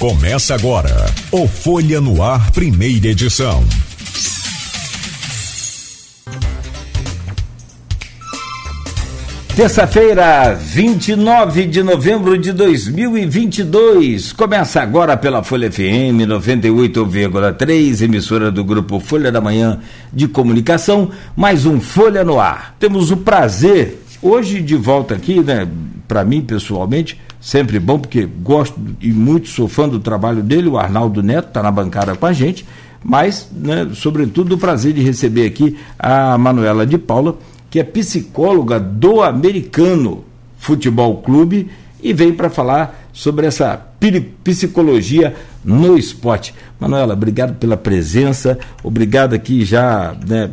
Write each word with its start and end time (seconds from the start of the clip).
Começa 0.00 0.54
agora 0.54 1.12
o 1.30 1.46
Folha 1.46 2.00
no 2.00 2.22
Ar, 2.22 2.50
primeira 2.52 3.08
edição. 3.08 3.62
Terça-feira, 9.54 10.54
29 10.54 11.66
de 11.66 11.82
novembro 11.82 12.38
de 12.38 12.50
2022. 12.50 14.32
Começa 14.32 14.80
agora 14.80 15.18
pela 15.18 15.44
Folha 15.44 15.70
FM 15.70 16.24
98,3, 16.26 18.00
emissora 18.00 18.50
do 18.50 18.64
grupo 18.64 19.00
Folha 19.00 19.30
da 19.30 19.42
Manhã 19.42 19.80
de 20.10 20.26
Comunicação, 20.26 21.10
mais 21.36 21.66
um 21.66 21.78
Folha 21.78 22.24
no 22.24 22.40
Ar. 22.40 22.74
Temos 22.80 23.10
o 23.10 23.18
prazer, 23.18 24.02
hoje 24.22 24.60
de 24.60 24.76
volta 24.76 25.14
aqui, 25.14 25.40
né, 25.40 25.68
para 26.06 26.24
mim 26.24 26.42
pessoalmente, 26.42 27.20
sempre 27.40 27.78
bom, 27.78 27.98
porque 27.98 28.26
gosto 28.26 28.78
e 29.00 29.12
muito 29.12 29.48
sou 29.48 29.68
fã 29.68 29.88
do 29.88 30.00
trabalho 30.00 30.42
dele, 30.42 30.68
o 30.68 30.78
Arnaldo 30.78 31.22
Neto 31.22 31.48
está 31.48 31.62
na 31.62 31.70
bancada 31.70 32.14
com 32.14 32.26
a 32.26 32.32
gente, 32.32 32.66
mas, 33.02 33.48
né, 33.52 33.90
sobretudo, 33.94 34.54
o 34.54 34.58
prazer 34.58 34.92
de 34.92 35.02
receber 35.02 35.46
aqui 35.46 35.76
a 35.98 36.36
Manuela 36.36 36.86
de 36.86 36.98
Paula, 36.98 37.38
que 37.70 37.78
é 37.78 37.84
psicóloga 37.84 38.78
do 38.78 39.22
Americano 39.22 40.24
Futebol 40.58 41.22
Clube 41.22 41.70
e 42.02 42.12
vem 42.12 42.32
para 42.32 42.50
falar 42.50 43.08
sobre 43.12 43.46
essa 43.46 43.86
psicologia 44.44 45.34
no 45.64 45.96
esporte. 45.96 46.54
Manuela, 46.78 47.14
obrigado 47.14 47.56
pela 47.56 47.76
presença, 47.76 48.58
obrigado 48.82 49.34
aqui 49.34 49.64
já 49.64 50.14
né, 50.26 50.50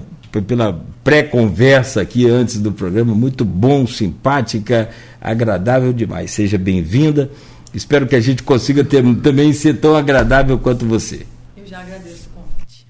pela 0.47 0.79
pré-conversa 1.07 2.01
aqui 2.01 2.27
antes 2.27 2.59
do 2.59 2.69
programa, 2.69 3.15
muito 3.15 3.45
bom, 3.45 3.87
simpática, 3.87 4.89
agradável 5.21 5.93
demais. 5.93 6.31
Seja 6.31 6.57
bem-vinda. 6.57 7.31
Espero 7.73 8.05
que 8.05 8.13
a 8.13 8.19
gente 8.19 8.43
consiga 8.43 8.83
ter, 8.83 9.01
também 9.21 9.53
ser 9.53 9.77
tão 9.77 9.95
agradável 9.95 10.59
quanto 10.59 10.85
você. 10.85 11.25
Eu 11.55 11.65
já 11.65 11.79
agradeço 11.79 12.27
o 12.27 12.41
convite. 12.41 12.85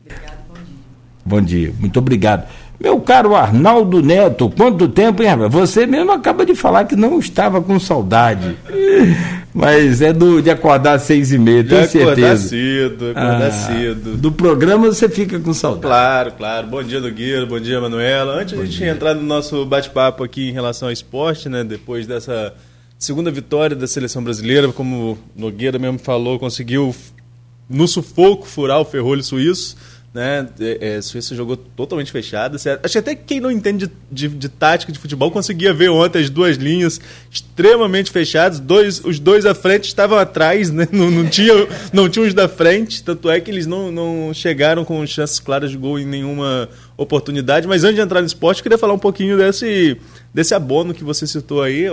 Obrigado, 0.00 0.38
bom 0.46 0.54
dia. 0.54 0.76
Bom 1.24 1.40
dia, 1.42 1.74
muito 1.80 1.98
obrigado. 1.98 2.48
Meu 2.78 3.00
caro 3.00 3.34
Arnaldo 3.34 4.02
Neto, 4.02 4.50
quanto 4.50 4.86
tempo, 4.86 5.22
hein, 5.22 5.30
Você 5.48 5.86
mesmo 5.86 6.12
acaba 6.12 6.44
de 6.44 6.54
falar 6.54 6.84
que 6.84 6.94
não 6.94 7.18
estava 7.18 7.62
com 7.62 7.80
saudade. 7.80 8.56
Mas 9.54 10.02
é 10.02 10.12
do, 10.12 10.42
de 10.42 10.50
acordar 10.50 10.96
às 10.96 11.02
seis 11.04 11.32
e 11.32 11.38
meia, 11.38 11.64
tenho 11.64 11.88
certeza. 11.88 12.10
Acordar 12.10 12.36
cedo, 12.36 13.10
acordar 13.10 13.46
ah, 13.46 13.50
cedo. 13.50 14.16
Do 14.18 14.30
programa 14.30 14.88
você 14.88 15.08
fica 15.08 15.40
com 15.40 15.54
saudade. 15.54 15.86
Claro, 15.86 16.32
claro. 16.32 16.66
Bom 16.66 16.82
dia, 16.82 17.00
Nogueira, 17.00 17.46
bom 17.46 17.58
dia, 17.58 17.80
Manuela. 17.80 18.42
Antes 18.42 18.54
de 18.54 18.60
a 18.60 18.66
gente 18.66 18.76
dia. 18.76 18.90
entrar 18.90 19.14
no 19.14 19.22
nosso 19.22 19.64
bate-papo 19.64 20.22
aqui 20.22 20.50
em 20.50 20.52
relação 20.52 20.88
ao 20.88 20.92
esporte, 20.92 21.48
né? 21.48 21.64
Depois 21.64 22.06
dessa 22.06 22.52
segunda 22.98 23.30
vitória 23.30 23.74
da 23.74 23.86
seleção 23.86 24.22
brasileira, 24.22 24.68
como 24.68 25.16
Nogueira 25.34 25.78
mesmo 25.78 25.98
falou, 25.98 26.38
conseguiu 26.38 26.94
no 27.68 27.88
sufoco 27.88 28.46
furar 28.46 28.78
o 28.78 28.84
ferrolho 28.84 29.24
suíço 29.24 29.74
né? 30.16 30.48
É, 30.58 30.96
é, 30.96 31.02
Suíça 31.02 31.34
jogou 31.34 31.58
totalmente 31.58 32.10
fechada. 32.10 32.56
Acho 32.56 32.92
que 32.92 32.98
até 32.98 33.14
quem 33.14 33.38
não 33.38 33.50
entende 33.50 33.86
de, 34.10 34.28
de, 34.28 34.34
de, 34.34 34.48
tática 34.48 34.90
de 34.90 34.98
futebol 34.98 35.30
conseguia 35.30 35.74
ver 35.74 35.90
ontem 35.90 36.20
as 36.20 36.30
duas 36.30 36.56
linhas 36.56 36.98
extremamente 37.30 38.10
fechadas. 38.10 38.58
Dois, 38.58 39.04
os 39.04 39.18
dois 39.18 39.44
à 39.44 39.54
frente 39.54 39.84
estavam 39.84 40.16
atrás, 40.16 40.70
né? 40.70 40.88
Não, 40.90 41.10
não, 41.10 41.28
tinha, 41.28 41.52
não 41.92 42.08
tinha 42.08 42.24
os 42.24 42.32
da 42.32 42.48
frente. 42.48 43.04
Tanto 43.04 43.28
é 43.28 43.38
que 43.38 43.50
eles 43.50 43.66
não, 43.66 43.92
não 43.92 44.32
chegaram 44.32 44.86
com 44.86 45.06
chances 45.06 45.38
claras 45.38 45.70
de 45.70 45.76
gol 45.76 45.98
em 45.98 46.06
nenhuma 46.06 46.66
oportunidade. 46.96 47.68
Mas 47.68 47.84
antes 47.84 47.96
de 47.96 48.00
entrar 48.00 48.22
no 48.22 48.26
esporte, 48.26 48.62
queria 48.62 48.78
falar 48.78 48.94
um 48.94 48.98
pouquinho 48.98 49.36
desse, 49.36 49.98
desse 50.32 50.54
abono 50.54 50.94
que 50.94 51.04
você 51.04 51.26
citou 51.26 51.60
aí. 51.60 51.84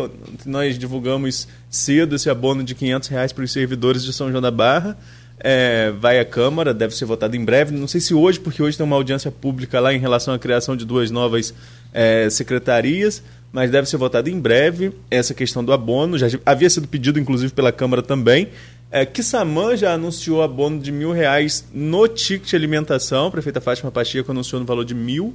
Nós 0.46 0.80
divulgamos 0.80 1.46
cedo 1.70 2.16
esse 2.16 2.30
abono 2.30 2.64
de 2.64 2.74
500 2.74 3.10
reais 3.10 3.34
para 3.34 3.44
os 3.44 3.52
servidores 3.52 4.02
de 4.02 4.14
São 4.14 4.32
João 4.32 4.42
da 4.42 4.52
Barra 4.52 4.98
é, 5.40 5.92
vai 5.92 6.20
à 6.20 6.26
Câmara, 6.26 6.74
deve 6.74 6.96
ser 6.96 7.06
votado 7.06 7.36
em 7.36 7.44
breve. 7.44 7.74
Não 7.74 7.88
sei 7.88 8.00
se 8.00 8.14
hoje, 8.14 8.40
porque 8.40 8.62
hoje 8.62 8.78
tem 8.78 8.86
uma 8.86 8.96
audiência 8.96 9.32
pública 9.32 9.80
lá 9.80 9.94
em 9.94 10.00
relação 10.00 10.34
à 10.34 10.40
criação 10.40 10.76
de 10.76 10.86
duas 10.86 11.12
novas 11.12 11.54
é, 11.94 12.30
secretarias, 12.30 13.24
mas 13.52 13.70
deve 13.70 13.88
ser 13.88 13.98
votado 13.98 14.30
em 14.30 14.40
breve 14.40 14.94
essa 15.12 15.34
questão 15.34 15.64
do 15.64 15.74
abono. 15.74 16.18
Já 16.18 16.28
havia 16.46 16.70
sido 16.70 16.88
pedido, 16.88 17.20
inclusive, 17.20 17.54
pela 17.54 17.72
Câmara 17.72 18.02
também. 18.02 18.50
É, 18.90 19.06
Kissamã 19.06 19.76
já 19.76 19.94
anunciou 19.94 20.44
abono 20.44 20.80
de 20.80 20.92
mil 20.92 21.12
reais 21.12 21.66
no 21.74 22.08
ticket 22.08 22.54
alimentação. 22.54 23.28
A 23.28 23.32
prefeita 23.32 23.60
Fátima 23.60 23.92
Pacheco 23.92 24.32
anunciou 24.32 24.60
no 24.60 24.66
valor 24.66 24.86
de 24.86 24.94
mil. 24.94 25.34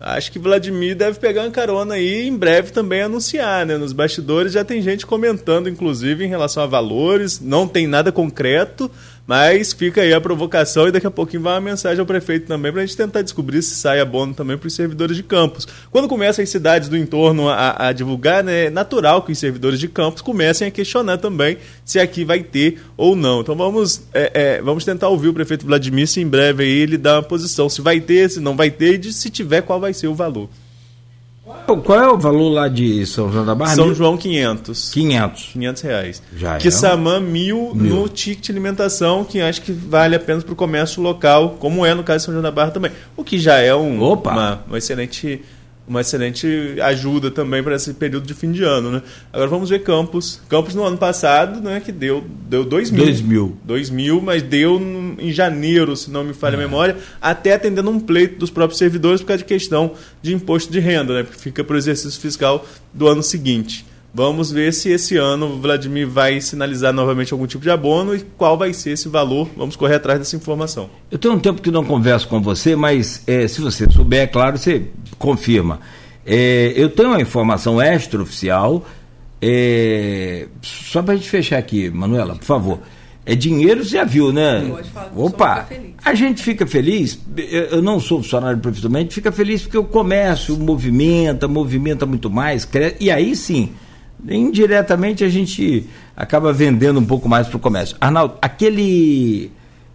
Acho 0.00 0.30
que 0.30 0.38
Vladimir 0.38 0.94
deve 0.94 1.18
pegar 1.18 1.42
uma 1.42 1.50
carona 1.50 1.94
aí 1.94 2.22
e 2.22 2.28
em 2.28 2.36
breve 2.36 2.70
também 2.70 3.02
anunciar, 3.02 3.66
né? 3.66 3.76
Nos 3.76 3.92
bastidores 3.92 4.52
já 4.52 4.64
tem 4.64 4.80
gente 4.80 5.04
comentando, 5.04 5.68
inclusive, 5.68 6.24
em 6.24 6.28
relação 6.28 6.62
a 6.62 6.66
valores. 6.66 7.40
Não 7.40 7.66
tem 7.66 7.88
nada 7.88 8.12
concreto, 8.12 8.88
mas 9.28 9.74
fica 9.74 10.00
aí 10.00 10.14
a 10.14 10.20
provocação 10.22 10.88
e 10.88 10.90
daqui 10.90 11.06
a 11.06 11.10
pouquinho 11.10 11.42
vai 11.42 11.52
uma 11.52 11.60
mensagem 11.60 12.00
ao 12.00 12.06
prefeito 12.06 12.46
também 12.46 12.72
para 12.72 12.80
a 12.80 12.86
gente 12.86 12.96
tentar 12.96 13.20
descobrir 13.20 13.60
se 13.62 13.74
sai 13.74 14.00
abono 14.00 14.32
também 14.32 14.56
para 14.56 14.66
os 14.66 14.74
servidores 14.74 15.14
de 15.14 15.22
campos. 15.22 15.68
Quando 15.90 16.08
começam 16.08 16.42
as 16.42 16.48
cidades 16.48 16.88
do 16.88 16.96
entorno 16.96 17.46
a, 17.46 17.88
a, 17.88 17.92
divulgar, 17.92 18.42
né, 18.42 18.64
é 18.64 18.70
natural 18.70 19.20
que 19.20 19.30
os 19.30 19.38
servidores 19.38 19.78
de 19.78 19.86
campos 19.86 20.22
comecem 20.22 20.66
a 20.66 20.70
questionar 20.70 21.18
também 21.18 21.58
se 21.84 22.00
aqui 22.00 22.24
vai 22.24 22.42
ter 22.42 22.80
ou 22.96 23.14
não. 23.14 23.42
Então 23.42 23.54
vamos, 23.54 24.00
é, 24.14 24.30
é, 24.32 24.62
vamos 24.62 24.86
tentar 24.86 25.08
ouvir 25.08 25.28
o 25.28 25.34
prefeito 25.34 25.66
Vladimir 25.66 26.08
se 26.08 26.22
em 26.22 26.26
breve 26.26 26.62
aí 26.62 26.70
ele 26.70 26.96
dá 26.96 27.16
uma 27.16 27.22
posição, 27.22 27.68
se 27.68 27.82
vai 27.82 28.00
ter, 28.00 28.30
se 28.30 28.40
não 28.40 28.56
vai 28.56 28.70
ter 28.70 28.98
e 29.04 29.12
se 29.12 29.28
tiver 29.28 29.60
qual 29.60 29.78
vai 29.78 29.92
ser 29.92 30.06
o 30.06 30.14
valor. 30.14 30.48
Qual 31.84 32.00
é 32.00 32.08
o 32.08 32.18
valor 32.18 32.48
lá 32.48 32.68
de 32.68 33.04
São 33.06 33.30
João 33.30 33.44
da 33.44 33.54
Barra? 33.54 33.74
São 33.74 33.94
João 33.94 34.16
500. 34.16 34.90
500. 34.90 35.50
500 35.52 35.82
reais. 35.82 36.22
Já 36.36 36.56
que 36.56 36.68
é. 36.68 36.70
Samã 36.70 37.20
mil, 37.20 37.74
mil 37.74 37.96
no 37.96 38.08
ticket 38.08 38.46
de 38.46 38.52
alimentação, 38.52 39.24
que 39.24 39.40
acho 39.40 39.62
que 39.62 39.72
vale 39.72 40.16
apenas 40.16 40.44
para 40.44 40.52
o 40.52 40.56
comércio 40.56 41.02
local, 41.02 41.56
como 41.58 41.84
é 41.84 41.94
no 41.94 42.02
caso 42.02 42.18
de 42.18 42.24
São 42.24 42.32
João 42.34 42.42
da 42.42 42.50
Barra 42.50 42.70
também. 42.70 42.92
O 43.16 43.24
que 43.24 43.38
já 43.38 43.58
é 43.58 43.74
um. 43.74 44.02
Uma, 44.02 44.62
uma 44.66 44.78
excelente 44.78 45.42
uma 45.88 46.02
excelente 46.02 46.76
ajuda 46.82 47.30
também 47.30 47.62
para 47.62 47.74
esse 47.74 47.94
período 47.94 48.26
de 48.26 48.34
fim 48.34 48.52
de 48.52 48.62
ano, 48.62 48.90
né? 48.90 49.02
Agora 49.32 49.48
vamos 49.48 49.70
ver 49.70 49.80
Campos. 49.80 50.40
Campos 50.48 50.74
no 50.74 50.84
ano 50.84 50.98
passado, 50.98 51.60
né, 51.60 51.80
que 51.80 51.90
deu 51.90 52.24
deu 52.48 52.64
2 52.64 52.90
mil. 52.90 53.04
2 53.04 53.20
mil. 53.22 53.56
2 53.64 53.90
mil, 53.90 54.20
mas 54.20 54.42
deu 54.42 54.78
em 55.18 55.32
janeiro, 55.32 55.96
se 55.96 56.10
não 56.10 56.22
me 56.22 56.34
falha 56.34 56.56
a 56.56 56.60
é. 56.60 56.64
memória, 56.64 56.96
até 57.20 57.54
atendendo 57.54 57.90
um 57.90 57.98
pleito 57.98 58.38
dos 58.38 58.50
próprios 58.50 58.78
servidores 58.78 59.20
por 59.20 59.28
causa 59.28 59.42
de 59.42 59.48
questão 59.48 59.92
de 60.20 60.34
imposto 60.34 60.70
de 60.70 60.78
renda, 60.78 61.14
né? 61.14 61.22
Porque 61.22 61.38
fica 61.38 61.64
para 61.64 61.74
o 61.74 61.78
exercício 61.78 62.20
fiscal 62.20 62.66
do 62.92 63.08
ano 63.08 63.22
seguinte. 63.22 63.86
Vamos 64.12 64.50
ver 64.50 64.72
se 64.72 64.88
esse 64.88 65.16
ano 65.16 65.46
o 65.46 65.60
Vladimir 65.60 66.08
vai 66.08 66.40
sinalizar 66.40 66.92
novamente 66.92 67.32
algum 67.32 67.46
tipo 67.46 67.62
de 67.62 67.70
abono 67.70 68.16
e 68.16 68.20
qual 68.20 68.56
vai 68.56 68.72
ser 68.72 68.90
esse 68.90 69.08
valor. 69.08 69.48
Vamos 69.56 69.76
correr 69.76 69.96
atrás 69.96 70.18
dessa 70.18 70.34
informação. 70.34 70.88
Eu 71.10 71.18
tenho 71.18 71.34
um 71.34 71.38
tempo 71.38 71.60
que 71.60 71.70
não 71.70 71.84
converso 71.84 72.26
com 72.26 72.40
você, 72.40 72.74
mas 72.74 73.22
é, 73.26 73.46
se 73.46 73.60
você 73.60 73.88
souber, 73.90 74.22
é 74.22 74.26
claro, 74.26 74.56
você 74.56 74.86
confirma. 75.18 75.80
É, 76.24 76.72
eu 76.74 76.88
tenho 76.88 77.10
uma 77.10 77.20
informação 77.20 77.80
extraoficial, 77.80 78.84
é, 79.40 80.48
só 80.62 81.02
para 81.02 81.14
a 81.14 81.16
gente 81.16 81.28
fechar 81.28 81.58
aqui, 81.58 81.90
Manuela, 81.90 82.34
por 82.34 82.44
favor. 82.44 82.80
É 83.26 83.34
dinheiro, 83.34 83.84
você 83.84 83.90
já 83.90 84.04
viu, 84.04 84.32
né? 84.32 84.72
Opa, 85.14 85.68
a 86.02 86.14
gente 86.14 86.42
fica 86.42 86.66
feliz. 86.66 87.20
Eu 87.70 87.82
não 87.82 88.00
sou 88.00 88.22
funcionário 88.22 88.58
profissionalmente, 88.58 89.14
fica 89.14 89.30
feliz 89.30 89.60
porque 89.60 89.76
o 89.76 89.84
comércio 89.84 90.56
movimenta, 90.56 91.46
movimenta 91.46 92.06
muito 92.06 92.30
mais, 92.30 92.64
cresce, 92.64 92.96
e 92.98 93.10
aí 93.10 93.36
sim 93.36 93.70
indiretamente 94.28 95.24
a 95.24 95.28
gente 95.28 95.86
acaba 96.16 96.52
vendendo 96.52 96.98
um 96.98 97.04
pouco 97.04 97.28
mais 97.28 97.46
para 97.46 97.56
o 97.56 97.60
comércio. 97.60 97.96
Arnaldo, 98.00 98.34
aquele 98.42 99.50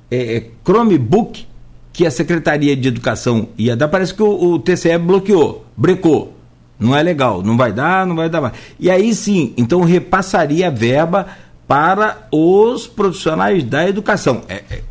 é, 0.09 0.37
é, 0.37 0.43
Chromebook 0.63 1.47
que 1.91 2.07
a 2.07 2.11
Secretaria 2.11 2.75
de 2.75 2.87
Educação 2.87 3.49
ia 3.57 3.75
dar, 3.75 3.87
parece 3.87 4.13
que 4.13 4.23
o, 4.23 4.53
o 4.53 4.59
TCE 4.59 4.97
bloqueou, 4.97 5.65
brecou. 5.77 6.33
Não 6.79 6.95
é 6.95 7.03
legal, 7.03 7.43
não 7.43 7.55
vai 7.55 7.71
dar, 7.71 8.05
não 8.05 8.15
vai 8.15 8.29
dar 8.29 8.41
mais. 8.41 8.53
E 8.79 8.89
aí 8.89 9.13
sim, 9.13 9.53
então 9.55 9.81
repassaria 9.81 10.67
a 10.67 10.71
verba 10.71 11.27
para 11.67 12.27
os 12.31 12.87
profissionais 12.87 13.63
da 13.63 13.87
educação. 13.87 14.41
É, 14.49 14.63
é 14.69 14.81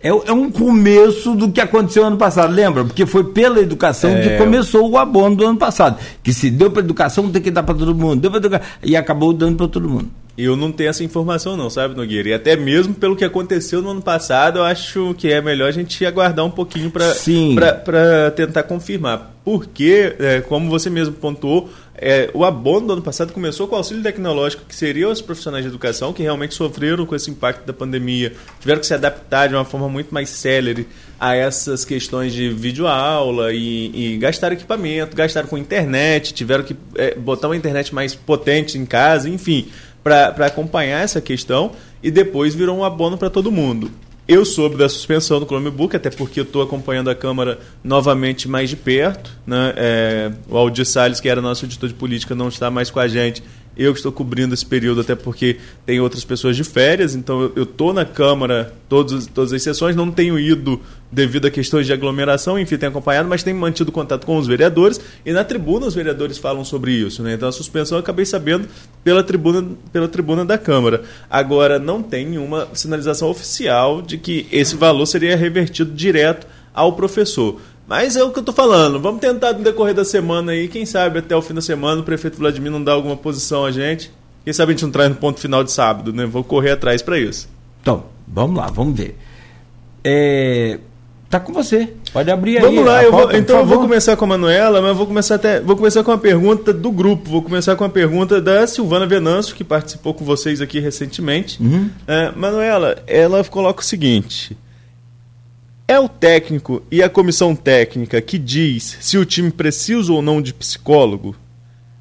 é, 0.00 0.08
é, 0.08 0.32
um 0.32 0.50
começo 0.50 1.34
do 1.34 1.50
que 1.50 1.60
aconteceu 1.60 2.04
ano 2.04 2.16
passado, 2.16 2.52
lembra? 2.52 2.84
Porque 2.84 3.04
foi 3.04 3.24
pela 3.24 3.58
educação 3.58 4.10
é... 4.10 4.22
que 4.22 4.38
começou 4.38 4.88
o 4.88 4.96
abono 4.96 5.34
do 5.34 5.44
ano 5.44 5.58
passado. 5.58 5.98
Que 6.22 6.32
se 6.32 6.50
deu 6.50 6.70
para 6.70 6.82
educação, 6.82 7.28
tem 7.30 7.42
que 7.42 7.50
dar 7.50 7.64
para 7.64 7.74
todo 7.74 7.94
mundo. 7.94 8.20
Deu 8.20 8.30
pra 8.30 8.60
e 8.82 8.96
acabou 8.96 9.32
dando 9.32 9.56
para 9.56 9.68
todo 9.68 9.88
mundo. 9.88 10.08
Eu 10.38 10.54
não 10.54 10.70
tenho 10.70 10.88
essa 10.88 11.02
informação 11.02 11.56
não, 11.56 11.68
sabe, 11.68 11.96
Nogueira? 11.96 12.28
E 12.28 12.32
até 12.32 12.54
mesmo 12.54 12.94
pelo 12.94 13.16
que 13.16 13.24
aconteceu 13.24 13.82
no 13.82 13.90
ano 13.90 14.00
passado, 14.00 14.60
eu 14.60 14.62
acho 14.62 15.12
que 15.18 15.32
é 15.32 15.42
melhor 15.42 15.68
a 15.68 15.72
gente 15.72 16.06
aguardar 16.06 16.44
um 16.44 16.50
pouquinho 16.50 16.92
para 16.92 18.30
tentar 18.30 18.62
confirmar. 18.62 19.34
Porque, 19.44 20.14
é, 20.18 20.40
como 20.42 20.68
você 20.68 20.88
mesmo 20.90 21.14
pontuou, 21.14 21.68
é, 21.96 22.30
o 22.34 22.44
abono 22.44 22.86
do 22.86 22.92
ano 22.92 23.02
passado 23.02 23.32
começou 23.32 23.66
com 23.66 23.74
o 23.74 23.78
auxílio 23.78 24.02
tecnológico, 24.02 24.64
que 24.68 24.74
seriam 24.74 25.10
os 25.10 25.20
profissionais 25.20 25.64
de 25.64 25.70
educação 25.70 26.12
que 26.12 26.22
realmente 26.22 26.54
sofreram 26.54 27.04
com 27.04 27.16
esse 27.16 27.30
impacto 27.30 27.66
da 27.66 27.72
pandemia, 27.72 28.32
tiveram 28.60 28.78
que 28.78 28.86
se 28.86 28.94
adaptar 28.94 29.48
de 29.48 29.54
uma 29.54 29.64
forma 29.64 29.88
muito 29.88 30.14
mais 30.14 30.28
célere 30.28 30.86
a 31.18 31.34
essas 31.34 31.84
questões 31.84 32.32
de 32.32 32.50
videoaula 32.50 33.52
e, 33.52 34.14
e 34.14 34.18
gastar 34.18 34.52
equipamento, 34.52 35.16
gastaram 35.16 35.48
com 35.48 35.58
internet, 35.58 36.32
tiveram 36.32 36.62
que 36.62 36.76
é, 36.94 37.16
botar 37.16 37.48
uma 37.48 37.56
internet 37.56 37.92
mais 37.92 38.14
potente 38.14 38.78
em 38.78 38.86
casa, 38.86 39.28
enfim 39.28 39.66
para 40.02 40.46
acompanhar 40.46 41.02
essa 41.02 41.20
questão 41.20 41.72
e 42.02 42.10
depois 42.10 42.54
virou 42.54 42.78
um 42.78 42.84
abono 42.84 43.18
para 43.18 43.30
todo 43.30 43.50
mundo. 43.50 43.90
Eu 44.26 44.44
soube 44.44 44.76
da 44.76 44.90
suspensão 44.90 45.40
do 45.40 45.46
Chromebook, 45.46 45.96
até 45.96 46.10
porque 46.10 46.40
eu 46.40 46.44
estou 46.44 46.60
acompanhando 46.60 47.08
a 47.08 47.14
Câmara 47.14 47.58
novamente 47.82 48.46
mais 48.46 48.68
de 48.68 48.76
perto. 48.76 49.34
Né? 49.46 49.72
É, 49.74 50.32
o 50.46 50.56
Aldir 50.56 50.84
Salles, 50.84 51.18
que 51.18 51.30
era 51.30 51.40
nosso 51.40 51.64
editor 51.64 51.88
de 51.88 51.94
política, 51.94 52.34
não 52.34 52.48
está 52.48 52.70
mais 52.70 52.90
com 52.90 53.00
a 53.00 53.08
gente 53.08 53.42
eu 53.78 53.92
estou 53.92 54.10
cobrindo 54.10 54.52
esse 54.52 54.66
período, 54.66 55.00
até 55.00 55.14
porque 55.14 55.58
tem 55.86 56.00
outras 56.00 56.24
pessoas 56.24 56.56
de 56.56 56.64
férias, 56.64 57.14
então 57.14 57.52
eu 57.54 57.62
estou 57.62 57.92
na 57.92 58.04
Câmara 58.04 58.74
todos, 58.88 59.26
todas 59.26 59.52
as 59.52 59.62
sessões, 59.62 59.94
não 59.94 60.10
tenho 60.10 60.38
ido 60.38 60.80
devido 61.10 61.46
a 61.46 61.50
questões 61.50 61.86
de 61.86 61.92
aglomeração, 61.92 62.58
enfim, 62.58 62.76
tenho 62.76 62.90
acompanhado, 62.90 63.28
mas 63.28 63.42
tenho 63.42 63.56
mantido 63.56 63.92
contato 63.92 64.26
com 64.26 64.36
os 64.36 64.46
vereadores, 64.46 65.00
e 65.24 65.32
na 65.32 65.44
tribuna 65.44 65.86
os 65.86 65.94
vereadores 65.94 66.38
falam 66.38 66.64
sobre 66.64 66.92
isso. 66.92 67.22
Né? 67.22 67.34
Então 67.34 67.48
a 67.48 67.52
suspensão 67.52 67.96
eu 67.96 68.00
acabei 68.00 68.26
sabendo 68.26 68.68
pela 69.04 69.22
tribuna, 69.22 69.64
pela 69.92 70.08
tribuna 70.08 70.44
da 70.44 70.58
Câmara. 70.58 71.04
Agora, 71.30 71.78
não 71.78 72.02
tem 72.02 72.26
nenhuma 72.26 72.68
sinalização 72.74 73.28
oficial 73.30 74.02
de 74.02 74.18
que 74.18 74.46
esse 74.50 74.74
valor 74.74 75.06
seria 75.06 75.36
revertido 75.36 75.92
direto 75.92 76.46
ao 76.74 76.92
professor. 76.92 77.60
Mas 77.88 78.16
é 78.16 78.22
o 78.22 78.30
que 78.30 78.38
eu 78.38 78.42
tô 78.42 78.52
falando. 78.52 79.00
Vamos 79.00 79.18
tentar 79.18 79.54
no 79.54 79.64
decorrer 79.64 79.94
da 79.94 80.04
semana 80.04 80.52
aí. 80.52 80.68
Quem 80.68 80.84
sabe 80.84 81.20
até 81.20 81.34
o 81.34 81.40
fim 81.40 81.54
da 81.54 81.62
semana 81.62 82.02
o 82.02 82.04
prefeito 82.04 82.36
Vladimir 82.36 82.70
não 82.70 82.84
dá 82.84 82.92
alguma 82.92 83.16
posição 83.16 83.64
a 83.64 83.70
gente. 83.72 84.12
Quem 84.44 84.52
sabe 84.52 84.72
a 84.72 84.74
gente 84.74 84.84
não 84.84 84.90
traz 84.90 85.08
no 85.08 85.16
ponto 85.16 85.40
final 85.40 85.64
de 85.64 85.72
sábado, 85.72 86.12
né? 86.12 86.26
Vou 86.26 86.44
correr 86.44 86.72
atrás 86.72 87.00
para 87.00 87.18
isso. 87.18 87.48
Então, 87.80 88.04
vamos 88.26 88.58
lá, 88.58 88.66
vamos 88.66 88.94
ver. 88.94 89.16
É, 90.04 90.78
tá 91.30 91.40
com 91.40 91.50
você. 91.50 91.94
Pode 92.12 92.30
abrir 92.30 92.60
vamos 92.60 92.68
aí. 92.68 92.84
Vamos 92.84 92.90
lá, 92.92 93.04
eu 93.04 93.10
vou, 93.10 93.32
então 93.32 93.60
eu 93.60 93.66
vou 93.66 93.80
começar 93.80 94.16
com 94.16 94.24
a 94.26 94.28
Manuela, 94.28 94.82
mas 94.82 94.94
vou 94.94 95.06
começar 95.06 95.36
até. 95.36 95.58
Vou 95.58 95.74
começar 95.74 96.04
com 96.04 96.10
uma 96.10 96.18
pergunta 96.18 96.74
do 96.74 96.92
grupo. 96.92 97.30
Vou 97.30 97.40
começar 97.40 97.74
com 97.74 97.84
uma 97.84 97.90
pergunta 97.90 98.38
da 98.38 98.66
Silvana 98.66 99.06
Venâncio, 99.06 99.54
que 99.54 99.64
participou 99.64 100.12
com 100.12 100.26
vocês 100.26 100.60
aqui 100.60 100.78
recentemente. 100.78 101.62
Uhum. 101.62 101.88
É, 102.06 102.32
Manuela, 102.32 103.02
ela 103.06 103.42
coloca 103.44 103.80
o 103.80 103.84
seguinte. 103.84 104.54
É 105.90 105.98
o 105.98 106.06
técnico 106.06 106.82
e 106.90 107.02
a 107.02 107.08
comissão 107.08 107.56
técnica 107.56 108.20
que 108.20 108.36
diz 108.36 108.98
se 109.00 109.16
o 109.16 109.24
time 109.24 109.50
precisa 109.50 110.12
ou 110.12 110.20
não 110.20 110.42
de 110.42 110.52
psicólogo? 110.52 111.34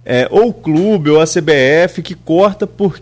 É, 0.04 0.28
ou 0.30 0.50
o 0.50 0.54
clube 0.54 1.10
ou 1.10 1.22
a 1.22 1.26
CBF 1.26 2.02
que 2.02 2.14
corta 2.14 2.68
por. 2.68 3.02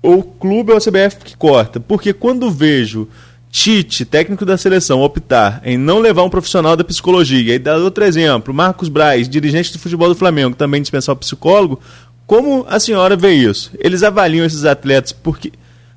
Ou 0.00 0.20
o 0.20 0.22
clube 0.22 0.70
ou 0.70 0.78
a 0.78 0.80
CBF 0.80 1.24
que 1.24 1.36
corta. 1.36 1.80
Porque 1.80 2.12
quando 2.12 2.48
vejo 2.52 3.08
Tite, 3.50 4.04
técnico 4.04 4.44
da 4.44 4.56
seleção, 4.56 5.00
optar 5.00 5.60
em 5.64 5.76
não 5.76 5.98
levar 5.98 6.22
um 6.22 6.30
profissional 6.30 6.76
da 6.76 6.84
psicologia, 6.84 7.54
e 7.54 7.58
dar 7.58 7.78
outro 7.78 8.04
exemplo, 8.04 8.52
Marcos 8.52 8.88
Braz, 8.88 9.28
dirigente 9.28 9.72
do 9.72 9.78
futebol 9.78 10.08
do 10.08 10.14
Flamengo, 10.14 10.54
também 10.54 10.82
dispensar 10.82 11.14
o 11.14 11.18
psicólogo, 11.18 11.80
como 12.26 12.66
a 12.68 12.78
senhora 12.78 13.16
vê 13.16 13.32
isso? 13.32 13.72
Eles 13.78 14.02
avaliam 14.02 14.44
esses 14.44 14.64
atletas 14.64 15.10
porque. 15.10 15.52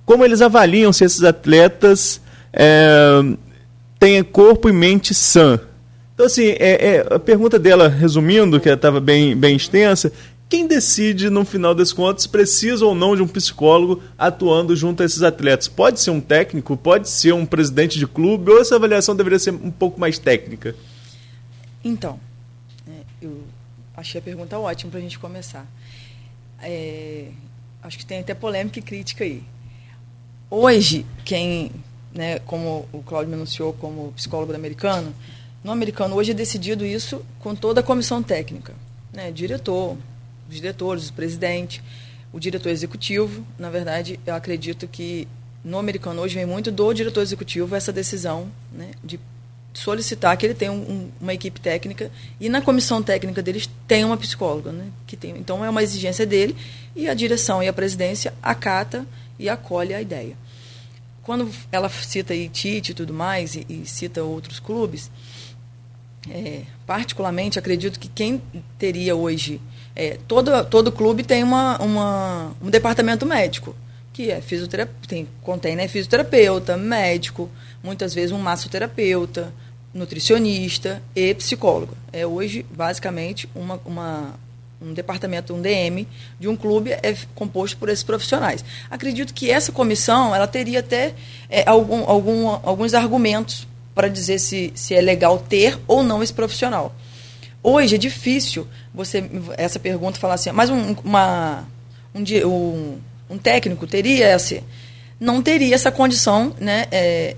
Como 0.05 0.25
eles 0.25 0.41
avaliam 0.41 0.93
se 0.93 1.03
esses 1.03 1.23
atletas 1.23 2.21
é, 2.53 3.21
tenha 3.99 4.23
corpo 4.23 4.69
e 4.69 4.73
mente 4.73 5.13
sã. 5.13 5.59
Então, 6.13 6.25
assim, 6.25 6.47
é, 6.59 6.95
é 6.95 7.15
a 7.15 7.19
pergunta 7.19 7.59
dela, 7.59 7.87
resumindo, 7.87 8.59
que 8.59 8.69
estava 8.69 8.99
bem, 8.99 9.35
bem 9.35 9.55
extensa, 9.55 10.11
quem 10.49 10.65
decide, 10.65 11.29
no 11.29 11.45
final 11.45 11.75
das 11.75 11.93
contas, 11.93 12.25
precisa 12.25 12.83
ou 12.83 12.95
não 12.95 13.15
de 13.15 13.21
um 13.21 13.27
psicólogo 13.27 14.01
atuando 14.17 14.75
junto 14.75 15.03
a 15.03 15.05
esses 15.05 15.21
atletas? 15.21 15.67
Pode 15.67 15.99
ser 15.99 16.09
um 16.09 16.19
técnico, 16.19 16.75
pode 16.75 17.07
ser 17.07 17.33
um 17.33 17.45
presidente 17.45 17.99
de 17.99 18.07
clube, 18.07 18.49
ou 18.49 18.59
essa 18.59 18.75
avaliação 18.75 19.15
deveria 19.15 19.37
ser 19.37 19.51
um 19.51 19.69
pouco 19.69 19.99
mais 19.99 20.17
técnica? 20.17 20.75
Então, 21.83 22.19
é, 22.87 23.01
eu 23.21 23.43
achei 23.95 24.19
a 24.19 24.23
pergunta 24.23 24.57
ótima 24.57 24.89
para 24.89 24.99
a 24.99 25.03
gente 25.03 25.19
começar. 25.19 25.67
É, 26.63 27.27
acho 27.83 27.99
que 27.99 28.05
tem 28.05 28.19
até 28.19 28.33
polêmica 28.33 28.79
e 28.79 28.81
crítica 28.81 29.23
aí. 29.23 29.43
Hoje, 30.49 31.05
quem 31.23 31.71
né, 32.13 32.39
como 32.39 32.87
o 32.91 33.03
Cláudio 33.03 33.29
me 33.29 33.35
anunciou 33.35 33.73
como 33.73 34.11
psicólogo 34.13 34.53
americano, 34.53 35.13
no 35.63 35.71
americano 35.71 36.15
hoje 36.15 36.31
é 36.31 36.33
decidido 36.33 36.85
isso 36.85 37.23
com 37.39 37.53
toda 37.53 37.81
a 37.81 37.83
comissão 37.83 38.23
técnica, 38.23 38.73
né, 39.13 39.31
diretor, 39.31 39.97
os 40.47 40.55
diretores, 40.55 41.09
o 41.09 41.13
presidente, 41.13 41.83
o 42.31 42.39
diretor 42.39 42.69
executivo. 42.69 43.45
Na 43.57 43.69
verdade, 43.69 44.19
eu 44.25 44.33
acredito 44.33 44.87
que 44.87 45.27
no 45.63 45.77
americano 45.77 46.21
hoje 46.21 46.35
vem 46.35 46.45
muito 46.45 46.71
do 46.71 46.93
diretor 46.93 47.21
executivo 47.21 47.75
essa 47.75 47.91
decisão 47.91 48.47
né, 48.71 48.91
de 49.03 49.19
solicitar 49.73 50.35
que 50.37 50.45
ele 50.45 50.53
tenha 50.53 50.71
um, 50.71 51.11
uma 51.21 51.33
equipe 51.33 51.59
técnica 51.59 52.09
e 52.39 52.49
na 52.49 52.61
comissão 52.61 53.03
técnica 53.03 53.41
deles 53.41 53.69
tem 53.87 54.03
uma 54.03 54.17
psicóloga, 54.17 54.71
né, 54.71 54.87
que 55.05 55.17
tem. 55.17 55.31
Então 55.37 55.63
é 55.63 55.69
uma 55.69 55.83
exigência 55.83 56.25
dele 56.25 56.55
e 56.95 57.07
a 57.07 57.13
direção 57.13 57.61
e 57.61 57.67
a 57.67 57.73
presidência 57.73 58.33
acata 58.41 59.05
e 59.37 59.49
acolhe 59.49 59.93
a 59.93 60.01
ideia 60.01 60.35
quando 61.29 61.47
ela 61.71 61.87
cita 61.89 62.33
aí 62.33 62.49
Tite 62.49 62.91
e 62.91 62.95
tudo 62.95 63.13
mais, 63.13 63.53
e, 63.55 63.63
e 63.69 63.85
cita 63.85 64.23
outros 64.23 64.59
clubes, 64.59 65.11
é, 66.27 66.63
particularmente 66.87 67.59
acredito 67.59 67.99
que 67.99 68.07
quem 68.07 68.41
teria 68.79 69.15
hoje. 69.15 69.61
É, 69.95 70.17
todo, 70.27 70.65
todo 70.65 70.91
clube 70.91 71.21
tem 71.21 71.43
uma, 71.43 71.77
uma, 71.83 72.55
um 72.59 72.71
departamento 72.71 73.27
médico, 73.27 73.75
que 74.11 74.31
é 74.31 74.41
fisioterapia, 74.41 74.95
tem, 75.07 75.27
contém 75.43 75.75
né, 75.75 75.87
fisioterapeuta, 75.87 76.75
médico, 76.75 77.47
muitas 77.83 78.11
vezes 78.11 78.31
um 78.31 78.39
massoterapeuta, 78.39 79.53
nutricionista 79.93 80.99
e 81.15 81.35
psicólogo. 81.35 81.95
É 82.11 82.25
hoje, 82.25 82.65
basicamente, 82.71 83.47
uma, 83.53 83.79
uma, 83.85 84.33
um 84.81 84.93
departamento, 84.93 85.53
um 85.53 85.61
DM 85.61 86.07
de 86.39 86.47
um 86.47 86.55
clube 86.55 86.91
é 86.91 87.15
composto 87.35 87.77
por 87.77 87.89
esses 87.89 88.03
profissionais. 88.03 88.63
Acredito 88.89 89.33
que 89.33 89.51
essa 89.51 89.71
comissão 89.71 90.33
ela 90.33 90.47
teria 90.47 90.79
até 90.79 91.13
é, 91.49 91.67
algum, 91.67 92.03
algum, 92.09 92.47
alguns 92.63 92.93
argumentos 92.93 93.67
para 93.93 94.07
dizer 94.07 94.39
se, 94.39 94.71
se 94.75 94.95
é 94.95 95.01
legal 95.01 95.37
ter 95.37 95.77
ou 95.87 96.01
não 96.01 96.23
esse 96.23 96.33
profissional. 96.33 96.95
Hoje 97.61 97.95
é 97.95 97.97
difícil 97.97 98.65
você 98.93 99.29
essa 99.57 99.79
pergunta 99.79 100.17
falar 100.17 100.35
assim, 100.35 100.51
mas 100.51 100.69
um, 100.69 100.95
uma, 101.03 101.67
um, 102.15 102.23
um, 102.47 102.97
um 103.31 103.37
técnico 103.37 103.85
teria 103.85 104.25
essa 104.27 104.63
não 105.19 105.41
teria 105.41 105.75
essa 105.75 105.91
condição, 105.91 106.55
né? 106.59 106.87
É, 106.91 107.35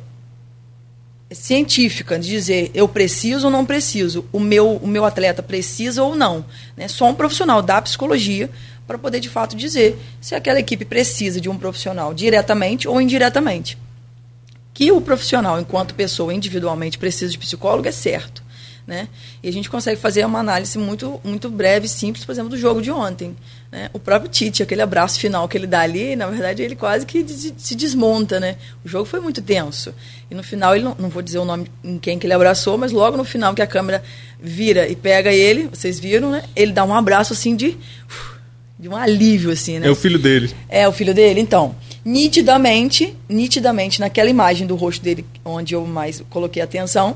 científica 1.31 2.19
de 2.19 2.28
dizer 2.28 2.72
eu 2.74 2.88
preciso 2.88 3.48
ou 3.48 3.51
não 3.51 3.66
preciso, 3.66 4.25
o 4.31 4.39
meu, 4.39 4.78
o 4.78 4.88
meu 4.88 5.06
atleta 5.06 5.42
precisa 5.42 6.04
ou 6.04 6.16
não. 6.16 6.45
Né? 6.75 6.88
Só 6.88 7.07
um 7.07 7.16
profissional 7.16 7.62
da 7.62 7.81
psicologia 7.81 8.50
para 8.86 8.98
poder 8.98 9.19
de 9.19 9.30
fato 9.30 9.56
dizer 9.56 9.98
se 10.19 10.36
aquela 10.36 10.60
equipe 10.60 10.83
precisa 10.83 11.39
de 11.39 11.50
um 11.50 11.57
profissional 11.57 12.13
diretamente 12.13 12.88
ou 12.88 13.00
indiretamente. 13.00 13.77
Que 14.74 14.91
o 14.91 15.01
profissional, 15.01 15.60
enquanto 15.60 15.96
pessoa 15.96 16.34
individualmente, 16.34 16.98
precisa 16.98 17.32
de 17.32 17.38
psicólogo 17.38 17.88
é 17.88 17.91
certo. 17.91 18.40
Né? 18.91 19.07
E 19.41 19.48
a 19.48 19.53
gente 19.53 19.69
consegue 19.69 20.01
fazer 20.01 20.25
uma 20.25 20.39
análise 20.39 20.77
muito, 20.77 21.17
muito 21.24 21.50
breve, 21.50 21.88
simples, 21.88 22.25
por 22.25 22.33
exemplo, 22.33 22.50
do 22.50 22.57
jogo 22.57 22.81
de 22.81 22.91
ontem. 22.91 23.33
Né? 23.71 23.89
O 23.93 24.00
próprio 24.00 24.29
Tite, 24.29 24.62
aquele 24.62 24.81
abraço 24.81 25.17
final 25.17 25.48
que 25.48 25.57
ele 25.57 25.65
dá 25.65 25.79
ali, 25.79 26.13
na 26.13 26.27
verdade, 26.27 26.62
ele 26.62 26.75
quase 26.75 27.05
que 27.05 27.25
se 27.55 27.74
desmonta. 27.74 28.38
Né? 28.38 28.57
O 28.83 28.89
jogo 28.89 29.05
foi 29.05 29.21
muito 29.21 29.41
tenso. 29.41 29.93
E 30.29 30.36
no 30.36 30.43
final, 30.43 30.75
ele 30.75 30.83
não, 30.83 30.93
não 31.00 31.07
vou 31.07 31.21
dizer 31.21 31.38
o 31.38 31.45
nome 31.45 31.67
em 31.81 31.98
quem 31.98 32.19
que 32.19 32.27
ele 32.27 32.33
abraçou, 32.33 32.77
mas 32.77 32.91
logo 32.91 33.15
no 33.15 33.24
final 33.24 33.55
que 33.55 33.62
a 33.62 33.67
câmera 33.67 34.03
vira 34.41 34.86
e 34.89 34.95
pega 34.98 35.31
ele, 35.31 35.69
vocês 35.69 35.98
viram, 35.98 36.31
né? 36.31 36.43
ele 36.53 36.74
dá 36.74 36.83
um 36.83 36.93
abraço 36.93 37.31
assim 37.31 37.55
de, 37.55 37.77
de 38.77 38.89
um 38.89 38.95
alívio. 38.98 39.51
assim, 39.51 39.79
né? 39.79 39.88
É 39.88 39.91
o 39.91 39.95
filho 39.95 40.19
dele. 40.19 40.53
É 40.67 40.86
o 40.86 40.91
filho 40.91 41.13
dele, 41.13 41.39
então 41.39 41.77
nitidamente, 42.03 43.15
nitidamente 43.29 44.00
naquela 44.00 44.29
imagem 44.29 44.65
do 44.65 44.75
rosto 44.75 45.01
dele, 45.03 45.24
onde 45.45 45.75
eu 45.75 45.86
mais 45.86 46.21
coloquei 46.29 46.62
atenção, 46.62 47.15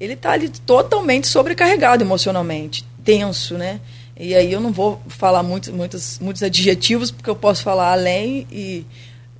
ele 0.00 0.14
está 0.14 0.32
ali 0.32 0.48
totalmente 0.48 1.26
sobrecarregado 1.26 2.04
emocionalmente, 2.04 2.84
tenso, 3.04 3.54
né? 3.54 3.80
E 4.18 4.34
aí 4.34 4.52
eu 4.52 4.60
não 4.60 4.72
vou 4.72 5.00
falar 5.06 5.42
muito, 5.42 5.72
muitos, 5.72 6.18
muitos 6.18 6.42
adjetivos, 6.42 7.10
porque 7.10 7.30
eu 7.30 7.36
posso 7.36 7.62
falar 7.62 7.92
além 7.92 8.46
e 8.50 8.84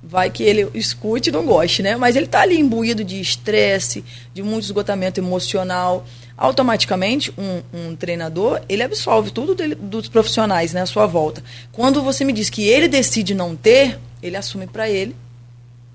vai 0.01 0.29
que 0.29 0.43
ele 0.43 0.69
escute 0.73 1.29
e 1.29 1.31
não 1.31 1.45
goste, 1.45 1.83
né? 1.83 1.97
Mas 1.97 2.15
ele 2.15 2.25
está 2.25 2.41
ali 2.41 2.57
imbuído 2.57 3.03
de 3.03 3.19
estresse, 3.19 4.03
de 4.33 4.41
muito 4.41 4.63
esgotamento 4.63 5.19
emocional. 5.19 6.05
Automaticamente, 6.37 7.33
um, 7.37 7.61
um 7.73 7.95
treinador, 7.97 8.61
ele 8.69 8.81
absolve 8.81 9.31
tudo 9.31 9.53
dele, 9.53 9.75
dos 9.75 10.07
profissionais 10.07 10.71
né, 10.71 10.81
à 10.81 10.85
sua 10.85 11.05
volta. 11.05 11.43
Quando 11.69 12.01
você 12.01 12.23
me 12.23 12.31
diz 12.31 12.49
que 12.49 12.65
ele 12.65 12.87
decide 12.87 13.35
não 13.35 13.57
ter, 13.57 13.99
ele 14.23 14.37
assume 14.37 14.65
para 14.65 14.89
ele 14.89 15.13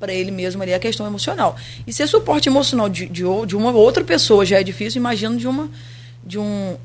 para 0.04 0.12
ele 0.12 0.30
mesmo 0.30 0.62
ali 0.62 0.74
a 0.74 0.78
questão 0.78 1.06
emocional. 1.06 1.56
E 1.86 1.92
ser 1.94 2.06
suporte 2.06 2.46
emocional 2.46 2.90
de, 2.90 3.06
de, 3.06 3.22
de 3.46 3.56
uma 3.56 3.70
outra 3.70 4.04
pessoa 4.04 4.44
já 4.44 4.60
é 4.60 4.62
difícil, 4.62 5.00
imagino 5.00 5.38
de 5.38 5.48
uma 5.48 5.70
de 6.22 6.38
um 6.38 6.76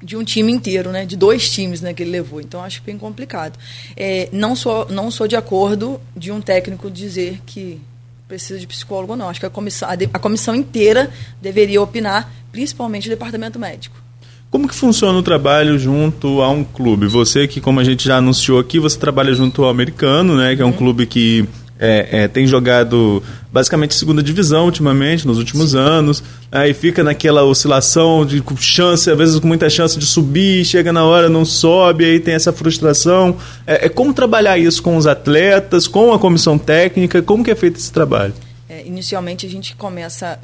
de 0.00 0.16
um 0.16 0.24
time 0.24 0.52
inteiro, 0.52 0.90
né? 0.90 1.04
De 1.04 1.16
dois 1.16 1.50
times, 1.50 1.80
né? 1.80 1.92
Que 1.92 2.02
ele 2.04 2.10
levou. 2.10 2.40
Então 2.40 2.62
acho 2.62 2.80
bem 2.84 2.96
complicado. 2.96 3.58
É, 3.96 4.28
não 4.32 4.54
sou 4.54 4.86
não 4.88 5.10
sou 5.10 5.26
de 5.26 5.34
acordo 5.34 6.00
de 6.16 6.30
um 6.30 6.40
técnico 6.40 6.88
dizer 6.88 7.40
que 7.44 7.80
precisa 8.28 8.60
de 8.60 8.68
psicólogo 8.68 9.16
não. 9.16 9.28
Acho 9.28 9.40
que 9.40 9.46
a 9.46 9.50
comissão 9.50 9.88
a, 9.88 9.96
de, 9.96 10.08
a 10.12 10.18
comissão 10.20 10.54
inteira 10.54 11.10
deveria 11.40 11.82
opinar, 11.82 12.32
principalmente 12.52 13.08
o 13.08 13.10
departamento 13.10 13.58
médico. 13.58 14.00
Como 14.48 14.68
que 14.68 14.74
funciona 14.74 15.18
o 15.18 15.22
trabalho 15.22 15.78
junto 15.78 16.42
a 16.42 16.50
um 16.50 16.62
clube? 16.62 17.06
Você 17.06 17.48
que, 17.48 17.58
como 17.58 17.80
a 17.80 17.84
gente 17.84 18.04
já 18.04 18.18
anunciou 18.18 18.60
aqui, 18.60 18.78
você 18.78 18.98
trabalha 18.98 19.32
junto 19.32 19.64
ao 19.64 19.70
americano, 19.70 20.36
né? 20.36 20.54
Que 20.54 20.60
é 20.60 20.64
um 20.64 20.68
uhum. 20.68 20.76
clube 20.76 21.06
que 21.06 21.48
é, 21.84 22.08
é, 22.12 22.28
tem 22.28 22.46
jogado 22.46 23.20
basicamente 23.50 23.92
segunda 23.94 24.22
divisão 24.22 24.66
ultimamente, 24.66 25.26
nos 25.26 25.36
últimos 25.36 25.74
anos, 25.74 26.22
aí 26.50 26.72
fica 26.72 27.02
naquela 27.02 27.42
oscilação 27.42 28.24
de 28.24 28.40
chance, 28.60 29.10
às 29.10 29.18
vezes 29.18 29.40
com 29.40 29.48
muita 29.48 29.68
chance 29.68 29.98
de 29.98 30.06
subir, 30.06 30.64
chega 30.64 30.92
na 30.92 31.04
hora, 31.04 31.28
não 31.28 31.44
sobe, 31.44 32.04
aí 32.04 32.20
tem 32.20 32.34
essa 32.34 32.52
frustração. 32.52 33.36
É, 33.66 33.86
é 33.86 33.88
como 33.88 34.14
trabalhar 34.14 34.56
isso 34.58 34.80
com 34.80 34.96
os 34.96 35.08
atletas, 35.08 35.88
com 35.88 36.12
a 36.12 36.20
comissão 36.20 36.56
técnica, 36.56 37.20
como 37.20 37.42
que 37.42 37.50
é 37.50 37.56
feito 37.56 37.78
esse 37.78 37.92
trabalho? 37.92 38.32
É, 38.68 38.86
inicialmente 38.86 39.44
a 39.44 39.50
gente 39.50 39.74
começa, 39.74 40.38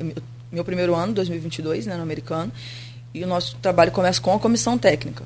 meu 0.50 0.64
primeiro 0.64 0.92
ano, 0.92 1.12
2022, 1.12 1.86
né, 1.86 1.96
no 1.96 2.02
americano, 2.02 2.50
e 3.14 3.22
o 3.22 3.28
nosso 3.28 3.54
trabalho 3.62 3.92
começa 3.92 4.20
com 4.20 4.34
a 4.34 4.40
comissão 4.40 4.76
técnica. 4.76 5.22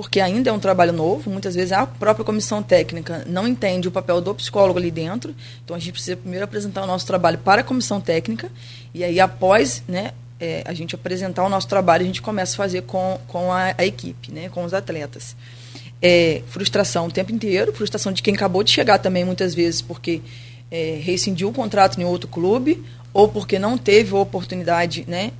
Porque 0.00 0.18
ainda 0.18 0.48
é 0.48 0.52
um 0.52 0.58
trabalho 0.58 0.94
novo, 0.94 1.28
muitas 1.28 1.54
vezes 1.54 1.72
a 1.72 1.86
própria 1.86 2.24
comissão 2.24 2.62
técnica 2.62 3.22
não 3.26 3.46
entende 3.46 3.86
o 3.86 3.90
papel 3.90 4.18
do 4.18 4.34
psicólogo 4.34 4.78
ali 4.78 4.90
dentro. 4.90 5.34
Então 5.62 5.76
a 5.76 5.78
gente 5.78 5.92
precisa 5.92 6.16
primeiro 6.16 6.42
apresentar 6.42 6.82
o 6.82 6.86
nosso 6.86 7.06
trabalho 7.06 7.36
para 7.36 7.60
a 7.60 7.64
comissão 7.64 8.00
técnica, 8.00 8.50
e 8.94 9.04
aí 9.04 9.20
após 9.20 9.82
né, 9.86 10.12
é, 10.40 10.62
a 10.64 10.72
gente 10.72 10.94
apresentar 10.94 11.44
o 11.44 11.50
nosso 11.50 11.68
trabalho, 11.68 12.02
a 12.02 12.06
gente 12.06 12.22
começa 12.22 12.54
a 12.54 12.56
fazer 12.56 12.80
com, 12.84 13.20
com 13.28 13.52
a, 13.52 13.74
a 13.76 13.84
equipe, 13.84 14.32
né, 14.32 14.48
com 14.48 14.64
os 14.64 14.72
atletas. 14.72 15.36
É, 16.00 16.40
frustração 16.46 17.08
o 17.08 17.10
tempo 17.10 17.30
inteiro, 17.30 17.70
frustração 17.70 18.10
de 18.10 18.22
quem 18.22 18.34
acabou 18.34 18.64
de 18.64 18.70
chegar 18.70 18.96
também 19.00 19.22
muitas 19.22 19.54
vezes, 19.54 19.82
porque 19.82 20.22
é, 20.70 20.98
rescindiu 21.02 21.50
o 21.50 21.52
contrato 21.52 22.00
em 22.00 22.04
outro 22.04 22.26
clube, 22.26 22.82
ou 23.12 23.28
porque 23.28 23.58
não 23.58 23.76
teve 23.76 24.14
oportunidade 24.14 25.04
né, 25.06 25.30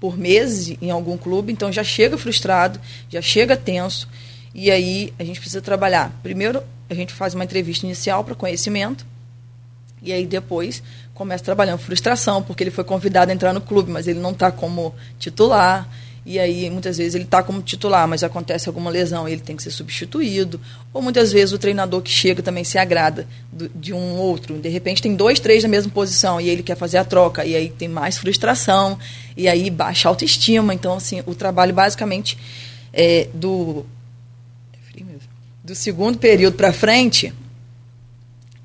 por 0.00 0.16
meses 0.16 0.76
em 0.80 0.90
algum 0.90 1.18
clube, 1.18 1.52
então 1.52 1.70
já 1.70 1.84
chega 1.84 2.16
frustrado, 2.16 2.80
já 3.10 3.20
chega 3.20 3.56
tenso, 3.56 4.08
e 4.54 4.70
aí 4.70 5.12
a 5.18 5.24
gente 5.24 5.38
precisa 5.38 5.60
trabalhar. 5.60 6.18
Primeiro, 6.22 6.62
a 6.88 6.94
gente 6.94 7.12
faz 7.12 7.34
uma 7.34 7.44
entrevista 7.44 7.86
inicial 7.86 8.24
para 8.24 8.34
conhecimento, 8.34 9.06
e 10.02 10.12
aí 10.12 10.26
depois 10.26 10.82
começa 11.14 11.44
trabalhando 11.44 11.78
frustração, 11.78 12.42
porque 12.42 12.64
ele 12.64 12.70
foi 12.70 12.82
convidado 12.82 13.30
a 13.30 13.34
entrar 13.34 13.52
no 13.52 13.60
clube, 13.60 13.90
mas 13.92 14.08
ele 14.08 14.18
não 14.18 14.30
está 14.30 14.50
como 14.50 14.94
titular. 15.18 15.86
E 16.24 16.38
aí, 16.38 16.68
muitas 16.68 16.98
vezes, 16.98 17.14
ele 17.14 17.24
está 17.24 17.42
como 17.42 17.62
titular, 17.62 18.06
mas 18.06 18.22
acontece 18.22 18.68
alguma 18.68 18.90
lesão 18.90 19.26
ele 19.26 19.40
tem 19.40 19.56
que 19.56 19.62
ser 19.62 19.70
substituído. 19.70 20.60
Ou 20.92 21.00
muitas 21.00 21.32
vezes 21.32 21.52
o 21.52 21.58
treinador 21.58 22.02
que 22.02 22.10
chega 22.10 22.42
também 22.42 22.62
se 22.62 22.76
agrada 22.76 23.26
do, 23.50 23.68
de 23.70 23.94
um 23.94 24.16
outro. 24.16 24.58
De 24.58 24.68
repente 24.68 25.00
tem 25.00 25.14
dois, 25.14 25.40
três 25.40 25.62
na 25.62 25.68
mesma 25.68 25.90
posição 25.90 26.40
e 26.40 26.48
ele 26.48 26.62
quer 26.62 26.76
fazer 26.76 26.98
a 26.98 27.04
troca. 27.04 27.44
E 27.44 27.56
aí 27.56 27.70
tem 27.70 27.88
mais 27.88 28.18
frustração, 28.18 28.98
e 29.36 29.48
aí 29.48 29.70
baixa 29.70 30.08
autoestima. 30.08 30.74
Então, 30.74 30.94
assim, 30.94 31.22
o 31.24 31.34
trabalho 31.34 31.72
basicamente 31.72 32.36
é 32.92 33.28
do, 33.32 33.86
do 35.64 35.74
segundo 35.74 36.18
período 36.18 36.54
para 36.54 36.72
frente 36.72 37.32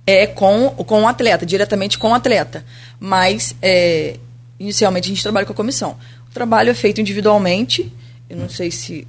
é 0.06 0.28
com, 0.28 0.70
com 0.70 1.04
o 1.04 1.08
atleta, 1.08 1.46
diretamente 1.46 1.98
com 1.98 2.12
o 2.12 2.14
atleta. 2.14 2.66
Mas, 3.00 3.56
é, 3.62 4.18
inicialmente, 4.60 5.08
a 5.08 5.10
gente 5.10 5.24
trabalha 5.24 5.46
com 5.46 5.54
a 5.54 5.56
comissão 5.56 5.98
trabalho 6.36 6.70
é 6.70 6.74
feito 6.74 7.02
individualmente. 7.02 7.92
Eu 8.30 8.38
não 8.38 8.50
sei 8.50 8.70
se, 8.70 9.08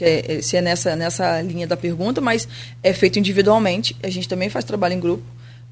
é, 0.00 0.40
se 0.42 0.56
é 0.56 0.60
nessa, 0.60 0.96
nessa 0.96 1.40
linha 1.40 1.66
da 1.66 1.76
pergunta, 1.76 2.20
mas 2.20 2.46
é 2.82 2.92
feito 2.92 3.18
individualmente. 3.18 3.96
A 4.02 4.10
gente 4.10 4.28
também 4.28 4.50
faz 4.50 4.64
trabalho 4.64 4.94
em 4.94 5.00
grupo, 5.00 5.22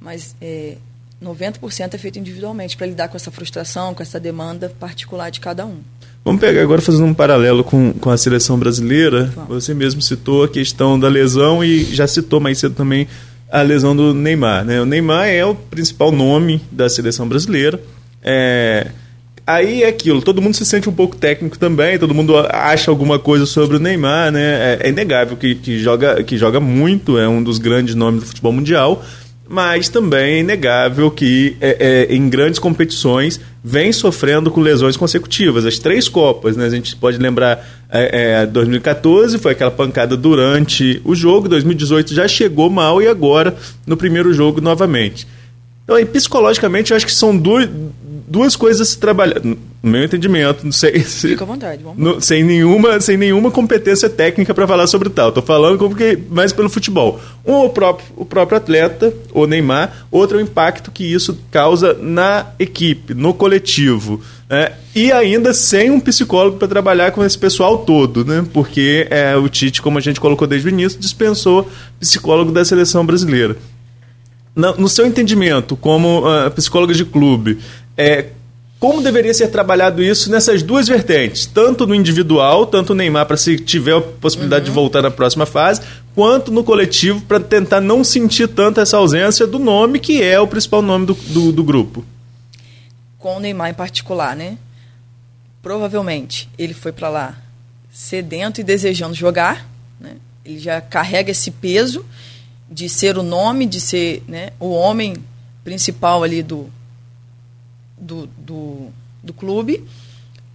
mas 0.00 0.34
é, 0.40 0.76
90% 1.22 1.94
é 1.94 1.98
feito 1.98 2.18
individualmente 2.18 2.76
para 2.76 2.86
lidar 2.86 3.08
com 3.08 3.16
essa 3.16 3.30
frustração, 3.30 3.92
com 3.92 4.02
essa 4.02 4.20
demanda 4.20 4.72
particular 4.80 5.30
de 5.30 5.40
cada 5.40 5.66
um. 5.66 5.80
Vamos 6.24 6.40
pegar 6.40 6.62
agora 6.62 6.80
fazendo 6.80 7.04
um 7.04 7.14
paralelo 7.14 7.64
com, 7.64 7.92
com 7.94 8.08
a 8.08 8.16
seleção 8.16 8.56
brasileira. 8.56 9.24
Vamos. 9.34 9.64
Você 9.64 9.74
mesmo 9.74 10.00
citou 10.00 10.44
a 10.44 10.48
questão 10.48 10.98
da 10.98 11.08
lesão 11.08 11.64
e 11.64 11.84
já 11.84 12.06
citou 12.06 12.38
mais 12.38 12.58
cedo 12.58 12.76
também 12.76 13.08
a 13.50 13.60
lesão 13.60 13.94
do 13.94 14.14
Neymar. 14.14 14.64
Né? 14.64 14.80
O 14.80 14.86
Neymar 14.86 15.26
é 15.26 15.44
o 15.44 15.54
principal 15.54 16.12
nome 16.12 16.62
da 16.70 16.88
seleção 16.88 17.28
brasileira. 17.28 17.80
É, 18.22 18.92
Aí 19.52 19.82
é 19.82 19.88
aquilo, 19.88 20.22
todo 20.22 20.40
mundo 20.40 20.54
se 20.54 20.64
sente 20.64 20.88
um 20.88 20.92
pouco 20.92 21.14
técnico 21.14 21.58
também, 21.58 21.98
todo 21.98 22.14
mundo 22.14 22.34
acha 22.38 22.90
alguma 22.90 23.18
coisa 23.18 23.44
sobre 23.44 23.76
o 23.76 23.80
Neymar, 23.80 24.32
né? 24.32 24.40
É, 24.40 24.78
é 24.84 24.88
inegável 24.88 25.36
que, 25.36 25.54
que, 25.54 25.78
joga, 25.78 26.22
que 26.22 26.38
joga 26.38 26.58
muito, 26.58 27.18
é 27.18 27.28
um 27.28 27.42
dos 27.42 27.58
grandes 27.58 27.94
nomes 27.94 28.20
do 28.20 28.26
futebol 28.26 28.52
mundial, 28.52 29.04
mas 29.46 29.90
também 29.90 30.36
é 30.36 30.38
inegável 30.38 31.10
que 31.10 31.54
é, 31.60 32.06
é, 32.08 32.14
em 32.14 32.30
grandes 32.30 32.58
competições 32.58 33.38
vem 33.62 33.92
sofrendo 33.92 34.50
com 34.50 34.62
lesões 34.62 34.96
consecutivas. 34.96 35.66
As 35.66 35.78
três 35.78 36.08
Copas, 36.08 36.56
né? 36.56 36.64
A 36.64 36.70
gente 36.70 36.96
pode 36.96 37.18
lembrar, 37.18 37.62
é, 37.90 38.46
2014 38.46 39.36
é, 39.36 39.38
foi 39.38 39.52
aquela 39.52 39.70
pancada 39.70 40.16
durante 40.16 41.02
o 41.04 41.14
jogo, 41.14 41.46
2018 41.46 42.14
já 42.14 42.26
chegou 42.26 42.70
mal 42.70 43.02
e 43.02 43.06
agora 43.06 43.54
no 43.86 43.98
primeiro 43.98 44.32
jogo 44.32 44.62
novamente. 44.62 45.26
Então, 45.92 45.98
aí, 45.98 46.06
psicologicamente, 46.06 46.90
eu 46.90 46.96
acho 46.96 47.04
que 47.04 47.12
são 47.12 47.36
duas, 47.36 47.68
duas 48.26 48.56
coisas 48.56 48.88
se 48.88 48.98
trabalhando. 48.98 49.58
No 49.82 49.90
meu 49.90 50.04
entendimento, 50.04 50.64
não 50.64 50.72
sei. 50.72 51.00
Se, 51.04 51.28
Fica 51.28 51.44
à 51.44 51.46
vontade, 51.46 51.82
vamos 51.82 51.98
no, 51.98 52.18
sem, 52.18 52.42
nenhuma, 52.42 52.98
sem 52.98 53.18
nenhuma 53.18 53.50
competência 53.50 54.08
técnica 54.08 54.54
para 54.54 54.66
falar 54.66 54.86
sobre 54.86 55.10
tal. 55.10 55.28
Estou 55.28 55.42
falando 55.42 55.76
como 55.76 55.94
que, 55.94 56.18
mais 56.30 56.50
pelo 56.50 56.70
futebol. 56.70 57.20
Um, 57.44 57.64
o 57.64 57.68
próprio, 57.68 58.06
o 58.16 58.24
próprio 58.24 58.56
atleta, 58.56 59.12
o 59.34 59.46
Neymar, 59.46 60.06
outro 60.10 60.38
é 60.38 60.40
o 60.40 60.42
impacto 60.42 60.90
que 60.90 61.04
isso 61.04 61.38
causa 61.50 61.92
na 62.00 62.46
equipe, 62.58 63.12
no 63.12 63.34
coletivo. 63.34 64.22
Né? 64.48 64.72
E 64.94 65.12
ainda 65.12 65.52
sem 65.52 65.90
um 65.90 66.00
psicólogo 66.00 66.56
para 66.56 66.68
trabalhar 66.68 67.10
com 67.10 67.22
esse 67.22 67.36
pessoal 67.36 67.78
todo, 67.78 68.24
né? 68.24 68.46
porque 68.54 69.06
é, 69.10 69.36
o 69.36 69.46
Tite, 69.46 69.82
como 69.82 69.98
a 69.98 70.00
gente 70.00 70.20
colocou 70.20 70.46
desde 70.46 70.68
o 70.68 70.70
início, 70.70 70.98
dispensou 70.98 71.68
psicólogo 72.00 72.50
da 72.50 72.64
seleção 72.64 73.04
brasileira. 73.04 73.56
No, 74.54 74.88
seu 74.88 75.06
entendimento, 75.06 75.76
como 75.76 76.28
uh, 76.28 76.50
psicóloga 76.50 76.92
de 76.92 77.06
clube, 77.06 77.58
é, 77.96 78.26
como 78.82 79.00
deveria 79.00 79.32
ser 79.32 79.46
trabalhado 79.46 80.02
isso 80.02 80.28
nessas 80.28 80.60
duas 80.60 80.88
vertentes, 80.88 81.46
tanto 81.46 81.86
no 81.86 81.94
individual, 81.94 82.66
tanto 82.66 82.92
no 82.92 82.98
Neymar 82.98 83.26
para 83.26 83.36
se 83.36 83.56
tiver 83.56 83.96
a 83.96 84.00
possibilidade 84.00 84.64
uhum. 84.64 84.70
de 84.70 84.74
voltar 84.74 85.02
na 85.02 85.10
próxima 85.10 85.46
fase, 85.46 85.80
quanto 86.16 86.50
no 86.50 86.64
coletivo 86.64 87.20
para 87.20 87.38
tentar 87.38 87.80
não 87.80 88.02
sentir 88.02 88.48
tanto 88.48 88.80
essa 88.80 88.96
ausência 88.96 89.46
do 89.46 89.58
nome 89.58 90.00
que 90.00 90.20
é 90.20 90.40
o 90.40 90.48
principal 90.48 90.82
nome 90.82 91.06
do, 91.06 91.14
do, 91.14 91.52
do 91.52 91.62
grupo. 91.62 92.04
Com 93.18 93.36
o 93.36 93.40
Neymar 93.40 93.70
em 93.70 93.74
particular, 93.74 94.34
né? 94.34 94.58
Provavelmente 95.62 96.50
ele 96.58 96.74
foi 96.74 96.90
para 96.90 97.08
lá 97.08 97.38
sedento 97.92 98.60
e 98.60 98.64
desejando 98.64 99.14
jogar, 99.14 99.64
né? 100.00 100.16
Ele 100.44 100.58
já 100.58 100.80
carrega 100.80 101.30
esse 101.30 101.52
peso 101.52 102.04
de 102.72 102.88
ser 102.88 103.18
o 103.18 103.22
nome, 103.22 103.66
de 103.66 103.80
ser 103.80 104.22
né, 104.26 104.50
o 104.58 104.70
homem 104.70 105.14
principal 105.62 106.22
ali 106.22 106.42
do, 106.42 106.70
do, 107.98 108.26
do, 108.38 108.88
do 109.22 109.32
clube, 109.32 109.84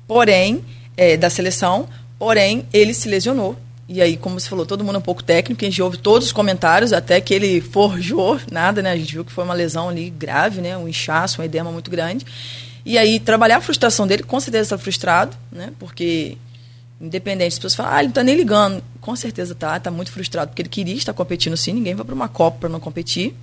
porém, 0.08 0.66
é, 0.98 1.16
da 1.16 1.30
seleção, 1.30 1.88
porém, 2.18 2.66
ele 2.74 2.94
se 2.94 3.08
lesionou. 3.08 3.56
E 3.88 4.02
aí, 4.02 4.18
como 4.18 4.38
você 4.38 4.50
falou, 4.50 4.66
todo 4.66 4.84
mundo 4.84 4.96
é 4.96 4.98
um 4.98 5.02
pouco 5.02 5.24
técnico, 5.24 5.64
a 5.64 5.70
gente 5.70 5.82
ouve 5.82 5.98
todos 5.98 6.28
os 6.28 6.34
comentários, 6.34 6.92
até 6.92 7.22
que 7.22 7.34
ele 7.34 7.62
forjou 7.72 8.40
nada, 8.52 8.82
né? 8.82 8.92
A 8.92 8.98
gente 8.98 9.14
viu 9.14 9.24
que 9.24 9.32
foi 9.32 9.44
uma 9.44 9.54
lesão 9.54 9.88
ali 9.88 10.10
grave, 10.10 10.60
né? 10.60 10.76
Um 10.76 10.88
inchaço, 10.88 11.42
um 11.42 11.46
edema 11.46 11.72
muito 11.72 11.90
grande. 11.92 12.26
E 12.84 12.98
aí, 12.98 13.20
trabalhar 13.20 13.58
a 13.58 13.62
frustração 13.62 14.08
dele, 14.08 14.24
com 14.24 14.40
certeza 14.40 14.64
está 14.64 14.78
frustrado, 14.78 15.38
né? 15.52 15.72
Porque, 15.78 16.38
independente, 17.00 17.54
as 17.54 17.60
pessoas 17.60 17.76
falam, 17.76 17.92
ah, 17.94 18.00
ele 18.00 18.08
não 18.08 18.12
está 18.12 18.24
nem 18.24 18.36
ligando. 18.36 18.84
Com 19.00 19.16
certeza 19.16 19.54
tá, 19.54 19.78
está 19.78 19.92
muito 19.92 20.12
frustrado, 20.12 20.50
porque 20.50 20.62
ele 20.62 20.70
queria 20.70 20.96
estar 20.96 21.14
competindo 21.14 21.56
sim, 21.56 21.74
ninguém 21.74 21.96
vai 21.96 22.06
para 22.06 22.16
uma 22.16 22.28
Copa 22.28 22.58
para 22.62 22.70
não 22.70 22.80
competir. 22.80 23.36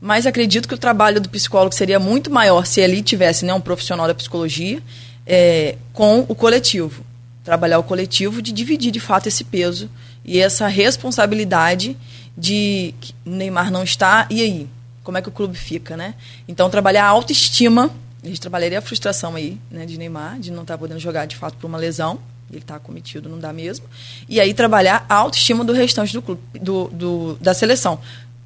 Mas 0.00 0.26
acredito 0.26 0.66
que 0.66 0.74
o 0.74 0.78
trabalho 0.78 1.20
do 1.20 1.28
psicólogo 1.28 1.74
seria 1.74 1.98
muito 2.00 2.30
maior 2.30 2.66
se 2.66 2.82
ali 2.82 3.02
tivesse 3.02 3.44
né, 3.44 3.54
um 3.54 3.60
profissional 3.60 4.06
da 4.06 4.14
psicologia 4.14 4.82
é, 5.26 5.76
com 5.92 6.24
o 6.28 6.34
coletivo. 6.34 7.04
Trabalhar 7.44 7.78
o 7.78 7.84
coletivo 7.84 8.42
de 8.42 8.52
dividir 8.52 8.90
de 8.90 9.00
fato 9.00 9.28
esse 9.28 9.44
peso 9.44 9.88
e 10.24 10.38
essa 10.38 10.66
responsabilidade 10.66 11.96
de 12.36 12.94
que 13.00 13.14
o 13.26 13.30
Neymar 13.30 13.70
não 13.70 13.82
está, 13.82 14.26
e 14.30 14.40
aí? 14.40 14.68
Como 15.04 15.18
é 15.18 15.22
que 15.22 15.28
o 15.28 15.32
clube 15.32 15.56
fica, 15.56 15.96
né? 15.96 16.14
Então, 16.46 16.70
trabalhar 16.70 17.04
a 17.04 17.08
autoestima, 17.08 17.90
a 18.22 18.26
gente 18.26 18.40
trabalharia 18.40 18.78
a 18.78 18.82
frustração 18.82 19.34
aí, 19.34 19.58
né, 19.70 19.84
de 19.84 19.98
Neymar, 19.98 20.38
de 20.38 20.50
não 20.50 20.62
estar 20.62 20.74
tá 20.74 20.78
podendo 20.78 21.00
jogar 21.00 21.26
de 21.26 21.36
fato 21.36 21.56
por 21.56 21.66
uma 21.66 21.78
lesão, 21.78 22.18
ele 22.52 22.62
está 22.62 22.78
cometido, 22.78 23.28
não 23.28 23.38
dá 23.38 23.52
mesmo. 23.52 23.86
E 24.28 24.40
aí 24.40 24.52
trabalhar 24.54 25.04
a 25.08 25.14
autoestima 25.14 25.64
do 25.64 25.72
restante 25.72 26.12
do 26.12 26.22
clube, 26.22 26.42
do, 26.60 26.88
do, 26.88 27.34
da 27.40 27.54
seleção. 27.54 27.98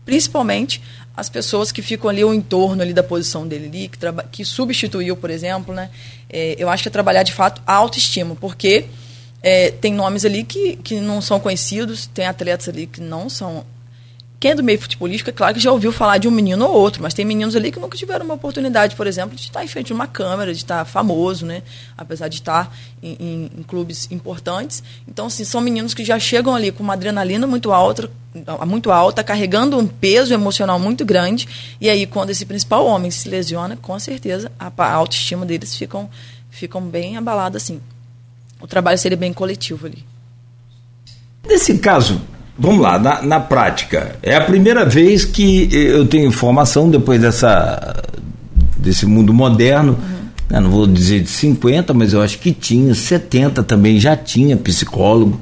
Principalmente 0.04 0.80
as 1.16 1.28
pessoas 1.28 1.72
que 1.72 1.82
ficam 1.82 2.08
ali 2.08 2.22
ao 2.22 2.32
entorno 2.32 2.82
ali 2.82 2.92
da 2.92 3.02
posição 3.02 3.46
dele 3.46 3.66
ali, 3.66 3.88
que, 3.88 3.98
que 4.30 4.44
substituiu, 4.44 5.16
por 5.16 5.30
exemplo, 5.30 5.74
né? 5.74 5.90
É, 6.28 6.54
eu 6.58 6.68
acho 6.68 6.82
que 6.82 6.88
é 6.88 6.92
trabalhar 6.92 7.22
de 7.22 7.32
fato 7.32 7.62
a 7.66 7.74
autoestima, 7.74 8.36
porque 8.36 8.86
é, 9.42 9.70
tem 9.70 9.92
nomes 9.92 10.24
ali 10.24 10.44
que, 10.44 10.76
que 10.76 11.00
não 11.00 11.20
são 11.20 11.40
conhecidos, 11.40 12.06
tem 12.06 12.26
atletas 12.26 12.68
ali 12.68 12.86
que 12.86 13.00
não 13.00 13.28
são 13.28 13.64
quem 14.38 14.50
é 14.50 14.54
do 14.54 14.62
meio 14.62 14.78
futebolístico, 14.78 15.30
é 15.30 15.32
claro 15.32 15.54
que 15.54 15.60
já 15.60 15.72
ouviu 15.72 15.90
falar 15.90 16.18
de 16.18 16.28
um 16.28 16.30
menino 16.30 16.66
ou 16.66 16.74
outro, 16.74 17.02
mas 17.02 17.14
tem 17.14 17.24
meninos 17.24 17.56
ali 17.56 17.72
que 17.72 17.80
nunca 17.80 17.96
tiveram 17.96 18.24
uma 18.26 18.34
oportunidade, 18.34 18.94
por 18.94 19.06
exemplo, 19.06 19.34
de 19.34 19.42
estar 19.42 19.64
em 19.64 19.68
frente 19.68 19.86
de 19.86 19.92
uma 19.94 20.06
câmera, 20.06 20.52
de 20.52 20.58
estar 20.58 20.84
famoso, 20.84 21.46
né? 21.46 21.62
Apesar 21.96 22.28
de 22.28 22.36
estar 22.36 22.76
em, 23.02 23.16
em, 23.18 23.50
em 23.58 23.62
clubes 23.62 24.08
importantes. 24.10 24.82
Então, 25.08 25.26
assim, 25.26 25.42
são 25.42 25.62
meninos 25.62 25.94
que 25.94 26.04
já 26.04 26.18
chegam 26.18 26.54
ali 26.54 26.70
com 26.70 26.82
uma 26.82 26.92
adrenalina 26.92 27.46
muito 27.46 27.72
alta, 27.72 28.10
muito 28.66 28.90
alta, 28.90 29.24
carregando 29.24 29.78
um 29.78 29.86
peso 29.86 30.34
emocional 30.34 30.78
muito 30.78 31.02
grande. 31.02 31.48
E 31.80 31.88
aí, 31.88 32.06
quando 32.06 32.28
esse 32.28 32.44
principal 32.44 32.84
homem 32.84 33.10
se 33.10 33.30
lesiona, 33.30 33.74
com 33.74 33.98
certeza 33.98 34.52
a 34.58 34.92
autoestima 34.92 35.46
deles 35.46 35.74
ficam, 35.74 36.10
ficam 36.50 36.82
bem 36.82 37.16
abalada, 37.16 37.56
assim. 37.56 37.80
O 38.60 38.66
trabalho 38.66 38.98
seria 38.98 39.16
bem 39.16 39.32
coletivo 39.32 39.86
ali. 39.86 40.04
Nesse 41.42 41.78
caso, 41.78 42.20
Vamos 42.58 42.80
lá, 42.80 42.98
na, 42.98 43.22
na, 43.22 43.38
prática, 43.38 44.16
é 44.22 44.34
a 44.34 44.40
primeira 44.40 44.84
vez 44.84 45.26
que 45.26 45.68
eu 45.70 46.06
tenho 46.06 46.26
informação 46.26 46.88
depois 46.90 47.20
dessa 47.20 48.02
desse 48.78 49.04
mundo 49.04 49.34
moderno, 49.34 49.92
uhum. 49.92 50.28
né, 50.48 50.60
não 50.60 50.70
vou 50.70 50.86
dizer 50.86 51.20
de 51.20 51.28
50, 51.28 51.92
mas 51.92 52.14
eu 52.14 52.22
acho 52.22 52.38
que 52.38 52.52
tinha, 52.52 52.94
70 52.94 53.62
também 53.62 54.00
já 54.00 54.16
tinha 54.16 54.56
psicólogo, 54.56 55.38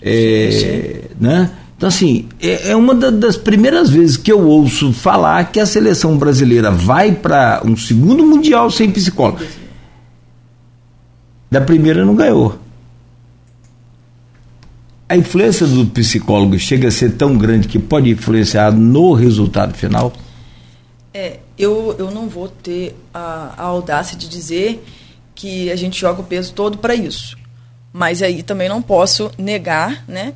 é, 0.00 0.50
sim, 0.52 0.58
sim. 0.60 1.14
né? 1.20 1.50
Então 1.76 1.88
assim, 1.88 2.28
é, 2.40 2.70
é 2.70 2.76
uma 2.76 2.94
da, 2.94 3.10
das 3.10 3.36
primeiras 3.36 3.90
vezes 3.90 4.16
que 4.16 4.30
eu 4.30 4.40
ouço 4.40 4.92
falar 4.92 5.50
que 5.50 5.58
a 5.58 5.66
seleção 5.66 6.16
brasileira 6.16 6.70
vai 6.70 7.10
para 7.10 7.60
um 7.64 7.76
segundo 7.76 8.24
mundial 8.24 8.70
sem 8.70 8.88
psicólogo. 8.88 9.40
Da 11.50 11.60
primeira 11.60 12.04
não 12.04 12.14
ganhou 12.14 12.61
a 15.12 15.16
influência 15.16 15.66
do 15.66 15.84
psicólogo 15.84 16.58
chega 16.58 16.88
a 16.88 16.90
ser 16.90 17.18
tão 17.18 17.36
grande 17.36 17.68
que 17.68 17.78
pode 17.78 18.08
influenciar 18.08 18.72
no 18.72 19.12
resultado 19.12 19.74
final? 19.74 20.10
É, 21.12 21.36
eu, 21.58 21.94
eu 21.98 22.10
não 22.10 22.30
vou 22.30 22.48
ter 22.48 22.96
a, 23.12 23.52
a 23.58 23.62
audácia 23.62 24.16
de 24.16 24.26
dizer 24.26 24.82
que 25.34 25.70
a 25.70 25.76
gente 25.76 26.00
joga 26.00 26.22
o 26.22 26.24
peso 26.24 26.54
todo 26.54 26.78
para 26.78 26.94
isso. 26.94 27.36
Mas 27.92 28.22
aí 28.22 28.42
também 28.42 28.70
não 28.70 28.80
posso 28.80 29.30
negar, 29.36 30.02
né? 30.08 30.32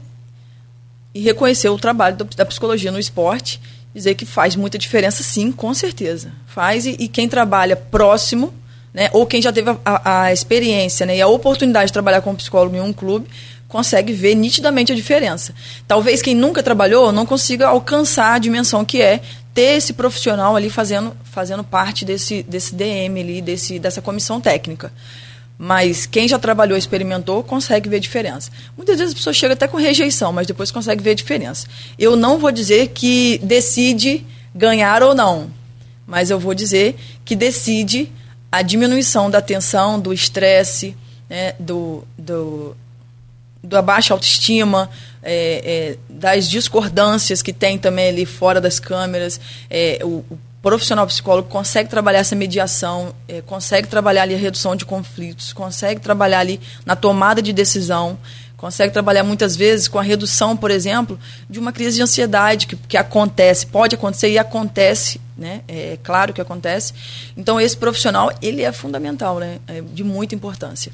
E 1.14 1.22
reconhecer 1.22 1.70
o 1.70 1.78
trabalho 1.78 2.18
do, 2.18 2.24
da 2.36 2.44
psicologia 2.44 2.92
no 2.92 2.98
esporte, 2.98 3.58
dizer 3.94 4.14
que 4.14 4.26
faz 4.26 4.56
muita 4.56 4.76
diferença, 4.76 5.22
sim, 5.22 5.52
com 5.52 5.72
certeza. 5.72 6.32
Faz, 6.46 6.84
e, 6.84 6.96
e 7.00 7.08
quem 7.08 7.30
trabalha 7.30 7.76
próximo, 7.76 8.52
né, 8.92 9.08
ou 9.14 9.24
quem 9.24 9.40
já 9.40 9.50
teve 9.50 9.70
a, 9.70 10.24
a, 10.24 10.32
experiência 10.34 11.06
né, 11.06 11.16
e 11.16 11.20
a 11.22 11.26
oportunidade 11.26 11.86
de 11.86 11.92
trabalhar 11.94 12.20
com 12.20 12.30
um 12.30 12.34
psicólogo 12.34 12.76
em 12.76 12.80
um 12.80 12.92
clube, 12.92 13.26
consegue 13.76 14.14
ver 14.14 14.34
nitidamente 14.34 14.90
a 14.90 14.94
diferença. 14.94 15.54
Talvez 15.86 16.22
quem 16.22 16.34
nunca 16.34 16.62
trabalhou 16.62 17.12
não 17.12 17.26
consiga 17.26 17.68
alcançar 17.68 18.32
a 18.32 18.38
dimensão 18.38 18.86
que 18.86 19.02
é 19.02 19.20
ter 19.52 19.76
esse 19.76 19.92
profissional 19.92 20.56
ali 20.56 20.70
fazendo, 20.70 21.14
fazendo 21.24 21.62
parte 21.62 22.02
desse, 22.02 22.42
desse 22.42 22.74
DM 22.74 23.20
ali, 23.20 23.42
desse, 23.42 23.78
dessa 23.78 24.00
comissão 24.00 24.40
técnica. 24.40 24.90
Mas 25.58 26.06
quem 26.06 26.26
já 26.26 26.38
trabalhou, 26.38 26.76
experimentou, 26.76 27.42
consegue 27.42 27.88
ver 27.90 27.96
a 27.96 28.00
diferença. 28.00 28.50
Muitas 28.76 28.98
vezes 28.98 29.12
a 29.12 29.16
pessoa 29.16 29.34
chega 29.34 29.52
até 29.52 29.68
com 29.68 29.76
rejeição, 29.76 30.32
mas 30.32 30.46
depois 30.46 30.70
consegue 30.70 31.02
ver 31.02 31.10
a 31.10 31.14
diferença. 31.14 31.66
Eu 31.98 32.16
não 32.16 32.38
vou 32.38 32.50
dizer 32.50 32.88
que 32.88 33.38
decide 33.42 34.24
ganhar 34.54 35.02
ou 35.02 35.14
não, 35.14 35.50
mas 36.06 36.30
eu 36.30 36.38
vou 36.38 36.54
dizer 36.54 36.96
que 37.26 37.36
decide 37.36 38.10
a 38.50 38.62
diminuição 38.62 39.30
da 39.30 39.42
tensão, 39.42 40.00
do 40.00 40.14
estresse, 40.14 40.96
né, 41.28 41.54
do, 41.58 42.04
do, 42.16 42.74
da 43.62 43.82
baixa 43.82 44.14
autoestima, 44.14 44.88
é, 45.22 45.62
é, 45.64 45.98
das 46.08 46.48
discordâncias 46.48 47.42
que 47.42 47.52
tem 47.52 47.78
também 47.78 48.08
ali 48.08 48.24
fora 48.24 48.60
das 48.60 48.78
câmeras. 48.78 49.40
É, 49.68 49.98
o, 50.02 50.24
o, 50.30 50.38
profissional 50.62 51.06
psicólogo 51.06 51.48
consegue 51.48 51.88
trabalhar 51.88 52.18
essa 52.18 52.34
mediação, 52.34 53.14
é, 53.28 53.40
consegue 53.40 53.86
trabalhar 53.86 54.22
ali 54.22 54.34
a 54.34 54.38
redução 54.38 54.74
de 54.74 54.84
conflitos, 54.84 55.52
consegue 55.52 56.00
trabalhar 56.00 56.40
ali 56.40 56.60
na 56.84 56.96
tomada 56.96 57.40
de 57.40 57.52
decisão, 57.52 58.18
consegue 58.56 58.92
trabalhar 58.92 59.22
muitas 59.22 59.54
vezes 59.54 59.86
com 59.86 59.96
a 59.96 60.02
redução, 60.02 60.56
por 60.56 60.72
exemplo, 60.72 61.20
de 61.48 61.60
uma 61.60 61.72
crise 61.72 61.96
de 61.96 62.02
ansiedade 62.02 62.66
que, 62.66 62.74
que 62.74 62.96
acontece, 62.96 63.64
pode 63.66 63.94
acontecer 63.94 64.30
e 64.30 64.38
acontece, 64.38 65.20
né? 65.38 65.60
É, 65.68 65.92
é 65.92 65.98
claro 66.02 66.32
que 66.32 66.40
acontece. 66.40 66.92
Então 67.36 67.60
esse 67.60 67.76
profissional 67.76 68.32
ele 68.42 68.62
é 68.62 68.72
fundamental, 68.72 69.38
né? 69.38 69.60
É 69.68 69.80
de 69.80 70.02
muita 70.02 70.34
importância. 70.34 70.90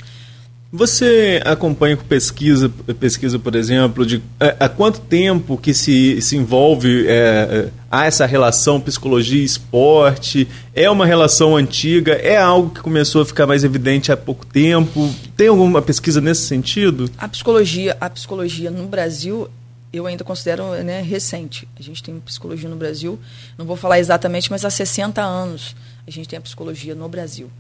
Você 0.75 1.39
acompanha 1.45 1.99
com 1.99 2.05
pesquisa, 2.05 2.67
pesquisa 2.99 3.39
por 3.39 3.55
exemplo, 3.55 4.07
de 4.07 4.23
é, 4.41 4.57
há 4.59 4.71
quanto 4.71 5.01
tempo 5.01 5.59
que 5.59 5.75
se, 5.75 6.19
se 6.23 6.35
envolve 6.35 7.07
é, 7.07 7.13
é, 7.13 7.69
há 7.91 8.07
essa 8.07 8.25
relação 8.25 8.81
psicologia 8.81 9.43
e 9.43 9.45
esporte? 9.45 10.49
É 10.75 10.89
uma 10.89 11.05
relação 11.05 11.55
antiga? 11.57 12.15
É 12.15 12.39
algo 12.39 12.71
que 12.71 12.81
começou 12.81 13.21
a 13.21 13.27
ficar 13.27 13.47
mais 13.47 13.65
evidente 13.65 14.11
há 14.11 14.17
pouco 14.17 14.47
tempo? 14.47 15.15
Tem 15.37 15.49
alguma 15.49 15.83
pesquisa 15.83 16.23
nesse 16.23 16.47
sentido? 16.47 17.11
A 17.19 17.29
psicologia, 17.29 17.95
a 18.01 18.09
psicologia 18.09 18.71
no 18.71 18.87
Brasil 18.87 19.51
eu 19.93 20.07
ainda 20.07 20.25
considero 20.25 20.71
né, 20.83 21.03
recente. 21.03 21.69
A 21.79 21.83
gente 21.83 22.03
tem 22.03 22.19
psicologia 22.21 22.69
no 22.69 22.77
Brasil, 22.77 23.19
não 23.59 23.67
vou 23.67 23.77
falar 23.77 23.99
exatamente, 23.99 24.51
mas 24.51 24.65
há 24.65 24.71
60 24.71 25.21
anos 25.21 25.77
a 26.07 26.11
gente 26.11 26.29
tem 26.29 26.39
a 26.39 26.43
psicologia 26.43 26.95
no 26.95 27.09
Brasil. 27.09 27.51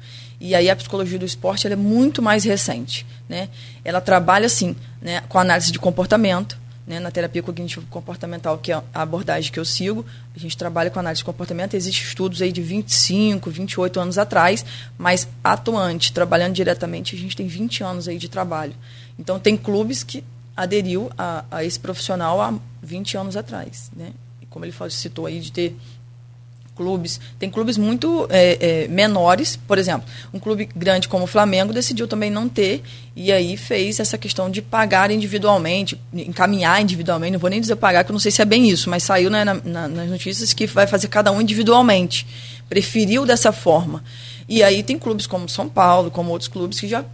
E 0.42 0.56
aí 0.56 0.68
a 0.68 0.74
psicologia 0.74 1.20
do 1.20 1.24
esporte 1.24 1.68
é 1.68 1.76
muito 1.76 2.20
mais 2.20 2.42
recente. 2.42 3.06
Né? 3.28 3.48
Ela 3.84 4.00
trabalha, 4.00 4.46
assim, 4.46 4.74
né, 5.00 5.22
com 5.28 5.38
análise 5.38 5.70
de 5.70 5.78
comportamento, 5.78 6.58
né, 6.84 6.98
na 6.98 7.12
terapia 7.12 7.40
cognitivo 7.44 7.86
comportamental, 7.86 8.58
que 8.58 8.72
é 8.72 8.74
a 8.74 9.02
abordagem 9.02 9.52
que 9.52 9.60
eu 9.60 9.64
sigo, 9.64 10.04
a 10.34 10.38
gente 10.40 10.56
trabalha 10.56 10.90
com 10.90 10.98
análise 10.98 11.20
de 11.20 11.24
comportamento. 11.24 11.74
Existem 11.74 12.02
estudos 12.02 12.42
aí 12.42 12.50
de 12.50 12.60
25, 12.60 13.48
28 13.48 14.00
anos 14.00 14.18
atrás, 14.18 14.64
mas 14.98 15.28
atuante, 15.44 16.12
trabalhando 16.12 16.54
diretamente, 16.54 17.14
a 17.14 17.18
gente 17.20 17.36
tem 17.36 17.46
20 17.46 17.84
anos 17.84 18.08
aí 18.08 18.18
de 18.18 18.28
trabalho. 18.28 18.74
Então, 19.16 19.38
tem 19.38 19.56
clubes 19.56 20.02
que 20.02 20.24
aderiu 20.56 21.08
a, 21.16 21.44
a 21.52 21.64
esse 21.64 21.78
profissional 21.78 22.40
há 22.40 22.52
20 22.82 23.16
anos 23.16 23.36
atrás. 23.36 23.92
Né? 23.96 24.10
E 24.40 24.46
como 24.46 24.64
ele 24.64 24.74
citou 24.90 25.26
aí 25.26 25.38
de 25.38 25.52
ter 25.52 25.76
clubes. 26.74 27.20
Tem 27.38 27.50
clubes 27.50 27.76
muito 27.76 28.26
é, 28.30 28.84
é, 28.84 28.88
menores, 28.88 29.56
por 29.56 29.78
exemplo, 29.78 30.08
um 30.32 30.38
clube 30.38 30.68
grande 30.74 31.08
como 31.08 31.24
o 31.24 31.26
Flamengo 31.26 31.72
decidiu 31.72 32.08
também 32.08 32.30
não 32.30 32.48
ter 32.48 32.82
e 33.14 33.30
aí 33.30 33.56
fez 33.56 34.00
essa 34.00 34.16
questão 34.16 34.50
de 34.50 34.62
pagar 34.62 35.10
individualmente, 35.10 36.00
encaminhar 36.12 36.80
individualmente. 36.80 37.32
Não 37.32 37.38
vou 37.38 37.50
nem 37.50 37.60
dizer 37.60 37.76
pagar, 37.76 38.04
que 38.04 38.10
eu 38.10 38.14
não 38.14 38.20
sei 38.20 38.32
se 38.32 38.40
é 38.40 38.44
bem 38.44 38.68
isso, 38.68 38.88
mas 38.88 39.02
saiu 39.02 39.30
né, 39.30 39.44
na, 39.44 39.54
na, 39.54 39.88
nas 39.88 40.10
notícias 40.10 40.52
que 40.52 40.66
vai 40.66 40.86
fazer 40.86 41.08
cada 41.08 41.30
um 41.30 41.40
individualmente. 41.40 42.26
Preferiu 42.68 43.26
dessa 43.26 43.52
forma. 43.52 44.02
E 44.48 44.62
aí 44.62 44.82
tem 44.82 44.98
clubes 44.98 45.26
como 45.26 45.48
São 45.48 45.68
Paulo, 45.68 46.10
como 46.10 46.30
outros 46.30 46.48
clubes 46.48 46.80
que 46.80 46.88
já 46.88 47.04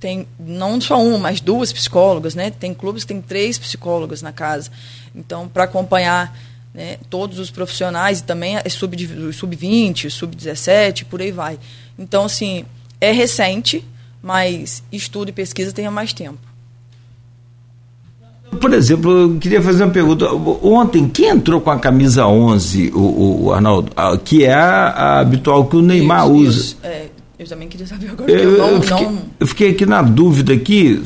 tem 0.00 0.26
não 0.38 0.80
só 0.80 1.00
um, 1.00 1.16
mas 1.16 1.40
duas 1.40 1.72
psicólogas, 1.72 2.34
né? 2.34 2.50
Tem 2.50 2.74
clubes 2.74 3.04
que 3.04 3.08
tem 3.08 3.22
três 3.22 3.56
psicólogas 3.56 4.20
na 4.20 4.32
casa. 4.32 4.70
Então, 5.14 5.46
para 5.46 5.64
acompanhar 5.64 6.36
né, 6.74 6.96
todos 7.10 7.38
os 7.38 7.50
profissionais 7.50 8.20
e 8.20 8.24
também 8.24 8.56
sub-20, 8.68 10.10
sub 10.10 10.10
sub-17, 10.10 11.04
por 11.04 11.20
aí 11.20 11.30
vai. 11.30 11.58
Então, 11.98 12.24
assim, 12.24 12.64
é 13.00 13.12
recente, 13.12 13.84
mas 14.22 14.82
estudo 14.90 15.28
e 15.28 15.32
pesquisa 15.32 15.72
tem 15.72 15.86
há 15.86 15.90
mais 15.90 16.12
tempo. 16.12 16.38
Por 18.60 18.72
exemplo, 18.74 19.10
eu 19.10 19.38
queria 19.38 19.62
fazer 19.62 19.82
uma 19.82 19.92
pergunta. 19.92 20.30
Ontem, 20.30 21.08
quem 21.08 21.28
entrou 21.28 21.60
com 21.60 21.70
a 21.70 21.78
camisa 21.78 22.26
11, 22.26 22.92
o, 22.94 23.44
o 23.44 23.52
Arnaldo, 23.52 23.90
que 24.24 24.44
é 24.44 24.52
a, 24.52 24.88
a 24.88 25.20
habitual 25.20 25.64
que 25.66 25.76
o 25.76 25.82
Neymar 25.82 26.26
isso, 26.26 26.34
usa? 26.34 26.60
Isso. 26.60 26.78
É, 26.82 27.06
eu 27.42 27.48
também 27.48 27.68
queria 27.68 27.86
saber 27.86 28.10
agora. 28.10 28.30
Eu, 28.30 28.52
eu, 28.52 28.58
não, 28.58 28.68
eu, 28.70 28.82
fiquei, 28.82 29.06
não... 29.06 29.22
eu, 29.40 29.46
fiquei, 29.46 29.70
aqui 29.70 29.86
na 29.86 30.02
dúvida 30.02 30.52
aqui, 30.52 31.02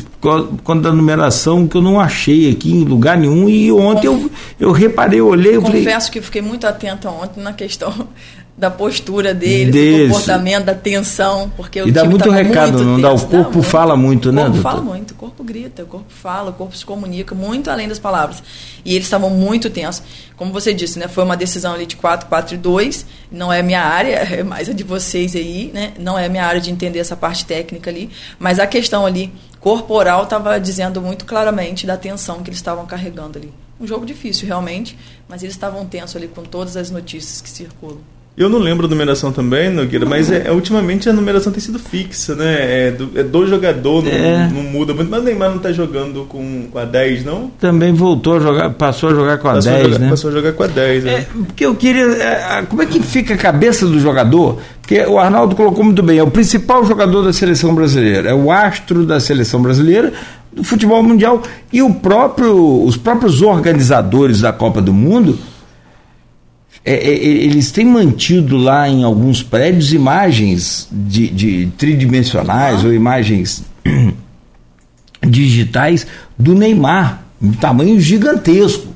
quando 0.64 0.82
da 0.82 0.92
numeração, 0.92 1.66
que 1.66 1.76
eu 1.76 1.82
não 1.82 2.00
achei 2.00 2.50
aqui 2.50 2.72
em 2.72 2.84
lugar 2.84 3.16
nenhum. 3.16 3.48
E 3.48 3.70
ontem 3.72 4.06
eu, 4.06 4.30
eu 4.58 4.72
reparei, 4.72 5.20
eu 5.20 5.28
olhei. 5.28 5.56
Eu 5.56 5.62
Confesso 5.62 6.06
falei... 6.06 6.10
que 6.12 6.20
fiquei 6.20 6.42
muito 6.42 6.66
atenta 6.66 7.10
ontem 7.10 7.42
na 7.42 7.52
questão 7.52 8.08
da 8.56 8.70
postura 8.70 9.34
dele, 9.34 9.70
Desse. 9.70 9.98
do 9.98 10.08
comportamento, 10.08 10.64
da 10.64 10.74
tensão, 10.74 11.52
porque 11.54 11.80
e 11.80 11.92
dá 11.92 12.04
muito 12.04 12.30
recado, 12.30 12.72
muito 12.72 12.84
não 12.84 13.00
dá? 13.00 13.12
O 13.12 13.26
corpo 13.26 13.60
dá, 13.60 13.68
fala 13.68 13.96
muito, 13.96 14.32
né? 14.32 14.42
O 14.42 14.46
corpo 14.46 14.62
fala 14.62 14.80
muito, 14.80 15.10
o 15.10 15.14
corpo 15.14 15.44
grita, 15.44 15.82
o 15.82 15.86
corpo 15.86 16.06
fala, 16.08 16.50
o 16.50 16.52
corpo 16.54 16.74
se 16.74 16.84
comunica 16.84 17.34
muito 17.34 17.70
além 17.70 17.86
das 17.86 17.98
palavras. 17.98 18.42
E 18.82 18.94
eles 18.94 19.04
estavam 19.06 19.28
muito 19.28 19.68
tensos. 19.68 20.02
Como 20.36 20.52
você 20.52 20.72
disse, 20.72 20.98
né? 20.98 21.06
Foi 21.06 21.22
uma 21.22 21.36
decisão 21.36 21.74
ali 21.74 21.84
de 21.84 21.96
4, 21.96 22.28
4 22.28 22.54
e 22.54 22.58
2, 22.58 23.06
não 23.30 23.52
é 23.52 23.62
minha 23.62 23.82
área, 23.82 24.16
é 24.32 24.42
mais 24.42 24.70
a 24.70 24.72
de 24.72 24.82
vocês 24.82 25.36
aí, 25.36 25.70
né? 25.74 25.92
Não 25.98 26.18
é 26.18 26.26
minha 26.26 26.46
área 26.46 26.60
de 26.60 26.70
entender 26.70 26.98
essa 26.98 27.16
parte 27.16 27.44
técnica 27.44 27.90
ali, 27.90 28.08
mas 28.38 28.58
a 28.58 28.66
questão 28.66 29.04
ali 29.04 29.30
corporal 29.60 30.24
estava 30.24 30.58
dizendo 30.58 31.02
muito 31.02 31.26
claramente 31.26 31.86
da 31.86 31.98
tensão 31.98 32.42
que 32.42 32.48
eles 32.48 32.58
estavam 32.58 32.86
carregando 32.86 33.38
ali. 33.38 33.52
Um 33.78 33.86
jogo 33.86 34.06
difícil 34.06 34.46
realmente, 34.46 34.96
mas 35.28 35.42
eles 35.42 35.54
estavam 35.54 35.84
tensos 35.84 36.16
ali 36.16 36.28
com 36.28 36.42
todas 36.42 36.74
as 36.74 36.90
notícias 36.90 37.42
que 37.42 37.50
circulam. 37.50 38.15
Eu 38.36 38.50
não 38.50 38.58
lembro 38.58 38.84
a 38.84 38.88
numeração 38.90 39.32
também, 39.32 39.70
Nogueira, 39.70 40.04
mas 40.04 40.30
é, 40.30 40.52
ultimamente 40.52 41.08
a 41.08 41.12
numeração 41.12 41.50
tem 41.50 41.58
sido 41.58 41.78
fixa, 41.78 42.34
né? 42.34 42.88
É 42.88 42.90
do, 42.90 43.10
é 43.18 43.22
do 43.22 43.46
jogador, 43.46 44.04
não, 44.04 44.10
é. 44.12 44.50
não, 44.52 44.62
muda 44.62 44.92
muito. 44.92 45.10
Mas 45.10 45.20
o 45.20 45.24
Neymar 45.24 45.48
não 45.48 45.56
está 45.56 45.72
jogando 45.72 46.26
com, 46.28 46.68
com 46.70 46.78
a 46.78 46.84
10, 46.84 47.24
não? 47.24 47.50
Também 47.58 47.94
voltou 47.94 48.36
a 48.36 48.40
jogar, 48.40 48.70
passou 48.74 49.08
a 49.08 49.14
jogar 49.14 49.38
com 49.38 49.48
a 49.48 49.54
passou 49.54 49.72
10, 49.72 49.80
a 49.80 49.88
jogar, 49.88 49.98
né? 49.98 50.10
Passou 50.10 50.30
a 50.30 50.32
jogar 50.34 50.52
com 50.52 50.62
a 50.62 50.66
10, 50.66 51.04
né? 51.04 51.14
É, 51.14 51.26
porque 51.46 51.64
eu 51.64 51.74
queria. 51.74 52.04
É, 52.04 52.62
como 52.68 52.82
é 52.82 52.86
que 52.86 53.00
fica 53.02 53.32
a 53.32 53.38
cabeça 53.38 53.86
do 53.86 53.98
jogador? 53.98 54.58
Porque 54.82 55.00
o 55.06 55.18
Arnaldo 55.18 55.56
colocou 55.56 55.82
muito 55.82 56.02
bem, 56.02 56.18
é 56.18 56.22
o 56.22 56.30
principal 56.30 56.84
jogador 56.84 57.22
da 57.22 57.32
seleção 57.32 57.74
brasileira, 57.74 58.28
é 58.28 58.34
o 58.34 58.52
astro 58.52 59.06
da 59.06 59.18
seleção 59.18 59.62
brasileira, 59.62 60.12
do 60.52 60.62
futebol 60.62 61.02
mundial. 61.02 61.42
E 61.72 61.80
o 61.80 61.94
próprio, 61.94 62.84
os 62.84 62.98
próprios 62.98 63.40
organizadores 63.40 64.42
da 64.42 64.52
Copa 64.52 64.82
do 64.82 64.92
Mundo 64.92 65.38
é, 66.88 66.92
é, 66.92 67.10
é, 67.10 67.26
eles 67.44 67.72
têm 67.72 67.84
mantido 67.84 68.56
lá 68.56 68.88
em 68.88 69.02
alguns 69.02 69.42
prédios 69.42 69.92
imagens 69.92 70.86
de, 70.92 71.26
de 71.26 71.66
tridimensionais 71.76 72.84
ah. 72.84 72.86
ou 72.86 72.94
imagens 72.94 73.64
digitais 75.20 76.06
do 76.38 76.54
Neymar, 76.54 77.24
em 77.42 77.50
tamanho 77.50 78.00
gigantesco. 78.00 78.94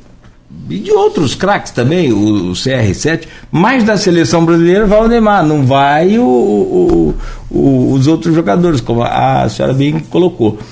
E 0.69 0.79
de 0.79 0.93
outros 0.93 1.35
craques 1.35 1.73
também, 1.73 2.13
o, 2.13 2.51
o, 2.51 2.53
CR7, 2.53 3.27
mas 3.51 3.83
da 3.83 3.97
seleção 3.97 4.45
brasileira 4.45 4.87
vai 4.87 5.01
o 5.01 5.09
Neymar, 5.09 5.45
não 5.45 5.67
vai 5.67 6.17
o, 6.17 7.17
o, 7.51 7.93
os 7.93 8.07
outros 8.07 8.33
jogadores, 8.33 8.81
como 8.81 9.03
a 9.03 9.49
senhora 9.49 9.75
bem 9.75 9.99
colocou. 9.99 10.53
Como 10.53 10.63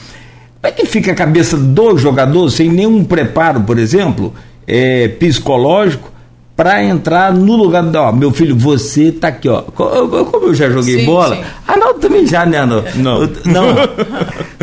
é 0.63 0.71
que 0.71 0.87
fica 0.87 1.11
a 1.11 1.17
cabeça 1.17 1.57
do 1.57 1.99
jogador 1.99 2.49
sem 2.51 2.71
nenhum 2.71 3.03
preparo, 3.03 3.63
por 3.63 3.77
exemplo, 3.77 4.33
é, 4.69 5.09
psicológico, 5.09 6.13
para 6.59 6.83
entrar 6.83 7.33
no 7.33 7.55
lugar 7.55 7.85
do. 7.85 7.97
Ó, 7.97 8.11
meu 8.11 8.33
filho, 8.33 8.57
você 8.57 9.13
tá 9.13 9.29
aqui, 9.29 9.49
ó. 9.49 9.63
Como 9.63 10.47
eu 10.47 10.55
já 10.57 10.69
joguei 10.69 10.99
sim, 10.99 11.07
bola. 11.07 11.37
Sim. 11.37 11.43
Arnaldo 11.69 12.01
também 12.01 12.27
já, 12.27 12.45
né, 12.45 12.67
Não. 12.67 12.83
Não. 12.97 13.21
não, 13.47 13.65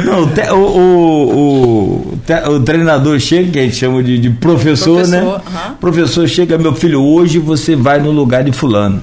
não 0.03 0.57
o, 0.57 0.57
o, 0.57 2.17
o, 2.49 2.53
o, 2.53 2.59
treinador 2.59 3.17
chega, 3.21 3.49
que 3.49 3.59
a 3.59 3.61
gente 3.61 3.77
chama 3.77 4.03
de, 4.03 4.17
de 4.17 4.29
professor, 4.29 4.95
professor, 4.95 5.07
né? 5.07 5.23
Uh 5.23 5.37
-huh. 5.37 5.75
Professor 5.79 6.27
chega, 6.27 6.57
meu 6.57 6.75
filho, 6.75 7.01
hoje 7.01 7.39
você 7.39 7.77
vai 7.77 7.97
no 8.01 8.11
lugar 8.11 8.43
de 8.43 8.51
fulano. 8.51 9.01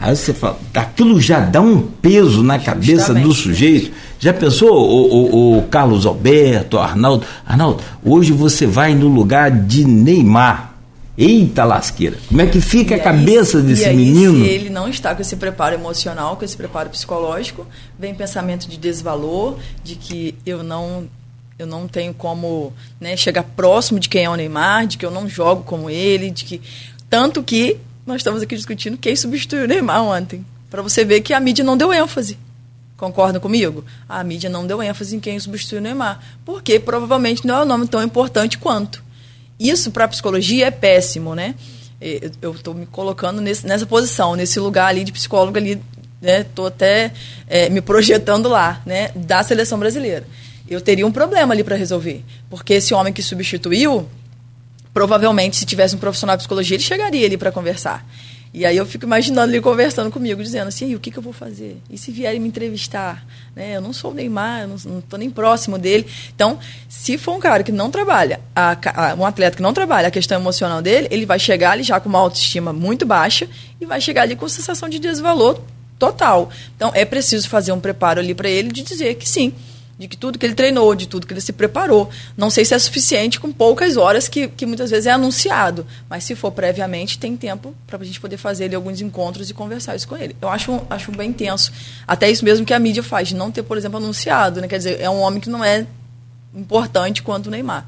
Aí 0.00 0.16
você 0.16 0.34
fala, 0.34 0.58
aquilo 0.74 1.20
já 1.20 1.38
dá 1.38 1.60
um 1.60 1.78
peso 1.78 2.42
na 2.42 2.58
cabeça 2.58 2.96
Justamente. 2.96 3.24
do 3.24 3.32
sujeito. 3.32 3.92
Já 4.18 4.32
pensou 4.32 4.68
o, 4.72 5.54
o, 5.54 5.58
o 5.58 5.62
Carlos 5.68 6.04
Alberto, 6.06 6.76
o 6.76 6.80
Arnaldo? 6.80 7.24
Arnaldo, 7.46 7.78
hoje 8.04 8.32
você 8.32 8.66
vai 8.66 8.96
no 8.96 9.06
lugar 9.06 9.48
de 9.52 9.84
Neymar. 9.84 10.69
Eita 11.22 11.66
lasqueira, 11.66 12.16
como 12.28 12.40
é 12.40 12.46
que 12.46 12.62
fica 12.62 12.96
e 12.96 12.98
a 12.98 13.02
cabeça 13.02 13.60
desse 13.60 13.84
aí, 13.84 13.94
menino? 13.94 14.42
Se 14.42 14.50
ele 14.50 14.70
não 14.70 14.88
está 14.88 15.14
com 15.14 15.20
esse 15.20 15.36
preparo 15.36 15.74
emocional, 15.74 16.34
com 16.34 16.46
esse 16.46 16.56
preparo 16.56 16.88
psicológico, 16.88 17.66
vem 17.98 18.14
pensamento 18.14 18.66
de 18.66 18.78
desvalor, 18.78 19.58
de 19.84 19.96
que 19.96 20.34
eu 20.46 20.62
não 20.62 21.06
eu 21.58 21.66
não 21.66 21.86
tenho 21.86 22.14
como 22.14 22.72
né, 22.98 23.18
chegar 23.18 23.42
próximo 23.42 24.00
de 24.00 24.08
quem 24.08 24.24
é 24.24 24.30
o 24.30 24.34
Neymar, 24.34 24.86
de 24.86 24.96
que 24.96 25.04
eu 25.04 25.10
não 25.10 25.28
jogo 25.28 25.62
como 25.62 25.90
ele, 25.90 26.30
de 26.30 26.46
que 26.46 26.62
tanto 27.10 27.42
que 27.42 27.76
nós 28.06 28.16
estamos 28.16 28.40
aqui 28.40 28.56
discutindo 28.56 28.96
quem 28.96 29.14
substituiu 29.14 29.64
o 29.64 29.68
Neymar 29.68 30.02
ontem, 30.02 30.42
para 30.70 30.80
você 30.80 31.04
ver 31.04 31.20
que 31.20 31.34
a 31.34 31.40
mídia 31.40 31.62
não 31.62 31.76
deu 31.76 31.92
ênfase. 31.92 32.38
Concordam 32.96 33.42
comigo? 33.42 33.84
A 34.08 34.24
mídia 34.24 34.48
não 34.48 34.66
deu 34.66 34.82
ênfase 34.82 35.14
em 35.14 35.20
quem 35.20 35.38
substituiu 35.38 35.80
o 35.80 35.82
Neymar, 35.82 36.18
porque 36.46 36.80
provavelmente 36.80 37.46
não 37.46 37.56
é 37.56 37.62
um 37.62 37.66
nome 37.66 37.86
tão 37.86 38.02
importante 38.02 38.56
quanto. 38.56 39.09
Isso 39.60 39.90
para 39.90 40.06
a 40.06 40.08
psicologia 40.08 40.68
é 40.68 40.70
péssimo, 40.70 41.34
né? 41.34 41.54
Eu 42.40 42.52
estou 42.52 42.72
me 42.72 42.86
colocando 42.86 43.42
nesse, 43.42 43.66
nessa 43.66 43.84
posição, 43.84 44.34
nesse 44.34 44.58
lugar 44.58 44.86
ali 44.86 45.04
de 45.04 45.12
psicólogo 45.12 45.58
ali, 45.58 45.78
né? 46.20 46.46
Até 46.66 47.12
é, 47.46 47.68
me 47.68 47.82
projetando 47.82 48.48
lá, 48.48 48.80
né? 48.86 49.10
Da 49.14 49.42
seleção 49.42 49.78
brasileira. 49.78 50.26
Eu 50.66 50.80
teria 50.80 51.06
um 51.06 51.12
problema 51.12 51.52
ali 51.52 51.62
para 51.62 51.76
resolver, 51.76 52.24
porque 52.48 52.74
esse 52.74 52.94
homem 52.94 53.12
que 53.12 53.22
substituiu, 53.22 54.08
provavelmente, 54.94 55.56
se 55.56 55.66
tivesse 55.66 55.94
um 55.94 55.98
profissional 55.98 56.36
de 56.36 56.40
psicologia, 56.40 56.76
ele 56.76 56.82
chegaria 56.82 57.26
ali 57.26 57.36
para 57.36 57.52
conversar. 57.52 58.06
E 58.52 58.66
aí 58.66 58.76
eu 58.76 58.84
fico 58.84 59.04
imaginando 59.04 59.52
ele 59.52 59.60
conversando 59.60 60.10
comigo, 60.10 60.42
dizendo 60.42 60.66
assim, 60.66 60.92
o 60.96 60.98
que, 60.98 61.10
que 61.12 61.18
eu 61.18 61.22
vou 61.22 61.32
fazer? 61.32 61.76
E 61.88 61.96
se 61.96 62.10
vierem 62.10 62.40
me 62.40 62.48
entrevistar? 62.48 63.24
Né? 63.54 63.76
Eu 63.76 63.80
não 63.80 63.92
sou 63.92 64.10
o 64.10 64.14
Neymar, 64.14 64.62
eu 64.62 64.68
não 64.68 64.98
estou 64.98 65.16
nem 65.18 65.30
próximo 65.30 65.78
dele. 65.78 66.04
Então, 66.34 66.58
se 66.88 67.16
for 67.16 67.36
um 67.36 67.38
cara 67.38 67.62
que 67.62 67.70
não 67.70 67.92
trabalha, 67.92 68.40
a, 68.54 68.76
a, 69.12 69.14
um 69.14 69.24
atleta 69.24 69.56
que 69.56 69.62
não 69.62 69.72
trabalha 69.72 70.08
a 70.08 70.10
questão 70.10 70.40
emocional 70.40 70.82
dele, 70.82 71.06
ele 71.12 71.24
vai 71.24 71.38
chegar 71.38 71.72
ali 71.72 71.84
já 71.84 72.00
com 72.00 72.08
uma 72.08 72.18
autoestima 72.18 72.72
muito 72.72 73.06
baixa 73.06 73.48
e 73.80 73.86
vai 73.86 74.00
chegar 74.00 74.22
ali 74.22 74.34
com 74.34 74.48
sensação 74.48 74.88
de 74.88 74.98
desvalor 74.98 75.60
total. 75.96 76.50
Então, 76.74 76.90
é 76.92 77.04
preciso 77.04 77.48
fazer 77.48 77.70
um 77.70 77.78
preparo 77.78 78.18
ali 78.18 78.34
para 78.34 78.48
ele 78.48 78.72
de 78.72 78.82
dizer 78.82 79.14
que 79.14 79.28
sim, 79.28 79.54
de 80.00 80.08
que 80.08 80.16
tudo 80.16 80.38
que 80.38 80.46
ele 80.46 80.54
treinou, 80.54 80.94
de 80.94 81.06
tudo 81.06 81.26
que 81.26 81.34
ele 81.34 81.42
se 81.42 81.52
preparou. 81.52 82.08
Não 82.34 82.48
sei 82.48 82.64
se 82.64 82.72
é 82.72 82.78
suficiente 82.78 83.38
com 83.38 83.52
poucas 83.52 83.98
horas 83.98 84.28
que, 84.28 84.48
que 84.48 84.64
muitas 84.64 84.90
vezes 84.90 85.04
é 85.04 85.10
anunciado, 85.10 85.86
mas 86.08 86.24
se 86.24 86.34
for 86.34 86.50
previamente, 86.50 87.18
tem 87.18 87.36
tempo 87.36 87.74
para 87.86 87.98
a 87.98 88.04
gente 88.04 88.18
poder 88.18 88.38
fazer 88.38 88.64
ali, 88.64 88.74
alguns 88.74 89.02
encontros 89.02 89.50
e 89.50 89.54
conversar 89.54 89.94
isso 89.94 90.08
com 90.08 90.16
ele. 90.16 90.34
Eu 90.40 90.48
acho, 90.48 90.80
acho 90.88 91.12
bem 91.12 91.34
tenso. 91.34 91.70
Até 92.08 92.30
isso 92.30 92.42
mesmo 92.46 92.64
que 92.64 92.72
a 92.72 92.78
mídia 92.78 93.02
faz, 93.02 93.28
de 93.28 93.36
não 93.36 93.50
ter, 93.50 93.62
por 93.62 93.76
exemplo, 93.76 93.98
anunciado. 93.98 94.62
Né? 94.62 94.68
Quer 94.68 94.78
dizer, 94.78 95.00
é 95.02 95.10
um 95.10 95.20
homem 95.20 95.38
que 95.38 95.50
não 95.50 95.62
é 95.62 95.86
importante 96.54 97.22
quanto 97.22 97.48
o 97.48 97.50
Neymar. 97.50 97.86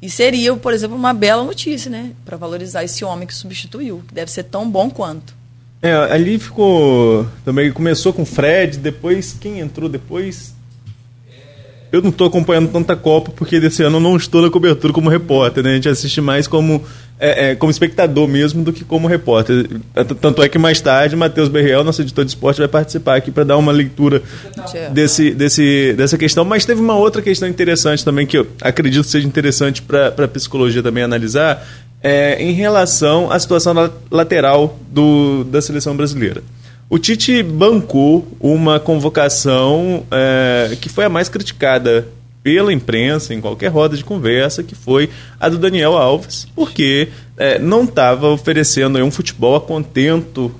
E 0.00 0.08
seria, 0.08 0.54
por 0.54 0.72
exemplo, 0.72 0.96
uma 0.96 1.12
bela 1.12 1.42
notícia, 1.42 1.90
né? 1.90 2.12
Para 2.24 2.36
valorizar 2.36 2.84
esse 2.84 3.04
homem 3.04 3.26
que 3.26 3.34
substituiu, 3.34 4.04
que 4.06 4.14
deve 4.14 4.30
ser 4.30 4.44
tão 4.44 4.70
bom 4.70 4.88
quanto. 4.88 5.34
É, 5.82 5.92
ali 5.92 6.38
ficou. 6.38 7.26
Também 7.44 7.72
começou 7.72 8.12
com 8.12 8.22
o 8.22 8.26
Fred, 8.26 8.78
depois 8.78 9.36
quem 9.40 9.58
entrou 9.58 9.88
depois 9.88 10.54
eu 11.90 12.02
não 12.02 12.10
estou 12.10 12.26
acompanhando 12.26 12.68
tanta 12.70 12.94
Copa 12.94 13.32
porque 13.34 13.58
desse 13.58 13.82
ano 13.82 13.96
eu 13.96 14.00
não 14.00 14.16
estou 14.16 14.42
na 14.42 14.50
cobertura 14.50 14.92
como 14.92 15.08
repórter, 15.08 15.64
né? 15.64 15.70
A 15.70 15.74
gente 15.74 15.88
assiste 15.88 16.20
mais 16.20 16.46
como, 16.46 16.84
é, 17.18 17.50
é, 17.50 17.54
como 17.54 17.70
espectador 17.70 18.28
mesmo 18.28 18.62
do 18.62 18.72
que 18.72 18.84
como 18.84 19.08
repórter. 19.08 19.66
Tanto 20.20 20.42
é 20.42 20.48
que 20.48 20.58
mais 20.58 20.80
tarde 20.80 21.16
Matheus 21.16 21.48
Berriel, 21.48 21.82
nosso 21.82 22.02
editor 22.02 22.24
de 22.24 22.30
esporte, 22.30 22.58
vai 22.58 22.68
participar 22.68 23.16
aqui 23.16 23.30
para 23.30 23.44
dar 23.44 23.56
uma 23.56 23.72
leitura 23.72 24.22
desse, 24.92 25.30
desse, 25.30 25.94
dessa 25.94 26.18
questão. 26.18 26.44
Mas 26.44 26.64
teve 26.64 26.80
uma 26.80 26.96
outra 26.96 27.22
questão 27.22 27.48
interessante 27.48 28.04
também 28.04 28.26
que 28.26 28.38
eu 28.38 28.46
acredito 28.60 29.04
seja 29.04 29.26
interessante 29.26 29.80
para 29.80 30.08
a 30.08 30.28
psicologia 30.28 30.82
também 30.82 31.02
analisar, 31.02 31.66
é, 32.02 32.42
em 32.42 32.52
relação 32.52 33.30
à 33.30 33.38
situação 33.38 33.90
lateral 34.10 34.78
do, 34.90 35.44
da 35.44 35.60
seleção 35.60 35.96
brasileira. 35.96 36.42
O 36.90 36.98
Tite 36.98 37.42
bancou 37.42 38.26
uma 38.40 38.80
convocação 38.80 40.06
é, 40.10 40.74
que 40.80 40.88
foi 40.88 41.04
a 41.04 41.08
mais 41.10 41.28
criticada 41.28 42.08
pela 42.42 42.72
imprensa, 42.72 43.34
em 43.34 43.42
qualquer 43.42 43.68
roda 43.68 43.94
de 43.94 44.02
conversa, 44.02 44.62
que 44.62 44.74
foi 44.74 45.10
a 45.38 45.50
do 45.50 45.58
Daniel 45.58 45.98
Alves, 45.98 46.46
porque 46.56 47.08
é, 47.36 47.58
não 47.58 47.84
estava 47.84 48.28
oferecendo 48.28 48.98
um 49.04 49.10
futebol 49.10 49.54
a 49.54 49.60
contento, 49.60 50.50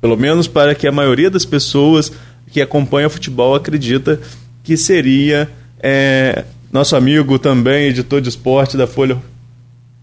pelo 0.00 0.16
menos 0.16 0.48
para 0.48 0.74
que 0.74 0.86
a 0.86 0.92
maioria 0.92 1.30
das 1.30 1.44
pessoas 1.44 2.10
que 2.50 2.62
acompanha 2.62 3.10
futebol 3.10 3.54
acredita 3.54 4.18
que 4.62 4.78
seria 4.78 5.50
é, 5.80 6.44
nosso 6.72 6.96
amigo 6.96 7.38
também, 7.38 7.88
editor 7.88 8.22
de 8.22 8.30
esporte 8.30 8.74
da 8.74 8.86
Folha 8.86 9.18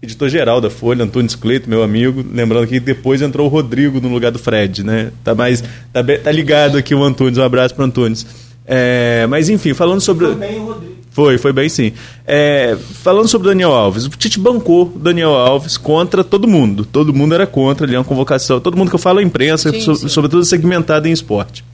editor-geral 0.02 0.60
da 0.60 0.68
Folha, 0.68 1.04
Antônio 1.04 1.30
Cleito, 1.38 1.70
meu 1.70 1.82
amigo. 1.82 2.24
Lembrando 2.32 2.66
que 2.66 2.80
depois 2.80 3.22
entrou 3.22 3.46
o 3.46 3.48
Rodrigo 3.48 4.00
no 4.00 4.08
lugar 4.08 4.32
do 4.32 4.38
Fred, 4.38 4.82
né? 4.82 5.12
Tá, 5.22 5.32
mais, 5.32 5.62
tá, 5.92 6.02
tá 6.02 6.32
ligado 6.32 6.76
aqui 6.76 6.92
o 6.92 7.04
Antônio, 7.04 7.40
um 7.40 7.44
abraço 7.44 7.72
para 7.74 7.82
o 7.82 7.86
Antônio. 7.86 8.18
É, 8.66 9.26
mas 9.28 9.48
enfim, 9.48 9.72
falando 9.74 10.00
sobre. 10.00 10.26
Foi 10.26 10.34
bem 10.34 10.58
o 10.58 10.66
Rodrigo. 10.66 10.92
Foi, 11.10 11.38
foi 11.38 11.52
bem 11.52 11.68
sim. 11.68 11.92
É, 12.26 12.76
falando 13.02 13.28
sobre 13.28 13.46
o 13.46 13.50
Daniel 13.50 13.72
Alves, 13.72 14.06
o 14.06 14.08
Tite 14.08 14.40
bancou 14.40 14.90
o 14.94 14.98
Daniel 14.98 15.34
Alves 15.34 15.76
contra 15.76 16.24
todo 16.24 16.48
mundo. 16.48 16.84
Todo 16.84 17.12
mundo 17.12 17.34
era 17.34 17.46
contra, 17.46 17.86
ele 17.86 17.94
é 17.94 17.98
uma 17.98 18.04
convocação. 18.04 18.60
Todo 18.60 18.76
mundo 18.76 18.88
que 18.88 18.94
eu 18.94 18.98
falo 18.98 19.20
é 19.20 19.22
imprensa, 19.22 19.70
sim, 19.70 19.80
so, 19.82 19.94
sim. 19.94 20.08
sobretudo 20.08 20.44
segmentado 20.44 21.06
em 21.06 21.12
esporte. 21.12 21.64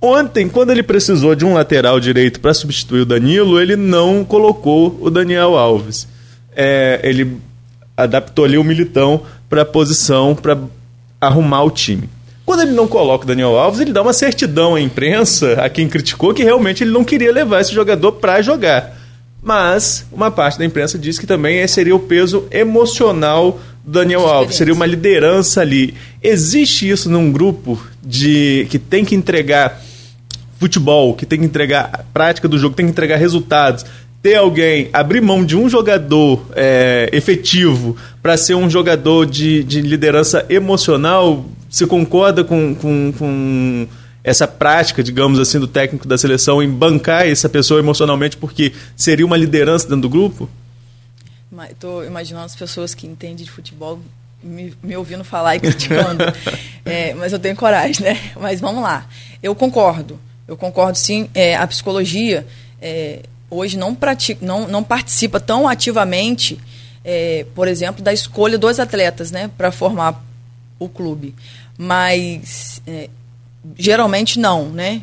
Ontem, 0.00 0.48
quando 0.48 0.70
ele 0.70 0.82
precisou 0.82 1.34
de 1.34 1.44
um 1.44 1.54
lateral 1.54 1.98
direito 1.98 2.40
para 2.40 2.54
substituir 2.54 3.00
o 3.00 3.06
Danilo, 3.06 3.60
ele 3.60 3.76
não 3.76 4.24
colocou 4.24 4.96
o 5.00 5.10
Daniel 5.10 5.56
Alves 5.58 6.06
é, 6.54 7.00
ele 7.02 7.38
adaptou 7.96 8.44
ali 8.44 8.58
o 8.58 8.64
Militão 8.64 9.22
para 9.48 9.62
a 9.62 9.66
posição, 9.66 10.34
para 10.34 10.58
arrumar 11.20 11.62
o 11.64 11.70
time. 11.70 12.08
Quando 12.44 12.62
ele 12.62 12.72
não 12.72 12.88
coloca 12.88 13.24
o 13.24 13.26
Daniel 13.26 13.56
Alves, 13.56 13.80
ele 13.80 13.92
dá 13.92 14.02
uma 14.02 14.12
certidão 14.12 14.74
à 14.74 14.80
imprensa, 14.80 15.54
a 15.54 15.68
quem 15.68 15.88
criticou, 15.88 16.34
que 16.34 16.42
realmente 16.42 16.82
ele 16.82 16.90
não 16.90 17.04
queria 17.04 17.32
levar 17.32 17.60
esse 17.60 17.72
jogador 17.72 18.12
para 18.12 18.42
jogar. 18.42 18.98
Mas 19.42 20.06
uma 20.12 20.30
parte 20.30 20.58
da 20.58 20.64
imprensa 20.64 20.98
diz 20.98 21.18
que 21.18 21.26
também 21.26 21.66
seria 21.66 21.94
o 21.94 22.00
peso 22.00 22.46
emocional 22.50 23.60
do 23.84 23.92
Daniel 23.92 24.26
Alves, 24.26 24.56
seria 24.56 24.74
uma 24.74 24.86
liderança 24.86 25.60
ali. 25.60 25.94
Existe 26.22 26.88
isso 26.88 27.10
num 27.10 27.32
grupo 27.32 27.80
de 28.02 28.66
que 28.70 28.78
tem 28.78 29.04
que 29.04 29.14
entregar 29.14 29.80
futebol, 30.58 31.14
que 31.14 31.26
tem 31.26 31.40
que 31.40 31.44
entregar 31.44 32.06
prática 32.14 32.46
do 32.46 32.56
jogo, 32.56 32.76
tem 32.76 32.86
que 32.86 32.92
entregar 32.92 33.16
resultados, 33.16 33.84
ter 34.22 34.36
alguém 34.36 34.88
abrir 34.92 35.20
mão 35.20 35.44
de 35.44 35.56
um 35.56 35.68
jogador 35.68 36.46
é, 36.54 37.10
efetivo 37.12 37.96
para 38.22 38.36
ser 38.36 38.54
um 38.54 38.70
jogador 38.70 39.26
de, 39.26 39.64
de 39.64 39.80
liderança 39.80 40.46
emocional, 40.48 41.44
você 41.68 41.86
concorda 41.86 42.44
com, 42.44 42.74
com, 42.74 43.12
com 43.18 43.88
essa 44.22 44.46
prática, 44.46 45.02
digamos 45.02 45.40
assim, 45.40 45.58
do 45.58 45.66
técnico 45.66 46.06
da 46.06 46.16
seleção 46.16 46.62
em 46.62 46.70
bancar 46.70 47.26
essa 47.26 47.48
pessoa 47.48 47.80
emocionalmente 47.80 48.36
porque 48.36 48.72
seria 48.94 49.26
uma 49.26 49.36
liderança 49.36 49.86
dentro 49.86 50.02
do 50.02 50.08
grupo? 50.08 50.48
Estou 51.68 52.04
imaginando 52.04 52.46
as 52.46 52.56
pessoas 52.56 52.94
que 52.94 53.06
entendem 53.06 53.44
de 53.44 53.50
futebol 53.50 54.00
me, 54.42 54.72
me 54.82 54.96
ouvindo 54.96 55.24
falar 55.24 55.56
e 55.56 55.60
criticando. 55.60 56.24
é, 56.84 57.12
mas 57.14 57.32
eu 57.32 57.38
tenho 57.38 57.56
coragem, 57.56 58.04
né? 58.04 58.32
Mas 58.40 58.60
vamos 58.60 58.82
lá. 58.82 59.06
Eu 59.42 59.54
concordo. 59.54 60.18
Eu 60.46 60.56
concordo 60.56 60.96
sim. 60.96 61.28
É, 61.34 61.56
a 61.56 61.66
psicologia 61.66 62.46
é, 62.80 63.22
hoje 63.52 63.76
não, 63.76 63.94
pratica, 63.94 64.44
não, 64.44 64.66
não 64.66 64.82
participa 64.82 65.38
tão 65.38 65.68
ativamente, 65.68 66.58
é, 67.04 67.44
por 67.54 67.68
exemplo, 67.68 68.02
da 68.02 68.12
escolha 68.12 68.56
dos 68.56 68.80
atletas 68.80 69.30
né, 69.30 69.50
para 69.56 69.70
formar 69.70 70.24
o 70.78 70.88
clube. 70.88 71.34
Mas 71.76 72.80
é, 72.86 73.10
geralmente 73.76 74.38
não, 74.38 74.70
né? 74.70 75.02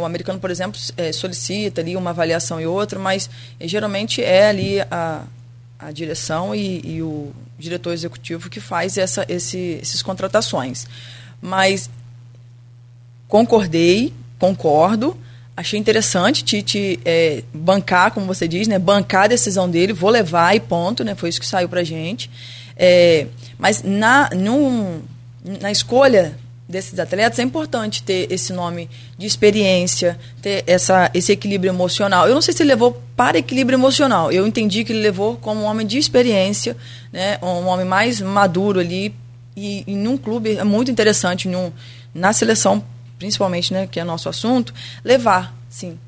O 0.00 0.04
americano, 0.04 0.40
por 0.40 0.50
exemplo, 0.50 0.80
é, 0.96 1.12
solicita 1.12 1.80
ali 1.80 1.94
uma 1.94 2.10
avaliação 2.10 2.60
e 2.60 2.66
outra, 2.66 2.98
mas 2.98 3.30
geralmente 3.60 4.20
é 4.20 4.48
ali 4.48 4.80
a, 4.90 5.22
a 5.78 5.92
direção 5.92 6.52
e, 6.52 6.80
e 6.84 7.02
o 7.02 7.32
diretor 7.56 7.92
executivo 7.92 8.50
que 8.50 8.58
faz 8.58 8.98
essa, 8.98 9.24
esse, 9.28 9.78
essas 9.80 10.02
contratações. 10.02 10.88
Mas 11.40 11.88
concordei, 13.28 14.12
concordo, 14.40 15.16
achei 15.56 15.78
interessante 15.80 16.44
Tite 16.44 17.00
é, 17.04 17.42
bancar, 17.52 18.10
como 18.12 18.26
você 18.26 18.46
diz, 18.46 18.68
né, 18.68 18.78
bancar 18.78 19.24
a 19.24 19.28
decisão 19.28 19.68
dele, 19.68 19.92
vou 19.92 20.10
levar 20.10 20.54
e 20.54 20.60
ponto, 20.60 21.02
né, 21.02 21.14
foi 21.14 21.30
isso 21.30 21.40
que 21.40 21.46
saiu 21.46 21.68
para 21.68 21.82
gente. 21.82 22.30
É, 22.76 23.26
mas 23.58 23.82
na, 23.82 24.28
num, 24.34 25.00
na 25.60 25.72
escolha 25.72 26.38
desses 26.68 26.98
atletas 26.98 27.38
é 27.38 27.42
importante 27.42 28.02
ter 28.02 28.30
esse 28.30 28.52
nome 28.52 28.90
de 29.16 29.26
experiência, 29.26 30.18
ter 30.42 30.62
essa, 30.66 31.10
esse 31.14 31.32
equilíbrio 31.32 31.70
emocional. 31.70 32.28
Eu 32.28 32.34
não 32.34 32.42
sei 32.42 32.52
se 32.52 32.62
ele 32.62 32.70
levou 32.70 33.00
para 33.16 33.38
equilíbrio 33.38 33.76
emocional. 33.76 34.32
Eu 34.32 34.46
entendi 34.46 34.84
que 34.84 34.92
ele 34.92 35.00
levou 35.00 35.36
como 35.36 35.62
um 35.62 35.64
homem 35.64 35.86
de 35.86 35.96
experiência, 35.96 36.76
né, 37.12 37.38
um 37.40 37.66
homem 37.66 37.86
mais 37.86 38.20
maduro 38.20 38.80
ali 38.80 39.14
e 39.56 39.84
em 39.86 40.06
um 40.06 40.18
clube 40.18 40.58
é 40.58 40.64
muito 40.64 40.90
interessante, 40.90 41.48
num, 41.48 41.72
na 42.12 42.34
seleção 42.34 42.84
principalmente, 43.18 43.72
né, 43.72 43.86
que 43.86 43.98
é 43.98 44.04
nosso 44.04 44.28
assunto, 44.28 44.72
levar, 45.04 45.54
sim, 45.68 45.98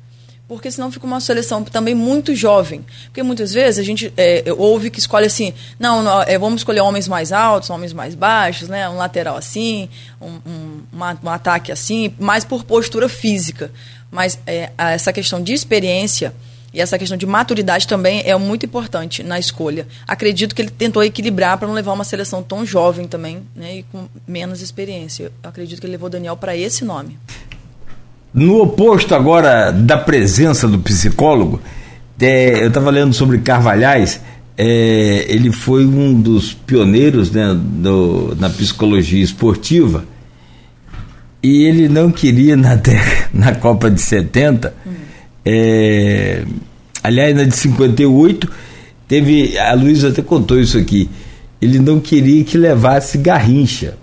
porque 0.49 0.71
senão 0.71 0.91
fica 0.91 1.05
uma 1.05 1.21
seleção 1.21 1.63
também 1.63 1.93
muito 1.93 2.33
jovem. 2.33 2.83
Porque 3.05 3.21
muitas 3.21 3.53
vezes 3.53 3.77
a 3.77 3.83
gente 3.83 4.11
é, 4.17 4.43
ouve 4.57 4.89
que 4.89 4.97
escolhe 4.97 5.27
assim, 5.27 5.53
não, 5.79 6.01
não 6.01 6.23
é, 6.23 6.39
vamos 6.39 6.61
escolher 6.61 6.81
homens 6.81 7.07
mais 7.07 7.31
altos, 7.31 7.69
homens 7.69 7.93
mais 7.93 8.15
baixos, 8.15 8.67
né, 8.67 8.89
um 8.89 8.97
lateral 8.97 9.37
assim, 9.37 9.87
um, 10.19 10.39
um, 10.49 10.81
uma, 10.91 11.19
um 11.23 11.29
ataque 11.29 11.71
assim, 11.71 12.15
mais 12.19 12.43
por 12.43 12.63
postura 12.63 13.07
física. 13.07 13.71
Mas 14.09 14.39
é, 14.47 14.71
essa 14.75 15.13
questão 15.13 15.39
de 15.39 15.53
experiência 15.53 16.33
e 16.73 16.79
essa 16.81 16.97
questão 16.97 17.17
de 17.17 17.25
maturidade 17.25 17.87
também 17.87 18.21
é 18.25 18.35
muito 18.37 18.65
importante 18.65 19.23
na 19.23 19.39
escolha. 19.39 19.87
Acredito 20.07 20.53
que 20.53 20.61
ele 20.61 20.69
tentou 20.69 21.03
equilibrar 21.03 21.57
para 21.57 21.67
não 21.67 21.73
levar 21.73 21.93
uma 21.93 22.03
seleção 22.03 22.43
tão 22.43 22.65
jovem 22.65 23.07
também, 23.07 23.41
né, 23.55 23.77
e 23.77 23.83
com 23.83 24.07
menos 24.27 24.61
experiência. 24.61 25.31
Eu 25.43 25.49
acredito 25.49 25.79
que 25.79 25.85
ele 25.85 25.93
levou 25.93 26.09
Daniel 26.09 26.37
para 26.37 26.55
esse 26.55 26.85
nome. 26.85 27.17
No 28.33 28.61
oposto 28.61 29.15
agora 29.15 29.71
da 29.71 29.97
presença 29.97 30.67
do 30.67 30.79
psicólogo, 30.79 31.59
é, 32.21 32.63
eu 32.63 32.67
estava 32.67 32.91
lendo 32.91 33.13
sobre 33.13 33.39
Carvalhais, 33.39 34.21
é, 34.57 35.25
ele 35.27 35.51
foi 35.51 35.85
um 35.85 36.21
dos 36.21 36.53
pioneiros 36.53 37.31
né, 37.31 37.57
do, 37.57 38.35
na 38.37 38.49
psicologia 38.49 39.23
esportiva 39.23 40.03
e 41.41 41.63
ele 41.63 41.87
não 41.87 42.11
queria 42.11 42.57
na, 42.57 42.77
na 43.33 43.55
Copa 43.55 43.89
de 43.89 44.01
70, 44.01 44.73
hum. 44.85 44.91
É, 45.45 46.43
aliás, 47.03 47.35
na 47.35 47.43
de 47.43 47.55
58, 47.55 48.49
teve, 49.07 49.57
a 49.57 49.73
Luísa 49.73 50.09
até 50.09 50.21
contou 50.21 50.59
isso 50.59 50.77
aqui, 50.77 51.09
ele 51.61 51.79
não 51.79 51.99
queria 51.99 52.43
que 52.43 52.57
levasse 52.57 53.17
Garrincha 53.17 53.97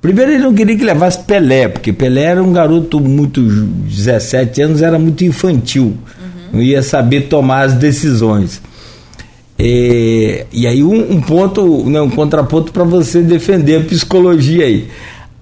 Primeiro 0.00 0.32
ele 0.32 0.42
não 0.42 0.54
queria 0.54 0.76
que 0.76 0.84
levasse 0.84 1.22
Pelé, 1.24 1.68
porque 1.68 1.92
Pelé 1.92 2.22
era 2.22 2.42
um 2.42 2.52
garoto 2.52 2.98
muito 2.98 3.42
17 3.42 4.62
anos, 4.62 4.80
era 4.80 4.98
muito 4.98 5.22
infantil, 5.24 5.84
uhum. 5.84 6.54
não 6.54 6.62
ia 6.62 6.82
saber 6.82 7.22
tomar 7.22 7.66
as 7.66 7.74
decisões. 7.74 8.62
É, 9.58 10.46
e 10.50 10.66
aí 10.66 10.82
um, 10.82 11.12
um 11.12 11.20
ponto, 11.20 11.84
né, 11.90 12.00
um 12.00 12.08
contraponto 12.08 12.72
para 12.72 12.82
você 12.82 13.20
defender 13.20 13.76
a 13.76 13.84
psicologia 13.84 14.64
aí. 14.64 14.88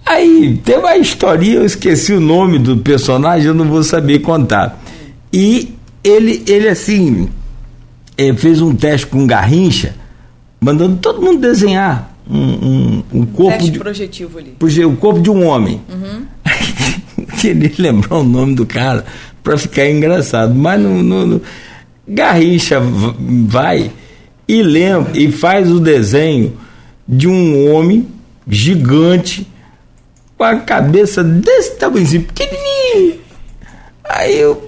Aí 0.05 0.59
tem 0.65 0.77
uma 0.77 0.97
historinha, 0.97 1.57
eu 1.57 1.65
esqueci 1.65 2.13
o 2.13 2.21
nome 2.21 2.59
do 2.59 2.79
personagem, 2.79 3.47
eu 3.47 3.55
não 3.55 3.67
vou 3.67 3.85
saber 3.85 4.19
contar. 4.19 4.83
E 5.39 5.73
ele, 6.03 6.43
ele 6.49 6.69
assim, 6.69 7.29
é, 8.17 8.35
fez 8.35 8.61
um 8.61 8.75
teste 8.75 9.07
com 9.07 9.25
Garrincha, 9.25 9.95
mandando 10.61 10.97
todo 10.97 11.23
mundo 11.23 11.41
desenhar 11.41 12.13
um, 12.29 12.41
um, 12.41 13.05
um 13.13 13.25
corpo 13.25 13.53
Teste 13.53 13.71
de, 13.71 13.79
projetivo 13.79 14.37
ali. 14.37 14.57
O 14.85 14.97
corpo 14.97 15.21
de 15.21 15.31
um 15.31 15.47
homem. 15.47 15.81
Uhum. 15.89 16.27
Queria 17.41 17.71
lembrar 17.79 18.17
o 18.17 18.25
nome 18.25 18.57
do 18.57 18.67
cara 18.67 19.05
para 19.41 19.57
ficar 19.57 19.89
engraçado, 19.89 20.53
mas 20.53 20.81
no, 20.81 21.05
no, 21.05 21.25
no, 21.25 21.43
Garrincha 22.09 22.81
vai 22.81 23.93
e 24.49 24.61
lembra 24.61 25.17
e 25.17 25.31
faz 25.31 25.71
o 25.71 25.79
desenho 25.79 26.53
de 27.07 27.29
um 27.29 27.73
homem 27.73 28.09
gigante 28.49 29.47
com 30.37 30.43
a 30.43 30.57
cabeça 30.57 31.23
desse 31.23 31.77
tamanho, 31.77 32.25
pequenininho. 32.25 33.21
Aí 34.03 34.45
o 34.45 34.68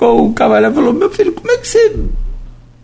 o 0.00 0.32
cavaleiro 0.32 0.74
falou: 0.74 0.92
Meu 0.92 1.10
filho, 1.10 1.32
como 1.32 1.50
é 1.50 1.58
que 1.58 1.68
você 1.68 1.96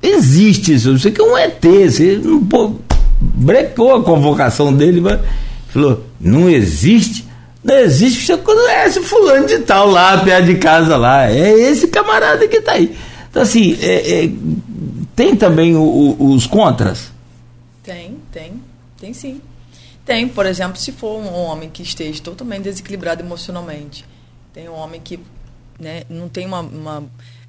existe 0.03 0.75
isso? 0.75 0.99
Você 0.99 1.11
que 1.11 1.21
é 1.21 1.25
um 1.25 1.37
ET, 1.37 1.61
você 1.63 2.21
não 2.23 2.45
pode 2.45 2.91
brecou 3.21 3.95
a 3.95 4.03
convocação 4.03 4.75
dele, 4.75 5.01
mas 5.01 5.21
falou: 5.69 6.05
não 6.21 6.49
existe. 6.49 7.29
Não 7.63 7.75
existe, 7.75 8.25
você 8.25 8.39
conhece 8.39 9.03
fulano 9.03 9.47
de 9.47 9.59
tal 9.59 9.87
lá, 9.87 10.17
perto 10.25 10.47
de 10.47 10.55
casa 10.55 10.97
lá. 10.97 11.31
É 11.31 11.51
esse 11.51 11.89
camarada 11.89 12.49
que 12.49 12.57
está 12.57 12.73
aí. 12.73 12.97
Então, 13.29 13.43
assim, 13.43 13.77
é, 13.83 14.25
é, 14.25 14.31
tem 15.15 15.37
também 15.37 15.77
o, 15.77 15.83
o, 15.83 16.33
os 16.33 16.47
contras? 16.47 17.13
Tem, 17.83 18.17
tem. 18.33 18.55
Tem 18.99 19.13
sim. 19.13 19.43
Tem, 20.07 20.27
por 20.27 20.47
exemplo, 20.47 20.79
se 20.79 20.91
for 20.91 21.21
um 21.21 21.35
homem 21.35 21.69
que 21.69 21.83
esteja 21.83 22.23
totalmente 22.23 22.63
desequilibrado 22.63 23.23
emocionalmente. 23.23 24.07
Tem 24.55 24.67
um 24.67 24.75
homem 24.75 24.99
que 24.99 25.21
né, 25.81 26.05
não 26.09 26.29
tem 26.29 26.47
uma, 26.47 26.61
uma 26.61 27.05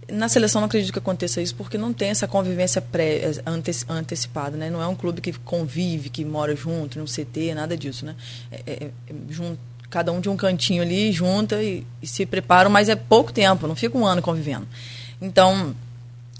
na 0.09 0.27
seleção 0.27 0.61
não 0.61 0.67
acredito 0.67 0.91
que 0.91 0.99
aconteça 0.99 1.41
isso 1.41 1.55
porque 1.55 1.77
não 1.77 1.93
tem 1.93 2.09
essa 2.09 2.27
convivência 2.27 2.81
pré, 2.81 3.31
antecipada, 3.89 4.57
né? 4.57 4.69
Não 4.69 4.81
é 4.81 4.87
um 4.87 4.95
clube 4.95 5.21
que 5.21 5.31
convive, 5.31 6.09
que 6.09 6.25
mora 6.25 6.55
junto, 6.55 6.99
no 6.99 7.05
CT, 7.05 7.53
nada 7.55 7.77
disso, 7.77 8.05
né? 8.05 8.15
É, 8.51 8.61
é, 8.65 8.83
é, 8.85 8.91
junto, 9.29 9.59
cada 9.89 10.11
um 10.11 10.19
de 10.19 10.29
um 10.29 10.35
cantinho 10.35 10.81
ali, 10.81 11.11
junta 11.11 11.61
e, 11.61 11.85
e, 12.01 12.07
se 12.07 12.25
preparam, 12.25 12.69
mas 12.69 12.89
é 12.89 12.95
pouco 12.95 13.31
tempo, 13.31 13.67
não 13.67 13.75
fica 13.75 13.97
um 13.97 14.05
ano 14.05 14.21
convivendo. 14.21 14.67
Então, 15.21 15.75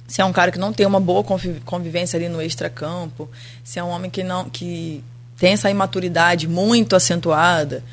se 0.08 0.21
é 0.21 0.25
um 0.25 0.34
cara 0.34 0.51
que 0.51 0.60
não 0.60 0.73
tem 0.73 0.86
uma 0.86 0.99
boa 0.99 1.23
convivência 1.65 2.17
ali 2.17 2.27
no 2.27 2.41
extracampo, 2.41 3.30
se 3.63 3.80
é 3.80 3.84
um 3.84 3.89
homem 3.89 4.10
que 4.10 4.23
não 4.23 4.49
que 4.49 5.04
tem 5.38 5.54
essa 5.54 5.69
imaturidade 5.69 6.47
muito 6.47 6.95
acentuada, 6.95 7.84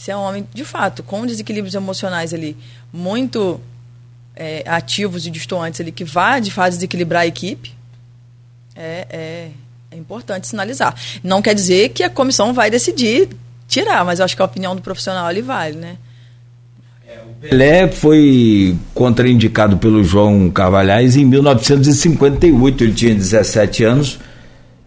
se 0.00 0.10
é 0.10 0.16
um 0.16 0.20
homem, 0.20 0.48
de 0.54 0.64
fato, 0.64 1.02
com 1.02 1.26
desequilíbrios 1.26 1.74
emocionais 1.74 2.32
ali 2.32 2.56
muito 2.90 3.60
é, 4.34 4.64
ativos 4.66 5.26
e 5.26 5.30
distantes 5.30 5.78
ali 5.78 5.92
que 5.92 6.04
vá 6.04 6.38
de 6.38 6.50
fato 6.50 6.72
desequilibrar 6.72 7.24
a 7.24 7.26
equipe, 7.26 7.74
é, 8.74 9.06
é, 9.10 9.48
é, 9.90 9.96
importante 9.98 10.48
sinalizar. 10.48 10.94
Não 11.22 11.42
quer 11.42 11.54
dizer 11.54 11.90
que 11.90 12.02
a 12.02 12.08
comissão 12.08 12.54
vai 12.54 12.70
decidir 12.70 13.28
tirar, 13.68 14.02
mas 14.02 14.20
eu 14.20 14.24
acho 14.24 14.34
que 14.34 14.40
a 14.40 14.46
opinião 14.46 14.74
do 14.74 14.80
profissional 14.80 15.26
ali 15.26 15.42
vale, 15.42 15.76
né? 15.76 15.98
É, 17.06 17.18
Pelé 17.50 17.88
foi 17.88 18.74
contraindicado 18.94 19.76
pelo 19.76 20.02
João 20.02 20.50
Carvalhais 20.50 21.14
em 21.14 21.26
1958, 21.26 22.84
ele 22.84 22.94
tinha 22.94 23.14
17 23.14 23.84
anos, 23.84 24.18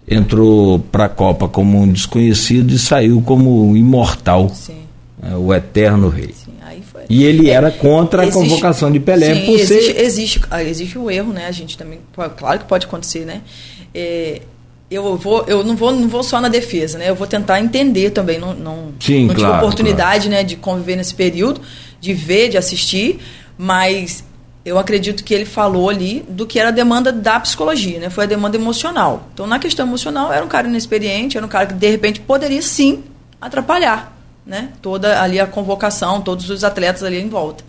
entrou 0.08 0.80
para 0.80 1.06
a 1.06 1.10
Copa 1.10 1.47
como 1.47 1.80
um 1.80 1.91
desconhecido 1.91 2.73
e 2.73 2.80
saiu 2.80 3.21
como 3.21 3.78
imortal, 3.78 4.52
é, 4.69 4.84
o 5.38 5.53
eterno 5.53 6.09
rei. 6.09 6.33
Sim. 6.33 6.53
E 7.09 7.23
ele 7.23 7.49
era 7.49 7.71
contra 7.71 8.23
existe, 8.23 8.38
a 8.38 8.41
convocação 8.41 8.91
de 8.91 8.99
Pelé 8.99 9.36
sim, 9.36 9.45
por 9.45 9.59
existe, 9.59 9.93
ser... 9.93 10.01
existe, 10.01 10.41
ah, 10.49 10.63
existe 10.63 10.97
o 10.97 11.09
erro, 11.09 11.33
né? 11.33 11.47
A 11.47 11.51
gente 11.51 11.77
também, 11.77 11.99
claro 12.38 12.59
que 12.59 12.65
pode 12.65 12.86
acontecer, 12.86 13.25
né? 13.25 13.41
É, 13.93 14.41
eu 14.89 15.15
vou, 15.17 15.43
eu 15.47 15.63
não 15.63 15.75
vou, 15.75 15.91
não 15.91 16.07
vou 16.07 16.23
só 16.23 16.39
na 16.39 16.49
defesa, 16.49 16.97
né? 16.97 17.09
Eu 17.09 17.15
vou 17.15 17.27
tentar 17.27 17.59
entender 17.59 18.12
também, 18.12 18.39
não, 18.39 18.53
não, 18.53 18.93
sim, 18.99 19.25
não 19.25 19.36
claro, 19.36 19.53
tive 19.53 19.65
oportunidade, 19.65 20.27
claro. 20.27 20.29
né, 20.29 20.43
de 20.43 20.55
conviver 20.55 20.95
nesse 20.95 21.13
período, 21.13 21.62
de 21.99 22.13
ver, 22.13 22.49
de 22.49 22.57
assistir, 22.57 23.19
mas 23.57 24.23
eu 24.65 24.79
acredito 24.79 25.23
que 25.23 25.33
ele 25.33 25.45
falou 25.45 25.89
ali 25.89 26.23
do 26.27 26.45
que 26.45 26.59
era 26.59 26.69
a 26.69 26.71
demanda 26.71 27.12
da 27.12 27.39
psicologia, 27.39 27.99
né? 27.99 28.09
Foi 28.09 28.23
a 28.23 28.27
demanda 28.27 28.55
emocional. 28.55 29.27
Então, 29.33 29.45
na 29.45 29.59
questão 29.59 29.86
emocional, 29.86 30.31
era 30.31 30.43
um 30.43 30.47
cara 30.47 30.67
inexperiente, 30.67 31.38
era 31.38 31.45
um 31.45 31.49
cara 31.49 31.67
que 31.67 31.73
de 31.73 31.89
repente 31.89 32.19
poderia 32.19 32.62
sim 32.62 33.03
atrapalhar, 33.41 34.15
né? 34.45 34.69
Toda 34.82 35.21
ali 35.21 35.39
a 35.39 35.47
convocação, 35.47 36.21
todos 36.21 36.49
os 36.49 36.63
atletas 36.63 37.03
ali 37.03 37.19
em 37.19 37.29
volta. 37.29 37.63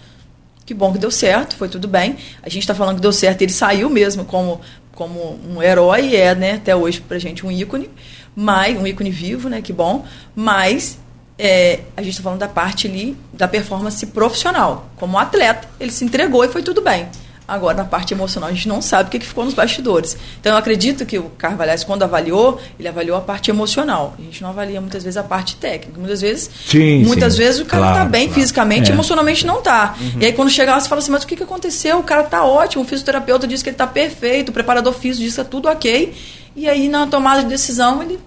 Que 0.66 0.72
bom 0.72 0.92
que 0.92 0.98
deu 0.98 1.10
certo, 1.10 1.56
foi 1.56 1.68
tudo 1.68 1.86
bem. 1.86 2.16
A 2.42 2.48
gente 2.48 2.62
está 2.62 2.74
falando 2.74 2.96
que 2.96 3.02
deu 3.02 3.12
certo, 3.12 3.42
ele 3.42 3.52
saiu 3.52 3.90
mesmo 3.90 4.24
como, 4.24 4.60
como 4.94 5.38
um 5.48 5.62
herói, 5.62 6.16
é, 6.16 6.34
né, 6.34 6.52
até 6.54 6.74
hoje 6.74 7.00
pra 7.00 7.18
gente 7.18 7.44
um 7.46 7.50
ícone, 7.50 7.90
mas 8.34 8.76
um 8.78 8.86
ícone 8.86 9.10
vivo, 9.10 9.48
né, 9.48 9.60
que 9.60 9.72
bom, 9.72 10.04
mas 10.34 10.98
é, 11.38 11.80
a 11.96 12.02
gente 12.02 12.12
está 12.12 12.22
falando 12.22 12.40
da 12.40 12.48
parte 12.48 12.86
ali 12.86 13.16
da 13.32 13.46
performance 13.46 14.04
profissional. 14.06 14.88
Como 14.96 15.18
atleta, 15.18 15.68
ele 15.78 15.90
se 15.92 16.04
entregou 16.04 16.44
e 16.44 16.48
foi 16.48 16.62
tudo 16.62 16.80
bem. 16.80 17.08
Agora, 17.46 17.76
na 17.76 17.84
parte 17.84 18.14
emocional, 18.14 18.48
a 18.48 18.52
gente 18.54 18.66
não 18.66 18.80
sabe 18.80 19.08
o 19.08 19.10
que, 19.10 19.18
que 19.18 19.26
ficou 19.26 19.44
nos 19.44 19.52
bastidores. 19.52 20.16
Então, 20.40 20.52
eu 20.52 20.56
acredito 20.58 21.04
que 21.04 21.18
o 21.18 21.24
Carvalhais, 21.36 21.84
quando 21.84 22.02
avaliou, 22.02 22.58
ele 22.78 22.88
avaliou 22.88 23.18
a 23.18 23.20
parte 23.20 23.50
emocional. 23.50 24.14
A 24.18 24.22
gente 24.22 24.42
não 24.42 24.48
avalia 24.48 24.80
muitas 24.80 25.02
vezes 25.04 25.18
a 25.18 25.22
parte 25.22 25.56
técnica. 25.56 25.98
Muitas 26.00 26.22
vezes, 26.22 26.48
Sim, 26.66 27.04
muitas 27.04 27.34
sim. 27.34 27.40
vezes 27.40 27.60
o 27.60 27.66
cara 27.66 27.82
Claro, 27.82 27.96
está 27.98 28.08
bem 28.08 28.26
claro. 28.28 28.40
fisicamente, 28.40 28.90
É. 28.90 28.94
emocionalmente 28.94 29.46
não 29.46 29.58
está. 29.58 29.94
E 30.18 30.24
aí, 30.24 30.32
quando 30.32 30.48
chega 30.50 30.72
lá, 30.72 30.80
você 30.80 30.88
fala 30.88 31.00
assim: 31.00 31.12
mas 31.12 31.22
o 31.22 31.26
que, 31.26 31.36
que 31.36 31.42
aconteceu? 31.42 31.98
O 31.98 32.02
cara 32.02 32.22
está 32.22 32.42
ótimo, 32.44 32.82
o 32.82 32.86
fisioterapeuta 32.86 33.46
disse 33.46 33.62
que 33.62 33.68
ele 33.68 33.74
está 33.74 33.86
perfeito, 33.86 34.48
o 34.48 34.52
preparador 34.52 34.94
físico 34.94 35.22
disse 35.24 35.34
que 35.36 35.40
está 35.42 35.50
tudo 35.50 35.68
ok. 35.68 36.14
E 36.56 36.66
aí, 36.66 36.88
na 36.88 37.06
tomada 37.06 37.42
de 37.42 37.48
decisão, 37.48 38.02
ele 38.02 38.18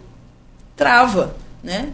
trava, 0.76 1.36
né? 1.64 1.90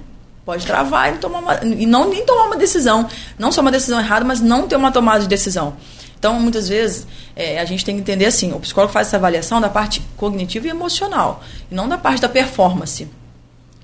Pode 0.46 0.66
travar 0.66 1.08
e, 1.08 1.12
não 1.14 1.20
tomar 1.20 1.40
uma, 1.40 1.60
e 1.64 1.86
não 1.86 2.10
nem 2.10 2.26
tomar 2.26 2.48
uma 2.48 2.58
decisão. 2.58 3.08
Não 3.40 3.50
só 3.50 3.62
uma 3.62 3.72
decisão 3.72 3.98
errada, 3.98 4.26
mas 4.26 4.42
não 4.42 4.68
ter 4.68 4.76
uma 4.76 4.92
tomada 4.92 5.22
de 5.22 5.28
decisão. 5.28 5.76
Então, 6.24 6.40
muitas 6.40 6.70
vezes, 6.70 7.06
é, 7.36 7.60
a 7.60 7.66
gente 7.66 7.84
tem 7.84 7.96
que 7.96 8.00
entender 8.00 8.26
assim, 8.26 8.54
o 8.54 8.60
psicólogo 8.62 8.94
faz 8.94 9.08
essa 9.08 9.18
avaliação 9.18 9.60
da 9.60 9.68
parte 9.68 10.02
cognitiva 10.16 10.68
e 10.68 10.70
emocional, 10.70 11.44
e 11.70 11.76
não 11.76 11.86
da 11.86 11.98
parte 11.98 12.22
da 12.22 12.30
performance. 12.30 13.10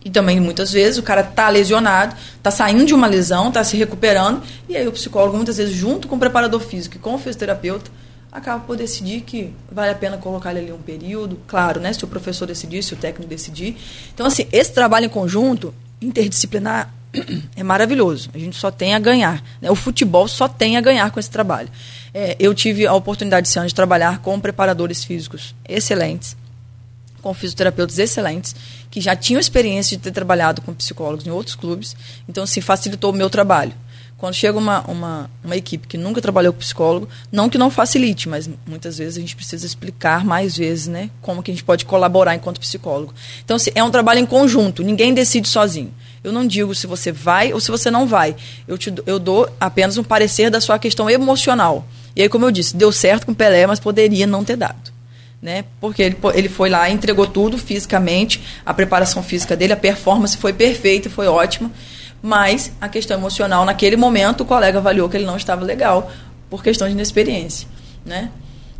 E 0.05 0.09
também, 0.09 0.39
muitas 0.39 0.71
vezes, 0.71 0.97
o 0.97 1.03
cara 1.03 1.19
está 1.19 1.49
lesionado, 1.49 2.15
está 2.37 2.49
saindo 2.49 2.85
de 2.85 2.93
uma 2.93 3.07
lesão, 3.07 3.49
está 3.49 3.61
se 3.61 3.75
recuperando, 3.75 4.41
e 4.69 4.77
aí 4.77 4.87
o 4.87 4.91
psicólogo, 4.93 5.35
muitas 5.35 5.57
vezes, 5.57 5.75
junto 5.75 6.07
com 6.07 6.15
o 6.15 6.19
preparador 6.19 6.61
físico 6.61 6.95
e 6.95 6.99
com 6.99 7.15
o 7.15 7.17
fisioterapeuta, 7.17 7.91
acaba 8.31 8.63
por 8.63 8.77
decidir 8.77 9.19
que 9.19 9.53
vale 9.69 9.91
a 9.91 9.95
pena 9.95 10.17
colocar 10.17 10.51
ele 10.51 10.59
ali 10.59 10.71
um 10.71 10.81
período, 10.81 11.41
claro, 11.45 11.81
né? 11.81 11.91
Se 11.91 12.05
o 12.05 12.07
professor 12.07 12.45
decidir, 12.45 12.81
se 12.81 12.93
o 12.93 12.97
técnico 12.97 13.29
decidir. 13.29 13.75
Então, 14.13 14.25
assim, 14.25 14.47
esse 14.53 14.71
trabalho 14.71 15.07
em 15.07 15.09
conjunto, 15.09 15.73
interdisciplinar, 16.01 16.93
é 17.55 17.63
maravilhoso. 17.63 18.29
A 18.33 18.37
gente 18.37 18.55
só 18.55 18.69
tem 18.69 18.93
a 18.93 18.99
ganhar. 18.99 19.43
Né? 19.61 19.69
O 19.69 19.75
futebol 19.75 20.27
só 20.27 20.47
tem 20.47 20.77
a 20.77 20.81
ganhar 20.81 21.09
com 21.11 21.19
esse 21.19 21.29
trabalho. 21.29 21.69
É, 22.13 22.35
eu 22.39 22.53
tive 22.53 22.85
a 22.85 22.93
oportunidade 22.93 23.47
esse 23.47 23.57
ano 23.57 23.67
de 23.67 23.75
trabalhar 23.75 24.19
com 24.19 24.39
preparadores 24.39 25.03
físicos 25.03 25.55
excelentes, 25.67 26.35
com 27.21 27.33
fisioterapeutas 27.33 27.99
excelentes, 27.99 28.55
que 28.89 29.01
já 29.01 29.15
tinham 29.15 29.39
experiência 29.39 29.97
de 29.97 30.03
ter 30.03 30.11
trabalhado 30.11 30.61
com 30.61 30.73
psicólogos 30.73 31.25
em 31.25 31.31
outros 31.31 31.55
clubes. 31.55 31.95
Então, 32.27 32.43
assim, 32.43 32.61
facilitou 32.61 33.11
o 33.11 33.15
meu 33.15 33.29
trabalho. 33.29 33.73
Quando 34.19 34.33
chega 34.33 34.57
uma, 34.57 34.81
uma, 34.81 35.31
uma 35.41 35.55
equipe 35.55 35.87
que 35.87 35.97
nunca 35.97 36.21
trabalhou 36.21 36.51
com 36.51 36.59
psicólogo, 36.59 37.07
não 37.31 37.49
que 37.49 37.57
não 37.57 37.71
facilite, 37.71 38.27
mas 38.27 38.49
muitas 38.67 38.97
vezes 38.97 39.17
a 39.17 39.21
gente 39.21 39.33
precisa 39.33 39.65
explicar 39.65 40.25
mais 40.25 40.57
vezes, 40.57 40.87
né? 40.87 41.09
Como 41.21 41.41
que 41.41 41.51
a 41.51 41.53
gente 41.53 41.63
pode 41.63 41.85
colaborar 41.85 42.35
enquanto 42.35 42.59
psicólogo. 42.59 43.13
Então, 43.45 43.55
assim, 43.55 43.71
é 43.73 43.81
um 43.81 43.89
trabalho 43.89 44.19
em 44.19 44.25
conjunto, 44.25 44.83
ninguém 44.83 45.13
decide 45.13 45.47
sozinho. 45.47 45.93
Eu 46.23 46.31
não 46.31 46.45
digo 46.45 46.73
se 46.75 46.87
você 46.87 47.11
vai 47.11 47.53
ou 47.53 47.59
se 47.59 47.71
você 47.71 47.89
não 47.89 48.07
vai. 48.07 48.35
Eu, 48.67 48.77
te, 48.77 48.93
eu 49.05 49.19
dou 49.19 49.49
apenas 49.59 49.97
um 49.97 50.03
parecer 50.03 50.49
da 50.49 50.59
sua 50.59 50.77
questão 50.77 51.09
emocional. 51.09 51.87
E 52.15 52.21
aí, 52.21 52.29
como 52.29 52.45
eu 52.45 52.51
disse, 52.51 52.75
deu 52.75 52.91
certo 52.91 53.25
com 53.25 53.31
o 53.31 53.35
Pelé, 53.35 53.65
mas 53.65 53.79
poderia 53.79 54.27
não 54.27 54.43
ter 54.43 54.55
dado 54.55 54.99
né? 55.41 55.65
Porque 55.79 56.01
ele, 56.01 56.17
ele 56.33 56.49
foi 56.49 56.69
lá, 56.69 56.89
entregou 56.89 57.25
tudo 57.25 57.57
fisicamente, 57.57 58.41
a 58.65 58.73
preparação 58.73 59.23
física 59.23 59.55
dele, 59.55 59.73
a 59.73 59.77
performance 59.77 60.37
foi 60.37 60.53
perfeita, 60.53 61.09
foi 61.09 61.27
ótima, 61.27 61.71
mas 62.21 62.71
a 62.81 62.89
questão 62.89 63.17
emocional, 63.17 63.63
naquele 63.65 63.95
momento, 63.95 64.41
o 64.41 64.45
colega 64.45 64.79
avaliou 64.79 65.07
que 65.07 65.17
ele 65.17 65.25
não 65.25 65.37
estava 65.37 65.63
legal 65.63 66.11
por 66.49 66.63
questão 66.63 66.87
de 66.87 66.93
inexperiência, 66.93 67.67
né? 68.05 68.29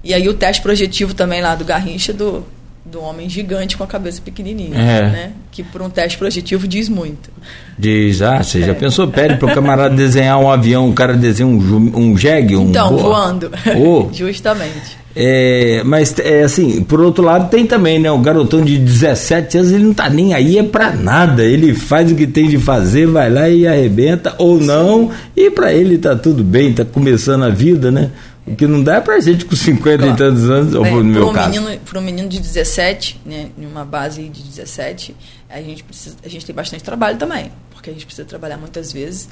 E 0.04 0.14
aí 0.14 0.28
o 0.28 0.34
teste 0.34 0.62
projetivo 0.62 1.14
também 1.14 1.42
lá 1.42 1.56
do 1.56 1.66
Garrincha 1.66 2.14
do 2.14 2.46
do 2.86 3.02
homem 3.02 3.30
gigante 3.30 3.78
com 3.78 3.84
a 3.84 3.88
cabeça 3.88 4.22
pequenininha, 4.24 4.76
É. 4.78 5.02
né? 5.10 5.32
Que 5.52 5.62
por 5.64 5.82
um 5.82 5.90
teste 5.90 6.18
projetivo 6.18 6.68
diz 6.68 6.90
muito. 6.90 7.30
Diz, 7.78 8.22
ah, 8.22 8.42
você 8.42 8.62
já 8.62 8.74
pensou? 8.74 9.08
Pede 9.08 9.36
para 9.38 9.52
o 9.52 9.54
camarada 9.54 9.96
desenhar 9.96 10.40
um 10.40 10.50
avião, 10.50 10.90
o 10.90 10.94
cara 10.94 11.14
desenha 11.14 11.48
um, 11.48 11.58
um 11.96 12.18
jegue, 12.18 12.56
um 12.56 12.70
Então, 12.70 12.90
voa. 12.90 13.02
voando. 13.04 13.52
Oh. 13.78 14.08
Justamente. 14.14 14.98
É, 15.16 15.82
mas 15.86 16.18
é 16.20 16.44
assim, 16.44 16.82
por 16.84 17.02
outro 17.02 17.24
lado 17.24 17.50
tem 17.50 17.66
também, 17.66 18.00
né? 18.00 18.10
O 18.12 18.20
garotão 18.20 18.62
de 18.64 18.78
17 18.78 19.58
anos, 19.58 19.72
ele 19.72 19.84
não 19.84 19.94
tá 19.94 20.10
nem 20.10 20.34
aí 20.34 20.58
é 20.58 20.64
pra 20.64 20.92
nada. 20.92 21.44
Ele 21.44 21.74
faz 21.74 22.12
o 22.12 22.16
que 22.16 22.26
tem 22.28 22.48
de 22.48 22.58
fazer, 22.58 23.06
vai 23.08 23.30
lá 23.30 23.50
e 23.50 23.68
arrebenta, 23.68 24.34
ou 24.38 24.60
não, 24.60 25.12
e 25.36 25.50
pra 25.52 25.74
ele 25.74 25.98
tá 25.98 26.16
tudo 26.16 26.44
bem, 26.44 26.74
tá 26.74 26.86
começando 26.86 27.44
a 27.44 27.50
vida, 27.50 27.92
né? 27.92 28.12
O 28.48 28.56
que 28.56 28.66
não 28.66 28.82
dá 28.82 28.96
é 28.96 29.02
pra 29.02 29.20
gente 29.20 29.46
com 29.46 29.56
50 29.56 29.94
e 29.94 29.98
Claro. 29.98 30.18
tantos 30.18 30.50
anos, 30.50 30.74
ou 30.74 30.84
Bem, 30.84 30.96
no 30.96 31.04
meu 31.04 31.30
um 31.30 31.34
caso. 31.34 31.50
menino, 31.52 31.80
para 31.82 32.00
um 32.00 32.02
menino 32.02 32.28
de 32.28 32.40
17, 32.40 33.22
né, 33.26 33.50
em 33.58 33.66
uma 33.66 33.86
base 33.86 34.24
de 34.28 34.42
17, 34.42 35.16
a 35.50 35.62
gente 35.62 35.84
precisa, 35.84 36.16
a 36.24 36.28
gente 36.30 36.46
tem 36.46 36.56
bastante 36.56 36.84
trabalho 36.84 37.18
também, 37.18 37.52
porque 37.72 37.90
a 37.90 37.94
gente 37.94 38.06
precisa 38.06 38.28
trabalhar 38.28 38.58
muitas 38.58 38.92
vezes 38.92 39.30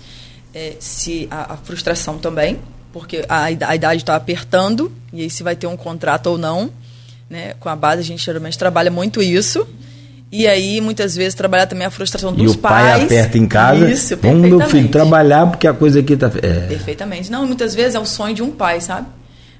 é, 0.54 0.76
se 0.80 1.28
a, 1.32 1.54
a 1.54 1.58
frustração 1.58 2.18
também, 2.20 2.60
porque 2.94 3.26
a, 3.28 3.44
a 3.46 3.52
idade 3.76 4.02
está 4.04 4.16
apertando 4.16 4.92
e 5.12 5.22
aí 5.22 5.30
se 5.30 5.42
vai 5.44 5.56
ter 5.56 5.68
um 5.68 5.78
contrato 5.78 6.28
ou 6.28 6.38
não, 6.38 6.70
né? 7.30 7.54
Com 7.60 7.70
a 7.70 7.76
base 7.76 8.02
a 8.02 8.06
gente 8.06 8.24
geralmente 8.24 8.58
trabalha 8.58 8.90
muito 8.92 9.22
isso. 9.22 9.68
E 10.32 10.46
aí, 10.46 10.82
muitas 10.82 11.16
vezes, 11.16 11.34
trabalhar 11.34 11.68
também 11.68 11.88
a 11.88 11.90
frustração 11.90 12.34
E 12.34 12.44
dos 12.44 12.56
o 12.56 12.58
pai 12.58 12.84
pais. 12.92 13.04
aperta 13.06 13.38
em 13.38 13.48
casa. 13.48 13.90
Isso, 13.90 14.18
Vamos, 14.18 14.42
meu 14.50 14.60
filho, 14.70 14.90
trabalhar 14.90 15.48
porque 15.48 15.66
a 15.68 15.74
coisa 15.74 16.00
aqui 16.02 16.18
tá. 16.18 16.30
É. 16.44 16.68
Perfeitamente. 16.68 17.32
Não, 17.32 17.46
muitas 17.46 17.74
vezes 17.74 17.96
é 17.96 18.00
o 18.00 18.06
sonho 18.06 18.36
de 18.36 18.44
um 18.44 18.52
pai, 18.52 18.82
sabe? 18.82 19.08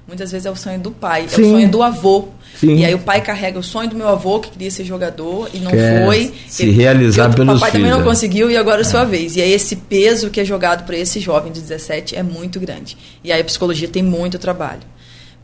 Muitas 0.06 0.30
vezes 0.32 0.46
é 0.46 0.50
o 0.50 0.56
sonho 0.56 0.78
do 0.80 0.90
pai, 0.90 1.24
é 1.24 1.28
Sim. 1.28 1.42
o 1.42 1.50
sonho 1.52 1.68
do 1.70 1.82
avô. 1.82 2.28
Sim. 2.58 2.76
E 2.76 2.84
aí 2.84 2.94
o 2.94 2.98
pai 2.98 3.20
carrega 3.20 3.58
o 3.58 3.62
sonho 3.62 3.88
do 3.90 3.96
meu 3.96 4.08
avô, 4.08 4.40
que 4.40 4.50
queria 4.50 4.70
ser 4.70 4.84
jogador, 4.84 5.50
e 5.52 5.58
não 5.58 5.70
Quer 5.70 6.04
foi. 6.04 6.34
se 6.48 6.62
Ele- 6.64 6.72
realizar 6.72 7.30
o 7.30 7.34
pelos 7.34 7.54
papai 7.60 7.72
também 7.72 7.90
não 7.90 8.00
é. 8.00 8.04
conseguiu, 8.04 8.50
e 8.50 8.56
agora 8.56 8.80
é 8.80 8.84
sua 8.84 9.04
vez. 9.04 9.36
E 9.36 9.42
aí 9.42 9.52
esse 9.52 9.76
peso 9.76 10.30
que 10.30 10.40
é 10.40 10.44
jogado 10.46 10.84
para 10.84 10.96
esse 10.96 11.20
jovem 11.20 11.52
de 11.52 11.60
17 11.60 12.16
é 12.16 12.22
muito 12.22 12.58
grande. 12.58 12.96
E 13.22 13.30
aí 13.32 13.40
a 13.40 13.44
psicologia 13.44 13.86
tem 13.88 14.02
muito 14.02 14.38
trabalho. 14.38 14.80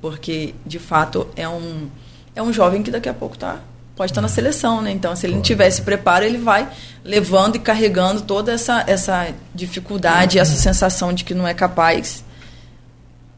Porque, 0.00 0.54
de 0.66 0.78
fato, 0.78 1.26
é 1.37 1.48
um, 1.48 1.88
é 2.34 2.42
um 2.42 2.52
jovem 2.52 2.82
que 2.82 2.90
daqui 2.90 3.08
a 3.08 3.14
pouco 3.14 3.37
tá, 3.38 3.60
pode 3.96 4.11
estar 4.12 4.20
na 4.20 4.28
seleção, 4.28 4.83
né? 4.83 4.90
Então, 4.90 5.14
se 5.14 5.26
ele 5.26 5.35
não 5.35 5.42
tiver 5.42 5.68
esse 5.68 5.83
preparo, 5.83 6.24
ele 6.24 6.38
vai 6.38 6.68
levando 7.04 7.57
e 7.57 7.59
carregando 7.59 8.22
toda 8.22 8.52
essa, 8.52 8.83
essa 8.87 9.28
dificuldade, 9.54 10.38
essa 10.38 10.57
sensação 10.57 11.12
de 11.12 11.22
que 11.24 11.35
não 11.35 11.46
é 11.46 11.54
capaz 11.54 12.24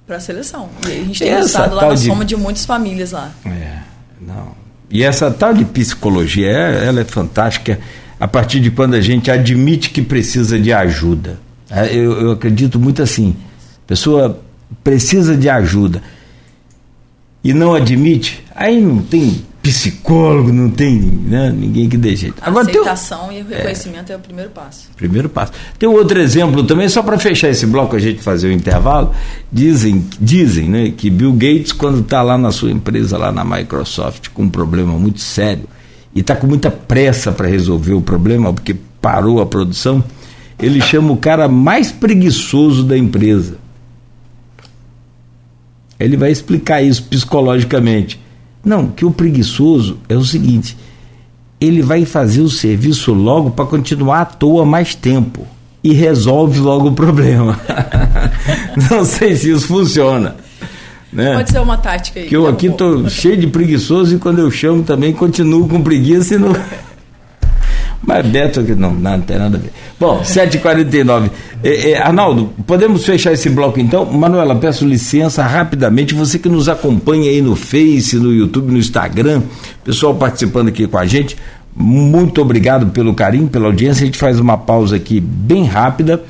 para 0.07 0.16
a 0.16 0.21
seleção. 0.21 0.69
E 0.87 0.92
a 0.92 0.95
gente 1.05 1.19
tem 1.19 1.38
estado 1.40 1.75
lá 1.75 1.88
na 1.88 1.95
de- 1.95 2.07
soma 2.07 2.25
de 2.25 2.37
muitas 2.37 2.64
famílias 2.64 3.11
lá. 3.12 3.31
É, 3.45 3.79
não. 4.21 4.55
E 4.88 5.03
essa 5.03 5.31
tal 5.31 5.53
de 5.53 5.64
psicologia, 5.64 6.49
é- 6.49 6.87
ela 6.87 7.01
é 7.01 7.05
fantástica 7.05 7.79
a 8.19 8.27
partir 8.29 8.61
de 8.61 8.71
quando 8.71 8.95
a 8.95 9.01
gente 9.01 9.31
admite 9.31 9.90
que 9.90 10.01
precisa 10.01 10.59
de 10.59 10.73
ajuda. 10.73 11.38
É, 11.69 11.92
Eu, 11.95 12.21
eu 12.21 12.31
acredito 12.31 12.79
muito 12.79 13.03
assim. 13.03 13.37
A 13.85 13.88
pessoa 13.88 14.40
precisa 14.85 15.37
de 15.37 15.49
ajuda 15.51 16.01
e 17.42 17.53
não 17.53 17.75
admite, 17.75 18.45
aí 18.55 18.81
não 18.81 19.03
tem 19.03 19.45
psicólogo, 19.66 20.52
não 20.52 20.70
tem 20.70 20.96
né, 21.00 21.52
ninguém 21.52 21.88
que 21.88 21.96
dê 21.96 22.14
jeito. 22.14 22.40
A 22.40 22.46
Agora 22.46 22.66
tem 22.66 22.76
aceitação 22.76 23.33
e 23.33 23.42
o 23.42 23.48
reconhecimento 23.48 24.12
é. 24.12 24.16
o 24.16 24.20
primeiro 24.20 24.50
passo. 24.50 24.88
Primeiro 24.96 25.29
passo. 25.29 25.50
Tem 25.76 25.88
outro 25.88 26.20
exemplo 26.20 26.62
também, 26.62 26.88
só 26.88 27.02
para 27.02 27.18
fechar 27.18 27.48
esse 27.48 27.66
bloco, 27.66 27.96
a 27.96 27.98
gente 27.98 28.22
fazer 28.22 28.46
o 28.46 28.52
intervalo. 28.52 29.12
Dizem, 29.50 30.07
dizem 30.20 30.68
né, 30.68 30.92
que 30.96 31.11
Bill 31.11 31.33
Gates, 31.33 31.72
quando 31.72 31.98
está 32.00 32.22
lá 32.22 32.38
na 32.38 32.52
sua 32.52 32.70
empresa, 32.70 33.18
lá 33.18 33.33
na 33.33 33.44
Microsoft, 33.44 34.29
com 34.29 34.44
um 34.44 34.48
problema 34.48 34.92
muito 34.92 35.18
sério, 35.18 35.64
e 36.14 36.20
está 36.20 36.37
com 36.37 36.46
muita 36.46 36.70
pressa 36.70 37.33
para 37.33 37.48
resolver 37.48 37.94
o 37.94 38.00
problema, 38.00 38.52
porque 38.52 38.76
parou 39.02 39.40
a 39.40 39.46
produção, 39.46 40.02
ele 40.61 40.81
chama 40.81 41.12
o 41.12 41.16
cara 41.16 41.48
mais 41.48 41.90
preguiçoso 41.90 42.85
da 42.85 42.96
empresa. 42.96 43.59
Ele 45.98 46.16
vai 46.16 46.31
explicar 46.31 46.83
isso 46.83 47.02
psicologicamente. 47.02 48.24
Não, 48.66 48.88
que 48.88 49.05
o 49.05 49.12
preguiçoso 49.12 49.98
é 50.09 50.16
o 50.16 50.24
seguinte: 50.24 50.76
ele 51.61 51.81
vai 51.81 52.05
fazer 52.05 52.40
o 52.40 52.50
serviço 52.50 53.14
logo 53.14 53.52
para 53.52 53.64
continuar 53.64 54.22
à 54.22 54.24
toa 54.24 54.66
mais 54.66 54.92
tempo 54.92 55.46
e 55.85 55.92
resolve 55.92 56.59
logo 56.59 56.88
o 56.88 56.92
problema. 56.92 57.61
Não 58.90 59.05
sei 59.05 59.37
se 59.37 59.52
isso 59.52 59.68
funciona. 59.68 60.35
Né? 61.12 61.35
Pode 61.35 61.50
ser 61.50 61.61
uma 61.61 61.79
tática 61.79 62.18
aí. 62.18 62.26
Que 62.26 62.34
eu 62.34 62.43
tá 62.43 62.51
aqui 62.51 62.68
tô 62.70 63.09
cheio 63.09 63.36
de 63.36 63.47
preguiçoso 63.47 64.16
e 64.16 64.18
quando 64.18 64.41
eu 64.41 64.51
chamo 64.51 64.82
também 64.82 65.12
continuo 65.12 65.68
com 65.68 65.80
preguiça 65.80 66.34
e 66.34 66.38
não. 66.38 66.55
Mas 68.03 68.26
Beto 68.26 68.61
aqui 68.61 68.74
não, 68.74 68.92
não, 68.92 69.20
tem 69.20 69.38
nada 69.38 69.57
a 69.57 69.61
ver. 69.61 69.72
Bom, 69.99 70.20
7h49. 70.20 71.30
É, 71.62 71.90
é, 71.90 72.03
Arnaldo, 72.03 72.53
podemos 72.66 73.05
fechar 73.05 73.32
esse 73.32 73.49
bloco 73.49 73.80
então? 73.80 74.05
Manuela, 74.05 74.55
peço 74.55 74.86
licença 74.86 75.42
rapidamente. 75.42 76.14
Você 76.14 76.38
que 76.38 76.49
nos 76.49 76.68
acompanha 76.68 77.30
aí 77.30 77.40
no 77.40 77.57
Face, 77.57 78.16
no 78.16 78.32
YouTube, 78.32 78.70
no 78.70 78.78
Instagram, 78.78 79.42
pessoal 79.84 80.14
participando 80.14 80.68
aqui 80.68 80.86
com 80.86 80.99
a 80.99 81.07
gente. 81.07 81.36
Muito 81.74 82.40
obrigado 82.40 82.86
pelo 82.86 83.12
carinho, 83.14 83.49
pela 83.49 83.66
audiência. 83.66 84.03
A 84.03 84.07
gente 84.07 84.18
faz 84.18 84.38
uma 84.40 84.57
pausa 84.57 84.97
aqui 84.97 85.20
bem 85.20 85.64
rápida. 85.64 86.22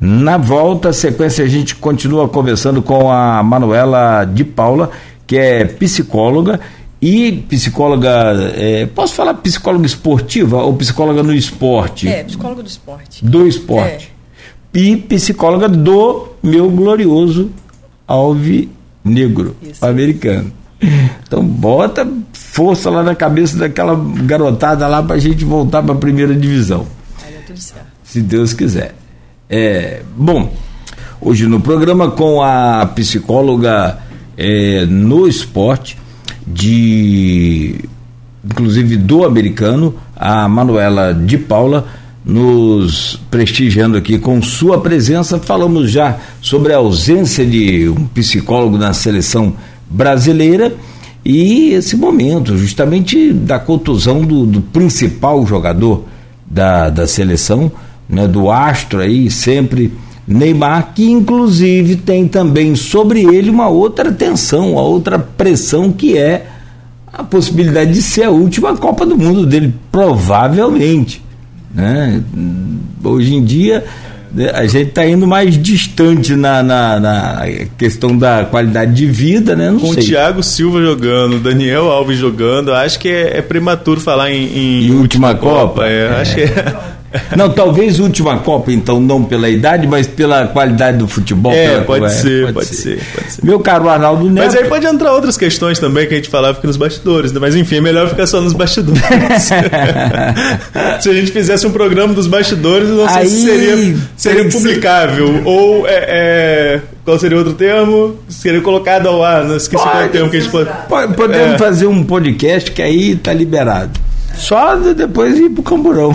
Na 0.00 0.38
volta, 0.38 0.92
sequência, 0.92 1.44
a 1.44 1.48
gente 1.48 1.74
continua 1.74 2.26
conversando 2.28 2.80
com 2.80 3.12
a 3.12 3.42
Manuela 3.42 4.24
de 4.24 4.44
Paula, 4.44 4.90
que 5.26 5.36
é 5.36 5.64
psicóloga 5.64 6.58
e 7.00 7.32
psicóloga. 7.48 8.52
É, 8.54 8.86
posso 8.86 9.14
falar 9.14 9.34
psicóloga 9.34 9.86
esportiva 9.86 10.62
ou 10.62 10.74
psicóloga 10.74 11.22
no 11.22 11.34
esporte? 11.34 12.08
É, 12.08 12.24
psicóloga 12.24 12.62
do 12.62 12.68
esporte. 12.68 13.24
Do 13.24 13.46
esporte. 13.46 14.12
É. 14.74 14.78
E 14.78 14.96
psicóloga 14.96 15.68
do 15.68 16.28
meu 16.42 16.70
glorioso 16.70 17.50
Alvi 18.06 18.68
Negro, 19.04 19.56
Isso. 19.62 19.84
americano. 19.84 20.52
Então 21.26 21.44
bota 21.44 22.08
força 22.32 22.90
lá 22.90 23.02
na 23.02 23.14
cabeça 23.14 23.56
daquela 23.56 23.94
garotada 24.24 24.86
lá 24.88 25.02
para 25.02 25.16
a 25.16 25.18
gente 25.18 25.44
voltar 25.44 25.82
para 25.82 25.94
a 25.94 25.98
primeira 25.98 26.34
divisão. 26.34 26.86
Tudo 27.46 27.60
certo. 27.60 27.86
Se 28.04 28.20
Deus 28.20 28.52
quiser. 28.52 28.94
É, 29.48 30.02
bom, 30.16 30.52
hoje 31.20 31.46
no 31.46 31.60
programa 31.60 32.10
com 32.10 32.42
a 32.42 32.86
psicóloga 32.94 33.98
é, 34.36 34.86
no 34.86 35.26
esporte, 35.26 35.98
de 36.52 37.76
inclusive 38.44 38.96
do 38.96 39.24
americano, 39.24 39.94
a 40.16 40.48
Manuela 40.48 41.12
de 41.12 41.36
Paula, 41.36 41.86
nos 42.24 43.20
prestigiando 43.30 43.96
aqui 43.96 44.18
com 44.18 44.40
sua 44.42 44.80
presença. 44.80 45.38
Falamos 45.38 45.90
já 45.90 46.18
sobre 46.40 46.72
a 46.72 46.78
ausência 46.78 47.44
de 47.44 47.88
um 47.88 48.06
psicólogo 48.06 48.78
na 48.78 48.92
seleção 48.92 49.54
brasileira 49.88 50.72
e 51.24 51.70
esse 51.72 51.96
momento, 51.96 52.56
justamente 52.56 53.32
da 53.32 53.58
contusão 53.58 54.22
do, 54.22 54.46
do 54.46 54.60
principal 54.60 55.46
jogador 55.46 56.04
da, 56.46 56.88
da 56.88 57.06
seleção, 57.06 57.70
né, 58.08 58.26
do 58.26 58.50
astro 58.50 59.00
aí, 59.00 59.30
sempre 59.30 59.92
Neymar, 60.26 60.92
que 60.94 61.10
inclusive 61.10 61.96
tem 61.96 62.28
também 62.28 62.76
sobre 62.76 63.22
ele 63.22 63.50
uma 63.50 63.68
outra 63.68 64.12
tensão, 64.12 64.72
uma 64.72 64.82
outra 64.82 65.18
pressão 65.18 65.90
que 65.90 66.16
é 66.16 66.46
a 67.12 67.24
possibilidade 67.24 67.92
de 67.92 68.02
ser 68.02 68.24
a 68.24 68.30
última 68.30 68.76
Copa 68.76 69.04
do 69.04 69.16
Mundo 69.16 69.44
dele, 69.44 69.74
provavelmente. 69.90 71.22
Né? 71.74 72.22
Hoje 73.02 73.34
em 73.34 73.44
dia 73.44 73.84
né, 74.32 74.50
a 74.54 74.66
gente 74.66 74.90
está 74.90 75.06
indo 75.06 75.26
mais 75.26 75.60
distante 75.60 76.36
na, 76.36 76.62
na, 76.62 77.00
na, 77.00 77.42
questão 77.76 78.16
da 78.16 78.44
qualidade 78.44 78.94
de 78.94 79.06
vida, 79.06 79.56
né? 79.56 79.70
Não 79.70 79.80
Com 79.80 79.92
sei. 79.92 80.04
o 80.04 80.06
Thiago 80.06 80.42
Silva 80.42 80.80
jogando, 80.80 81.40
Daniel 81.40 81.90
Alves 81.90 82.18
jogando, 82.18 82.72
acho 82.72 82.98
que 82.98 83.08
é, 83.08 83.38
é 83.38 83.42
prematuro 83.42 84.00
falar 84.00 84.30
em, 84.30 84.44
em, 84.44 84.86
em 84.86 84.90
última, 84.92 85.30
última 85.30 85.34
Copa. 85.34 85.66
Copa 85.66 85.86
é, 85.86 86.06
é. 86.06 86.20
Acho 86.20 86.34
que 86.36 86.42
é. 86.42 86.76
Não, 87.36 87.50
talvez 87.50 87.98
última 87.98 88.38
Copa, 88.38 88.70
então, 88.70 89.00
não 89.00 89.24
pela 89.24 89.48
idade, 89.48 89.86
mas 89.86 90.06
pela 90.06 90.46
qualidade 90.46 90.98
do 90.98 91.08
futebol. 91.08 91.52
É, 91.52 91.80
pode, 91.80 92.04
é, 92.04 92.08
ser, 92.08 92.42
pode, 92.42 92.54
pode 92.54 92.66
ser, 92.66 92.98
ser, 92.98 93.04
pode 93.14 93.32
ser. 93.32 93.44
Meu 93.44 93.58
caro 93.58 93.88
Arnaldo 93.88 94.30
Neto. 94.30 94.46
Mas 94.46 94.54
aí 94.54 94.64
pode 94.64 94.86
entrar 94.86 95.12
outras 95.12 95.36
questões 95.36 95.78
também 95.78 96.06
que 96.06 96.14
a 96.14 96.16
gente 96.16 96.28
falava 96.28 96.58
aqui 96.58 96.66
nos 96.66 96.76
bastidores, 96.76 97.32
né? 97.32 97.40
mas 97.40 97.56
enfim, 97.56 97.76
é 97.76 97.80
melhor 97.80 98.08
ficar 98.08 98.26
só 98.26 98.40
nos 98.40 98.52
bastidores. 98.52 99.02
se 101.00 101.08
a 101.08 101.12
gente 101.12 101.32
fizesse 101.32 101.66
um 101.66 101.72
programa 101.72 102.14
dos 102.14 102.28
bastidores, 102.28 102.88
não 102.88 103.08
sei 103.08 103.18
aí, 103.18 103.28
se 103.28 103.44
seria, 103.44 103.96
seria 104.16 104.48
publicável. 104.48 105.42
Ou 105.44 105.86
é, 105.88 106.04
é, 106.08 106.80
qual 107.04 107.18
seria 107.18 107.38
outro 107.38 107.54
termo? 107.54 108.16
Seria 108.28 108.60
colocado 108.60 109.08
ao 109.08 109.24
ar, 109.24 109.44
não 109.44 109.56
esqueci 109.56 109.82
pode, 109.82 109.90
qual 109.90 110.02
é 110.02 110.06
o 110.06 110.10
termo 110.10 110.30
que 110.30 110.36
a 110.36 110.40
gente 110.40 110.50
pode. 110.50 110.70
Podemos 111.16 111.54
é. 111.54 111.58
fazer 111.58 111.86
um 111.86 112.04
podcast 112.04 112.70
que 112.70 112.82
aí 112.82 113.12
está 113.12 113.32
liberado. 113.32 114.09
Só 114.34 114.76
depois 114.76 115.38
ir 115.38 115.50
pro 115.50 115.62
camburão. 115.62 116.12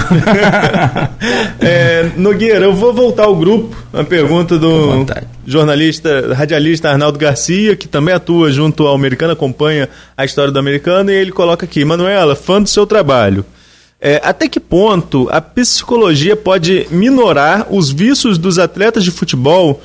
é, 1.60 2.10
Nogueira, 2.18 2.66
eu 2.66 2.74
vou 2.74 2.94
voltar 2.94 3.26
ao 3.26 3.36
grupo. 3.36 3.76
A 3.94 4.04
pergunta 4.04 4.58
do 4.58 5.06
jornalista, 5.46 6.34
radialista 6.34 6.90
Arnaldo 6.90 7.20
Garcia, 7.20 7.76
que 7.76 7.88
também 7.88 8.14
atua 8.14 8.52
junto 8.52 8.88
ao 8.88 8.96
Americano, 8.96 9.34
acompanha 9.34 9.88
a 10.18 10.26
história 10.26 10.52
do 10.52 10.60
Americano, 10.60 11.12
e 11.12 11.16
ele 11.16 11.32
coloca 11.32 11.66
aqui: 11.66 11.86
Manuela, 11.86 12.36
fã 12.36 12.62
do 12.62 12.68
seu 12.68 12.86
trabalho. 12.86 13.46
É, 14.02 14.22
até 14.24 14.48
que 14.48 14.60
ponto 14.60 15.28
a 15.32 15.40
psicologia 15.40 16.36
pode 16.36 16.86
minorar 16.92 17.68
os 17.72 17.92
vícios 17.92 18.38
dos 18.38 18.60
atletas 18.60 19.04
de 19.04 19.12
futebol 19.12 19.82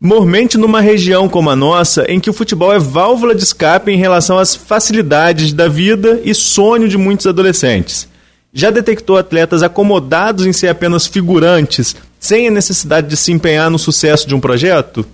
Mormente 0.00 0.56
numa 0.56 0.80
região 0.80 1.28
como 1.28 1.50
a 1.50 1.56
nossa, 1.56 2.04
em 2.08 2.20
que 2.20 2.30
o 2.30 2.32
futebol 2.32 2.72
é 2.72 2.78
válvula 2.78 3.34
de 3.34 3.42
escape 3.42 3.90
em 3.90 3.96
relação 3.96 4.38
às 4.38 4.54
facilidades 4.54 5.52
da 5.52 5.66
vida 5.66 6.20
e 6.22 6.32
sonho 6.32 6.88
de 6.88 6.96
muitos 6.96 7.26
adolescentes. 7.26 8.08
Já 8.52 8.70
detectou 8.70 9.16
atletas 9.16 9.60
acomodados 9.60 10.46
em 10.46 10.52
ser 10.52 10.68
apenas 10.68 11.08
figurantes, 11.08 11.96
sem 12.20 12.46
a 12.46 12.50
necessidade 12.50 13.08
de 13.08 13.16
se 13.16 13.32
empenhar 13.32 13.70
no 13.70 13.78
sucesso 13.78 14.26
de 14.28 14.36
um 14.36 14.40
projeto? 14.40 15.04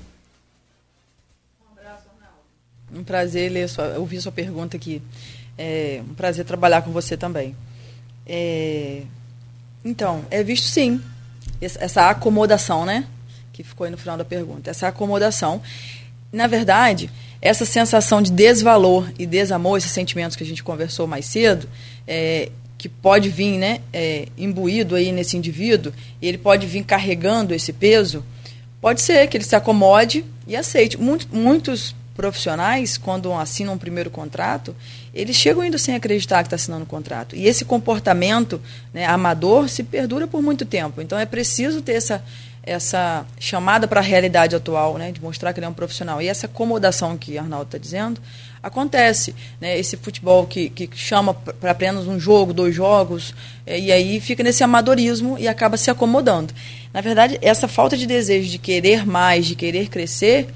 Um 2.94 3.02
prazer 3.02 3.50
ler 3.50 3.68
sua, 3.70 3.98
ouvir 3.98 4.20
sua 4.20 4.32
pergunta 4.32 4.76
aqui. 4.76 5.00
É 5.56 6.02
um 6.10 6.14
prazer 6.14 6.44
trabalhar 6.44 6.82
com 6.82 6.92
você 6.92 7.16
também. 7.16 7.56
É, 8.26 9.02
então, 9.82 10.26
é 10.30 10.42
visto 10.42 10.66
sim 10.66 11.00
essa 11.60 12.10
acomodação, 12.10 12.84
né? 12.84 13.06
Que 13.54 13.62
ficou 13.62 13.84
aí 13.84 13.90
no 13.90 13.96
final 13.96 14.16
da 14.16 14.24
pergunta. 14.24 14.68
Essa 14.68 14.88
acomodação. 14.88 15.62
Na 16.32 16.48
verdade, 16.48 17.08
essa 17.40 17.64
sensação 17.64 18.20
de 18.20 18.32
desvalor 18.32 19.08
e 19.16 19.24
desamor, 19.24 19.78
esses 19.78 19.92
sentimentos 19.92 20.36
que 20.36 20.42
a 20.42 20.46
gente 20.46 20.62
conversou 20.62 21.06
mais 21.06 21.24
cedo, 21.26 21.68
é, 22.06 22.50
que 22.76 22.88
pode 22.88 23.28
vir 23.28 23.56
né, 23.56 23.80
é, 23.92 24.26
imbuído 24.36 24.96
aí 24.96 25.12
nesse 25.12 25.36
indivíduo, 25.36 25.92
e 26.20 26.26
ele 26.26 26.36
pode 26.36 26.66
vir 26.66 26.82
carregando 26.82 27.54
esse 27.54 27.72
peso, 27.72 28.24
pode 28.80 29.00
ser 29.00 29.28
que 29.28 29.36
ele 29.36 29.44
se 29.44 29.54
acomode 29.54 30.24
e 30.48 30.56
aceite. 30.56 30.98
Muitos, 30.98 31.94
profissionais, 32.14 32.96
quando 32.96 33.32
assinam 33.32 33.74
um 33.74 33.78
primeiro 33.78 34.08
contrato, 34.08 34.74
eles 35.12 35.36
chegam 35.36 35.62
ainda 35.62 35.78
sem 35.78 35.94
acreditar 35.94 36.42
que 36.42 36.46
está 36.46 36.56
assinando 36.56 36.82
o 36.82 36.84
um 36.84 36.88
contrato. 36.88 37.34
E 37.34 37.46
esse 37.46 37.64
comportamento 37.64 38.60
né, 38.92 39.04
amador 39.04 39.68
se 39.68 39.82
perdura 39.82 40.26
por 40.26 40.40
muito 40.40 40.64
tempo. 40.64 41.02
Então 41.02 41.18
é 41.18 41.26
preciso 41.26 41.82
ter 41.82 41.94
essa, 41.94 42.24
essa 42.66 43.26
chamada 43.38 43.86
para 43.86 44.00
a 44.00 44.02
realidade 44.02 44.56
atual, 44.56 44.96
né, 44.96 45.12
de 45.12 45.20
mostrar 45.20 45.52
que 45.52 45.60
ele 45.60 45.66
é 45.66 45.68
um 45.68 45.74
profissional. 45.74 46.20
E 46.20 46.28
essa 46.28 46.46
acomodação 46.46 47.16
que 47.16 47.36
Arnaldo 47.36 47.66
está 47.66 47.78
dizendo, 47.78 48.20
acontece. 48.62 49.34
Né, 49.60 49.78
esse 49.78 49.96
futebol 49.96 50.46
que, 50.46 50.70
que 50.70 50.88
chama 50.94 51.34
para 51.34 51.70
apenas 51.70 52.06
um 52.06 52.18
jogo, 52.18 52.54
dois 52.54 52.74
jogos, 52.74 53.34
é, 53.66 53.78
e 53.78 53.92
aí 53.92 54.20
fica 54.20 54.42
nesse 54.42 54.64
amadorismo 54.64 55.38
e 55.38 55.46
acaba 55.46 55.76
se 55.76 55.90
acomodando. 55.90 56.54
Na 56.92 57.00
verdade, 57.00 57.38
essa 57.42 57.68
falta 57.68 57.96
de 57.96 58.06
desejo 58.06 58.48
de 58.48 58.58
querer 58.58 59.06
mais, 59.06 59.46
de 59.46 59.54
querer 59.54 59.88
crescer, 59.88 60.48